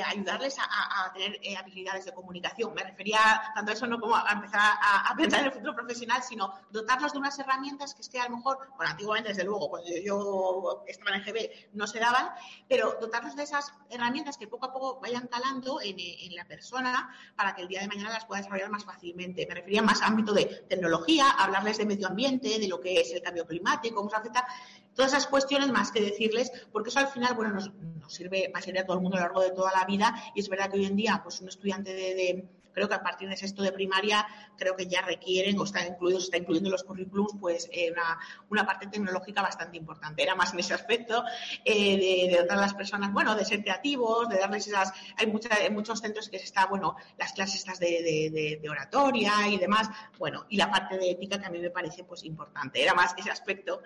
ayudarles 0.05 0.57
a, 0.59 1.05
a 1.05 1.13
tener 1.13 1.39
habilidades 1.57 2.05
de 2.05 2.13
comunicación. 2.13 2.73
Me 2.75 2.83
refería 2.83 3.06
tanto 3.55 3.71
eso 3.71 3.87
no 3.87 3.99
como 3.99 4.15
a 4.15 4.31
empezar 4.31 4.59
a, 4.61 5.13
pensar 5.15 5.41
en 5.41 5.47
el 5.47 5.51
futuro 5.51 5.75
profesional, 5.75 6.21
sino 6.23 6.53
dotarnos 6.71 7.13
de 7.13 7.19
unas 7.19 7.37
herramientas 7.39 7.93
que 7.93 8.01
es 8.01 8.09
que 8.09 8.19
a 8.19 8.27
lo 8.27 8.37
mejor, 8.37 8.69
bueno, 8.75 8.91
antiguamente 8.91 9.29
desde 9.29 9.43
luego, 9.43 9.69
cuando 9.69 9.89
yo 10.03 10.83
estaba 10.87 11.11
en 11.11 11.21
el 11.21 11.23
GB 11.23 11.49
no 11.73 11.87
se 11.87 11.99
daban, 11.99 12.29
pero 12.67 12.97
dotarnos 12.99 13.35
de 13.35 13.43
esas 13.43 13.73
herramientas 13.89 14.37
que 14.37 14.47
poco 14.47 14.65
a 14.65 14.73
poco 14.73 14.99
vayan 14.99 15.27
calando 15.27 15.79
en, 15.81 15.97
la 16.35 16.45
persona 16.45 17.09
para 17.35 17.55
que 17.55 17.63
el 17.63 17.67
día 17.67 17.81
de 17.81 17.87
mañana 17.87 18.09
las 18.09 18.25
pueda 18.25 18.41
desarrollar 18.41 18.69
más 18.69 18.85
fácilmente. 18.85 19.45
Me 19.47 19.55
refería 19.55 19.81
más 19.81 20.01
a 20.01 20.07
ámbito 20.07 20.33
de 20.33 20.45
tecnología, 20.69 21.29
hablarles 21.29 21.77
de 21.77 21.85
medio 21.85 22.07
ambiente, 22.07 22.59
de 22.59 22.67
lo 22.67 22.79
que 22.79 23.01
es 23.01 23.11
el 23.11 23.21
cambio 23.21 23.47
climático, 23.47 23.95
cómo 23.95 24.09
se 24.09 24.17
afecta 24.17 24.45
todas 24.93 25.11
esas 25.11 25.27
cuestiones 25.27 25.71
más 25.71 25.91
que 25.91 26.01
decirles, 26.01 26.51
porque 26.71 26.89
eso 26.89 26.99
al 26.99 27.07
final, 27.07 27.33
bueno, 27.35 27.53
nos, 27.53 27.71
sirve, 28.07 28.51
va 28.53 28.59
a 28.59 28.61
servir 28.61 28.81
a 28.81 28.85
todo 28.85 28.97
el 28.97 29.03
mundo 29.03 29.17
a 29.17 29.21
lo 29.21 29.25
largo 29.27 29.41
de 29.41 29.51
toda 29.51 29.71
la 29.71 29.85
vida 29.85 30.13
y 30.33 30.39
es 30.39 30.49
verdad 30.49 30.71
que 30.71 30.77
hoy 30.77 30.85
en 30.85 30.95
día, 30.95 31.21
pues 31.23 31.39
un 31.41 31.49
estudiante 31.49 31.93
de 31.93 32.47
creo 32.77 32.87
que 32.87 32.93
a 32.93 33.01
partir 33.01 33.27
de 33.27 33.35
sexto 33.35 33.63
de 33.63 33.71
primaria 33.71 34.23
creo 34.55 34.75
que 34.75 34.85
ya 34.85 35.01
requieren 35.01 35.57
o 35.57 35.63
está 35.63 35.83
incluido, 35.83 36.19
está 36.19 36.37
incluyendo 36.37 36.69
en 36.69 36.73
los 36.73 36.83
currículums 36.83 37.33
pues 37.41 37.67
eh, 37.73 37.91
una, 38.51 38.67
parte 38.67 38.85
tecnológica 38.85 39.41
bastante 39.41 39.77
importante. 39.77 40.21
Era 40.21 40.35
más 40.35 40.53
en 40.53 40.59
ese 40.59 40.75
aspecto 40.75 41.23
eh, 41.65 42.29
de, 42.29 42.37
dotar 42.37 42.59
a 42.59 42.61
las 42.61 42.75
personas, 42.75 43.11
bueno, 43.11 43.33
de 43.33 43.45
ser 43.45 43.63
creativos, 43.63 44.29
de 44.29 44.37
darles 44.37 44.67
esas, 44.67 44.93
hay, 45.17 45.25
muchos 45.71 45.99
centros 45.99 46.29
que 46.29 46.37
se 46.37 46.45
está, 46.45 46.67
bueno, 46.67 46.95
las 47.17 47.33
clases 47.33 47.55
estas 47.55 47.79
de, 47.79 48.61
oratoria 48.69 49.47
y 49.47 49.57
demás, 49.57 49.89
bueno, 50.19 50.45
y 50.47 50.57
la 50.57 50.69
parte 50.69 50.99
de 50.99 51.09
ética 51.09 51.39
que 51.39 51.47
a 51.47 51.49
mí 51.49 51.57
me 51.57 51.71
parece 51.71 52.03
pues 52.03 52.23
importante. 52.25 52.83
Era 52.83 52.93
más 52.93 53.15
ese 53.17 53.31
aspecto 53.31 53.81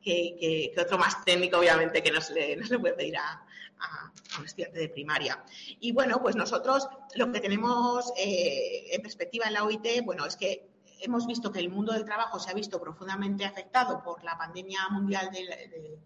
que, 0.00 0.72
otro 0.78 0.96
más 0.96 1.24
técnico, 1.24 1.58
obviamente, 1.58 2.04
que 2.04 2.12
no 2.12 2.20
se 2.20 2.34
le, 2.34 2.56
no 2.56 2.64
se 2.64 2.74
le 2.74 2.78
puede 2.78 2.94
pedir 2.94 3.16
a, 3.16 3.44
a, 3.80 4.12
un 4.38 4.44
estudiante 4.44 4.78
de 4.78 4.88
primaria. 4.88 5.42
Y 5.80 5.92
bueno, 5.92 6.20
pues 6.20 6.36
nosotros 6.36 6.88
lo 7.14 7.32
que 7.32 7.40
tenemos 7.40 8.12
eh, 8.16 8.86
en 8.92 9.02
perspectiva 9.02 9.46
en 9.46 9.54
la 9.54 9.64
OIT, 9.64 10.04
bueno, 10.04 10.26
es 10.26 10.36
que 10.36 10.68
hemos 11.00 11.26
visto 11.26 11.52
que 11.52 11.60
el 11.60 11.70
mundo 11.70 11.92
del 11.92 12.04
trabajo 12.04 12.38
se 12.38 12.50
ha 12.50 12.54
visto 12.54 12.80
profundamente 12.80 13.44
afectado 13.44 14.02
por 14.02 14.22
la 14.24 14.36
pandemia 14.36 14.88
mundial 14.90 15.30
de, 15.30 15.98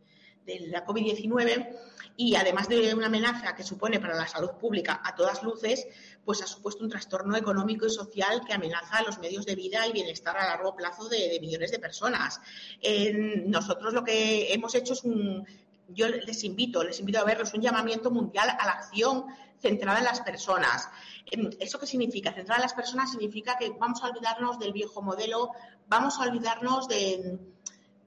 la 0.67 0.85
COVID-19 0.85 1.77
y 2.17 2.35
además 2.35 2.69
de 2.69 2.93
una 2.95 3.07
amenaza 3.07 3.55
que 3.55 3.63
supone 3.63 4.01
para 4.01 4.17
la 4.17 4.27
salud 4.27 4.51
pública 4.61 5.01
a 5.05 5.15
todas 5.15 5.45
luces, 5.45 5.87
pues 6.25 6.43
ha 6.43 6.49
supuesto 6.49 6.83
un 6.83 6.91
trastorno 6.91 7.37
económico 7.37 7.87
y 7.87 7.91
social 7.91 8.43
que 8.45 8.53
amenaza 8.53 9.03
los 9.03 9.21
medios 9.21 9.47
de 9.47 9.55
vida 9.55 9.87
y 9.87 9.93
bienestar 9.93 10.37
a 10.37 10.47
largo 10.47 10.75
plazo 10.75 11.09
de, 11.09 11.39
millones 11.41 11.71
de 11.71 11.79
personas. 11.79 12.41
nosotros 13.45 13.95
lo 13.95 14.03
que 14.03 14.53
hemos 14.53 14.75
hecho 14.75 14.95
es 14.95 15.05
un, 15.05 15.47
yo 15.89 16.09
les 16.09 16.45
invito, 16.45 16.83
les 16.83 16.99
invito 17.01 17.19
a 17.19 17.25
verlos, 17.25 17.53
un 17.55 17.61
llamamiento 17.61 18.11
mundial 18.11 18.49
a 18.51 18.67
la 18.67 18.73
acción 18.73 19.27
centrada 19.61 19.99
en 19.99 20.05
las 20.05 20.21
personas. 20.21 20.89
¿Eso 21.61 21.79
qué 21.79 21.87
significa? 21.87 22.33
Centrada 22.33 22.61
en 22.61 22.63
las 22.63 22.75
personas 22.75 23.11
significa 23.11 23.57
que 23.59 23.71
vamos 23.71 24.03
a 24.03 24.09
olvidarnos 24.09 24.59
del 24.59 24.73
viejo 24.73 25.03
modelo, 25.03 25.51
vamos 25.89 26.19
a 26.19 26.23
olvidarnos 26.23 26.89
de, 26.89 27.39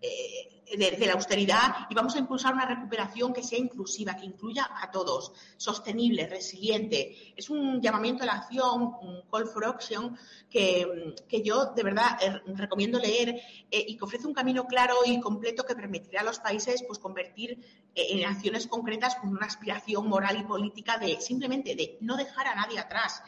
eh, 0.01 0.54
de, 0.77 1.05
la 1.05 1.13
austeridad 1.13 1.87
y 1.89 1.95
vamos 1.95 2.15
a 2.15 2.19
impulsar 2.19 2.53
una 2.53 2.65
recuperación 2.65 3.33
que 3.33 3.43
sea 3.43 3.59
inclusiva, 3.59 4.15
que 4.15 4.25
incluya 4.25 4.69
a 4.81 4.89
todos, 4.91 5.31
sostenible, 5.57 6.27
resiliente. 6.27 7.33
Es 7.35 7.49
un 7.49 7.81
llamamiento 7.81 8.23
a 8.23 8.25
la 8.25 8.33
acción, 8.33 8.95
un 9.01 9.21
call 9.31 9.47
for 9.47 9.65
action 9.65 10.17
que, 10.49 11.21
yo 11.43 11.73
de 11.75 11.83
verdad 11.83 12.17
eh, 12.21 12.41
recomiendo 12.55 12.97
leer 12.97 13.29
eh, 13.69 13.85
y 13.87 13.97
que 13.97 14.03
ofrece 14.03 14.25
un 14.25 14.33
camino 14.33 14.65
claro 14.65 14.95
y 15.05 15.19
completo 15.19 15.63
que 15.63 15.75
permitirá 15.75 16.21
a 16.21 16.23
los 16.23 16.39
países 16.39 16.83
pues, 16.87 16.99
convertir 16.99 17.59
eh, 17.93 18.07
en 18.09 18.25
acciones 18.25 18.67
concretas 18.67 19.15
con 19.15 19.29
una 19.29 19.45
aspiración 19.45 20.07
moral 20.07 20.39
y 20.39 20.43
política 20.43 20.97
de 20.97 21.21
simplemente 21.21 21.75
de 21.75 21.97
no 22.01 22.15
dejar 22.15 22.47
a 22.47 22.55
nadie 22.55 22.79
atrás. 22.79 23.21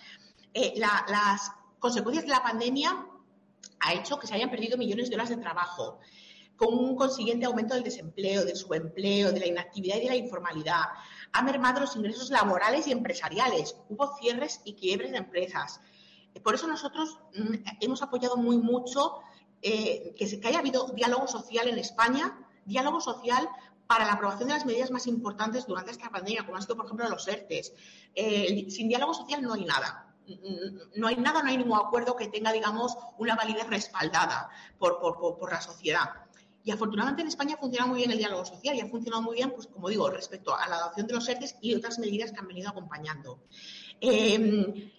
las 0.76 1.52
consecuencias 1.80 2.26
de 2.26 2.32
la 2.32 2.42
pandemia 2.42 3.06
ha 3.80 3.94
hecho 3.94 4.18
que 4.18 4.26
se 4.26 4.34
hayan 4.34 4.50
perdido 4.50 4.78
millones 4.78 5.10
de 5.10 5.16
horas 5.16 5.30
de 5.30 5.38
trabajo 5.38 6.00
con 6.58 6.74
un 6.74 6.96
consiguiente 6.96 7.46
aumento 7.46 7.76
del 7.76 7.84
desempleo, 7.84 8.44
del 8.44 8.56
subempleo, 8.56 9.32
de 9.32 9.40
la 9.40 9.48
inactividad 9.48 9.98
y 9.98 10.02
de 10.02 10.10
la 10.10 10.16
informalidad. 10.16 10.82
Ha 11.32 11.42
mermado 11.44 11.82
los 11.82 11.96
ingresos 11.96 12.32
laborales 12.32 12.88
y 12.88 12.92
empresariales. 12.92 13.78
Hubo 13.90 14.18
cierres 14.18 14.62
y 14.66 14.74
quiebres 14.74 15.12
de 15.12 15.18
empresas. 15.18 15.80
Por 16.44 16.56
eso 16.56 16.68
nosotros 16.68 17.20
mm, 17.36 17.56
hemos 17.82 18.02
apoyado 18.02 18.38
muy 18.38 18.58
mucho 18.58 19.20
eh, 19.62 20.14
que, 20.18 20.28
se, 20.28 20.40
que 20.40 20.48
haya 20.48 20.60
habido 20.60 20.88
diálogo 20.90 21.28
social 21.28 21.68
en 21.68 21.78
España, 21.78 22.38
diálogo 22.66 23.02
social 23.02 23.48
para 23.86 24.06
la 24.06 24.14
aprobación 24.14 24.50
de 24.50 24.56
las 24.56 24.66
medidas 24.66 24.92
más 24.92 25.08
importantes 25.08 25.66
durante 25.66 25.92
esta 25.92 26.10
pandemia, 26.10 26.44
como 26.44 26.58
han 26.58 26.64
sido, 26.64 26.76
por 26.76 26.86
ejemplo, 26.86 27.08
los 27.08 27.28
ERTES. 27.28 27.74
Eh, 28.16 28.66
sin 28.70 28.90
diálogo 28.90 29.14
social 29.14 29.42
no 29.42 29.54
hay 29.54 29.64
nada 29.64 30.08
no 30.96 31.08
hay 31.08 31.16
nada, 31.16 31.42
no 31.42 31.50
hay 31.50 31.58
ningún 31.58 31.78
acuerdo 31.78 32.16
que 32.16 32.28
tenga, 32.28 32.52
digamos, 32.52 32.98
una 33.18 33.36
validez 33.36 33.68
respaldada 33.68 34.50
por, 34.78 35.00
por 35.00 35.52
la 35.52 35.62
sociedad. 35.62 36.10
Y 36.68 36.72
afortunadamente 36.72 37.22
en 37.22 37.30
España 37.30 37.56
funciona 37.56 37.86
muy 37.86 38.00
bien 38.00 38.12
el 38.12 38.18
diálogo 38.18 38.44
social 38.44 38.76
y 38.76 38.82
ha 38.82 38.88
funcionado 38.88 39.24
muy 39.24 39.38
bien, 39.38 39.52
pues 39.52 39.68
como 39.68 39.88
digo, 39.88 40.10
respecto 40.10 40.54
a 40.54 40.68
la 40.68 40.76
adopción 40.76 41.08
de 41.08 41.14
los 41.14 41.30
ERTES 41.30 41.56
y 41.62 41.74
otras 41.74 41.98
medidas 41.98 42.34
que 42.34 42.40
han 42.40 42.48
venido 42.50 42.68
acompañando. 42.70 43.40
Em, 44.02 44.92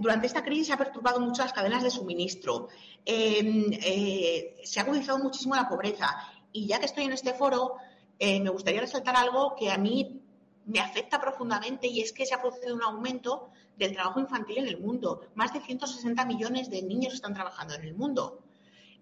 durante 0.00 0.26
esta 0.26 0.42
crisis 0.42 0.66
se 0.66 0.72
han 0.72 0.78
perturbado 0.80 1.20
mucho 1.20 1.42
las 1.42 1.52
cadenas 1.52 1.84
de 1.84 1.90
suministro, 1.90 2.66
em, 3.04 3.70
eh, 3.74 4.56
se 4.64 4.80
ha 4.80 4.82
agudizado 4.82 5.20
muchísimo 5.20 5.54
la 5.54 5.68
pobreza 5.68 6.16
y 6.50 6.66
ya 6.66 6.80
que 6.80 6.86
estoy 6.86 7.04
en 7.04 7.12
este 7.12 7.32
foro, 7.32 7.76
eh, 8.18 8.40
me 8.40 8.50
gustaría 8.50 8.80
resaltar 8.80 9.14
algo 9.14 9.54
que 9.54 9.70
a 9.70 9.78
mí 9.78 10.20
me 10.66 10.80
afecta 10.80 11.20
profundamente 11.20 11.86
y 11.86 12.00
es 12.00 12.12
que 12.12 12.26
se 12.26 12.34
ha 12.34 12.42
producido 12.42 12.74
un 12.74 12.82
aumento 12.82 13.50
del 13.76 13.92
trabajo 13.92 14.18
infantil 14.18 14.58
en 14.58 14.66
el 14.66 14.80
mundo. 14.80 15.28
Más 15.36 15.52
de 15.52 15.60
160 15.60 16.24
millones 16.24 16.70
de 16.70 16.82
niños 16.82 17.14
están 17.14 17.34
trabajando 17.34 17.74
en 17.74 17.82
el 17.82 17.94
mundo. 17.94 18.40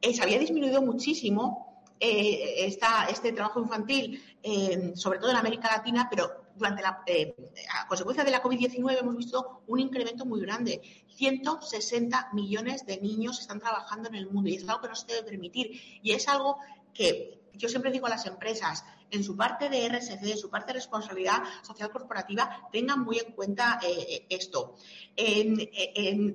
Eh, 0.03 0.13
se 0.13 0.23
había 0.23 0.39
disminuido 0.39 0.83
muchísimo 0.83 1.72
eh, 2.05 2.67
este 2.67 3.31
trabajo 3.31 3.61
infantil, 3.61 4.21
eh, 4.43 4.91
sobre 4.97 5.21
todo 5.21 5.31
en 5.31 5.37
América 5.37 5.71
Latina, 5.71 6.09
pero 6.11 6.49
durante 6.57 6.83
la 6.83 7.05
eh, 7.07 7.33
a 7.81 7.87
consecuencia 7.87 8.25
de 8.25 8.33
la 8.33 8.43
COVID-19 8.43 8.99
hemos 8.99 9.17
visto 9.17 9.63
un 9.69 9.79
incremento 9.79 10.25
muy 10.25 10.41
grande. 10.41 10.83
160 11.15 12.31
millones 12.33 12.85
de 12.87 13.01
niños 13.01 13.39
están 13.39 13.61
trabajando 13.61 14.09
en 14.09 14.17
el 14.17 14.29
mundo 14.29 14.51
y 14.51 14.57
es 14.57 14.69
algo 14.69 14.81
que 14.81 14.89
no 14.89 14.97
se 14.97 15.07
debe 15.07 15.23
permitir. 15.23 15.81
Y 16.03 16.11
es 16.11 16.27
algo 16.27 16.59
que 16.93 17.39
yo 17.53 17.69
siempre 17.69 17.93
digo 17.93 18.09
a 18.09 18.11
las 18.11 18.27
empresas, 18.27 18.85
en 19.13 19.23
su 19.23 19.37
parte 19.37 19.69
de 19.69 19.89
RSC, 19.89 20.25
en 20.25 20.39
su 20.39 20.51
parte 20.51 20.73
de 20.73 20.81
responsabilidad 20.81 21.45
social 21.63 21.93
corporativa, 21.93 22.67
tengan 22.73 22.99
muy 23.01 23.19
en 23.19 23.33
cuenta 23.33 23.79
esto. 24.29 24.75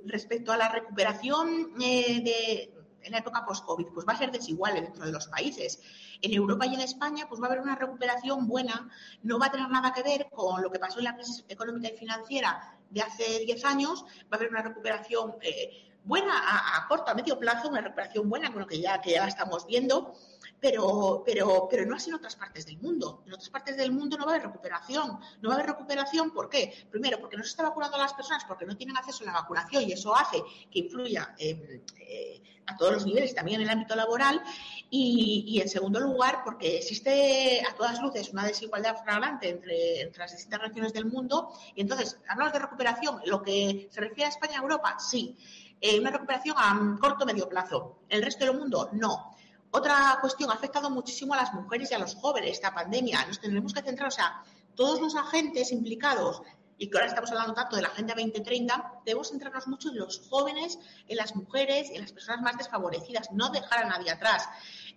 respecto 0.06 0.53
a 0.53 0.57
la 0.57 0.69
recuperación 0.69 1.73
de, 1.77 2.72
en 3.07 3.13
la 3.13 3.19
época 3.19 3.45
post-COVID, 3.45 3.88
pues 3.93 4.05
va 4.07 4.13
a 4.13 4.17
ser 4.17 4.31
desigual 4.31 4.75
dentro 4.75 5.05
de 5.05 5.11
los 5.11 5.27
países. 5.27 5.81
En 6.21 6.34
Europa 6.34 6.65
y 6.65 6.75
en 6.75 6.81
España, 6.81 7.25
pues 7.27 7.41
va 7.41 7.45
a 7.45 7.49
haber 7.49 7.61
una 7.61 7.75
recuperación 7.75 8.47
buena, 8.47 8.89
no 9.23 9.39
va 9.39 9.47
a 9.47 9.51
tener 9.51 9.69
nada 9.69 9.93
que 9.93 10.03
ver 10.03 10.27
con 10.31 10.61
lo 10.61 10.71
que 10.71 10.79
pasó 10.79 10.99
en 10.99 11.05
la 11.05 11.15
crisis 11.15 11.45
económica 11.47 11.89
y 11.93 11.97
financiera 11.97 12.77
de 12.89 13.01
hace 13.01 13.39
10 13.45 13.65
años, 13.65 14.05
va 14.23 14.27
a 14.31 14.35
haber 14.35 14.49
una 14.49 14.61
recuperación 14.61 15.35
eh, 15.41 15.86
buena 16.07 16.34
a, 16.77 16.88
corto, 16.88 17.11
a 17.11 17.13
medio 17.13 17.38
plazo, 17.38 17.69
una 17.69 17.81
recuperación 17.81 18.29
buena, 18.29 18.49
lo 18.49 18.65
que 18.65 18.79
ya, 18.79 19.01
que 19.01 19.11
ya 19.11 19.21
la 19.21 19.27
estamos 19.27 19.67
viendo, 19.67 20.13
pero, 20.59 21.21
pero, 21.25 21.67
pero 21.69 21.85
no 21.85 21.95
así 21.95 22.09
en 22.09 22.15
otras 22.15 22.35
partes 22.35 22.65
del 22.65 22.77
mundo. 22.79 23.23
En 23.27 23.34
otras 23.34 23.49
partes 23.49 23.77
del 23.77 23.91
mundo 23.91 24.17
no 24.17 24.25
va 24.25 24.31
a 24.31 24.35
haber 24.35 24.47
recuperación. 24.47 25.19
No 25.41 25.49
va 25.49 25.55
a 25.55 25.57
haber 25.59 25.71
recuperación, 25.71 26.31
¿por 26.31 26.49
qué? 26.49 26.88
Primero, 26.89 27.19
porque 27.19 27.38
no 27.38 27.43
se 27.43 27.49
está 27.49 27.63
vacunando 27.63 27.97
a 27.97 27.99
las 27.99 28.13
personas, 28.13 28.43
porque 28.45 28.65
no 28.65 28.75
tienen 28.75 28.97
acceso 28.97 29.23
a 29.23 29.27
la 29.27 29.34
vacunación 29.34 29.84
y 29.84 29.91
eso 29.91 30.15
hace 30.15 30.41
que 30.71 30.79
influya 30.79 31.35
eh, 31.38 32.41
a 32.65 32.75
todos 32.75 32.93
los 32.93 33.05
niveles, 33.05 33.34
también 33.34 33.61
en 33.61 33.67
el 33.67 33.73
ámbito 33.73 33.95
laboral. 33.95 34.41
Y, 34.89 35.59
en 35.61 35.69
segundo 35.69 35.99
lugar, 35.99 36.41
porque 36.43 36.77
existe 36.77 37.61
a 37.69 37.75
todas 37.75 38.01
luces 38.01 38.29
una 38.29 38.45
desigualdad 38.45 39.01
flagrante 39.03 39.49
entre, 39.49 40.01
entre 40.01 40.19
las 40.19 40.31
distintas 40.31 40.61
regiones 40.61 40.93
del 40.93 41.05
mundo. 41.05 41.51
Y 41.75 41.81
entonces, 41.81 42.17
hablamos 42.27 42.53
de 42.53 42.59
recuperación, 42.59 43.21
lo 43.25 43.41
que 43.41 43.89
se 43.91 44.01
refiere 44.01 44.25
a 44.25 44.29
España 44.29 44.53
y 44.55 44.61
Europa, 44.61 44.97
sí. 44.99 45.38
Eh, 45.79 45.99
una 45.99 46.11
recuperación 46.11 46.55
a 46.57 46.97
corto 46.99 47.23
o 47.23 47.27
medio 47.27 47.47
plazo. 47.47 47.99
El 48.09 48.23
resto 48.23 48.45
del 48.45 48.57
mundo, 48.57 48.89
no. 48.93 49.35
Otra 49.71 50.17
cuestión, 50.21 50.49
ha 50.49 50.53
afectado 50.53 50.89
muchísimo 50.89 51.33
a 51.33 51.37
las 51.37 51.53
mujeres 51.53 51.91
y 51.91 51.93
a 51.93 51.99
los 51.99 52.15
jóvenes 52.15 52.51
esta 52.51 52.73
pandemia. 52.73 53.25
Nos 53.25 53.39
tendremos 53.39 53.73
que 53.73 53.81
centrar, 53.81 54.07
o 54.07 54.11
sea, 54.11 54.41
todos 54.75 55.01
los 55.01 55.15
agentes 55.15 55.71
implicados 55.71 56.41
y 56.77 56.89
que 56.89 56.97
ahora 56.97 57.09
estamos 57.09 57.31
hablando 57.31 57.53
tanto 57.53 57.75
de 57.75 57.81
la 57.81 57.87
Agenda 57.89 58.13
2030, 58.15 59.01
debemos 59.05 59.29
centrarnos 59.29 59.67
mucho 59.67 59.89
en 59.89 59.97
los 59.97 60.27
jóvenes, 60.29 60.77
en 61.07 61.17
las 61.17 61.35
mujeres, 61.35 61.89
en 61.89 62.01
las 62.01 62.11
personas 62.11 62.41
más 62.41 62.57
desfavorecidas, 62.57 63.31
no 63.31 63.49
dejar 63.49 63.85
a 63.85 63.89
nadie 63.89 64.11
atrás. 64.11 64.47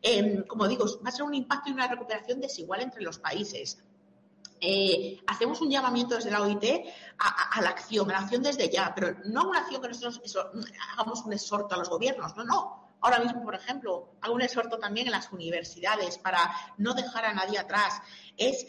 Em, 0.03 0.45
como 0.47 0.69
digo, 0.69 0.85
va 1.05 1.09
a 1.09 1.13
ser 1.13 1.23
un 1.23 1.35
impacto 1.35 1.71
y 1.71 1.73
una 1.73 1.89
recuperación 1.89 2.41
desigual 2.41 2.83
entre 2.83 3.03
los 3.03 3.19
países. 3.19 3.83
Eh, 4.61 5.19
hacemos 5.27 5.61
un 5.63 5.71
llamamiento 5.71 6.17
desde 6.17 6.31
la 6.31 6.43
OIT 6.43 6.65
a, 7.19 7.63
la 7.63 7.71
acción, 7.71 8.11
a 8.11 8.13
la 8.13 8.19
acción 8.21 8.43
desde 8.43 8.69
ya, 8.69 8.93
pero 8.95 9.17
no 9.25 9.49
una 9.49 9.61
acción 9.61 9.81
que 9.81 9.89
nosotros 9.89 10.21
hagamos 10.93 11.25
un 11.25 11.33
exhorto 11.33 11.75
a 11.75 11.79
los 11.79 11.89
gobiernos, 11.89 12.37
no, 12.37 12.45
no. 12.45 12.91
Ahora 13.01 13.21
mismo, 13.21 13.43
por 13.43 13.55
ejemplo, 13.55 14.13
hago 14.21 14.35
un 14.35 14.43
exhorto 14.43 14.79
también 14.79 15.07
en 15.07 15.13
las 15.13 15.33
universidades 15.33 16.19
para 16.19 16.55
no 16.77 16.93
dejar 16.93 17.25
a 17.25 17.33
nadie 17.33 17.59
atrás. 17.59 18.03
Es 18.37 18.67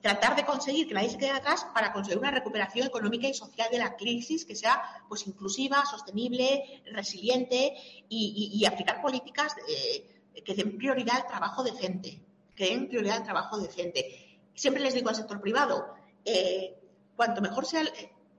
tratar 0.00 0.36
de 0.36 0.44
conseguir 0.44 0.86
que 0.86 0.94
nadie 0.94 1.10
se 1.10 1.18
quede 1.18 1.30
atrás 1.30 1.66
para 1.74 1.92
conseguir 1.92 2.18
una 2.18 2.30
recuperación 2.30 2.86
económica 2.86 3.26
y 3.26 3.34
social 3.34 3.68
de 3.70 3.78
la 3.78 3.96
crisis 3.96 4.44
que 4.44 4.54
sea 4.54 4.80
pues 5.08 5.26
inclusiva, 5.26 5.84
sostenible, 5.86 6.82
resiliente 6.92 7.74
y, 8.08 8.64
aplicar 8.64 9.02
políticas 9.02 9.56
eh, 9.68 10.22
que 10.44 10.54
den 10.54 10.78
prioridad 10.78 11.16
al 11.16 11.26
trabajo 11.26 11.62
decente, 11.62 12.20
que 12.54 12.66
den 12.66 12.88
prioridad 12.88 13.18
al 13.18 13.24
trabajo 13.24 13.58
decente. 13.58 14.31
Siempre 14.54 14.82
les 14.82 14.94
digo 14.94 15.08
al 15.08 15.16
sector 15.16 15.40
privado, 15.40 15.94
eh, 16.24 16.78
cuanto 17.16 17.40
mejor 17.40 17.66
sea 17.66 17.82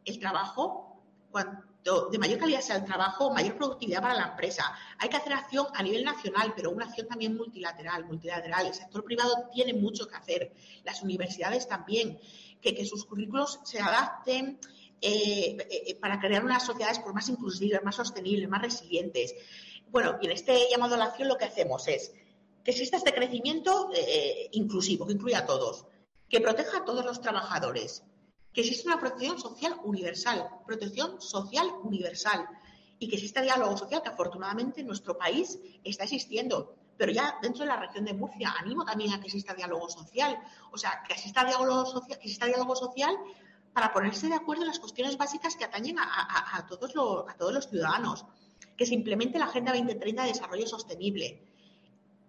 el, 0.06 0.20
trabajo, 0.20 1.02
cuanto 1.32 2.10
de 2.10 2.18
mayor 2.18 2.40
calidad 2.40 2.62
sea 2.62 2.78
el 2.78 2.86
trabajo, 2.86 3.34
mayor 3.34 3.58
productividad 3.58 4.02
para 4.02 4.14
la 4.14 4.28
empresa. 4.28 4.74
Hay 5.00 5.10
que 5.10 5.18
hacer 5.18 5.34
acción 5.34 5.68
a 5.74 5.84
nivel 5.84 6.04
nacional, 6.04 6.54
pero 6.56 6.72
una 6.72 6.86
acción 6.86 7.08
también 7.08 7.36
multilateral, 7.36 8.06
multilateral. 8.06 8.68
El 8.68 8.74
sector 8.74 9.04
privado 9.04 9.50
tiene 9.52 9.74
mucho 9.74 10.08
que 10.08 10.16
hacer, 10.16 10.54
las 10.84 11.02
universidades 11.02 11.68
también, 11.68 12.20
que, 12.62 12.86
sus 12.86 13.06
currículos 13.06 13.60
se 13.64 13.82
adapten 13.82 14.60
eh, 15.02 15.58
eh, 15.70 15.96
para 15.96 16.20
crear 16.20 16.46
unas 16.46 16.66
sociedades 16.66 17.00
pues, 17.00 17.14
más 17.14 17.28
inclusivas, 17.28 17.84
más 17.84 17.96
sostenibles, 17.96 18.48
más 18.48 18.62
resilientes. 18.62 19.36
Bueno, 19.90 20.18
y 20.22 20.28
en 20.28 20.32
este 20.32 20.68
llamado 20.72 20.96
a 20.96 20.98
la 20.98 21.06
acción 21.06 21.28
lo 21.28 21.38
que 21.38 21.46
hacemos 21.46 21.88
es 21.88 22.14
que 22.64 22.72
exista 22.72 22.96
este 22.96 23.14
crecimiento 23.14 23.90
inclusivo, 24.54 25.06
que 25.06 25.12
incluya 25.12 25.40
a 25.40 25.46
todos, 25.46 25.86
que 26.34 26.42
proteja 26.42 26.78
a 26.80 26.84
todos 26.84 27.06
los 27.06 27.22
trabajadores, 27.22 28.04
que 28.54 28.62
existe 28.62 28.88
una 28.88 29.00
protección 29.00 29.40
social 29.40 29.76
universal, 29.84 30.50
protección 30.66 31.22
social 31.22 31.68
universal, 31.84 32.50
y 32.98 33.08
que 33.08 33.18
existe 33.18 33.44
diálogo 33.44 33.78
social 33.78 34.02
que 34.02 34.10
afortunadamente 34.10 34.82
en 34.82 34.88
nuestro 34.88 35.16
país 35.16 35.60
está 35.84 36.06
existiendo. 36.06 36.74
Pero 36.98 37.12
ya 37.12 37.38
dentro 37.40 37.62
de 37.62 37.68
la 37.68 37.80
región 37.80 38.06
de 38.06 38.16
Murcia 38.16 38.52
animo 38.58 38.84
también 38.84 39.14
a 39.14 39.20
que 39.20 39.28
exista 39.28 39.54
diálogo 39.54 39.88
social, 39.90 40.40
o 40.72 40.78
sea, 40.80 41.04
que 41.08 41.14
exista 41.14 41.46
diálogo 41.46 41.86
social, 41.86 42.18
que 42.18 42.26
exista 42.26 42.48
diálogo 42.48 42.76
social 42.76 43.16
para 43.72 43.94
ponerse 43.94 44.28
de 44.28 44.34
acuerdo 44.34 44.64
en 44.64 44.70
las 44.70 44.80
cuestiones 44.80 45.18
básicas 45.18 45.56
que 45.56 45.66
atañen 45.66 45.98
a, 46.00 46.66
todos, 46.68 46.96
los, 46.96 47.30
a 47.30 47.36
todos 47.36 47.54
los 47.54 47.70
ciudadanos, 47.70 48.26
que 48.76 48.88
se 48.88 48.96
implemente 48.96 49.38
la 49.38 49.46
Agenda 49.46 49.72
2030 49.72 50.24
de 50.24 50.30
Desarrollo 50.30 50.66
Sostenible, 50.66 51.53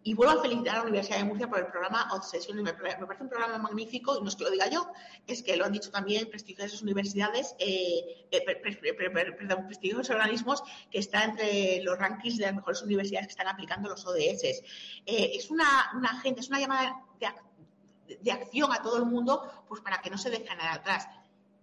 y 0.06 0.12
vuelvo 0.12 0.38
a 0.38 0.42
felicitar 0.42 0.74
a 0.74 0.78
la 0.80 0.84
Universidad 0.84 1.16
de 1.16 1.24
Murcia 1.24 1.48
por 1.48 1.58
el 1.58 1.66
programa 1.66 2.08
Obsession. 2.12 2.62
Me, 2.62 2.74
parece 2.74 3.22
un 3.22 3.28
programa 3.28 3.56
magnífico, 3.56 4.18
y 4.18 4.22
no 4.22 4.28
es 4.28 4.36
que 4.36 4.44
lo 4.44 4.50
diga 4.50 4.68
yo, 4.68 4.92
es 5.26 5.42
que 5.42 5.56
lo 5.56 5.64
han 5.64 5.72
dicho 5.72 5.90
también 5.90 6.28
prestigiosas 6.28 6.82
universidades, 6.82 7.56
eh, 7.58 8.26
eh 8.30 8.44
perdón, 8.44 9.66
prestigiosos 9.66 10.10
organismos 10.10 10.62
que 10.90 10.98
están 10.98 11.30
entre 11.30 11.82
los 11.82 11.98
rankings 11.98 12.36
de 12.36 12.44
las 12.44 12.54
mejores 12.54 12.82
universidades 12.82 13.28
que 13.28 13.30
están 13.30 13.48
aplicando 13.48 13.88
los 13.88 14.04
ODS. 14.06 14.44
Eh, 14.44 14.62
es 15.06 15.50
una, 15.50 15.66
una 15.94 16.10
agenda, 16.10 16.40
es 16.40 16.48
una 16.50 16.60
llamada 16.60 17.02
de, 17.18 18.16
de, 18.20 18.32
acción 18.32 18.72
a 18.74 18.82
todo 18.82 18.98
el 18.98 19.06
mundo 19.06 19.64
pues 19.66 19.80
para 19.80 20.02
que 20.02 20.10
no 20.10 20.18
se 20.18 20.28
dejen 20.28 20.60
atrás. 20.60 21.08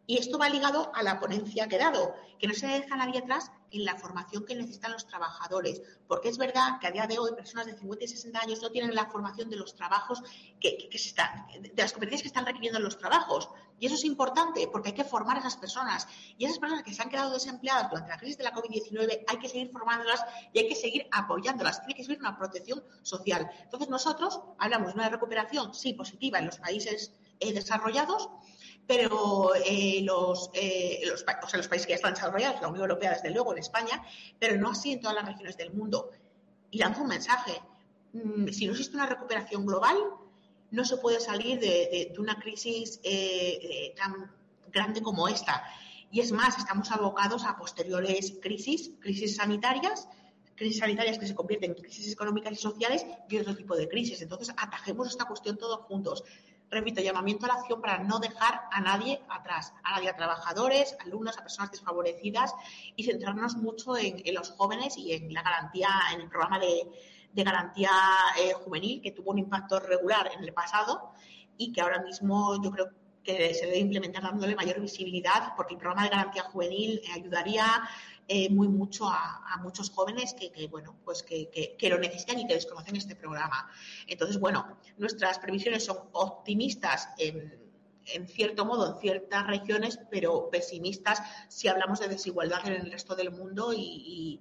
Y 0.07 0.17
esto 0.17 0.39
va 0.39 0.49
ligado 0.49 0.91
a 0.95 1.03
la 1.03 1.19
ponencia 1.19 1.67
que 1.67 1.75
he 1.75 1.79
dado, 1.79 2.15
que 2.39 2.47
no 2.47 2.55
se 2.55 2.65
deja 2.65 2.95
nadie 2.95 3.19
atrás 3.19 3.51
en 3.71 3.85
la 3.85 3.95
formación 3.95 4.45
que 4.45 4.55
necesitan 4.55 4.91
los 4.91 5.07
trabajadores, 5.07 5.81
porque 6.07 6.29
es 6.29 6.37
verdad 6.37 6.79
que 6.79 6.87
a 6.87 6.91
día 6.91 7.07
de 7.07 7.17
hoy 7.17 7.31
personas 7.33 7.65
de 7.65 7.77
50 7.77 8.03
y 8.03 8.07
60 8.07 8.39
años 8.39 8.61
no 8.61 8.69
tienen 8.69 8.93
la 8.93 9.05
formación 9.05 9.49
de 9.49 9.55
los 9.55 9.75
trabajos 9.75 10.21
que, 10.59 10.89
se 10.91 11.09
están, 11.09 11.47
de 11.61 11.73
las 11.81 11.93
competencias 11.93 12.21
que 12.21 12.27
están 12.27 12.45
requiriendo 12.45 12.79
los 12.79 12.97
trabajos. 12.97 13.49
Y 13.79 13.87
eso 13.87 13.95
es 13.95 14.05
importante 14.05 14.67
porque 14.71 14.89
hay 14.89 14.95
que 14.95 15.03
formar 15.03 15.37
a 15.37 15.39
esas 15.39 15.57
personas. 15.57 16.07
Y 16.37 16.45
esas 16.45 16.59
personas 16.59 16.83
que 16.83 16.93
se 16.93 17.01
han 17.01 17.09
quedado 17.09 17.31
desempleadas 17.31 17.89
durante 17.89 18.11
la 18.11 18.17
crisis 18.19 18.37
de 18.37 18.43
la 18.43 18.53
COVID-19 18.53 19.23
hay 19.27 19.37
que 19.39 19.49
seguir 19.49 19.71
formándolas 19.71 20.23
y 20.53 20.59
hay 20.59 20.67
que 20.67 20.75
seguir 20.75 21.07
apoyándolas. 21.11 21.79
Tiene 21.79 21.95
que 21.95 22.03
ser 22.03 22.19
una 22.19 22.37
protección 22.37 22.83
social. 23.01 23.49
Entonces 23.63 23.89
nosotros 23.89 24.41
hablamos 24.59 24.89
de 24.89 24.99
una 24.99 25.09
recuperación, 25.09 25.73
sí, 25.73 25.93
positiva 25.93 26.37
en 26.37 26.45
los 26.45 26.59
países 26.59 27.13
eh, 27.39 27.53
desarrollados, 27.53 28.29
pero 28.87 29.53
eh, 29.55 30.01
los, 30.03 30.49
eh, 30.53 31.01
los, 31.05 31.23
los 31.53 31.67
países 31.67 31.85
que 31.85 31.91
ya 31.91 31.95
están 31.95 32.13
desarrollados, 32.13 32.61
la 32.61 32.67
Unión 32.67 32.83
Europea 32.83 33.11
desde 33.11 33.29
luego, 33.31 33.53
en 33.53 33.59
España, 33.59 34.03
pero 34.39 34.57
no 34.57 34.71
así 34.71 34.93
en 34.93 35.01
todas 35.01 35.15
las 35.15 35.25
regiones 35.25 35.57
del 35.57 35.71
mundo. 35.71 36.11
Y 36.71 36.77
lanzo 36.77 37.01
un 37.01 37.07
mensaje. 37.07 37.61
Mm, 38.13 38.49
si 38.49 38.65
no 38.65 38.71
existe 38.73 38.95
una 38.95 39.05
recuperación 39.05 39.65
global, 39.65 39.97
no 40.71 40.85
se 40.85 40.97
puede 40.97 41.19
salir 41.19 41.59
de, 41.59 42.13
una 42.17 42.39
crisis 42.39 42.99
eh, 43.03 43.93
tan 43.97 44.31
grande 44.71 45.01
como 45.01 45.27
esta. 45.27 45.63
Y 46.11 46.19
es 46.19 46.31
más, 46.31 46.57
estamos 46.57 46.91
abocados 46.91 47.45
a 47.45 47.57
posteriores 47.57 48.33
crisis, 48.41 48.91
crisis 48.99 49.37
sanitarias, 49.37 50.07
crisis 50.55 50.79
sanitarias 50.79 51.17
que 51.17 51.27
se 51.27 51.35
convierten 51.35 51.71
en 51.71 51.81
crisis 51.81 52.11
económicas 52.11 52.53
y 52.53 52.55
sociales 52.55 53.05
y 53.29 53.37
otro 53.37 53.55
tipo 53.55 53.75
de 53.75 53.87
crisis. 53.87 54.21
Entonces, 54.21 54.53
atajemos 54.57 55.07
esta 55.07 55.25
cuestión 55.25 55.57
todos 55.57 55.85
juntos 55.85 56.23
repito, 56.71 57.01
llamamiento 57.01 57.45
a 57.45 57.49
la 57.49 57.53
acción 57.55 57.81
para 57.81 57.99
no 57.99 58.19
dejar 58.19 58.61
a 58.71 58.79
nadie 58.79 59.21
atrás, 59.29 59.73
a 59.83 59.95
nadie, 59.95 60.09
a 60.09 60.15
trabajadores, 60.15 60.95
alumnos, 61.01 61.37
a 61.37 61.41
personas 61.41 61.71
desfavorecidas 61.71 62.55
y 62.95 63.03
centrarnos 63.03 63.57
mucho 63.57 63.97
en, 63.97 64.21
los 64.33 64.51
jóvenes 64.51 64.97
y 64.97 65.13
en 65.13 65.33
la 65.33 65.43
garantía, 65.43 65.89
en 66.13 66.21
el 66.21 66.29
programa 66.29 66.59
de, 66.59 66.87
garantía 67.33 67.91
eh, 68.39 68.53
juvenil 68.53 69.01
que 69.01 69.11
tuvo 69.11 69.31
un 69.31 69.39
impacto 69.39 69.79
regular 69.79 70.29
en 70.35 70.43
el 70.43 70.53
pasado 70.53 71.11
y 71.57 71.71
que 71.71 71.81
ahora 71.81 72.01
mismo 72.01 72.61
yo 72.61 72.71
creo 72.71 72.89
que 73.23 73.53
se 73.53 73.67
debe 73.67 73.79
implementar 73.79 74.23
dándole 74.23 74.55
mayor 74.55 74.81
visibilidad 74.81 75.53
porque 75.55 75.75
el 75.75 75.79
programa 75.79 76.03
de 76.03 76.09
garantía 76.09 76.43
juvenil 76.43 77.01
ayudaría 77.13 77.65
eh, 78.27 78.49
muy 78.49 78.67
mucho 78.67 79.07
a, 79.07 79.57
muchos 79.61 79.89
jóvenes 79.89 80.33
que, 80.33 80.67
bueno, 80.67 80.95
pues 81.03 81.23
que, 81.23 81.77
lo 81.89 81.97
necesitan 81.97 82.39
y 82.39 82.47
que 82.47 82.55
desconocen 82.55 82.95
este 82.95 83.15
programa. 83.15 83.69
Entonces, 84.07 84.39
bueno, 84.39 84.77
nuestras 84.97 85.39
previsiones 85.39 85.85
son 85.85 85.97
optimistas 86.13 87.09
en, 87.17 87.59
cierto 88.27 88.65
modo 88.65 88.95
en 88.95 89.01
ciertas 89.01 89.45
regiones, 89.47 89.99
pero 90.09 90.49
pesimistas 90.49 91.21
si 91.49 91.67
hablamos 91.67 91.99
de 91.99 92.07
desigualdad 92.07 92.65
en 92.65 92.73
el 92.73 92.91
resto 92.91 93.15
del 93.15 93.31
mundo 93.31 93.73
y, 93.73 94.39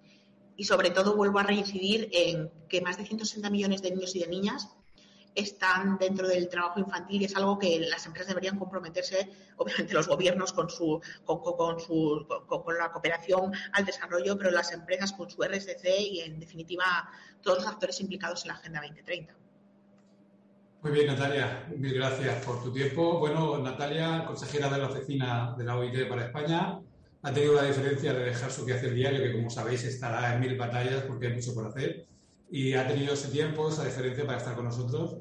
y 0.56 0.64
sobre 0.64 0.90
todo 0.90 1.16
vuelvo 1.16 1.38
a 1.38 1.42
reincidir 1.42 2.08
en 2.12 2.50
que 2.68 2.80
más 2.80 2.96
de 2.96 3.06
160 3.06 3.50
millones 3.50 3.82
de 3.82 3.90
niños 3.90 4.14
y 4.16 4.20
de 4.20 4.28
niñas 4.28 4.68
están 5.34 5.98
dentro 5.98 6.28
del 6.28 6.48
trabajo 6.48 6.80
infantil 6.80 7.22
y 7.22 7.24
es 7.24 7.36
algo 7.36 7.58
que 7.58 7.80
las 7.80 8.04
empresas 8.06 8.28
deberían 8.28 8.58
comprometerse, 8.58 9.30
obviamente 9.56 9.94
los 9.94 10.08
gobiernos 10.08 10.52
con 10.52 10.68
su 10.68 11.00
con, 11.24 11.40
con, 11.40 11.80
su, 11.80 12.26
con, 12.46 12.78
la 12.78 12.90
cooperación 12.90 13.52
al 13.72 13.84
desarrollo, 13.84 14.36
pero 14.36 14.50
las 14.50 14.72
empresas 14.72 15.12
con 15.12 15.30
su 15.30 15.42
RSC 15.42 15.84
y 16.00 16.20
en 16.20 16.40
definitiva 16.40 17.08
todos 17.42 17.58
los 17.58 17.66
actores 17.66 18.00
implicados 18.00 18.44
en 18.44 18.48
la 18.48 18.54
Agenda 18.54 18.80
2030. 18.80 19.34
Muy 20.82 20.92
bien, 20.92 21.08
Natalia, 21.08 21.66
mil 21.76 21.92
gracias 21.92 22.42
por 22.44 22.62
tu 22.62 22.72
tiempo. 22.72 23.18
Bueno, 23.18 23.58
Natalia, 23.58 24.24
consejera 24.26 24.70
de 24.70 24.78
la 24.78 24.86
oficina 24.86 25.54
de 25.56 25.64
la 25.64 25.76
OIT 25.76 26.08
para 26.08 26.24
España, 26.24 26.80
ha 27.22 27.32
tenido 27.32 27.54
la 27.54 27.64
diferencia 27.64 28.14
de 28.14 28.24
dejar 28.24 28.50
su 28.50 28.64
quehacer 28.64 28.94
diario, 28.94 29.22
que 29.22 29.32
como 29.32 29.50
sabéis 29.50 29.84
estará 29.84 30.32
en 30.32 30.40
mil 30.40 30.56
batallas 30.56 31.02
porque 31.02 31.26
hay 31.26 31.34
mucho 31.34 31.54
por 31.54 31.66
hacer 31.66 32.06
y 32.50 32.74
ha 32.74 32.86
tenido 32.86 33.14
ese 33.14 33.28
tiempo, 33.28 33.68
esa 33.68 33.84
diferencia 33.84 34.26
para 34.26 34.38
estar 34.38 34.54
con 34.54 34.64
nosotros. 34.64 35.16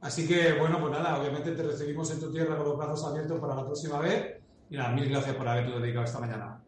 Así 0.00 0.28
que, 0.28 0.52
bueno, 0.52 0.78
pues 0.80 0.92
nada, 0.92 1.18
obviamente 1.18 1.52
te 1.52 1.62
recibimos 1.62 2.10
en 2.10 2.20
tu 2.20 2.30
tierra 2.30 2.56
con 2.56 2.68
los 2.68 2.76
brazos 2.76 3.04
abiertos 3.04 3.40
para 3.40 3.54
la 3.54 3.64
próxima 3.64 4.00
vez. 4.00 4.36
Y 4.68 4.76
nada, 4.76 4.90
mil 4.90 5.08
gracias 5.08 5.34
por 5.34 5.48
haberte 5.48 5.78
dedicado 5.78 6.04
esta 6.04 6.20
mañana. 6.20 6.60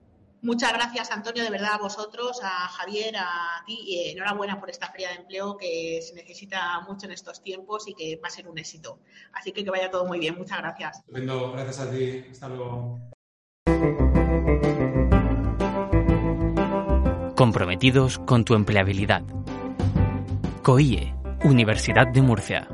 Muchas 0.43 0.73
gracias, 0.73 1.11
Antonio, 1.11 1.43
de 1.43 1.51
verdad 1.51 1.75
a 1.75 1.79
vosotros, 1.79 2.41
a 2.43 2.69
Javier, 2.69 3.17
a 3.19 3.65
ti. 3.67 3.79
Y 3.87 4.11
enhorabuena 4.11 4.61
por 4.61 4.71
esta 4.71 4.87
feria 4.87 5.09
de 5.09 5.17
empleo 5.17 5.57
que 5.57 6.01
se 6.03 6.15
necesita 6.15 6.81
mucho 6.89 7.07
en 7.07 7.13
estos 7.13 7.43
tiempos 7.43 7.89
y 7.89 7.95
que 7.95 8.17
va 8.23 8.29
a 8.29 8.31
ser 8.31 8.49
un 8.49 8.57
éxito. 8.59 9.01
Así 9.33 9.53
que 9.53 9.65
que 9.65 9.71
vaya 9.71 9.91
todo 9.91 10.07
muy 10.07 10.19
bien. 10.19 10.37
Muchas 10.37 10.59
gracias. 10.59 10.99
Estupendo, 10.99 11.53
gracias 11.53 11.81
a 11.81 11.91
ti. 11.91 12.25
Hasta 12.31 12.49
luego. 12.49 13.01
Comprometidos 17.35 18.19
con 18.21 18.45
tu 18.45 18.55
empleabilidad. 18.55 19.23
COIE, 20.67 21.15
Universidad 21.45 22.09
de 22.09 22.21
Murcia. 22.21 22.67